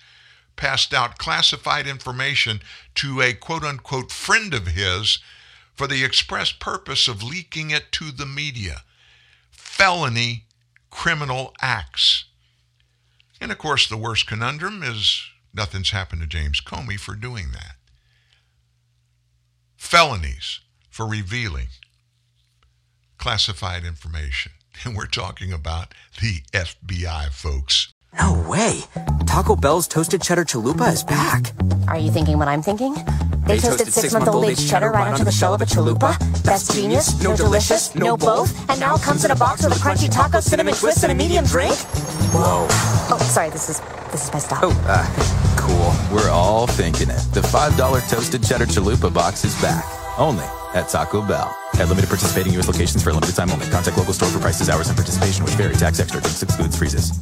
passed 0.57 0.93
out 0.93 1.19
classified 1.19 1.87
information 1.87 2.61
to 2.97 3.21
a 3.21 3.33
quote 3.33 3.65
unquote 3.65 4.13
friend 4.13 4.55
of 4.55 4.69
his 4.69 5.19
for 5.75 5.87
the 5.87 6.05
express 6.05 6.53
purpose 6.53 7.09
of 7.09 7.23
leaking 7.23 7.71
it 7.71 7.91
to 7.93 8.11
the 8.13 8.27
media. 8.27 8.83
Felony 9.51 10.45
criminal 10.91 11.53
acts. 11.61 12.25
And 13.41 13.51
of 13.51 13.59
course, 13.59 13.89
the 13.89 13.97
worst 13.97 14.27
conundrum 14.27 14.83
is 14.83 15.23
nothing's 15.53 15.91
happened 15.91 16.23
to 16.23 16.29
James 16.29 16.61
Comey 16.61 16.99
for 16.99 17.15
doing 17.15 17.51
that. 17.53 17.74
Felonies 19.85 20.61
for 20.89 21.07
revealing 21.07 21.69
classified 23.19 23.85
information. 23.85 24.53
And 24.85 24.97
we're 24.97 25.07
talking 25.07 25.53
about 25.53 25.95
the 26.21 26.41
FBI, 26.53 27.31
folks. 27.31 27.94
No 28.19 28.45
way. 28.49 28.81
Taco 29.27 29.57
Bell's 29.57 29.89
toasted 29.89 30.23
cheddar 30.23 30.45
chalupa 30.45 30.93
is 30.93 31.03
back. 31.05 31.53
Are 31.89 31.99
you 31.99 32.11
thinking 32.11 32.39
what 32.39 32.49
I'm 32.49 32.63
thinking? 32.63 32.95
They, 33.47 33.59
toasted, 33.59 33.93
six-month-old 33.93 34.45
aged 34.45 34.69
cheddar 34.69 34.91
right 34.91 35.13
onto 35.13 35.25
the 35.25 35.33
shell 35.33 35.53
of 35.53 35.61
a 35.61 35.67
chalupa. 35.67 36.17
That's 36.43 36.75
genius, 36.75 37.23
no 37.23 37.37
delicious, 37.37 37.95
no 37.95 38.17
both, 38.17 38.53
and 38.71 38.81
now 38.81 38.95
it 38.95 39.03
comes 39.03 39.25
in 39.25 39.31
a 39.31 39.37
box 39.37 39.65
with 39.65 39.77
a 39.77 39.81
crunchy 39.81 40.11
taco 40.11 40.41
cinnamon 40.41 40.75
twist 40.75 41.03
and 41.03 41.13
a 41.13 41.15
medium 41.15 41.45
drink. 41.45 41.75
Whoa. 42.33 42.67
Oh, 43.11 43.19
sorry. 43.31 43.51
This 43.51 43.69
is 43.69 43.81
this 44.11 44.25
is 44.25 44.33
my 44.33 44.39
stop. 44.39 44.61
Oh, 44.63 44.73
uh, 44.89 45.57
cool. 45.59 46.17
We're 46.17 46.31
all 46.31 46.67
thinking 46.67 47.11
it. 47.11 47.21
The 47.33 47.41
$5 47.41 48.11
toasted 48.11 48.45
cheddar 48.45 48.67
chalupa 48.67 49.13
box 49.13 49.45
is 49.45 49.61
back. 49.61 49.85
Only 50.17 50.45
at 50.75 50.89
Taco 50.89 51.21
Bell. 51.21 51.55
At 51.75 51.89
limited 51.89 52.09
participating 52.09 52.53
U.S. 52.55 52.69
locations 52.69 53.03
for 53.03 53.11
a 53.11 53.13
limited 53.13 53.35
time 53.35 53.51
only. 53.51 53.69
Contact 53.69 53.99
local 53.99 54.13
store 54.13 54.29
for 54.29 54.39
prices, 54.39 54.71
hours, 54.71 54.89
and 54.89 54.97
participation, 54.97 55.45
which 55.45 55.55
vary. 55.55 55.75
Tax 55.75 55.99
extra. 55.99 56.21
Drinks 56.21 56.43
excludes 56.43 56.79
freezes. 56.79 57.13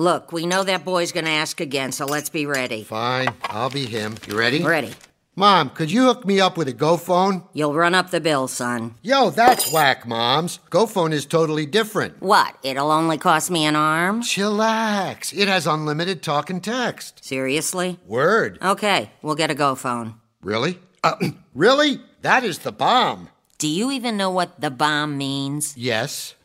Look, 0.00 0.32
we 0.32 0.46
know 0.46 0.64
that 0.64 0.86
boy's 0.86 1.12
gonna 1.12 1.28
ask 1.28 1.60
again, 1.60 1.92
so 1.92 2.06
let's 2.06 2.30
be 2.30 2.46
ready. 2.46 2.84
Fine, 2.84 3.34
I'll 3.42 3.68
be 3.68 3.84
him. 3.84 4.14
You 4.26 4.38
ready? 4.38 4.62
Ready. 4.64 4.94
Mom, 5.36 5.68
could 5.68 5.92
you 5.92 6.04
hook 6.04 6.24
me 6.24 6.40
up 6.40 6.56
with 6.56 6.68
a 6.68 6.72
GoPhone? 6.72 7.46
You'll 7.52 7.74
run 7.74 7.94
up 7.94 8.08
the 8.08 8.18
bill, 8.18 8.48
son. 8.48 8.94
Yo, 9.02 9.28
that's 9.28 9.70
whack, 9.70 10.06
Moms. 10.08 10.58
GoPhone 10.70 11.12
is 11.12 11.26
totally 11.26 11.66
different. 11.66 12.18
What? 12.22 12.56
It'll 12.62 12.90
only 12.90 13.18
cost 13.18 13.50
me 13.50 13.66
an 13.66 13.76
arm? 13.76 14.22
Chillax. 14.22 15.36
It 15.36 15.48
has 15.48 15.66
unlimited 15.66 16.22
talk 16.22 16.48
and 16.48 16.64
text. 16.64 17.22
Seriously? 17.22 17.98
Word. 18.06 18.56
Okay, 18.62 19.10
we'll 19.20 19.34
get 19.34 19.50
a 19.50 19.54
Go 19.54 19.74
phone. 19.74 20.14
Really? 20.40 20.78
Uh, 21.04 21.16
really? 21.54 22.00
That 22.22 22.42
is 22.42 22.60
the 22.60 22.72
bomb. 22.72 23.28
Do 23.58 23.68
you 23.68 23.90
even 23.90 24.16
know 24.16 24.30
what 24.30 24.62
the 24.62 24.70
bomb 24.70 25.18
means? 25.18 25.76
Yes. 25.76 26.36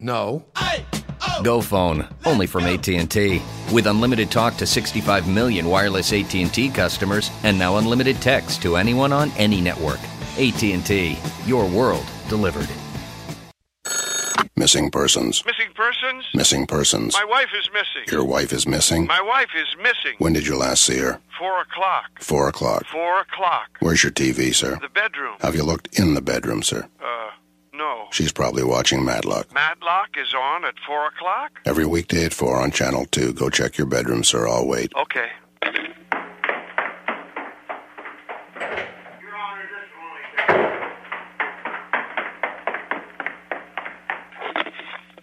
No. 0.00 0.46
Go 1.42 1.60
phone, 1.60 2.06
only 2.24 2.46
from 2.46 2.64
AT&T. 2.64 3.42
With 3.72 3.86
unlimited 3.86 4.30
talk 4.30 4.56
to 4.56 4.66
65 4.66 5.28
million 5.28 5.66
wireless 5.66 6.12
AT&T 6.12 6.70
customers 6.70 7.30
and 7.42 7.58
now 7.58 7.76
unlimited 7.78 8.20
text 8.20 8.62
to 8.62 8.76
anyone 8.76 9.12
on 9.12 9.30
any 9.32 9.60
network. 9.60 10.00
AT&T, 10.38 11.18
your 11.46 11.66
world 11.66 12.06
delivered. 12.28 12.68
Missing 14.54 14.90
persons. 14.90 15.42
Missing 15.44 15.72
persons? 15.74 16.24
Missing 16.34 16.66
persons. 16.66 17.14
My 17.14 17.24
wife 17.24 17.48
is 17.58 17.68
missing. 17.72 18.12
Your 18.12 18.24
wife 18.24 18.52
is 18.52 18.66
missing. 18.66 19.06
My 19.06 19.20
wife 19.20 19.48
is 19.56 19.66
missing. 19.78 20.14
When 20.18 20.32
did 20.34 20.46
you 20.46 20.56
last 20.56 20.84
see 20.84 20.98
her? 20.98 21.18
Four 21.38 21.62
o'clock. 21.62 22.20
Four 22.20 22.48
o'clock. 22.48 22.84
Four 22.86 23.20
o'clock. 23.20 23.70
Where's 23.80 24.04
your 24.04 24.12
TV, 24.12 24.54
sir? 24.54 24.78
The 24.80 24.88
bedroom. 24.88 25.34
Have 25.40 25.56
you 25.56 25.64
looked 25.64 25.98
in 25.98 26.14
the 26.14 26.20
bedroom, 26.20 26.62
sir? 26.62 26.86
Uh, 27.02 27.30
no. 27.72 28.08
She's 28.10 28.32
probably 28.32 28.64
watching 28.64 29.04
Matlock. 29.04 29.52
Matlock 29.52 30.10
is 30.16 30.34
on 30.34 30.64
at 30.64 30.74
four 30.86 31.06
o'clock? 31.06 31.52
Every 31.64 31.86
weekday 31.86 32.24
at 32.24 32.34
4 32.34 32.60
on 32.60 32.70
Channel 32.70 33.06
2. 33.06 33.32
Go 33.34 33.48
check 33.50 33.78
your 33.78 33.86
bedroom, 33.86 34.24
sir. 34.24 34.46
I'll 34.48 34.66
wait. 34.66 34.92
Okay. 34.96 35.28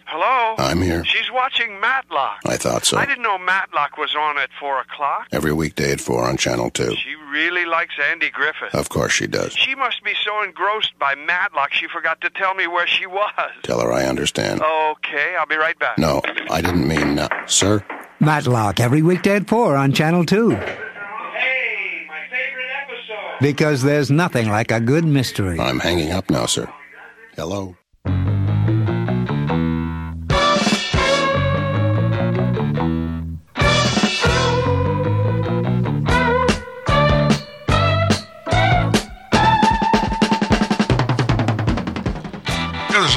Hello? 0.06 0.54
I'm 0.58 0.79
here. 0.90 1.04
She's 1.04 1.30
watching 1.32 1.80
Matlock. 1.80 2.40
I 2.46 2.56
thought 2.56 2.84
so. 2.84 2.96
I 2.98 3.06
didn't 3.06 3.22
know 3.22 3.38
Matlock 3.38 3.96
was 3.96 4.14
on 4.14 4.38
at 4.38 4.50
four 4.58 4.80
o'clock. 4.80 5.28
Every 5.32 5.52
weekday 5.52 5.92
at 5.92 6.00
4 6.00 6.24
on 6.28 6.36
Channel 6.36 6.70
2. 6.70 6.96
She 6.96 7.14
really 7.32 7.64
likes 7.64 7.94
Andy 8.10 8.30
Griffith. 8.30 8.74
Of 8.74 8.88
course 8.88 9.12
she 9.12 9.26
does. 9.26 9.52
She 9.52 9.74
must 9.74 10.02
be 10.04 10.12
so 10.24 10.42
engrossed 10.42 10.98
by 10.98 11.14
Matlock 11.14 11.72
she 11.72 11.86
forgot 11.88 12.20
to 12.22 12.30
tell 12.30 12.54
me 12.54 12.66
where 12.66 12.86
she 12.86 13.06
was. 13.06 13.50
Tell 13.62 13.80
her 13.80 13.92
I 13.92 14.04
understand. 14.06 14.60
Okay, 14.62 15.36
I'll 15.38 15.46
be 15.46 15.56
right 15.56 15.78
back. 15.78 15.98
No, 15.98 16.20
I 16.50 16.60
didn't 16.60 16.86
mean 16.86 17.14
no. 17.14 17.28
Sir? 17.46 17.84
Matlock 18.18 18.80
every 18.80 19.02
weekday 19.02 19.36
at 19.36 19.48
4 19.48 19.76
on 19.76 19.92
Channel 19.92 20.24
2. 20.26 20.50
Hey, 20.50 22.06
my 22.08 22.20
favorite 22.28 22.66
episode. 22.82 23.40
Because 23.40 23.82
there's 23.82 24.10
nothing 24.10 24.48
like 24.48 24.70
a 24.70 24.80
good 24.80 25.04
mystery. 25.04 25.58
I'm 25.58 25.78
hanging 25.78 26.10
up 26.10 26.28
now, 26.30 26.46
sir. 26.46 26.70
Hello? 27.36 27.76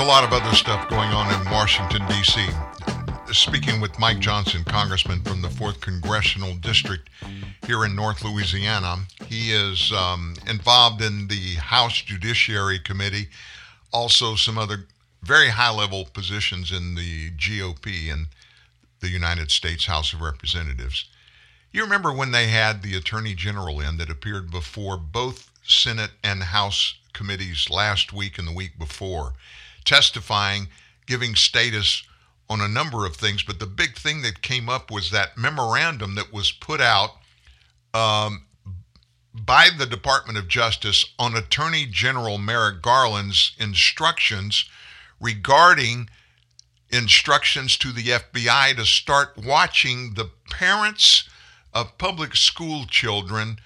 A 0.03 0.05
lot 0.05 0.25
of 0.25 0.33
other 0.33 0.53
stuff 0.53 0.89
going 0.89 1.07
on 1.11 1.33
in 1.33 1.49
Washington, 1.49 2.05
D.C. 2.09 2.45
Speaking 3.31 3.79
with 3.79 3.97
Mike 3.97 4.19
Johnson, 4.19 4.65
Congressman 4.65 5.21
from 5.21 5.41
the 5.41 5.47
4th 5.47 5.79
Congressional 5.79 6.55
District 6.55 7.09
here 7.65 7.85
in 7.85 7.95
North 7.95 8.21
Louisiana, 8.21 8.97
he 9.27 9.53
is 9.53 9.93
um, 9.93 10.35
involved 10.45 11.01
in 11.01 11.29
the 11.29 11.53
House 11.55 12.01
Judiciary 12.01 12.79
Committee, 12.79 13.29
also 13.93 14.35
some 14.35 14.57
other 14.57 14.87
very 15.21 15.47
high 15.47 15.73
level 15.73 16.03
positions 16.13 16.73
in 16.73 16.95
the 16.95 17.31
GOP 17.37 18.11
and 18.11 18.27
the 18.99 19.07
United 19.07 19.51
States 19.51 19.85
House 19.85 20.11
of 20.11 20.19
Representatives. 20.19 21.05
You 21.71 21.81
remember 21.81 22.11
when 22.11 22.31
they 22.31 22.47
had 22.47 22.81
the 22.81 22.97
Attorney 22.97 23.35
General 23.35 23.79
in 23.79 23.95
that 23.99 24.09
appeared 24.09 24.51
before 24.51 24.97
both 24.97 25.49
Senate 25.65 26.11
and 26.25 26.43
House 26.43 26.95
committees 27.13 27.69
last 27.69 28.11
week 28.11 28.37
and 28.37 28.49
the 28.49 28.53
week 28.53 28.77
before, 28.77 29.35
testifying, 29.83 30.67
giving 31.05 31.35
status 31.35 32.03
on 32.49 32.61
a 32.61 32.67
number 32.67 33.05
of 33.05 33.15
things. 33.15 33.43
But 33.43 33.59
the 33.59 33.65
big 33.65 33.97
thing 33.97 34.21
that 34.21 34.41
came 34.41 34.69
up 34.69 34.91
was 34.91 35.11
that 35.11 35.37
memorandum 35.37 36.15
that 36.15 36.33
was 36.33 36.51
put 36.51 36.81
out 36.81 37.11
um, 37.93 38.45
by 39.33 39.69
the 39.75 39.85
Department 39.85 40.37
of 40.37 40.47
Justice 40.47 41.05
on 41.17 41.35
Attorney 41.35 41.85
General 41.85 42.37
Merrick 42.37 42.81
Garland's 42.81 43.53
instructions 43.59 44.65
regarding 45.19 46.09
instructions 46.89 47.77
to 47.77 47.91
the 47.91 48.03
FBI 48.03 48.75
to 48.75 48.85
start 48.85 49.35
watching 49.37 50.13
the 50.13 50.29
parents 50.51 51.27
of 51.73 51.97
public 51.97 52.35
school 52.35 52.85
children 52.85 53.57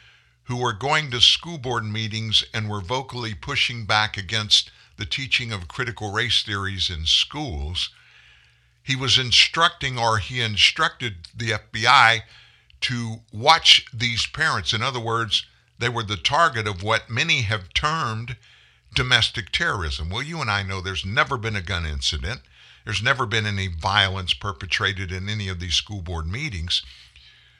who 0.43 0.55
were 0.55 0.73
going 0.73 1.11
to 1.11 1.19
school 1.19 1.57
board 1.57 1.83
meetings 1.83 2.45
and 2.53 2.69
were 2.69 2.79
vocally 2.79 3.33
pushing 3.33 3.85
back 3.85 4.15
against 4.15 4.71
the 4.97 5.05
teaching 5.05 5.51
of 5.51 5.67
critical 5.67 6.11
race 6.11 6.43
theories 6.43 6.89
in 6.89 7.05
schools. 7.05 7.89
He 8.83 8.95
was 8.95 9.17
instructing, 9.17 9.97
or 9.97 10.17
he 10.17 10.41
instructed 10.41 11.27
the 11.35 11.51
FBI 11.51 12.21
to 12.81 13.21
watch 13.31 13.85
these 13.93 14.27
parents. 14.27 14.73
In 14.73 14.81
other 14.81 14.99
words, 14.99 15.45
they 15.79 15.89
were 15.89 16.03
the 16.03 16.17
target 16.17 16.67
of 16.67 16.83
what 16.83 17.09
many 17.09 17.41
have 17.43 17.73
termed 17.73 18.37
domestic 18.93 19.51
terrorism. 19.51 20.09
Well, 20.09 20.23
you 20.23 20.41
and 20.41 20.49
I 20.49 20.63
know 20.63 20.81
there's 20.81 21.05
never 21.05 21.37
been 21.37 21.55
a 21.55 21.61
gun 21.61 21.85
incident. 21.85 22.41
There's 22.85 23.03
never 23.03 23.25
been 23.25 23.45
any 23.45 23.67
violence 23.67 24.33
perpetrated 24.33 25.11
in 25.11 25.29
any 25.29 25.49
of 25.49 25.59
these 25.59 25.75
school 25.75 26.01
board 26.01 26.25
meetings. 26.25 26.81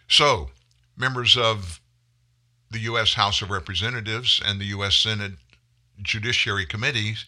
So, 0.07 0.51
members 0.95 1.35
of 1.35 1.81
the 2.71 2.79
U.S. 2.79 3.13
House 3.13 3.41
of 3.41 3.49
Representatives 3.49 4.41
and 4.43 4.59
the 4.59 4.65
U.S. 4.65 4.95
Senate 4.95 5.33
Judiciary 6.01 6.65
Committees, 6.65 7.25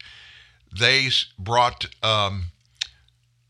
they 0.78 1.10
brought 1.38 1.86
um, 2.04 2.52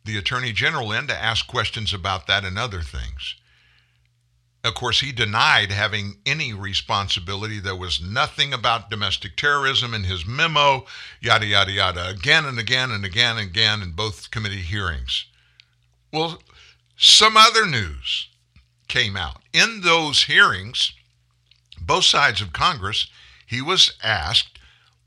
the 0.06 0.18
Attorney 0.18 0.52
General 0.52 0.92
in 0.92 1.08
to 1.08 1.16
ask 1.16 1.48
questions 1.48 1.94
about 1.94 2.28
that 2.28 2.46
and 2.46 2.58
other 2.58 2.82
things. 2.82 3.36
Of 4.64 4.74
course, 4.74 5.00
he 5.00 5.14
denied 5.14 5.72
having 5.72 6.18
any 6.26 6.54
responsibility. 6.54 7.60
There 7.60 7.76
was 7.76 8.02
nothing 8.02 8.54
about 8.54 8.90
domestic 8.90 9.38
terrorism 9.38 9.94
in 9.94 10.04
his 10.04 10.26
memo, 10.26 10.86
yada, 11.22 11.46
yada, 11.46 11.72
yada, 11.72 12.10
again 12.10 12.46
and 12.46 12.60
again 12.60 12.92
and 12.92 13.06
again 13.06 13.38
and 13.38 13.50
again 13.50 13.82
in 13.82 13.92
both 13.92 14.32
committee 14.32 14.58
hearings. 14.62 15.26
Well, 16.12 16.42
some 16.98 17.38
other 17.38 17.66
news 17.66 18.28
came 18.90 19.16
out. 19.16 19.42
In 19.54 19.82
those 19.82 20.24
hearings, 20.24 20.92
both 21.80 22.04
sides 22.04 22.42
of 22.42 22.52
Congress, 22.52 23.08
he 23.48 23.62
was 23.62 23.94
asked 24.04 24.59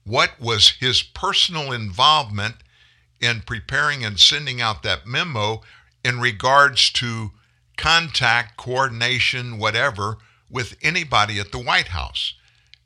what 0.04 0.40
was 0.40 0.70
his 0.80 1.02
personal 1.02 1.72
involvement 1.72 2.56
in 3.20 3.40
preparing 3.40 4.04
and 4.04 4.18
sending 4.18 4.60
out 4.60 4.82
that 4.82 5.06
memo 5.06 5.62
in 6.04 6.20
regards 6.20 6.90
to 6.90 7.30
contact, 7.76 8.56
coordination, 8.56 9.58
whatever, 9.58 10.18
with 10.50 10.76
anybody 10.82 11.38
at 11.38 11.52
the 11.52 11.58
White 11.58 11.88
House. 11.88 12.34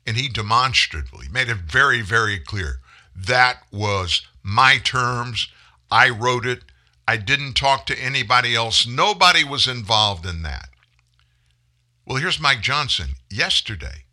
And 0.05 0.15
he 0.15 0.29
demonstrably 0.29 1.27
made 1.29 1.49
it 1.49 1.57
very, 1.57 2.01
very 2.01 2.39
clear 2.39 2.79
that 3.15 3.63
was 3.71 4.21
my 4.43 4.77
terms. 4.77 5.49
I 5.89 6.09
wrote 6.09 6.45
it. 6.45 6.63
I 7.07 7.17
didn't 7.17 7.53
talk 7.53 7.85
to 7.87 7.99
anybody 7.99 8.55
else. 8.55 8.85
Nobody 8.85 9.43
was 9.43 9.67
involved 9.67 10.25
in 10.25 10.43
that. 10.43 10.69
Well, 12.05 12.17
here's 12.17 12.39
Mike 12.39 12.61
Johnson 12.61 13.15
yesterday 13.29 14.05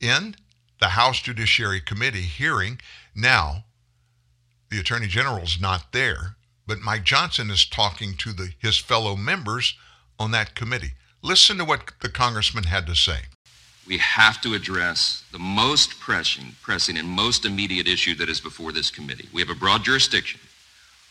in 0.00 0.36
the 0.84 0.90
House 0.90 1.22
Judiciary 1.22 1.80
Committee 1.80 2.20
hearing. 2.20 2.78
Now, 3.14 3.64
the 4.70 4.78
Attorney 4.78 5.06
General's 5.06 5.58
not 5.58 5.92
there, 5.92 6.36
but 6.66 6.80
Mike 6.80 7.04
Johnson 7.04 7.48
is 7.48 7.64
talking 7.64 8.12
to 8.18 8.34
the, 8.34 8.50
his 8.58 8.76
fellow 8.76 9.16
members 9.16 9.78
on 10.18 10.30
that 10.32 10.54
committee. 10.54 10.92
Listen 11.22 11.56
to 11.56 11.64
what 11.64 11.92
the 12.02 12.10
congressman 12.10 12.64
had 12.64 12.86
to 12.86 12.94
say. 12.94 13.20
We 13.86 13.96
have 13.96 14.42
to 14.42 14.52
address 14.52 15.24
the 15.32 15.38
most 15.38 15.98
pressing, 16.00 16.54
pressing 16.60 16.98
and 16.98 17.08
most 17.08 17.46
immediate 17.46 17.88
issue 17.88 18.14
that 18.16 18.28
is 18.28 18.42
before 18.42 18.70
this 18.70 18.90
committee. 18.90 19.30
We 19.32 19.40
have 19.40 19.48
a 19.48 19.54
broad 19.54 19.84
jurisdiction. 19.84 20.38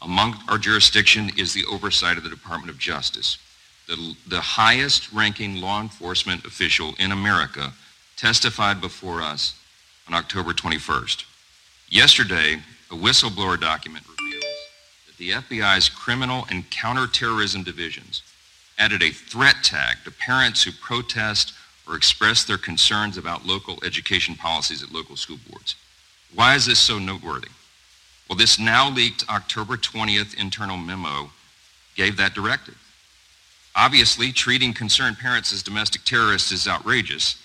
Among 0.03 0.35
our 0.49 0.59
jurisdiction 0.59 1.31
is 1.35 1.51
the 1.51 1.65
oversight 1.65 2.17
of 2.17 2.23
the 2.23 2.29
Department 2.29 2.69
of 2.69 2.77
Justice. 2.77 3.39
The, 3.87 4.15
the 4.27 4.39
highest 4.39 5.11
ranking 5.11 5.55
law 5.55 5.81
enforcement 5.81 6.45
official 6.45 6.93
in 6.99 7.11
America 7.11 7.73
testified 8.15 8.79
before 8.79 9.23
us 9.23 9.55
on 10.07 10.13
October 10.13 10.53
21st. 10.53 11.25
Yesterday, 11.89 12.57
a 12.91 12.95
whistleblower 12.95 13.59
document 13.59 14.05
reveals 14.07 14.43
that 15.07 15.17
the 15.17 15.31
FBI's 15.31 15.89
criminal 15.89 16.45
and 16.49 16.69
counterterrorism 16.69 17.63
divisions 17.63 18.23
added 18.77 19.03
a 19.03 19.11
threat 19.11 19.57
tag 19.63 19.97
to 20.03 20.11
parents 20.11 20.63
who 20.63 20.71
protest 20.71 21.53
or 21.87 21.95
express 21.95 22.43
their 22.43 22.57
concerns 22.57 23.17
about 23.17 23.45
local 23.45 23.77
education 23.85 24.35
policies 24.35 24.81
at 24.81 24.91
local 24.91 25.15
school 25.15 25.39
boards. 25.49 25.75
Why 26.33 26.55
is 26.55 26.65
this 26.65 26.79
so 26.79 26.97
noteworthy? 26.97 27.49
Well, 28.27 28.37
this 28.37 28.57
now 28.57 28.89
leaked 28.89 29.29
October 29.29 29.77
20th 29.77 30.39
internal 30.39 30.77
memo 30.77 31.29
gave 31.95 32.17
that 32.17 32.33
directive. 32.33 32.77
Obviously, 33.75 34.31
treating 34.31 34.73
concerned 34.73 35.17
parents 35.17 35.51
as 35.51 35.63
domestic 35.63 36.03
terrorists 36.03 36.51
is 36.51 36.67
outrageous. 36.67 37.35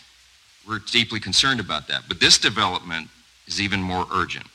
We're 0.69 0.81
deeply 0.81 1.19
concerned 1.19 1.61
about 1.61 1.89
that. 1.89 2.03
But 2.09 2.20
this 2.20 2.39
development 2.39 3.09
is 3.47 3.61
even 3.61 3.81
more 3.81 4.07
urgent 4.12 4.47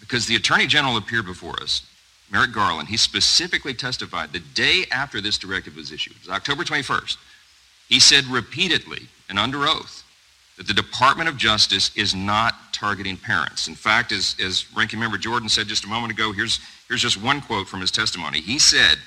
because 0.00 0.26
the 0.26 0.36
Attorney 0.36 0.66
General 0.66 0.96
appeared 0.96 1.26
before 1.26 1.62
us, 1.62 1.82
Merrick 2.30 2.52
Garland. 2.52 2.88
He 2.88 2.96
specifically 2.96 3.74
testified 3.74 4.32
the 4.32 4.40
day 4.40 4.84
after 4.90 5.20
this 5.20 5.38
directive 5.38 5.76
was 5.76 5.92
issued, 5.92 6.16
it 6.16 6.26
was 6.26 6.28
October 6.28 6.64
21st. 6.64 7.16
He 7.88 8.00
said 8.00 8.24
repeatedly 8.26 9.08
and 9.28 9.38
under 9.38 9.66
oath 9.66 10.04
that 10.56 10.66
the 10.66 10.74
Department 10.74 11.28
of 11.28 11.36
Justice 11.36 11.90
is 11.96 12.14
not 12.14 12.72
targeting 12.72 13.16
parents. 13.16 13.68
In 13.68 13.74
fact, 13.74 14.12
as, 14.12 14.36
as 14.44 14.66
Ranking 14.76 14.98
Member 14.98 15.16
Jordan 15.16 15.48
said 15.48 15.68
just 15.68 15.84
a 15.84 15.88
moment 15.88 16.12
ago, 16.12 16.32
here's, 16.32 16.60
here's 16.88 17.00
just 17.00 17.20
one 17.22 17.40
quote 17.40 17.68
from 17.68 17.80
his 17.80 17.92
testimony. 17.92 18.40
He 18.40 18.58
said, 18.58 18.98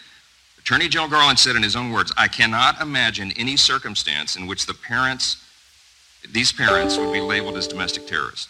Attorney 0.57 0.87
General 0.87 1.09
Garland 1.09 1.39
said 1.39 1.55
in 1.55 1.63
his 1.63 1.75
own 1.75 1.91
words, 1.91 2.11
I 2.17 2.27
cannot 2.27 2.81
imagine 2.81 3.33
any 3.33 3.57
circumstance 3.57 4.35
in 4.35 4.47
which 4.47 4.65
the 4.65 4.73
parents, 4.73 5.37
these 6.29 6.51
parents 6.51 6.97
would 6.97 7.11
be 7.11 7.21
labeled 7.21 7.57
as 7.57 7.67
domestic 7.67 8.07
terrorists. 8.07 8.49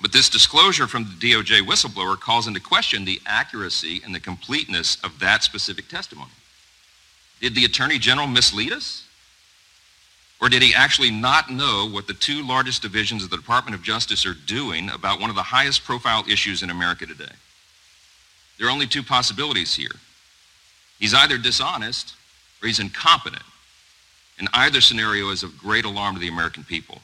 But 0.00 0.12
this 0.12 0.30
disclosure 0.30 0.86
from 0.86 1.04
the 1.04 1.32
DOJ 1.32 1.60
whistleblower 1.60 2.18
calls 2.18 2.46
into 2.46 2.60
question 2.60 3.04
the 3.04 3.20
accuracy 3.26 4.00
and 4.04 4.14
the 4.14 4.20
completeness 4.20 4.96
of 5.04 5.18
that 5.18 5.42
specific 5.42 5.88
testimony. 5.88 6.30
Did 7.40 7.54
the 7.54 7.64
Attorney 7.64 7.98
General 7.98 8.26
mislead 8.26 8.72
us? 8.72 9.04
Or 10.40 10.48
did 10.48 10.62
he 10.62 10.74
actually 10.74 11.10
not 11.10 11.50
know 11.50 11.86
what 11.90 12.06
the 12.06 12.14
two 12.14 12.42
largest 12.46 12.80
divisions 12.80 13.22
of 13.22 13.28
the 13.28 13.36
Department 13.36 13.74
of 13.74 13.82
Justice 13.82 14.24
are 14.24 14.34
doing 14.46 14.88
about 14.88 15.20
one 15.20 15.28
of 15.28 15.36
the 15.36 15.42
highest 15.42 15.84
profile 15.84 16.24
issues 16.26 16.62
in 16.62 16.70
America 16.70 17.04
today? 17.04 17.32
There 18.58 18.66
are 18.66 18.70
only 18.70 18.86
two 18.86 19.02
possibilities 19.02 19.74
here. 19.74 19.96
He's 20.98 21.12
either 21.12 21.36
dishonest 21.36 22.14
or 22.62 22.68
he's 22.68 22.80
incompetent. 22.80 23.42
And 24.40 24.48
either 24.54 24.80
scenario 24.80 25.30
is 25.30 25.42
of 25.42 25.56
great 25.58 25.84
alarm 25.84 26.14
to 26.14 26.20
the 26.20 26.28
American 26.28 26.64
people. 26.64 27.00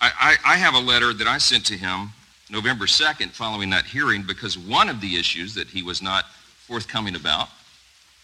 I, 0.00 0.36
I, 0.44 0.54
I 0.54 0.56
have 0.56 0.74
a 0.74 0.78
letter 0.78 1.12
that 1.14 1.26
I 1.26 1.38
sent 1.38 1.64
to 1.66 1.74
him 1.74 2.10
November 2.50 2.86
2nd 2.86 3.30
following 3.30 3.70
that 3.70 3.84
hearing 3.84 4.22
because 4.22 4.58
one 4.58 4.88
of 4.88 5.00
the 5.00 5.16
issues 5.16 5.54
that 5.54 5.68
he 5.68 5.82
was 5.82 6.02
not 6.02 6.26
forthcoming 6.66 7.14
about 7.14 7.48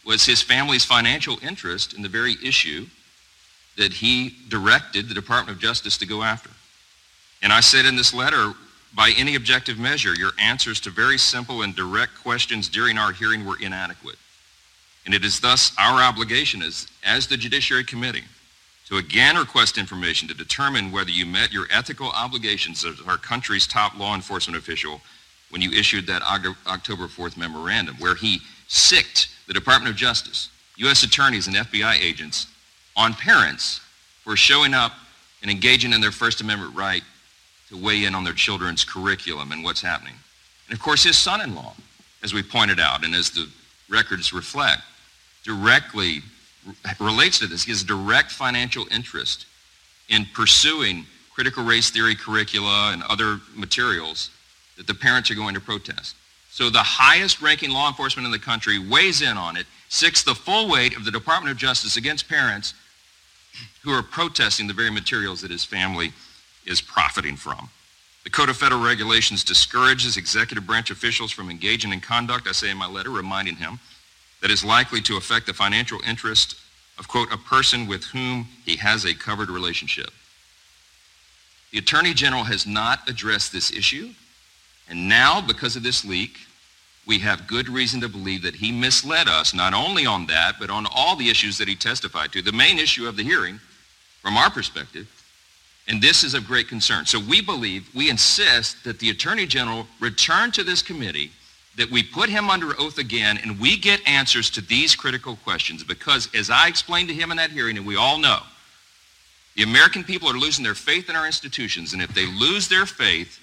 was 0.04 0.26
his 0.26 0.42
family's 0.42 0.84
financial 0.84 1.38
interest 1.42 1.94
in 1.94 2.02
the 2.02 2.08
very 2.08 2.34
issue 2.44 2.86
that 3.76 3.92
he 3.92 4.36
directed 4.48 5.08
the 5.08 5.14
Department 5.14 5.56
of 5.56 5.62
Justice 5.62 5.96
to 5.98 6.06
go 6.06 6.22
after. 6.22 6.50
And 7.42 7.52
I 7.52 7.60
said 7.60 7.86
in 7.86 7.96
this 7.96 8.12
letter, 8.12 8.52
by 8.94 9.12
any 9.16 9.34
objective 9.36 9.78
measure, 9.78 10.14
your 10.14 10.32
answers 10.38 10.80
to 10.80 10.90
very 10.90 11.18
simple 11.18 11.62
and 11.62 11.74
direct 11.74 12.14
questions 12.22 12.68
during 12.68 12.98
our 12.98 13.12
hearing 13.12 13.44
were 13.44 13.58
inadequate. 13.60 14.16
And 15.04 15.14
it 15.14 15.24
is 15.24 15.40
thus 15.40 15.72
our 15.78 16.02
obligation 16.02 16.62
as, 16.62 16.86
as 17.04 17.26
the 17.26 17.36
Judiciary 17.36 17.84
Committee 17.84 18.24
to 18.88 18.96
again 18.96 19.36
request 19.36 19.78
information 19.78 20.28
to 20.28 20.34
determine 20.34 20.92
whether 20.92 21.10
you 21.10 21.26
met 21.26 21.52
your 21.52 21.66
ethical 21.70 22.10
obligations 22.10 22.84
as 22.84 23.00
our 23.06 23.16
country's 23.16 23.66
top 23.66 23.98
law 23.98 24.14
enforcement 24.14 24.58
official 24.58 25.00
when 25.50 25.62
you 25.62 25.70
issued 25.70 26.06
that 26.06 26.22
October 26.66 27.06
4th 27.06 27.36
memorandum, 27.36 27.96
where 27.98 28.14
he 28.14 28.40
sicked 28.68 29.28
the 29.46 29.54
Department 29.54 29.90
of 29.90 29.96
Justice, 29.96 30.48
U.S. 30.78 31.02
attorneys, 31.02 31.46
and 31.46 31.56
FBI 31.56 32.00
agents 32.00 32.48
on 32.96 33.14
parents 33.14 33.80
for 34.22 34.36
showing 34.36 34.74
up 34.74 34.92
and 35.42 35.50
engaging 35.50 35.92
in 35.92 36.00
their 36.00 36.10
First 36.10 36.40
Amendment 36.40 36.74
right 36.74 37.02
to 37.68 37.76
weigh 37.76 38.04
in 38.04 38.14
on 38.14 38.24
their 38.24 38.32
children's 38.32 38.84
curriculum 38.84 39.52
and 39.52 39.62
what's 39.62 39.80
happening. 39.80 40.14
And 40.68 40.76
of 40.76 40.82
course, 40.82 41.04
his 41.04 41.16
son-in-law, 41.16 41.74
as 42.22 42.34
we 42.34 42.42
pointed 42.42 42.80
out 42.80 43.04
and 43.04 43.14
as 43.14 43.30
the 43.30 43.48
records 43.88 44.32
reflect, 44.32 44.82
directly 45.44 46.22
relates 46.98 47.38
to 47.38 47.46
this. 47.46 47.64
He 47.64 47.70
has 47.70 47.82
direct 47.82 48.30
financial 48.30 48.86
interest 48.90 49.46
in 50.08 50.26
pursuing 50.34 51.06
critical 51.34 51.64
race 51.64 51.90
theory 51.90 52.14
curricula 52.14 52.92
and 52.92 53.02
other 53.04 53.40
materials 53.54 54.30
that 54.76 54.86
the 54.86 54.94
parents 54.94 55.30
are 55.30 55.34
going 55.34 55.54
to 55.54 55.60
protest. 55.60 56.16
So 56.50 56.70
the 56.70 56.78
highest 56.78 57.42
ranking 57.42 57.70
law 57.70 57.88
enforcement 57.88 58.26
in 58.26 58.32
the 58.32 58.38
country 58.38 58.78
weighs 58.78 59.22
in 59.22 59.36
on 59.36 59.56
it, 59.56 59.66
sics 59.90 60.24
the 60.24 60.34
full 60.34 60.70
weight 60.70 60.96
of 60.96 61.04
the 61.04 61.10
Department 61.10 61.50
of 61.50 61.56
Justice 61.56 61.96
against 61.96 62.28
parents 62.28 62.74
who 63.82 63.90
are 63.90 64.02
protesting 64.02 64.66
the 64.66 64.72
very 64.72 64.90
materials 64.90 65.40
that 65.42 65.50
his 65.50 65.64
family 65.64 66.12
is 66.66 66.80
profiting 66.80 67.36
from. 67.36 67.68
The 68.22 68.30
Code 68.30 68.48
of 68.48 68.56
Federal 68.56 68.82
Regulations 68.82 69.44
discourages 69.44 70.16
executive 70.16 70.66
branch 70.66 70.90
officials 70.90 71.30
from 71.30 71.50
engaging 71.50 71.92
in 71.92 72.00
conduct, 72.00 72.48
I 72.48 72.52
say 72.52 72.70
in 72.70 72.78
my 72.78 72.88
letter, 72.88 73.10
reminding 73.10 73.56
him, 73.56 73.78
that 74.44 74.50
is 74.50 74.62
likely 74.62 75.00
to 75.00 75.16
affect 75.16 75.46
the 75.46 75.54
financial 75.54 75.98
interest 76.06 76.56
of, 76.98 77.08
quote, 77.08 77.32
a 77.32 77.38
person 77.38 77.86
with 77.86 78.04
whom 78.04 78.46
he 78.66 78.76
has 78.76 79.06
a 79.06 79.14
covered 79.14 79.48
relationship. 79.48 80.10
The 81.72 81.78
Attorney 81.78 82.12
General 82.12 82.44
has 82.44 82.66
not 82.66 83.08
addressed 83.08 83.54
this 83.54 83.72
issue, 83.72 84.10
and 84.86 85.08
now, 85.08 85.40
because 85.40 85.76
of 85.76 85.82
this 85.82 86.04
leak, 86.04 86.36
we 87.06 87.20
have 87.20 87.46
good 87.46 87.70
reason 87.70 88.02
to 88.02 88.08
believe 88.10 88.42
that 88.42 88.56
he 88.56 88.70
misled 88.70 89.28
us 89.28 89.54
not 89.54 89.72
only 89.72 90.04
on 90.04 90.26
that, 90.26 90.56
but 90.60 90.68
on 90.68 90.86
all 90.94 91.16
the 91.16 91.30
issues 91.30 91.56
that 91.56 91.66
he 91.66 91.74
testified 91.74 92.30
to. 92.32 92.42
The 92.42 92.52
main 92.52 92.78
issue 92.78 93.08
of 93.08 93.16
the 93.16 93.24
hearing, 93.24 93.58
from 94.20 94.36
our 94.36 94.50
perspective, 94.50 95.08
and 95.88 96.02
this 96.02 96.22
is 96.22 96.34
of 96.34 96.46
great 96.46 96.68
concern. 96.68 97.06
So 97.06 97.18
we 97.18 97.40
believe, 97.40 97.88
we 97.94 98.10
insist 98.10 98.84
that 98.84 98.98
the 98.98 99.08
Attorney 99.08 99.46
General 99.46 99.86
return 100.00 100.50
to 100.50 100.62
this 100.62 100.82
committee, 100.82 101.30
that 101.76 101.90
we 101.90 102.02
put 102.02 102.28
him 102.28 102.50
under 102.50 102.78
oath 102.80 102.98
again, 102.98 103.38
and 103.42 103.58
we 103.58 103.76
get 103.76 104.00
answers 104.06 104.50
to 104.50 104.60
these 104.60 104.94
critical 104.94 105.36
questions. 105.36 105.82
Because 105.82 106.28
as 106.34 106.50
I 106.50 106.68
explained 106.68 107.08
to 107.08 107.14
him 107.14 107.30
in 107.30 107.36
that 107.38 107.50
hearing, 107.50 107.76
and 107.76 107.86
we 107.86 107.96
all 107.96 108.18
know, 108.18 108.40
the 109.56 109.62
American 109.62 110.04
people 110.04 110.28
are 110.28 110.38
losing 110.38 110.64
their 110.64 110.74
faith 110.74 111.08
in 111.08 111.16
our 111.16 111.26
institutions, 111.26 111.92
and 111.92 112.02
if 112.02 112.12
they 112.14 112.26
lose 112.26 112.68
their 112.68 112.86
faith 112.86 113.40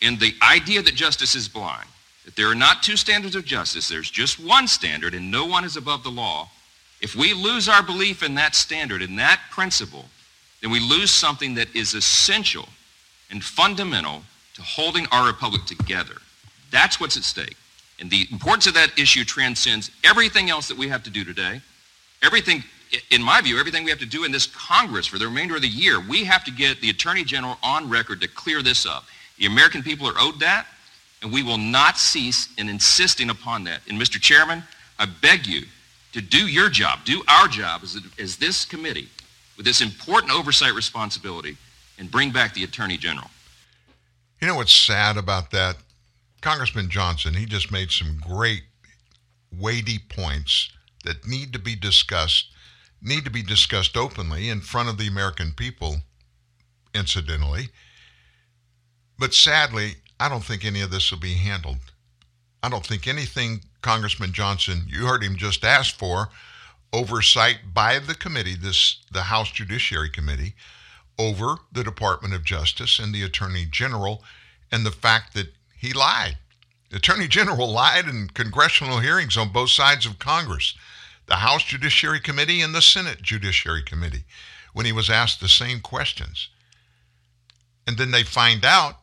in 0.00 0.18
the 0.18 0.34
idea 0.42 0.82
that 0.82 0.94
justice 0.94 1.34
is 1.34 1.48
blind, 1.48 1.88
that 2.24 2.36
there 2.36 2.50
are 2.50 2.54
not 2.54 2.82
two 2.82 2.96
standards 2.96 3.34
of 3.34 3.44
justice, 3.44 3.88
there's 3.88 4.10
just 4.10 4.38
one 4.38 4.66
standard 4.66 5.14
and 5.14 5.30
no 5.30 5.46
one 5.46 5.64
is 5.64 5.76
above 5.76 6.02
the 6.02 6.10
law. 6.10 6.48
If 7.00 7.14
we 7.14 7.32
lose 7.32 7.68
our 7.68 7.82
belief 7.82 8.22
in 8.22 8.34
that 8.34 8.54
standard, 8.54 9.02
in 9.02 9.16
that 9.16 9.40
principle, 9.50 10.04
then 10.60 10.70
we 10.70 10.80
lose 10.80 11.10
something 11.10 11.54
that 11.54 11.74
is 11.74 11.94
essential 11.94 12.68
and 13.30 13.42
fundamental 13.42 14.22
to 14.54 14.62
holding 14.62 15.06
our 15.12 15.26
republic 15.26 15.64
together. 15.64 16.16
That's 16.70 17.00
what's 17.00 17.16
at 17.16 17.24
stake. 17.24 17.56
And 18.00 18.10
the 18.10 18.26
importance 18.30 18.66
of 18.66 18.74
that 18.74 18.96
issue 18.98 19.24
transcends 19.24 19.90
everything 20.04 20.50
else 20.50 20.68
that 20.68 20.76
we 20.76 20.88
have 20.88 21.02
to 21.04 21.10
do 21.10 21.24
today. 21.24 21.60
Everything, 22.22 22.62
in 23.10 23.22
my 23.22 23.40
view, 23.40 23.58
everything 23.58 23.84
we 23.84 23.90
have 23.90 23.98
to 24.00 24.06
do 24.06 24.24
in 24.24 24.32
this 24.32 24.46
Congress 24.46 25.06
for 25.06 25.18
the 25.18 25.26
remainder 25.26 25.56
of 25.56 25.62
the 25.62 25.68
year, 25.68 26.00
we 26.00 26.24
have 26.24 26.44
to 26.44 26.50
get 26.50 26.80
the 26.80 26.90
Attorney 26.90 27.24
General 27.24 27.58
on 27.62 27.88
record 27.88 28.20
to 28.20 28.28
clear 28.28 28.62
this 28.62 28.86
up. 28.86 29.04
The 29.38 29.46
American 29.46 29.82
people 29.82 30.06
are 30.06 30.18
owed 30.18 30.40
that 30.40 30.66
and 31.22 31.32
we 31.32 31.42
will 31.42 31.58
not 31.58 31.98
cease 31.98 32.48
in 32.58 32.68
insisting 32.68 33.30
upon 33.30 33.64
that. 33.64 33.80
And 33.88 34.00
Mr. 34.00 34.20
Chairman, 34.20 34.62
I 34.98 35.06
beg 35.06 35.46
you 35.46 35.62
to 36.12 36.20
do 36.20 36.46
your 36.46 36.68
job, 36.68 37.00
do 37.04 37.22
our 37.28 37.48
job 37.48 37.82
as, 37.82 37.98
as 38.18 38.36
this 38.36 38.64
committee 38.64 39.08
with 39.56 39.66
this 39.66 39.80
important 39.80 40.32
oversight 40.32 40.74
responsibility 40.74 41.56
and 41.98 42.10
bring 42.10 42.30
back 42.30 42.54
the 42.54 42.64
Attorney 42.64 42.96
General. 42.96 43.28
You 44.40 44.46
know 44.46 44.56
what's 44.56 44.74
sad 44.74 45.16
about 45.16 45.50
that? 45.50 45.76
Congressman 46.40 46.88
Johnson, 46.88 47.34
he 47.34 47.46
just 47.46 47.72
made 47.72 47.90
some 47.90 48.18
great, 48.20 48.64
weighty 49.52 49.98
points 49.98 50.70
that 51.04 51.26
need 51.26 51.52
to 51.52 51.58
be 51.58 51.74
discussed, 51.74 52.50
need 53.02 53.24
to 53.24 53.30
be 53.30 53.42
discussed 53.42 53.96
openly 53.96 54.48
in 54.48 54.60
front 54.60 54.88
of 54.88 54.98
the 54.98 55.08
American 55.08 55.52
people, 55.52 55.98
incidentally. 56.94 57.68
But 59.18 59.34
sadly, 59.34 59.96
I 60.20 60.28
don't 60.28 60.44
think 60.44 60.64
any 60.64 60.80
of 60.80 60.90
this 60.90 61.10
will 61.10 61.18
be 61.18 61.34
handled. 61.34 61.78
I 62.62 62.68
don't 62.68 62.86
think 62.86 63.06
anything 63.06 63.62
Congressman 63.82 64.32
Johnson, 64.32 64.84
you 64.88 65.06
heard 65.06 65.22
him 65.22 65.36
just 65.36 65.64
ask 65.64 65.96
for, 65.96 66.28
oversight 66.92 67.58
by 67.72 67.98
the 67.98 68.14
committee, 68.14 68.56
this 68.56 68.98
the 69.12 69.22
House 69.22 69.50
Judiciary 69.50 70.10
Committee, 70.10 70.54
over 71.18 71.56
the 71.72 71.84
Department 71.84 72.34
of 72.34 72.44
Justice 72.44 72.98
and 72.98 73.14
the 73.14 73.22
Attorney 73.22 73.66
General 73.70 74.22
and 74.70 74.84
the 74.84 74.90
fact 74.90 75.34
that 75.34 75.52
he 75.78 75.92
lied. 75.92 76.38
The 76.90 76.96
Attorney 76.96 77.28
General 77.28 77.70
lied 77.70 78.08
in 78.08 78.28
congressional 78.28 79.00
hearings 79.00 79.36
on 79.36 79.52
both 79.52 79.70
sides 79.70 80.06
of 80.06 80.18
Congress, 80.18 80.74
the 81.26 81.36
House 81.36 81.62
Judiciary 81.62 82.20
Committee 82.20 82.62
and 82.62 82.74
the 82.74 82.82
Senate 82.82 83.22
Judiciary 83.22 83.82
Committee, 83.82 84.24
when 84.72 84.86
he 84.86 84.92
was 84.92 85.10
asked 85.10 85.40
the 85.40 85.48
same 85.48 85.80
questions. 85.80 86.48
And 87.86 87.98
then 87.98 88.10
they 88.10 88.22
find 88.22 88.64
out 88.64 89.00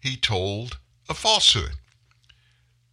he 0.00 0.16
told 0.16 0.78
a 1.08 1.14
falsehood. 1.14 1.72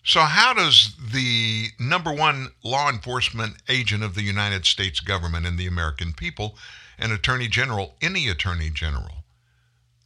So, 0.03 0.21
how 0.21 0.53
does 0.53 0.95
the 1.11 1.67
number 1.77 2.11
one 2.11 2.53
law 2.63 2.89
enforcement 2.89 3.61
agent 3.69 4.03
of 4.03 4.15
the 4.15 4.23
United 4.23 4.65
States 4.65 4.99
government 4.99 5.45
and 5.45 5.59
the 5.59 5.67
American 5.67 6.13
people, 6.13 6.57
an 6.97 7.11
attorney 7.11 7.47
general, 7.47 7.95
any 8.01 8.27
attorney 8.27 8.71
general, 8.71 9.25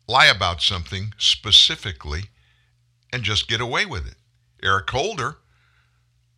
lie 0.07 0.25
about 0.25 0.61
something 0.61 1.13
specifically 1.17 2.25
and 3.15 3.23
just 3.23 3.47
get 3.47 3.61
away 3.61 3.85
with 3.85 4.05
it? 4.05 4.17
Eric 4.61 4.89
Holder, 4.89 5.37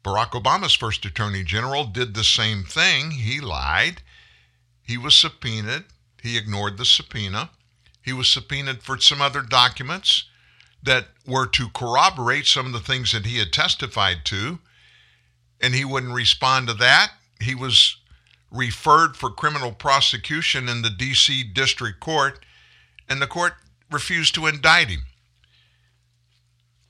Barack 0.03 0.29
Obama's 0.39 0.75
first 0.75 1.03
attorney 1.05 1.43
general, 1.43 1.85
did 1.85 2.13
the 2.13 2.23
same 2.23 2.63
thing. 2.63 3.09
He 3.09 3.39
lied. 3.41 4.03
He 4.83 4.95
was 4.95 5.15
subpoenaed. 5.15 5.85
He 6.21 6.37
ignored 6.37 6.77
the 6.77 6.85
subpoena. 6.85 7.49
He 8.03 8.13
was 8.13 8.29
subpoenaed 8.29 8.83
for 8.83 8.99
some 8.99 9.23
other 9.23 9.41
documents 9.41 10.25
that 10.83 11.07
were 11.25 11.47
to 11.47 11.69
corroborate 11.69 12.45
some 12.45 12.67
of 12.67 12.73
the 12.73 12.79
things 12.79 13.11
that 13.11 13.25
he 13.25 13.39
had 13.39 13.51
testified 13.51 14.23
to, 14.25 14.59
and 15.59 15.73
he 15.73 15.83
wouldn't 15.83 16.13
respond 16.13 16.67
to 16.67 16.75
that. 16.75 17.11
He 17.41 17.55
was 17.55 17.97
referred 18.51 19.17
for 19.17 19.31
criminal 19.31 19.71
prosecution 19.71 20.69
in 20.69 20.83
the 20.83 20.91
D.C. 20.91 21.43
District 21.43 21.99
Court, 21.99 22.45
and 23.09 23.19
the 23.19 23.25
court 23.25 23.53
refused 23.89 24.35
to 24.35 24.45
indict 24.45 24.89
him. 24.89 25.05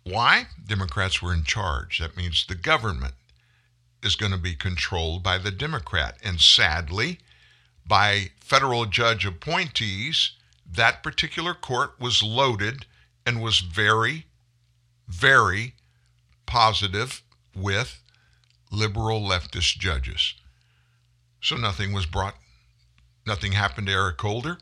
Why? 0.09 0.47
Democrats 0.65 1.21
were 1.21 1.33
in 1.33 1.43
charge. 1.43 1.99
That 1.99 2.15
means 2.15 2.45
the 2.45 2.55
government 2.55 3.15
is 4.01 4.15
going 4.15 4.31
to 4.31 4.37
be 4.37 4.55
controlled 4.55 5.21
by 5.21 5.37
the 5.37 5.51
Democrat. 5.51 6.17
And 6.23 6.39
sadly, 6.39 7.19
by 7.85 8.31
federal 8.39 8.85
judge 8.85 9.25
appointees, 9.25 10.31
that 10.69 11.03
particular 11.03 11.53
court 11.53 11.99
was 11.99 12.23
loaded 12.23 12.85
and 13.25 13.41
was 13.41 13.59
very, 13.59 14.25
very 15.07 15.73
positive 16.45 17.21
with 17.53 18.01
liberal 18.71 19.21
leftist 19.21 19.77
judges. 19.77 20.35
So 21.41 21.57
nothing 21.57 21.91
was 21.91 22.05
brought, 22.05 22.35
nothing 23.25 23.51
happened 23.53 23.87
to 23.87 23.93
Eric 23.93 24.21
Holder. 24.21 24.57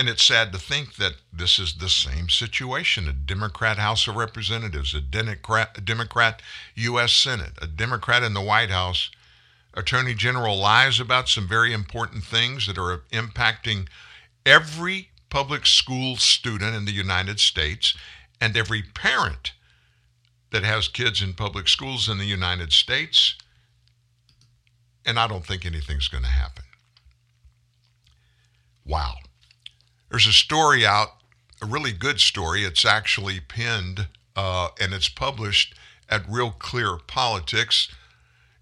And 0.00 0.08
it's 0.08 0.24
sad 0.24 0.50
to 0.52 0.58
think 0.58 0.94
that 0.94 1.16
this 1.30 1.58
is 1.58 1.74
the 1.74 1.90
same 1.90 2.30
situation 2.30 3.06
a 3.06 3.12
Democrat 3.12 3.76
House 3.76 4.08
of 4.08 4.16
Representatives, 4.16 4.94
a 4.94 5.00
Democrat, 5.02 5.76
a 5.76 5.82
Democrat 5.82 6.40
U.S. 6.74 7.12
Senate, 7.12 7.52
a 7.60 7.66
Democrat 7.66 8.22
in 8.22 8.32
the 8.32 8.40
White 8.40 8.70
House. 8.70 9.10
Attorney 9.74 10.14
General 10.14 10.56
lies 10.56 11.00
about 11.00 11.28
some 11.28 11.46
very 11.46 11.74
important 11.74 12.24
things 12.24 12.66
that 12.66 12.78
are 12.78 13.02
impacting 13.12 13.88
every 14.46 15.10
public 15.28 15.66
school 15.66 16.16
student 16.16 16.74
in 16.74 16.86
the 16.86 16.92
United 16.92 17.38
States 17.38 17.94
and 18.40 18.56
every 18.56 18.80
parent 18.80 19.52
that 20.50 20.64
has 20.64 20.88
kids 20.88 21.20
in 21.20 21.34
public 21.34 21.68
schools 21.68 22.08
in 22.08 22.16
the 22.16 22.24
United 22.24 22.72
States. 22.72 23.34
And 25.04 25.18
I 25.18 25.26
don't 25.26 25.44
think 25.44 25.66
anything's 25.66 26.08
going 26.08 26.24
to 26.24 26.30
happen. 26.30 26.64
Wow. 28.86 29.16
There's 30.10 30.26
a 30.26 30.32
story 30.32 30.84
out, 30.84 31.10
a 31.62 31.66
really 31.66 31.92
good 31.92 32.20
story. 32.20 32.64
It's 32.64 32.84
actually 32.84 33.38
pinned 33.40 34.08
uh, 34.34 34.70
and 34.80 34.92
it's 34.92 35.08
published 35.08 35.74
at 36.08 36.28
Real 36.28 36.50
Clear 36.50 36.96
Politics. 37.06 37.88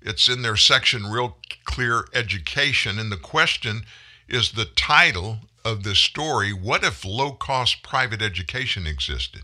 It's 0.03 0.29
in 0.29 0.43
their 0.43 0.57
section, 0.57 1.07
Real 1.07 1.39
Clear 1.65 2.05
Education. 2.15 2.99
And 2.99 3.11
the 3.11 3.17
question 3.17 3.83
is 4.29 4.53
the 4.53 4.67
title 4.67 5.39
of 5.65 5.85
this 5.85 5.99
story 5.99 6.53
what 6.53 6.85
if 6.85 7.05
low 7.05 7.33
cost 7.33 7.83
private 7.83 8.21
education 8.21 8.87
existed? 8.87 9.43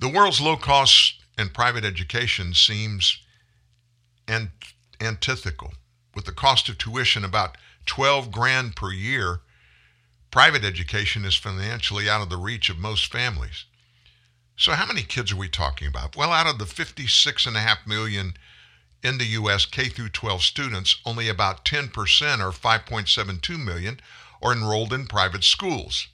The 0.00 0.08
world's 0.08 0.40
low 0.40 0.56
cost 0.56 1.14
and 1.36 1.54
private 1.54 1.84
education 1.84 2.54
seems 2.54 3.20
ant- 4.26 4.50
antithetical. 5.00 5.74
With 6.14 6.24
the 6.24 6.32
cost 6.32 6.68
of 6.68 6.78
tuition 6.78 7.24
about 7.24 7.56
12 7.88 8.30
grand 8.30 8.76
per 8.76 8.92
year, 8.92 9.40
private 10.30 10.62
education 10.62 11.24
is 11.24 11.34
financially 11.34 12.08
out 12.08 12.22
of 12.22 12.28
the 12.28 12.36
reach 12.36 12.68
of 12.68 12.78
most 12.78 13.10
families. 13.10 13.64
So, 14.56 14.72
how 14.72 14.86
many 14.86 15.02
kids 15.02 15.32
are 15.32 15.36
we 15.36 15.48
talking 15.48 15.88
about? 15.88 16.16
Well, 16.16 16.30
out 16.30 16.46
of 16.46 16.58
the 16.58 16.64
56.5 16.64 17.86
million 17.86 18.34
in 19.02 19.18
the 19.18 19.24
U.S. 19.24 19.64
K 19.64 19.88
through 19.88 20.10
12 20.10 20.42
students, 20.42 20.96
only 21.04 21.28
about 21.28 21.64
10% 21.64 21.88
or 21.90 22.52
5.72 22.52 23.64
million 23.64 24.00
are 24.42 24.52
enrolled 24.52 24.92
in 24.92 25.06
private 25.06 25.44
schools. 25.44 26.08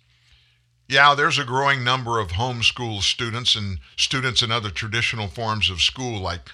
Yeah, 0.89 1.15
there's 1.15 1.39
a 1.39 1.45
growing 1.45 1.83
number 1.83 2.21
of 2.21 2.33
homeschool 2.33 3.01
students 3.03 3.57
and 3.57 3.79
students 3.97 4.43
in 4.43 4.53
other 4.53 4.71
traditional 4.71 5.29
forms 5.29 5.71
of 5.71 5.81
school 5.81 6.21
like 6.21 6.51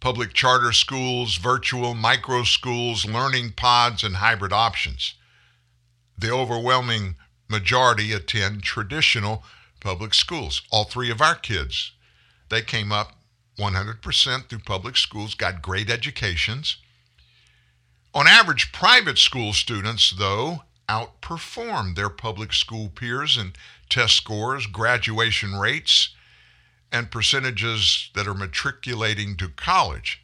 public 0.00 0.34
charter 0.34 0.72
schools, 0.72 1.36
virtual 1.36 1.94
micro 1.94 2.42
schools, 2.42 3.04
learning 3.06 3.52
pods, 3.52 4.04
and 4.04 4.16
hybrid 4.16 4.52
options. 4.52 5.14
The 6.18 6.30
overwhelming 6.30 7.16
majority 7.48 8.12
attend 8.12 8.62
traditional 8.62 9.44
public 9.80 10.14
schools. 10.14 10.62
All 10.70 10.84
three 10.84 11.10
of 11.10 11.20
our 11.20 11.34
kids, 11.34 11.92
they 12.48 12.62
came 12.62 12.92
up 12.92 13.12
100% 13.58 14.48
through 14.48 14.58
public 14.60 14.96
schools, 14.96 15.34
got 15.34 15.62
great 15.62 15.90
educations. 15.90 16.76
On 18.14 18.26
average, 18.26 18.72
private 18.72 19.18
school 19.18 19.52
students, 19.52 20.10
though, 20.10 20.62
outperform 20.88 21.94
their 21.94 22.08
public 22.08 22.52
school 22.52 22.88
peers 22.88 23.36
in 23.36 23.52
test 23.88 24.14
scores, 24.14 24.66
graduation 24.66 25.54
rates, 25.56 26.10
and 26.92 27.10
percentages 27.10 28.10
that 28.14 28.26
are 28.26 28.34
matriculating 28.34 29.36
to 29.36 29.48
college. 29.48 30.22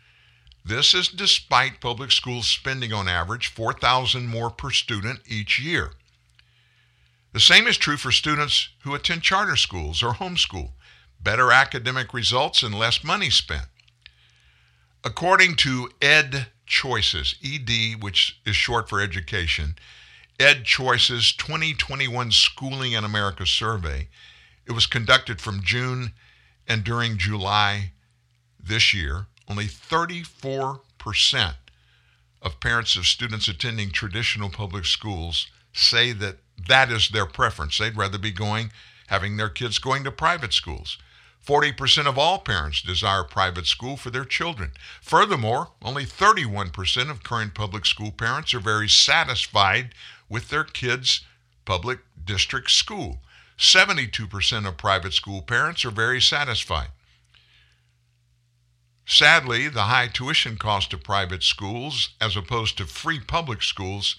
This 0.65 0.95
is 0.95 1.09
despite 1.09 1.81
public 1.81 2.13
schools 2.13 2.47
spending 2.47 2.93
on 2.93 3.09
average 3.09 3.49
4000 3.49 4.29
more 4.29 4.51
per 4.51 4.71
student 4.71 5.21
each 5.27 5.59
year. 5.59 5.93
The 7.33 7.41
same 7.41 7.67
is 7.67 7.77
true 7.77 7.97
for 7.97 8.13
students 8.13 8.69
who 8.85 8.95
attend 8.95 9.23
charter 9.23 9.57
schools 9.57 10.03
or 10.03 10.13
homeschool 10.13 10.71
better 11.23 11.53
academic 11.53 12.13
results, 12.13 12.63
and 12.63 12.75
less 12.75 13.05
money 13.05 13.31
spent. 13.31 13.67
According 15.05 15.57
to 15.57 15.91
Ed 16.01 16.49
Choices, 16.67 17.35
ED, 17.45 18.03
which 18.03 18.41
is 18.45 18.57
short 18.57 18.89
for 18.89 19.01
education, 19.01 19.77
Ed 20.41 20.65
Choices 20.65 21.33
2021 21.33 22.31
Schooling 22.33 22.93
in 22.93 23.05
America 23.05 23.47
survey, 23.47 24.09
it 24.67 24.73
was 24.73 24.87
conducted 24.87 25.41
from 25.41 25.63
June 25.63 26.13
and 26.67 26.85
during 26.85 27.19
July 27.19 27.93
this 28.63 28.95
year. 28.95 29.27
Only 29.49 29.67
34% 29.67 31.55
of 32.41 32.61
parents 32.61 32.97
of 32.97 33.07
students 33.07 33.49
attending 33.49 33.91
traditional 33.91 34.51
public 34.51 34.85
schools 34.85 35.49
say 35.73 36.13
that 36.13 36.37
that 36.69 36.91
is 36.91 37.09
their 37.09 37.27
preference. 37.27 37.79
They'd 37.79 37.97
rather 37.97 38.19
be 38.19 38.33
going, 38.33 38.73
having 39.09 39.37
their 39.37 39.49
kids 39.49 39.79
going 39.79 40.05
to 40.05 40.11
private 40.11 40.53
schools. 40.53 40.99
40% 41.45 42.07
of 42.07 42.19
all 42.19 42.39
parents 42.39 42.83
desire 42.83 43.25
private 43.25 43.67
school 43.67 43.97
for 43.97 44.11
their 44.11 44.25
children. 44.25 44.73
Furthermore, 45.01 45.71
only 45.83 46.05
31% 46.05 47.11
of 47.11 47.25
current 47.25 47.55
public 47.55 47.85
school 47.85 48.13
parents 48.13 48.55
are 48.55 48.61
very 48.61 48.89
satisfied 48.89 49.93
with 50.29 50.51
their 50.51 50.65
kids' 50.65 51.23
public 51.65 51.99
district 52.25 52.71
school. 52.71 53.19
72% 53.59 54.67
of 54.67 54.77
private 54.77 55.13
school 55.13 55.43
parents 55.43 55.85
are 55.85 55.91
very 55.91 56.21
satisfied. 56.21 56.89
Sadly, 59.07 59.69
the 59.69 59.85
high 59.85 60.09
tuition 60.09 60.57
cost 60.57 60.93
of 60.93 61.03
private 61.03 61.43
schools, 61.43 62.11
as 62.21 62.37
opposed 62.37 62.77
to 62.79 62.87
free 62.87 63.21
public 63.21 63.63
schools, 63.63 64.17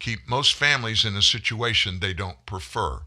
keep 0.00 0.28
most 0.28 0.54
families 0.54 1.04
in 1.04 1.16
a 1.16 1.22
situation 1.22 2.00
they 2.00 2.12
don't 2.12 2.44
prefer. 2.44 3.02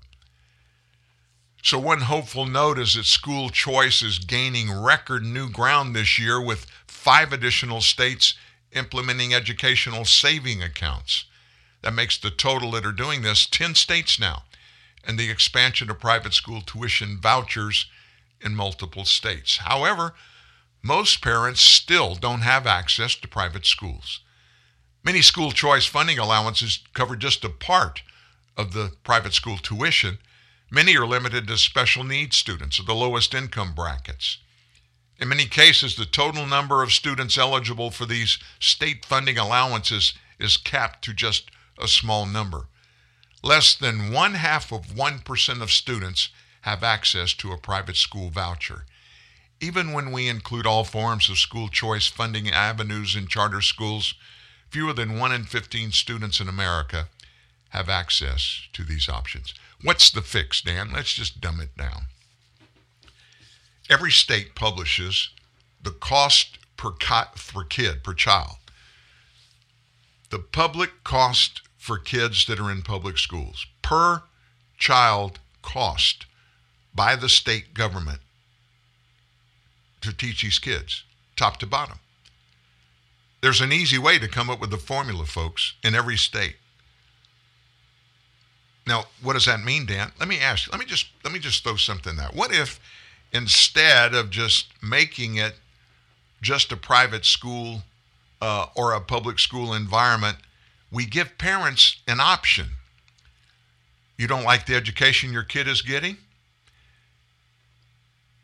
So, 1.62 1.78
one 1.80 2.02
hopeful 2.02 2.46
note 2.46 2.80
is 2.80 2.96
that 2.96 3.06
school 3.06 3.50
choice 3.50 4.02
is 4.02 4.20
gaining 4.20 4.72
record 4.72 5.24
new 5.24 5.50
ground 5.50 5.96
this 5.96 6.18
year 6.18 6.40
with 6.40 6.66
five 6.88 7.34
additional 7.34 7.82
states 7.82 8.36
implementing 8.72 9.34
educational 9.34 10.06
saving 10.06 10.64
accounts. 10.64 11.26
That 11.82 11.94
makes 11.94 12.18
the 12.18 12.32
total 12.32 12.72
that 12.72 12.86
are 12.86 12.92
doing 12.92 13.22
this 13.22 13.46
10 13.46 13.76
states 13.76 14.20
now, 14.20 14.44
and 15.08 15.18
the 15.18 15.32
expansion 15.32 15.90
of 15.90 16.00
private 16.00 16.34
school 16.34 16.62
tuition 16.62 17.20
vouchers 17.20 17.88
in 18.40 18.56
multiple 18.56 19.06
states. 19.06 19.58
However, 19.58 20.14
most 20.84 21.24
parents 21.24 21.62
still 21.62 22.14
don't 22.14 22.42
have 22.42 22.68
access 22.68 23.16
to 23.16 23.28
private 23.28 23.66
schools. 23.66 24.20
Many 25.04 25.24
school 25.24 25.52
choice 25.52 25.88
funding 25.88 26.20
allowances 26.20 26.80
cover 26.94 27.16
just 27.16 27.44
a 27.44 27.50
part 27.50 28.04
of 28.56 28.74
the 28.74 28.92
private 29.04 29.34
school 29.34 29.58
tuition 29.58 30.20
Many 30.70 30.98
are 30.98 31.08
limited 31.08 31.48
to 31.48 31.58
special 31.58 32.04
needs 32.04 32.36
students 32.36 32.78
of 32.78 32.86
the 32.86 32.96
lowest 32.96 33.34
income 33.34 33.74
brackets. 33.74 34.40
In 35.18 35.30
many 35.30 35.46
cases, 35.46 35.96
the 35.96 36.06
total 36.06 36.46
number 36.46 36.84
of 36.84 36.92
students 36.92 37.38
eligible 37.38 37.90
for 37.90 38.06
these 38.06 38.38
state 38.60 39.06
funding 39.06 39.38
allowances 39.38 40.14
is 40.40 40.58
capped 40.58 41.06
to 41.06 41.14
just 41.14 41.50
a 41.80 41.88
small 41.88 42.26
number. 42.26 42.68
Less 43.44 43.76
than 43.76 44.12
one 44.12 44.34
half 44.34 44.72
of 44.72 44.88
1% 44.88 45.62
of 45.62 45.72
students 45.72 46.30
have 46.62 46.84
access 46.84 47.34
to 47.34 47.52
a 47.52 47.58
private 47.58 47.96
school 47.96 48.30
voucher. 48.30 48.86
Even 49.60 49.94
when 49.94 50.12
we 50.12 50.28
include 50.28 50.66
all 50.66 50.84
forms 50.84 51.30
of 51.30 51.38
school 51.38 51.70
choice 51.70 52.08
funding 52.08 52.50
avenues 52.50 53.16
in 53.16 53.28
charter 53.28 53.62
schools, 53.62 54.16
fewer 54.70 54.94
than 54.94 55.18
1 55.18 55.32
in 55.32 55.44
15 55.46 55.92
students 55.92 56.40
in 56.40 56.48
America 56.48 57.08
have 57.70 57.90
access 57.90 58.68
to 58.74 58.84
these 58.84 59.10
options. 59.10 59.54
What's 59.82 60.10
the 60.10 60.22
fix, 60.22 60.62
Dan? 60.62 60.92
Let's 60.94 61.14
just 61.14 61.42
dumb 61.42 61.60
it 61.60 61.76
down. 61.78 62.08
Every 63.90 64.12
state 64.12 64.56
publishes 64.56 65.30
the 65.82 65.92
cost 65.92 66.58
per, 66.76 66.92
per 66.92 67.64
kid, 67.64 68.04
per 68.04 68.14
child. 68.14 68.58
The 70.30 70.40
public 70.40 71.04
cost 71.04 71.62
for 71.88 71.98
kids 71.98 72.46
that 72.48 72.60
are 72.60 72.70
in 72.70 72.82
public 72.82 73.18
schools, 73.18 73.66
per 73.82 74.22
child 74.78 75.40
cost 75.62 76.26
by 76.94 77.16
the 77.16 77.30
state 77.30 77.74
government 77.74 78.20
to 80.02 80.12
teach 80.12 80.42
these 80.42 80.60
kids, 80.60 81.06
top 81.38 81.56
to 81.58 81.66
bottom. 81.66 82.00
There's 83.42 83.62
an 83.62 83.72
easy 83.72 83.98
way 83.98 84.20
to 84.20 84.28
come 84.28 84.50
up 84.50 84.60
with 84.60 84.70
the 84.70 84.78
formula, 84.78 85.26
folks, 85.26 85.76
in 85.82 85.96
every 85.96 86.18
state. 86.18 86.58
Now, 88.86 89.06
what 89.22 89.34
does 89.34 89.46
that 89.46 89.62
mean, 89.64 89.86
Dan? 89.86 90.12
Let 90.20 90.28
me 90.28 90.40
ask 90.42 90.68
you. 90.68 90.72
Let 90.72 90.80
me 90.82 90.86
just 90.86 91.08
let 91.24 91.32
me 91.32 91.40
just 91.40 91.64
throw 91.64 91.78
something 91.78 92.18
there. 92.18 92.30
What 92.34 92.54
if 92.54 92.82
instead 93.32 94.14
of 94.14 94.30
just 94.30 94.68
making 94.84 95.36
it 95.36 95.56
just 96.42 96.72
a 96.74 96.78
private 96.78 97.24
school 97.24 97.84
uh, 98.42 98.66
or 98.76 98.92
a 98.92 99.00
public 99.00 99.40
school 99.40 99.74
environment, 99.74 100.38
we 100.92 101.06
give 101.06 101.38
parents 101.38 101.98
an 102.08 102.20
option. 102.20 102.68
You 104.18 104.28
don't 104.28 104.44
like 104.44 104.66
the 104.66 104.76
education 104.76 105.32
your 105.32 105.44
kid 105.44 105.68
is 105.68 105.82
getting? 105.82 106.18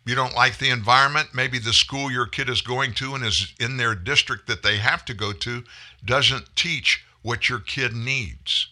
You 0.06 0.16
don't 0.16 0.36
like 0.36 0.58
the 0.58 0.70
environment? 0.70 1.30
Maybe 1.34 1.60
the 1.60 1.74
school 1.74 2.12
your 2.12 2.26
kid 2.26 2.50
is 2.50 2.62
going 2.62 2.94
to 2.96 3.16
and 3.16 3.24
is 3.24 3.54
in 3.60 3.78
their 3.78 3.96
district 3.96 4.48
that 4.48 4.62
they 4.62 4.78
have 4.78 5.06
to 5.06 5.14
go 5.14 5.32
to 5.32 5.64
doesn't 6.04 6.56
teach 6.56 7.06
what 7.22 7.48
your 7.48 7.60
kid 7.60 7.94
needs. 7.94 8.68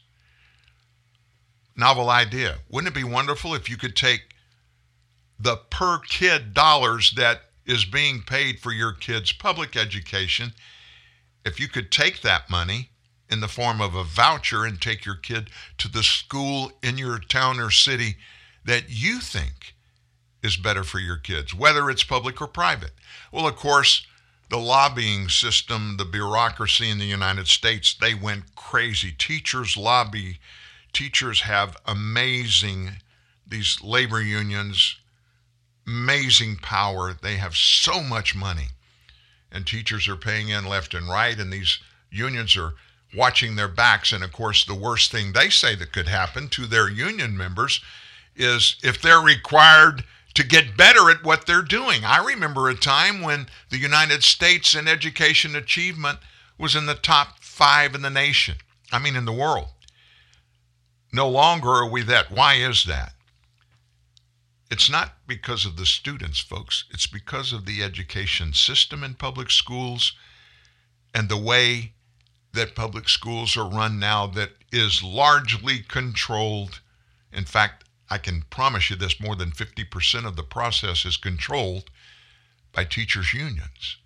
Novel 1.75 2.09
idea. 2.09 2.57
Wouldn't 2.69 2.93
it 2.93 2.99
be 2.99 3.05
wonderful 3.05 3.55
if 3.55 3.69
you 3.69 3.77
could 3.77 3.95
take 3.95 4.35
the 5.39 5.55
per 5.55 5.99
kid 5.99 6.53
dollars 6.53 7.13
that 7.15 7.43
is 7.65 7.85
being 7.85 8.21
paid 8.21 8.59
for 8.59 8.73
your 8.73 8.91
kid's 8.91 9.31
public 9.31 9.77
education? 9.77 10.51
If 11.45 11.59
you 11.59 11.69
could 11.69 11.91
take 11.91 12.21
that 12.21 12.49
money 12.49 12.90
in 13.31 13.39
the 13.39 13.47
form 13.47 13.79
of 13.79 13.95
a 13.95 14.03
voucher 14.03 14.65
and 14.65 14.79
take 14.79 15.05
your 15.05 15.15
kid 15.15 15.49
to 15.77 15.87
the 15.87 16.03
school 16.03 16.71
in 16.83 16.97
your 16.97 17.17
town 17.17 17.59
or 17.59 17.71
city 17.71 18.17
that 18.65 18.83
you 18.89 19.19
think 19.19 19.73
is 20.43 20.57
better 20.57 20.83
for 20.83 20.99
your 20.99 21.17
kids, 21.17 21.53
whether 21.53 21.89
it's 21.89 22.03
public 22.03 22.41
or 22.41 22.47
private. 22.47 22.91
Well, 23.31 23.47
of 23.47 23.55
course, 23.55 24.05
the 24.49 24.57
lobbying 24.57 25.29
system, 25.29 25.95
the 25.97 26.05
bureaucracy 26.05 26.89
in 26.89 26.97
the 26.97 27.05
United 27.05 27.47
States, 27.47 27.95
they 27.99 28.13
went 28.13 28.55
crazy. 28.55 29.13
Teachers 29.17 29.77
lobby, 29.77 30.39
teachers 30.91 31.41
have 31.41 31.77
amazing, 31.85 32.91
these 33.47 33.79
labor 33.81 34.21
unions, 34.21 34.97
amazing 35.87 36.57
power. 36.57 37.13
They 37.13 37.37
have 37.37 37.55
so 37.55 38.01
much 38.01 38.35
money. 38.35 38.67
And 39.51 39.65
teachers 39.65 40.07
are 40.07 40.17
paying 40.17 40.49
in 40.49 40.65
left 40.65 40.93
and 40.93 41.07
right, 41.07 41.37
and 41.37 41.51
these 41.51 41.79
unions 42.09 42.57
are 42.57 42.73
watching 43.15 43.55
their 43.55 43.67
backs. 43.67 44.11
And 44.11 44.23
of 44.23 44.31
course, 44.31 44.65
the 44.65 44.75
worst 44.75 45.11
thing 45.11 45.33
they 45.33 45.49
say 45.49 45.75
that 45.75 45.93
could 45.93 46.07
happen 46.07 46.47
to 46.49 46.65
their 46.65 46.89
union 46.89 47.37
members 47.37 47.81
is 48.35 48.77
if 48.83 49.01
they're 49.01 49.21
required 49.21 50.03
to 50.33 50.43
get 50.43 50.77
better 50.77 51.09
at 51.09 51.23
what 51.23 51.45
they're 51.45 51.61
doing. 51.61 52.05
I 52.05 52.23
remember 52.23 52.69
a 52.69 52.75
time 52.75 53.21
when 53.21 53.47
the 53.69 53.77
United 53.77 54.23
States 54.23 54.73
in 54.75 54.87
education 54.87 55.55
achievement 55.55 56.19
was 56.57 56.75
in 56.75 56.85
the 56.85 56.95
top 56.95 57.39
five 57.41 57.95
in 57.95 58.01
the 58.01 58.09
nation, 58.09 58.55
I 58.91 58.99
mean, 58.99 59.15
in 59.15 59.25
the 59.25 59.33
world. 59.33 59.67
No 61.11 61.27
longer 61.27 61.69
are 61.69 61.89
we 61.89 62.01
that. 62.03 62.31
Why 62.31 62.55
is 62.55 62.85
that? 62.85 63.13
It's 64.69 64.89
not 64.89 65.15
because 65.27 65.65
of 65.65 65.75
the 65.75 65.85
students, 65.85 66.39
folks. 66.39 66.85
It's 66.91 67.07
because 67.07 67.51
of 67.51 67.65
the 67.65 67.83
education 67.83 68.53
system 68.53 69.03
in 69.03 69.15
public 69.15 69.51
schools 69.51 70.13
and 71.13 71.27
the 71.27 71.37
way 71.37 71.91
that 72.53 72.75
public 72.75 73.07
schools 73.07 73.55
are 73.55 73.67
run 73.67 73.99
now 73.99 74.27
that 74.27 74.51
is 74.71 75.03
largely 75.03 75.79
controlled. 75.79 76.81
In 77.31 77.45
fact, 77.45 77.85
I 78.09 78.17
can 78.17 78.43
promise 78.49 78.89
you 78.89 78.95
this 78.95 79.21
more 79.21 79.35
than 79.35 79.51
50% 79.51 80.25
of 80.25 80.35
the 80.35 80.43
process 80.43 81.05
is 81.05 81.17
controlled 81.17 81.89
by 82.73 82.83
teachers' 82.83 83.33
unions. 83.33 83.97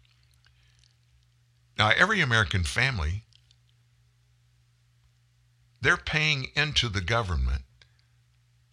Now, 1.78 1.90
every 1.90 2.22
American 2.22 2.64
family, 2.64 3.24
they're 5.82 5.98
paying 5.98 6.52
into 6.56 6.88
the 6.88 7.02
government 7.02 7.64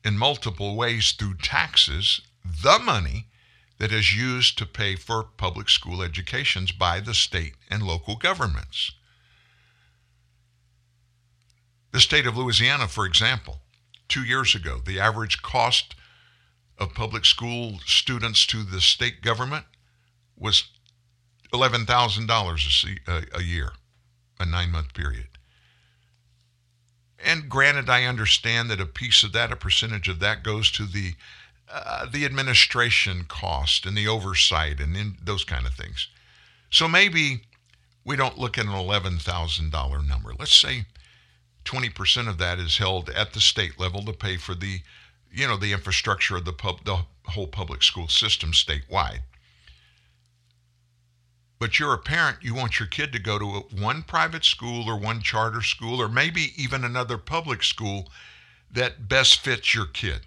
in 0.05 0.19
multiple 0.19 0.77
ways 0.77 1.13
through 1.13 1.35
taxes 1.35 2.21
the 2.45 2.79
money 2.79 3.27
that 3.79 3.93
is 3.93 4.15
used 4.15 4.57
to 4.59 4.67
pay 4.67 4.97
for 4.97 5.25
public 5.25 5.69
school 5.69 6.03
educations 6.03 6.73
by 6.73 7.01
the 7.01 7.15
state 7.15 7.55
and 7.69 7.83
local 7.83 8.17
governments. 8.17 8.93
The 11.93 12.01
state 12.01 12.27
of 12.27 12.37
Louisiana, 12.37 12.89
for 12.89 13.05
example, 13.05 13.61
two 14.09 14.25
years 14.25 14.55
ago, 14.55 14.81
the 14.85 14.99
average 14.99 15.43
cost 15.43 15.95
of 16.79 16.95
public 16.95 17.25
school 17.25 17.79
students 17.85 18.47
to 18.47 18.63
the 18.63 18.81
state 18.81 19.21
government 19.23 19.67
was 20.37 20.65
$11,000 21.53 23.37
a 23.37 23.43
year, 23.43 23.73
a 24.41 24.47
nine 24.47 24.73
month 24.73 24.95
period. 24.95 25.29
And 27.25 27.49
granted, 27.49 27.89
I 27.89 28.05
understand 28.05 28.71
that 28.71 28.81
a 28.81 28.87
piece 28.87 29.23
of 29.23 29.33
that, 29.33 29.53
a 29.53 29.57
percentage 29.57 30.09
of 30.09 30.19
that, 30.21 30.43
goes 30.43 30.71
to 30.73 30.87
the 30.87 31.15
uh, 31.75 32.05
the 32.05 32.27
administration 32.27 33.25
cost 33.29 33.87
and 33.87 33.97
the 33.97 34.07
oversight 34.07 34.79
and 34.79 34.95
in, 34.95 35.17
those 35.23 35.43
kind 35.43 35.67
of 35.67 35.73
things. 35.73 36.09
So 36.69 36.87
maybe 36.87 37.45
we 38.05 38.15
don't 38.15 38.37
look 38.37 38.59
at 38.59 38.67
an 38.67 38.73
$11,000 38.73 40.07
number. 40.07 40.33
Let's 40.39 40.59
say 40.59 40.85
20% 41.65 42.29
of 42.29 42.39
that 42.39 42.59
is 42.59 42.79
held 42.79 43.11
at 43.11 43.33
the 43.33 43.41
state 43.41 43.79
level 43.79 44.05
to 44.05 44.13
pay 44.13 44.37
for 44.37 44.55
the, 44.55 44.81
you 45.31 45.47
know, 45.47 45.57
the 45.57 45.73
infrastructure 45.73 46.37
of 46.37 46.45
the 46.45 46.53
pub, 46.53 46.85
the 46.85 47.05
whole 47.27 47.47
public 47.47 47.83
school 47.83 48.09
system 48.09 48.53
statewide. 48.53 49.21
But 51.59 51.79
you're 51.79 51.95
a 51.95 51.99
parent, 51.99 52.39
you 52.43 52.55
want 52.55 52.81
your 52.81 52.89
kid 52.89 53.13
to 53.13 53.21
go 53.21 53.39
to 53.39 53.45
one 53.81 54.03
private 54.03 54.45
school 54.45 54.91
or 54.91 54.99
one 54.99 55.21
charter 55.23 55.63
school 55.63 56.03
or 56.03 56.09
maybe 56.09 56.53
even 56.57 56.83
another 56.83 57.17
public 57.17 57.63
school 57.63 58.09
that 58.73 59.09
best 59.09 59.41
fits 59.41 59.73
your 59.73 59.87
kid. 59.87 60.23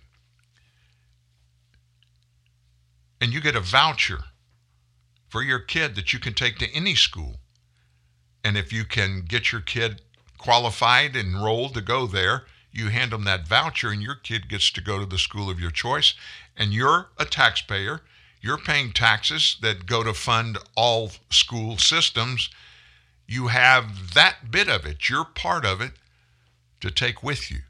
And 3.20 3.34
you 3.34 3.42
get 3.42 3.56
a 3.56 3.60
voucher 3.60 4.24
for 5.28 5.44
your 5.44 5.60
kid 5.60 5.96
that 5.96 6.14
you 6.14 6.20
can 6.20 6.34
take 6.34 6.58
to 6.60 6.72
any 6.74 6.96
school. 6.96 7.42
And 8.44 8.58
if 8.58 8.72
you 8.72 8.86
can 8.86 9.26
get 9.28 9.52
your 9.52 9.60
kid 9.60 10.02
qualified, 10.46 11.16
enrolled 11.16 11.74
to 11.74 11.82
go 11.82 12.06
there, 12.06 12.44
you 12.72 12.90
hand 12.90 13.12
them 13.12 13.24
that 13.24 13.48
voucher 13.48 13.90
and 13.90 14.02
your 14.02 14.16
kid 14.16 14.48
gets 14.48 14.70
to 14.72 14.82
go 14.82 15.00
to 15.00 15.06
the 15.06 15.18
school 15.18 15.50
of 15.50 15.60
your 15.60 15.72
choice. 15.72 16.14
And 16.56 16.72
you're 16.72 17.08
a 17.18 17.26
taxpayer. 17.26 18.02
You're 18.42 18.60
paying 18.60 18.92
taxes 18.92 19.58
that 19.62 19.88
go 19.88 20.04
to 20.04 20.14
fund 20.14 20.60
all 20.76 21.12
school 21.32 21.78
systems. 21.78 22.50
You 23.28 23.48
have 23.48 24.14
that 24.14 24.52
bit 24.52 24.70
of 24.70 24.86
it. 24.86 25.10
You're 25.10 25.26
part 25.26 25.66
of 25.66 25.82
it 25.82 25.94
to 26.82 26.92
take 26.92 27.24
with 27.24 27.50
you. 27.50 27.62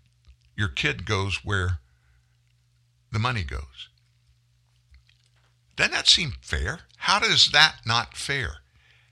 Your 0.58 0.68
kid 0.68 1.06
goes 1.06 1.46
where 1.46 1.80
the 3.12 3.20
money 3.20 3.44
goes. 3.44 3.90
Doesn't 5.78 5.94
that 5.94 6.08
seem 6.08 6.34
fair? 6.42 6.82
How 6.98 7.20
does 7.20 7.52
that 7.52 7.78
not 7.86 8.18
fair? 8.18 8.58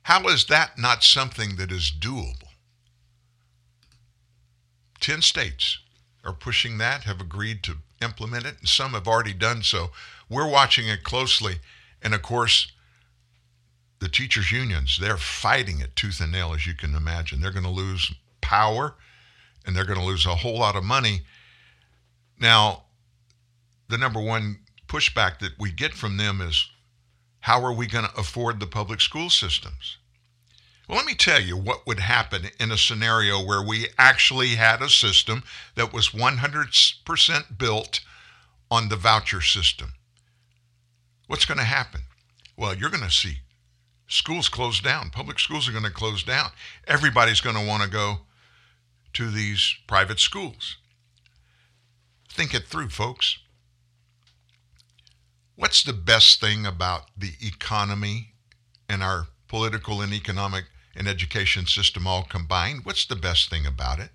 How 0.04 0.28
is 0.28 0.46
that 0.46 0.78
not 0.78 1.04
something 1.04 1.56
that 1.56 1.72
is 1.72 1.92
doable? 1.98 2.43
10 5.04 5.22
states 5.22 5.80
are 6.24 6.32
pushing 6.32 6.78
that, 6.78 7.04
have 7.04 7.20
agreed 7.20 7.62
to 7.64 7.78
implement 8.02 8.46
it, 8.46 8.56
and 8.60 8.70
some 8.70 8.92
have 8.94 9.08
already 9.08 9.34
done 9.34 9.62
so. 9.62 9.92
We're 10.30 10.50
watching 10.50 10.88
it 10.88 11.04
closely. 11.04 11.56
And 12.02 12.14
of 12.14 12.22
course, 12.22 12.72
the 14.00 14.08
teachers' 14.08 14.52
unions, 14.52 14.98
they're 15.00 15.18
fighting 15.18 15.82
it 15.82 15.96
tooth 15.98 16.22
and 16.22 16.32
nail, 16.32 16.54
as 16.54 16.66
you 16.66 16.74
can 16.74 16.96
imagine. 16.96 17.42
They're 17.42 17.52
going 17.52 17.66
to 17.66 17.70
lose 17.70 18.14
power 18.40 18.96
and 19.66 19.76
they're 19.76 19.86
going 19.86 20.00
to 20.00 20.06
lose 20.06 20.26
a 20.26 20.36
whole 20.36 20.60
lot 20.60 20.78
of 20.78 20.86
money. 20.86 21.24
Now, 22.40 22.84
the 23.90 23.98
number 23.98 24.22
one 24.22 24.60
pushback 24.88 25.40
that 25.40 25.60
we 25.60 25.72
get 25.72 25.94
from 25.94 26.16
them 26.16 26.40
is 26.40 26.70
how 27.42 27.62
are 27.64 27.74
we 27.74 27.88
going 27.88 28.06
to 28.06 28.18
afford 28.18 28.62
the 28.62 28.68
public 28.68 29.02
school 29.02 29.30
systems? 29.30 29.98
Well, 30.88 30.98
let 30.98 31.06
me 31.06 31.16
tell 31.16 31.42
you 31.42 31.56
what 31.56 31.88
would 31.88 32.00
happen 32.00 32.50
in 32.60 32.72
a 32.72 32.78
scenario 32.78 33.44
where 33.44 33.62
we 33.62 33.88
actually 33.98 34.56
had 34.56 34.82
a 34.82 34.90
system 34.90 35.44
that 35.76 35.94
was 35.94 36.10
100% 36.10 37.58
built 37.58 38.02
on 38.70 38.90
the 38.90 38.98
voucher 38.98 39.42
system. 39.42 39.94
What's 41.28 41.46
going 41.46 41.60
to 41.60 41.64
happen? 41.64 42.02
Well, 42.58 42.76
you're 42.76 42.90
going 42.90 43.04
to 43.04 43.10
see 43.10 43.38
schools 44.08 44.50
close 44.50 44.82
down. 44.82 45.10
Public 45.10 45.40
schools 45.40 45.70
are 45.70 45.72
going 45.72 45.86
to 45.86 45.90
close 45.90 46.22
down. 46.22 46.52
Everybody's 46.86 47.42
going 47.42 47.56
to 47.56 47.66
want 47.66 47.84
to 47.84 47.90
go 47.90 48.20
to 49.14 49.32
these 49.32 49.76
private 49.88 50.20
schools. 50.20 50.78
Think 52.30 52.54
it 52.54 52.68
through, 52.68 52.90
folks. 52.90 53.38
What's 55.56 55.84
the 55.84 55.94
best 55.94 56.42
thing 56.42 56.66
about 56.66 57.04
the 57.16 57.34
economy 57.42 58.34
and 58.90 59.02
our 59.02 59.28
political 59.48 60.02
and 60.02 60.12
economic 60.12 60.66
and 60.96 61.08
education 61.08 61.66
system 61.66 62.08
all 62.08 62.24
combined? 62.24 62.82
What's 62.84 63.06
the 63.06 63.16
best 63.16 63.50
thing 63.50 63.66
about 63.66 64.00
it? 64.00 64.10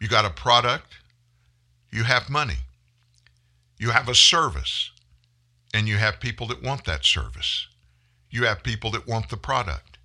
You 0.00 0.08
got 0.08 0.24
a 0.24 0.30
product, 0.30 0.94
you 1.90 2.04
have 2.04 2.28
money, 2.28 2.58
you 3.78 3.90
have 3.90 4.08
a 4.08 4.14
service, 4.14 4.90
and 5.72 5.88
you 5.88 5.96
have 5.96 6.20
people 6.20 6.46
that 6.48 6.62
want 6.62 6.84
that 6.84 7.04
service. 7.04 7.66
You 8.30 8.44
have 8.44 8.62
people 8.62 8.90
that 8.90 9.06
want 9.06 9.28
the 9.30 9.36
product. 9.36 9.98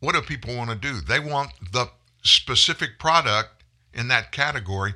What 0.00 0.14
do 0.14 0.20
people 0.20 0.56
want 0.56 0.70
to 0.70 0.76
do? 0.76 1.00
They 1.00 1.20
want 1.20 1.52
the 1.72 1.90
specific 2.22 2.98
product 2.98 3.62
in 3.94 4.08
that 4.08 4.32
category 4.32 4.94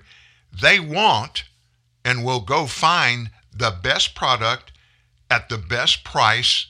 they 0.61 0.81
want 0.81 1.45
and 2.05 2.25
will 2.25 2.41
go 2.41 2.67
find 2.67 3.31
the 3.53 3.77
best 3.83 4.15
product 4.15 4.73
at 5.31 5.49
the 5.49 5.59
best 5.59 6.05
price 6.05 6.67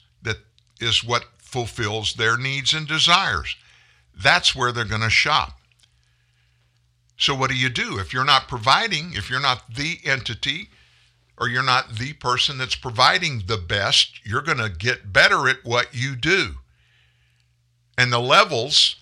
is 0.81 1.05
what 1.05 1.24
fulfills 1.39 2.15
their 2.15 2.36
needs 2.36 2.74
and 2.74 2.86
desires. 2.86 3.57
That's 4.15 4.55
where 4.55 4.73
they're 4.73 4.85
going 4.85 5.03
to 5.03 5.11
shop. 5.11 5.59
So, 7.19 7.35
what 7.35 7.51
do 7.51 7.57
you 7.57 7.70
do? 7.70 7.98
If 7.98 8.12
you're 8.12 8.24
not 8.24 8.48
providing, 8.48 9.15
if 9.15 9.31
you're 9.31 9.40
not 9.40 9.74
the 9.74 9.98
entity, 10.05 10.69
or 11.39 11.48
you're 11.48 11.62
not 11.62 11.97
the 11.97 12.12
person 12.15 12.59
that's 12.59 12.74
providing 12.74 13.44
the 13.47 13.59
best, 13.59 14.20
you're 14.24 14.43
going 14.43 14.59
to 14.59 14.70
get 14.70 15.12
better 15.12 15.48
at 15.48 15.65
what 15.65 15.94
you 15.94 16.16
do. 16.16 16.57
And 17.98 18.12
the 18.12 18.20
levels 18.20 18.97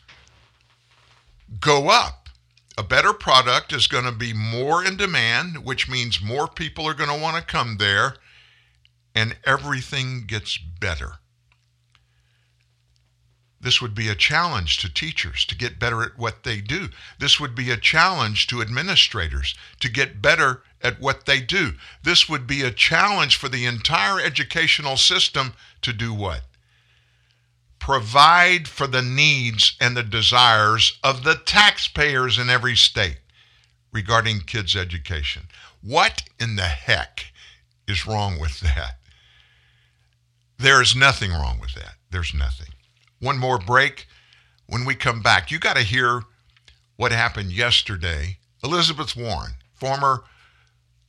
go 1.61 1.89
up. 1.89 2.29
A 2.77 2.83
better 2.83 3.13
product 3.13 3.73
is 3.73 3.87
going 3.87 4.05
to 4.05 4.13
be 4.13 4.33
more 4.33 4.85
in 4.85 4.97
demand, 4.97 5.65
which 5.65 5.89
means 5.89 6.21
more 6.21 6.49
people 6.49 6.87
are 6.87 6.95
going 6.95 7.11
to 7.11 7.23
want 7.23 7.37
to 7.37 7.43
come 7.43 7.77
there, 7.79 8.17
and 9.15 9.37
everything 9.45 10.25
gets 10.27 10.59
better. 10.59 11.19
This 13.65 13.81
would 13.81 13.95
be 13.95 14.11
a 14.11 14.15
challenge 14.15 14.77
to 14.79 14.93
teachers 14.93 15.47
to 15.47 15.57
get 15.57 15.79
better 15.79 16.03
at 16.03 16.19
what 16.19 16.43
they 16.43 16.61
do. 16.61 16.91
This 17.19 17.41
would 17.41 17.55
be 17.55 17.71
a 17.71 17.79
challenge 17.79 18.47
to 18.49 18.61
administrators 18.61 19.55
to 19.81 19.89
get 19.89 20.21
better 20.21 20.63
at 20.83 21.01
what 21.01 21.25
they 21.25 21.41
do. 21.41 21.73
This 22.03 22.29
would 22.29 22.47
be 22.47 22.61
a 22.61 22.71
challenge 22.71 23.37
for 23.37 23.49
the 23.49 23.65
entire 23.65 24.21
educational 24.21 24.99
system 24.99 25.55
to 25.81 25.95
do 25.95 26.13
what? 26.13 26.43
Provide 27.79 28.69
for 28.69 28.87
the 28.87 29.01
needs 29.01 29.77
and 29.81 29.97
the 29.97 30.03
desires 30.03 30.99
of 31.03 31.25
the 31.25 31.37
taxpayers 31.37 32.39
in 32.39 32.51
every 32.51 32.77
state 32.77 33.21
regarding 33.93 34.41
kids' 34.41 34.77
education. 34.77 35.45
What 35.81 36.21
in 36.39 36.57
the 36.57 36.65
heck 36.65 37.33
is 37.89 38.07
wrong 38.07 38.39
with 38.39 38.61
that? 38.61 38.99
There 40.59 40.83
is 40.83 40.95
nothing 40.95 41.31
wrong 41.31 41.59
with 41.59 41.73
that. 41.77 41.95
There's 42.11 42.35
nothing. 42.35 42.74
One 43.25 43.39
more 43.39 43.59
break. 43.59 44.07
When 44.67 44.85
we 44.85 44.95
come 44.95 45.23
back, 45.23 45.51
you 45.51 45.59
got 45.59 45.77
to 45.77 45.83
hear 45.83 46.25
what 46.97 47.11
happened 47.11 47.53
yesterday. 47.53 48.37
Elizabeth 48.63 49.17
Warren, 49.17 49.53
former 49.73 50.25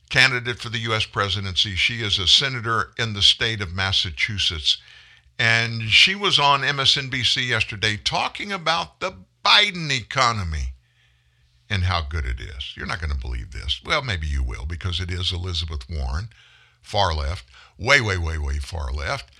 candidate 0.08 0.58
for 0.58 0.70
the 0.70 0.78
U.S. 0.78 1.04
presidency, 1.04 1.74
she 1.74 2.00
is 2.00 2.18
a 2.18 2.26
senator 2.26 2.92
in 2.98 3.12
the 3.12 3.20
state 3.20 3.60
of 3.60 3.74
Massachusetts. 3.74 4.78
And 5.38 5.90
she 5.90 6.14
was 6.14 6.38
on 6.38 6.62
MSNBC 6.62 7.48
yesterday 7.48 7.98
talking 8.02 8.50
about 8.50 9.00
the 9.00 9.12
Biden 9.44 9.90
economy 9.90 10.72
and 11.68 11.84
how 11.84 12.00
good 12.00 12.24
it 12.24 12.40
is. 12.40 12.72
You're 12.74 12.86
not 12.86 13.00
going 13.00 13.12
to 13.12 13.18
believe 13.18 13.52
this. 13.52 13.82
Well, 13.84 14.02
maybe 14.02 14.26
you 14.26 14.42
will 14.42 14.64
because 14.64 15.00
it 15.00 15.10
is 15.10 15.32
Elizabeth 15.32 15.84
Warren, 15.90 16.30
far 16.80 17.12
left, 17.12 17.44
way, 17.78 18.00
way, 18.00 18.16
way, 18.16 18.38
way 18.38 18.58
far 18.58 18.90
left. 18.90 19.30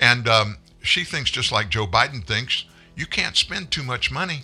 And 0.00 0.26
um, 0.26 0.58
she 0.86 1.04
thinks 1.04 1.30
just 1.30 1.52
like 1.52 1.68
Joe 1.68 1.86
Biden 1.86 2.24
thinks, 2.24 2.64
you 2.96 3.06
can't 3.06 3.36
spend 3.36 3.70
too 3.70 3.82
much 3.82 4.10
money. 4.10 4.40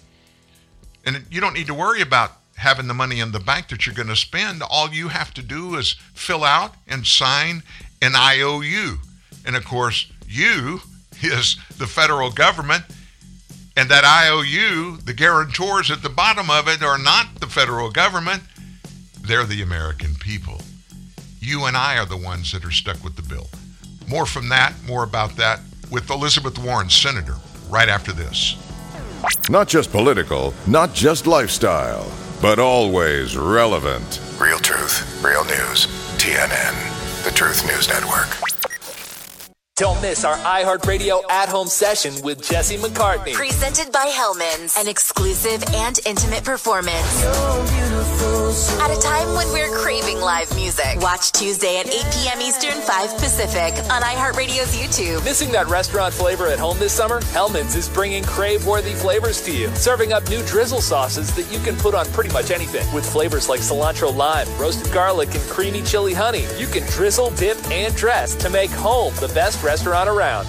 And 1.04 1.24
you 1.30 1.40
don't 1.40 1.54
need 1.54 1.66
to 1.68 1.74
worry 1.74 2.00
about 2.00 2.32
having 2.56 2.88
the 2.88 2.94
money 2.94 3.20
in 3.20 3.32
the 3.32 3.40
bank 3.40 3.68
that 3.68 3.86
you're 3.86 3.94
going 3.94 4.08
to 4.08 4.16
spend. 4.16 4.62
All 4.62 4.90
you 4.90 5.08
have 5.08 5.32
to 5.34 5.42
do 5.42 5.76
is 5.76 5.96
fill 6.14 6.44
out 6.44 6.74
and 6.86 7.06
sign 7.06 7.62
an 8.02 8.12
IOU. 8.14 8.98
And 9.46 9.56
of 9.56 9.64
course, 9.64 10.10
you 10.26 10.80
is 11.22 11.56
the 11.78 11.86
federal 11.86 12.30
government. 12.30 12.84
And 13.76 13.88
that 13.88 14.04
IOU, 14.04 14.98
the 14.98 15.14
guarantors 15.14 15.90
at 15.90 16.02
the 16.02 16.08
bottom 16.10 16.50
of 16.50 16.68
it 16.68 16.82
are 16.82 16.98
not 16.98 17.40
the 17.40 17.46
federal 17.46 17.90
government, 17.90 18.42
they're 19.22 19.46
the 19.46 19.62
American 19.62 20.16
people. 20.16 20.60
You 21.38 21.64
and 21.64 21.76
I 21.76 21.96
are 21.96 22.04
the 22.04 22.16
ones 22.16 22.52
that 22.52 22.64
are 22.64 22.70
stuck 22.72 23.02
with 23.02 23.16
the 23.16 23.22
bill. 23.22 23.48
More 24.06 24.26
from 24.26 24.48
that, 24.50 24.74
more 24.86 25.04
about 25.04 25.36
that 25.36 25.60
with 25.90 26.10
Elizabeth 26.10 26.58
Warren, 26.58 26.88
Senator, 26.88 27.36
right 27.68 27.88
after 27.88 28.12
this. 28.12 28.56
Not 29.48 29.68
just 29.68 29.90
political, 29.90 30.54
not 30.66 30.94
just 30.94 31.26
lifestyle, 31.26 32.10
but 32.40 32.58
always 32.58 33.36
relevant. 33.36 34.20
Real 34.40 34.58
truth, 34.58 35.22
real 35.22 35.44
news. 35.44 35.86
TNN, 36.16 37.24
the 37.24 37.30
Truth 37.30 37.66
News 37.66 37.88
Network. 37.88 38.28
Don't 39.76 40.00
miss 40.02 40.24
our 40.26 40.36
iHeartRadio 40.36 41.22
at 41.30 41.48
home 41.48 41.66
session 41.66 42.12
with 42.22 42.42
Jesse 42.42 42.76
McCartney. 42.76 43.32
Presented 43.32 43.90
by 43.90 44.06
Hellmann's, 44.14 44.76
an 44.76 44.86
exclusive 44.88 45.64
and 45.72 45.98
intimate 46.04 46.44
performance. 46.44 47.79
At 48.50 48.90
a 48.90 49.00
time 49.00 49.32
when 49.34 49.46
we're 49.52 49.70
craving 49.70 50.20
live 50.20 50.52
music. 50.56 50.96
Watch 50.96 51.30
Tuesday 51.30 51.78
at 51.78 51.86
8 51.86 51.92
p.m. 52.12 52.40
Eastern, 52.40 52.80
5 52.80 53.10
Pacific 53.18 53.72
on 53.92 54.02
iHeartRadio's 54.02 54.76
YouTube. 54.76 55.24
Missing 55.24 55.52
that 55.52 55.68
restaurant 55.68 56.12
flavor 56.12 56.48
at 56.48 56.58
home 56.58 56.76
this 56.80 56.92
summer? 56.92 57.20
Hellmann's 57.26 57.76
is 57.76 57.88
bringing 57.88 58.24
crave 58.24 58.66
worthy 58.66 58.94
flavors 58.94 59.40
to 59.42 59.52
you, 59.52 59.68
serving 59.76 60.12
up 60.12 60.28
new 60.28 60.42
drizzle 60.46 60.80
sauces 60.80 61.32
that 61.36 61.48
you 61.52 61.60
can 61.60 61.76
put 61.76 61.94
on 61.94 62.06
pretty 62.06 62.32
much 62.32 62.50
anything. 62.50 62.92
With 62.92 63.08
flavors 63.08 63.48
like 63.48 63.60
cilantro 63.60 64.12
lime, 64.12 64.48
roasted 64.58 64.92
garlic, 64.92 65.32
and 65.36 65.44
creamy 65.44 65.82
chili 65.82 66.12
honey, 66.12 66.46
you 66.58 66.66
can 66.66 66.82
drizzle, 66.88 67.30
dip, 67.30 67.56
and 67.70 67.94
dress 67.94 68.34
to 68.34 68.50
make 68.50 68.70
home 68.70 69.14
the 69.20 69.28
best 69.32 69.62
restaurant 69.62 70.08
around. 70.08 70.48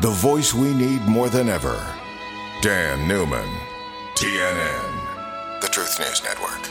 The 0.00 0.10
voice 0.10 0.54
we 0.54 0.72
need 0.74 1.02
more 1.06 1.28
than 1.28 1.48
ever. 1.48 1.76
Dan 2.62 3.08
Newman, 3.08 3.48
TNN. 4.14 5.60
The 5.60 5.66
Truth 5.66 5.98
News 5.98 6.22
Network. 6.22 6.70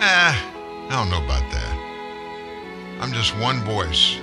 Eh, 0.00 0.34
I 0.34 0.88
don't 0.88 1.10
know 1.10 1.22
about 1.22 1.44
that. 1.52 2.98
I'm 3.00 3.12
just 3.12 3.36
one 3.38 3.60
voice 3.64 4.16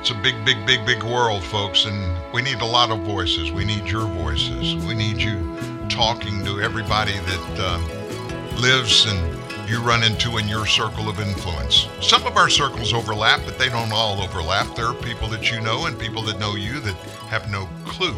It's 0.00 0.10
a 0.10 0.14
big, 0.14 0.42
big, 0.46 0.64
big, 0.64 0.86
big 0.86 1.02
world, 1.02 1.44
folks, 1.44 1.84
and 1.84 2.16
we 2.32 2.40
need 2.40 2.62
a 2.62 2.64
lot 2.64 2.90
of 2.90 3.00
voices. 3.00 3.52
We 3.52 3.64
need 3.66 3.86
your 3.86 4.06
voices. 4.06 4.74
We 4.76 4.94
need 4.94 5.18
you 5.18 5.56
talking 5.90 6.42
to 6.46 6.62
everybody 6.62 7.18
that 7.18 7.58
uh, 7.58 8.56
lives 8.60 9.04
and 9.06 9.47
you 9.68 9.80
run 9.80 10.02
into 10.02 10.38
in 10.38 10.48
your 10.48 10.66
circle 10.66 11.08
of 11.08 11.20
influence. 11.20 11.86
Some 12.00 12.26
of 12.26 12.36
our 12.36 12.48
circles 12.48 12.94
overlap, 12.94 13.40
but 13.44 13.58
they 13.58 13.68
don't 13.68 13.92
all 13.92 14.22
overlap. 14.22 14.74
There 14.74 14.86
are 14.86 14.94
people 14.94 15.28
that 15.28 15.50
you 15.50 15.60
know 15.60 15.86
and 15.86 15.98
people 15.98 16.22
that 16.22 16.40
know 16.40 16.54
you 16.54 16.80
that 16.80 16.94
have 17.28 17.50
no 17.50 17.68
clue 17.84 18.14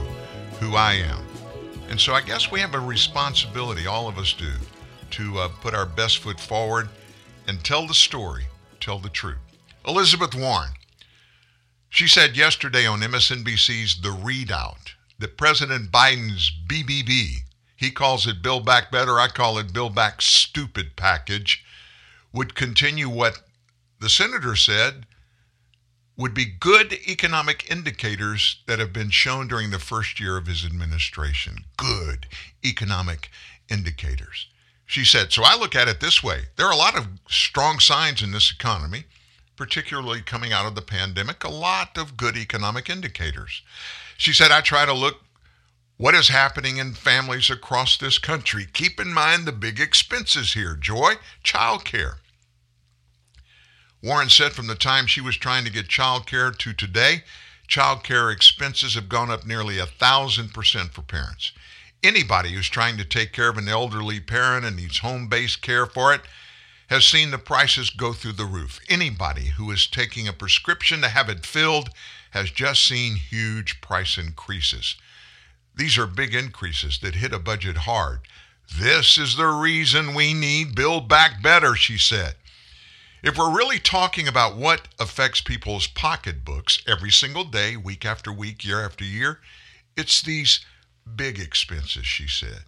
who 0.60 0.77
I 0.77 0.94
am. 0.94 1.24
And 1.89 2.01
so 2.01 2.12
I 2.12 2.20
guess 2.20 2.52
we 2.52 2.60
have 2.60 2.74
a 2.74 2.81
responsibility, 2.81 3.86
all 3.86 4.06
of 4.06 4.16
us 4.16 4.32
do, 4.32 4.52
to 5.10 5.39
uh, 5.39 5.48
put 5.60 5.74
our 5.74 5.86
best 5.86 6.18
foot 6.18 6.39
forward 6.39 6.89
and 7.48 7.64
tell 7.64 7.86
the 7.86 7.94
story, 7.94 8.44
tell 8.78 9.01
the 9.01 9.09
truth. 9.09 9.39
Elizabeth 9.86 10.35
Warren, 10.35 10.70
she 11.89 12.06
said 12.06 12.36
yesterday 12.36 12.86
on 12.86 13.01
MSNBC's 13.01 14.01
The 14.01 14.10
ReidOut 14.10 14.93
that 15.18 15.36
President 15.36 15.90
Biden's 15.90 16.52
BBB, 16.68 17.39
he 17.81 17.90
calls 17.90 18.27
it 18.27 18.43
Build 18.43 18.66
Back 18.66 18.93
Better, 18.93 19.19
I 19.19 19.28
call 19.28 19.57
it 19.57 19.73
Build 19.73 19.94
Back 19.94 20.20
Stupid 20.20 20.97
package, 20.97 21.65
would 22.31 22.55
continue 22.55 23.09
what 23.09 23.40
the 23.98 24.11
senator 24.11 24.55
said 24.55 25.07
would 26.15 26.35
be 26.35 26.44
good 26.44 26.93
economic 27.09 27.70
indicators 27.70 28.62
that 28.66 28.78
have 28.78 28.93
been 28.93 29.09
shown 29.09 29.48
during 29.48 29.70
the 29.70 29.78
first 29.78 30.20
year 30.20 30.36
of 30.36 30.47
his 30.47 30.62
administration. 30.62 31.65
Good 31.78 32.27
economic 32.62 33.31
indicators. 33.70 34.48
She 34.85 35.02
said, 35.02 35.32
So 35.32 35.43
I 35.43 35.57
look 35.57 35.74
at 35.74 35.89
it 35.89 36.01
this 36.01 36.23
way 36.23 36.43
there 36.57 36.66
are 36.66 36.74
a 36.74 36.77
lot 36.77 36.98
of 36.98 37.09
strong 37.31 37.78
signs 37.78 38.23
in 38.23 38.32
this 38.32 38.52
economy, 38.52 39.05
particularly 39.57 40.20
coming 40.20 40.52
out 40.52 40.66
of 40.66 40.74
the 40.74 40.82
pandemic, 40.82 41.44
a 41.44 41.48
lot 41.48 41.97
of 41.97 42.19
good 42.19 42.36
economic 42.36 42.90
indicators. 42.90 43.62
She 44.19 44.35
said, 44.35 44.51
I 44.51 44.61
try 44.61 44.85
to 44.85 44.93
look 44.93 45.23
what 46.01 46.14
is 46.14 46.28
happening 46.28 46.78
in 46.78 46.94
families 46.94 47.51
across 47.51 47.98
this 47.98 48.16
country. 48.16 48.66
Keep 48.72 48.98
in 48.98 49.12
mind 49.12 49.44
the 49.44 49.52
big 49.52 49.78
expenses 49.78 50.55
here 50.55 50.74
joy, 50.74 51.12
childcare. 51.44 52.20
Warren 54.02 54.31
said 54.31 54.52
from 54.52 54.66
the 54.66 54.74
time 54.74 55.06
she 55.06 55.20
was 55.20 55.36
trying 55.36 55.62
to 55.66 55.70
get 55.70 55.89
child 55.89 56.27
care 56.27 56.52
to 56.52 56.72
today, 56.72 57.24
child 57.66 58.02
care 58.02 58.31
expenses 58.31 58.94
have 58.94 59.10
gone 59.10 59.31
up 59.31 59.44
nearly 59.44 59.78
a 59.78 59.85
thousand 59.85 60.55
percent 60.55 60.94
for 60.94 61.02
parents. 61.02 61.52
Anybody 62.02 62.55
who's 62.55 62.70
trying 62.70 62.97
to 62.97 63.05
take 63.05 63.35
care 63.35 63.51
of 63.51 63.59
an 63.59 63.68
elderly 63.68 64.20
parent 64.20 64.64
and 64.64 64.77
needs 64.77 65.01
home 65.01 65.28
based 65.28 65.60
care 65.60 65.85
for 65.85 66.14
it 66.14 66.22
has 66.89 67.05
seen 67.05 67.31
the 67.31 67.36
prices 67.36 67.90
go 67.90 68.14
through 68.14 68.32
the 68.32 68.47
roof. 68.47 68.81
Anybody 68.89 69.48
who 69.59 69.70
is 69.70 69.86
taking 69.86 70.27
a 70.27 70.32
prescription 70.32 71.02
to 71.02 71.10
have 71.10 71.28
it 71.28 71.44
filled 71.44 71.90
has 72.31 72.51
just 72.51 72.86
seen 72.86 73.16
huge 73.16 73.82
price 73.82 74.16
increases. 74.16 74.97
These 75.74 75.98
are 75.98 76.06
big 76.06 76.34
increases 76.34 76.98
that 77.01 77.14
hit 77.14 77.32
a 77.32 77.38
budget 77.38 77.78
hard. 77.78 78.20
This 78.78 79.18
is 79.18 79.36
the 79.36 79.48
reason 79.48 80.14
we 80.14 80.32
need 80.34 80.74
Build 80.74 81.09
Back 81.09 81.42
Better, 81.42 81.74
she 81.74 81.98
said. 81.98 82.34
If 83.22 83.36
we're 83.36 83.55
really 83.55 83.78
talking 83.78 84.26
about 84.26 84.56
what 84.56 84.88
affects 84.98 85.40
people's 85.40 85.86
pocketbooks 85.86 86.82
every 86.86 87.10
single 87.10 87.44
day, 87.44 87.76
week 87.76 88.05
after 88.05 88.32
week, 88.32 88.64
year 88.64 88.84
after 88.84 89.05
year, 89.05 89.40
it's 89.97 90.22
these 90.22 90.60
big 91.16 91.38
expenses, 91.38 92.06
she 92.06 92.26
said. 92.26 92.64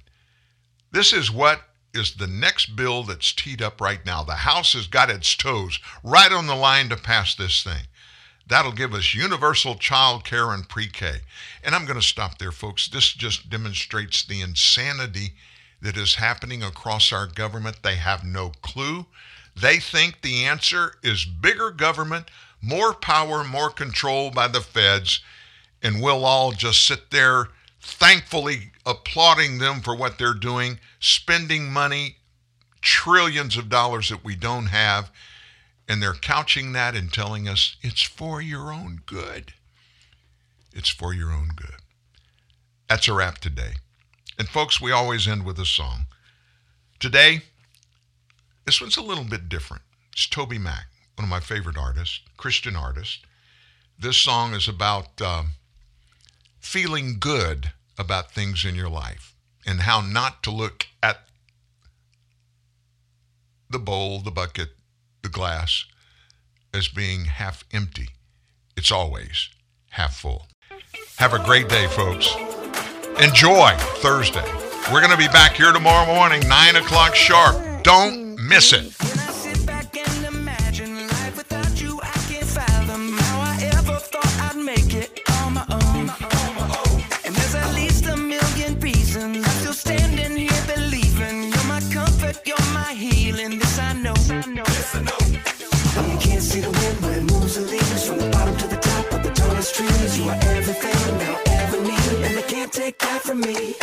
This 0.91 1.13
is 1.13 1.31
what 1.31 1.63
is 1.95 2.15
the 2.15 2.27
next 2.27 2.77
bill 2.77 3.03
that's 3.03 3.33
teed 3.33 3.63
up 3.63 3.81
right 3.81 4.05
now. 4.05 4.23
The 4.23 4.35
House 4.35 4.75
has 4.75 4.87
got 4.87 5.11
its 5.11 5.35
toes 5.37 5.79
right 6.03 6.33
on 6.33 6.47
the 6.47 6.55
line 6.55 6.89
to 6.91 6.97
pass 6.97 7.35
this 7.35 7.63
thing. 7.63 7.87
That'll 8.49 8.73
give 8.73 8.93
us 8.93 9.15
universal 9.15 9.77
child 9.77 10.25
care 10.25 10.51
and 10.51 10.69
pre 10.69 10.89
K. 10.89 11.21
And 11.63 11.75
I'm 11.75 11.85
going 11.85 12.01
to 12.01 12.07
stop 12.07 12.39
there, 12.39 12.53
folks. 12.53 12.89
This 12.89 13.13
just 13.13 13.49
demonstrates 13.49 14.25
the 14.25 14.41
insanity 14.41 15.35
that 15.81 15.97
is 15.97 16.17
happening 16.17 16.63
across 16.63 17.13
our 17.13 17.27
government. 17.27 17.83
They 17.83 17.97
have 17.97 18.25
no 18.25 18.53
clue. 18.63 19.07
They 19.55 19.79
think 19.79 20.23
the 20.23 20.45
answer 20.45 20.95
is 21.03 21.25
bigger 21.25 21.71
government, 21.71 22.31
more 22.61 22.95
power, 22.95 23.45
more 23.45 23.71
control 23.71 24.31
by 24.31 24.49
the 24.49 24.61
feds, 24.61 25.21
and 25.83 26.01
we'll 26.01 26.25
all 26.25 26.53
just 26.53 26.87
sit 26.87 27.11
there 27.11 27.49
thankfully 27.81 28.71
applauding 28.87 29.59
them 29.59 29.81
for 29.81 29.95
what 29.95 30.19
they're 30.19 30.35
doing, 30.35 30.79
spending 31.01 31.71
money, 31.71 32.17
trillions 32.81 33.57
of 33.57 33.69
dollars 33.69 34.09
that 34.09 34.25
we 34.25 34.37
don't 34.37 34.67
have, 34.67 35.11
and 35.89 36.03
they're 36.03 36.13
couching 36.13 36.73
that 36.73 36.95
and 36.95 37.13
telling 37.13 37.49
us 37.49 37.77
it's 37.83 38.03
for 38.03 38.41
your 38.41 38.73
own 38.73 39.01
good. 39.07 39.55
It's 40.73 40.89
for 40.89 41.13
your 41.13 41.31
own 41.31 41.51
good. 41.55 41.77
That's 42.89 43.09
a 43.09 43.15
wrap 43.15 43.39
today. 43.39 43.75
And 44.39 44.49
folks, 44.49 44.81
we 44.81 44.93
always 44.93 45.29
end 45.29 45.45
with 45.45 45.59
a 45.59 45.67
song. 45.67 46.07
Today, 46.99 47.43
this 48.65 48.81
one's 48.81 48.97
a 48.97 49.03
little 49.03 49.25
bit 49.25 49.49
different. 49.49 49.83
It's 50.13 50.27
TobyMac, 50.27 50.85
one 51.17 51.25
of 51.25 51.29
my 51.29 51.41
favorite 51.41 51.77
artists, 51.77 52.21
Christian 52.37 52.77
artist. 52.77 53.27
This 53.99 54.17
song 54.17 54.55
is 54.55 54.69
about 54.69 55.21
uh, 55.21 55.45
feeling 56.61 57.17
good 57.19 57.73
about 57.99 58.33
things 58.33 58.65
in 58.65 58.75
your 58.75 58.89
life 58.89 59.35
and 59.67 59.81
how 59.81 60.01
not 60.01 60.43
to 60.45 60.51
look 60.51 60.87
at 61.03 61.21
the 63.69 63.79
bowl, 63.79 64.21
the 64.21 64.31
bucket, 64.31 64.71
the 65.23 65.29
glass 65.29 65.85
as 66.75 66.89
being 66.89 67.27
half 67.27 67.65
empty. 67.73 68.09
It's 68.77 68.91
always 68.91 69.51
half 69.91 70.17
full. 70.17 70.47
Have 71.17 71.35
a 71.35 71.39
great 71.39 71.69
day, 71.69 71.87
folks. 71.89 72.35
Enjoy 73.21 73.71
Thursday. 74.01 74.45
We're 74.93 75.01
going 75.01 75.13
to 75.13 75.17
be 75.17 75.29
back 75.29 75.53
here 75.53 75.73
tomorrow 75.73 76.07
morning, 76.07 76.47
9 76.49 76.77
o'clock 76.77 77.15
sharp. 77.15 77.83
Don't 77.85 78.37
miss 78.39 78.73
it. 78.73 79.12
Take 102.93 102.99
that 103.09 103.23
from 103.23 103.41
me. 103.41 103.75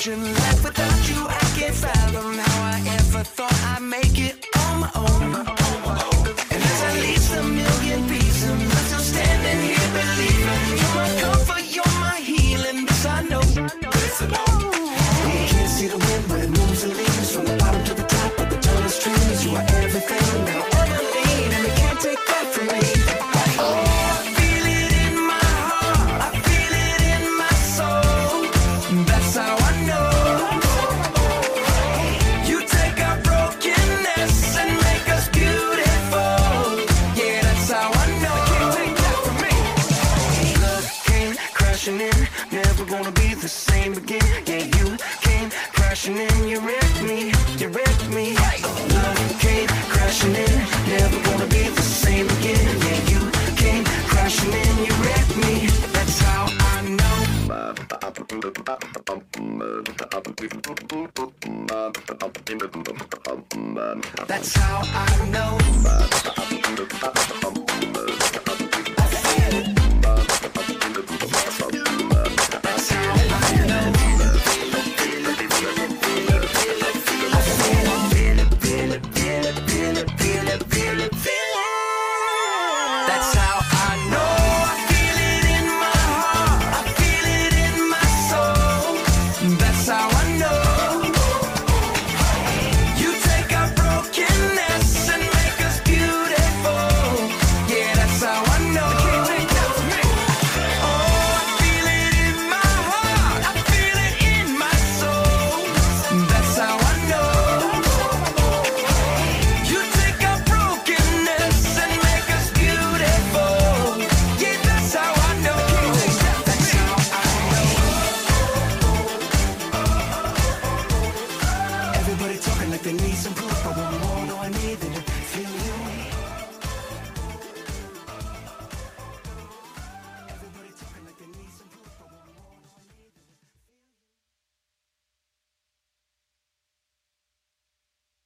imagine 0.00 0.22
life 0.24 0.30
without 0.30 0.39
I 3.20 3.22
thought 3.22 3.52
I'd 3.76 3.82
make 3.82 4.09
That's 64.26 64.56
how 64.56 64.80
I 64.82 65.28
know. 65.30 65.59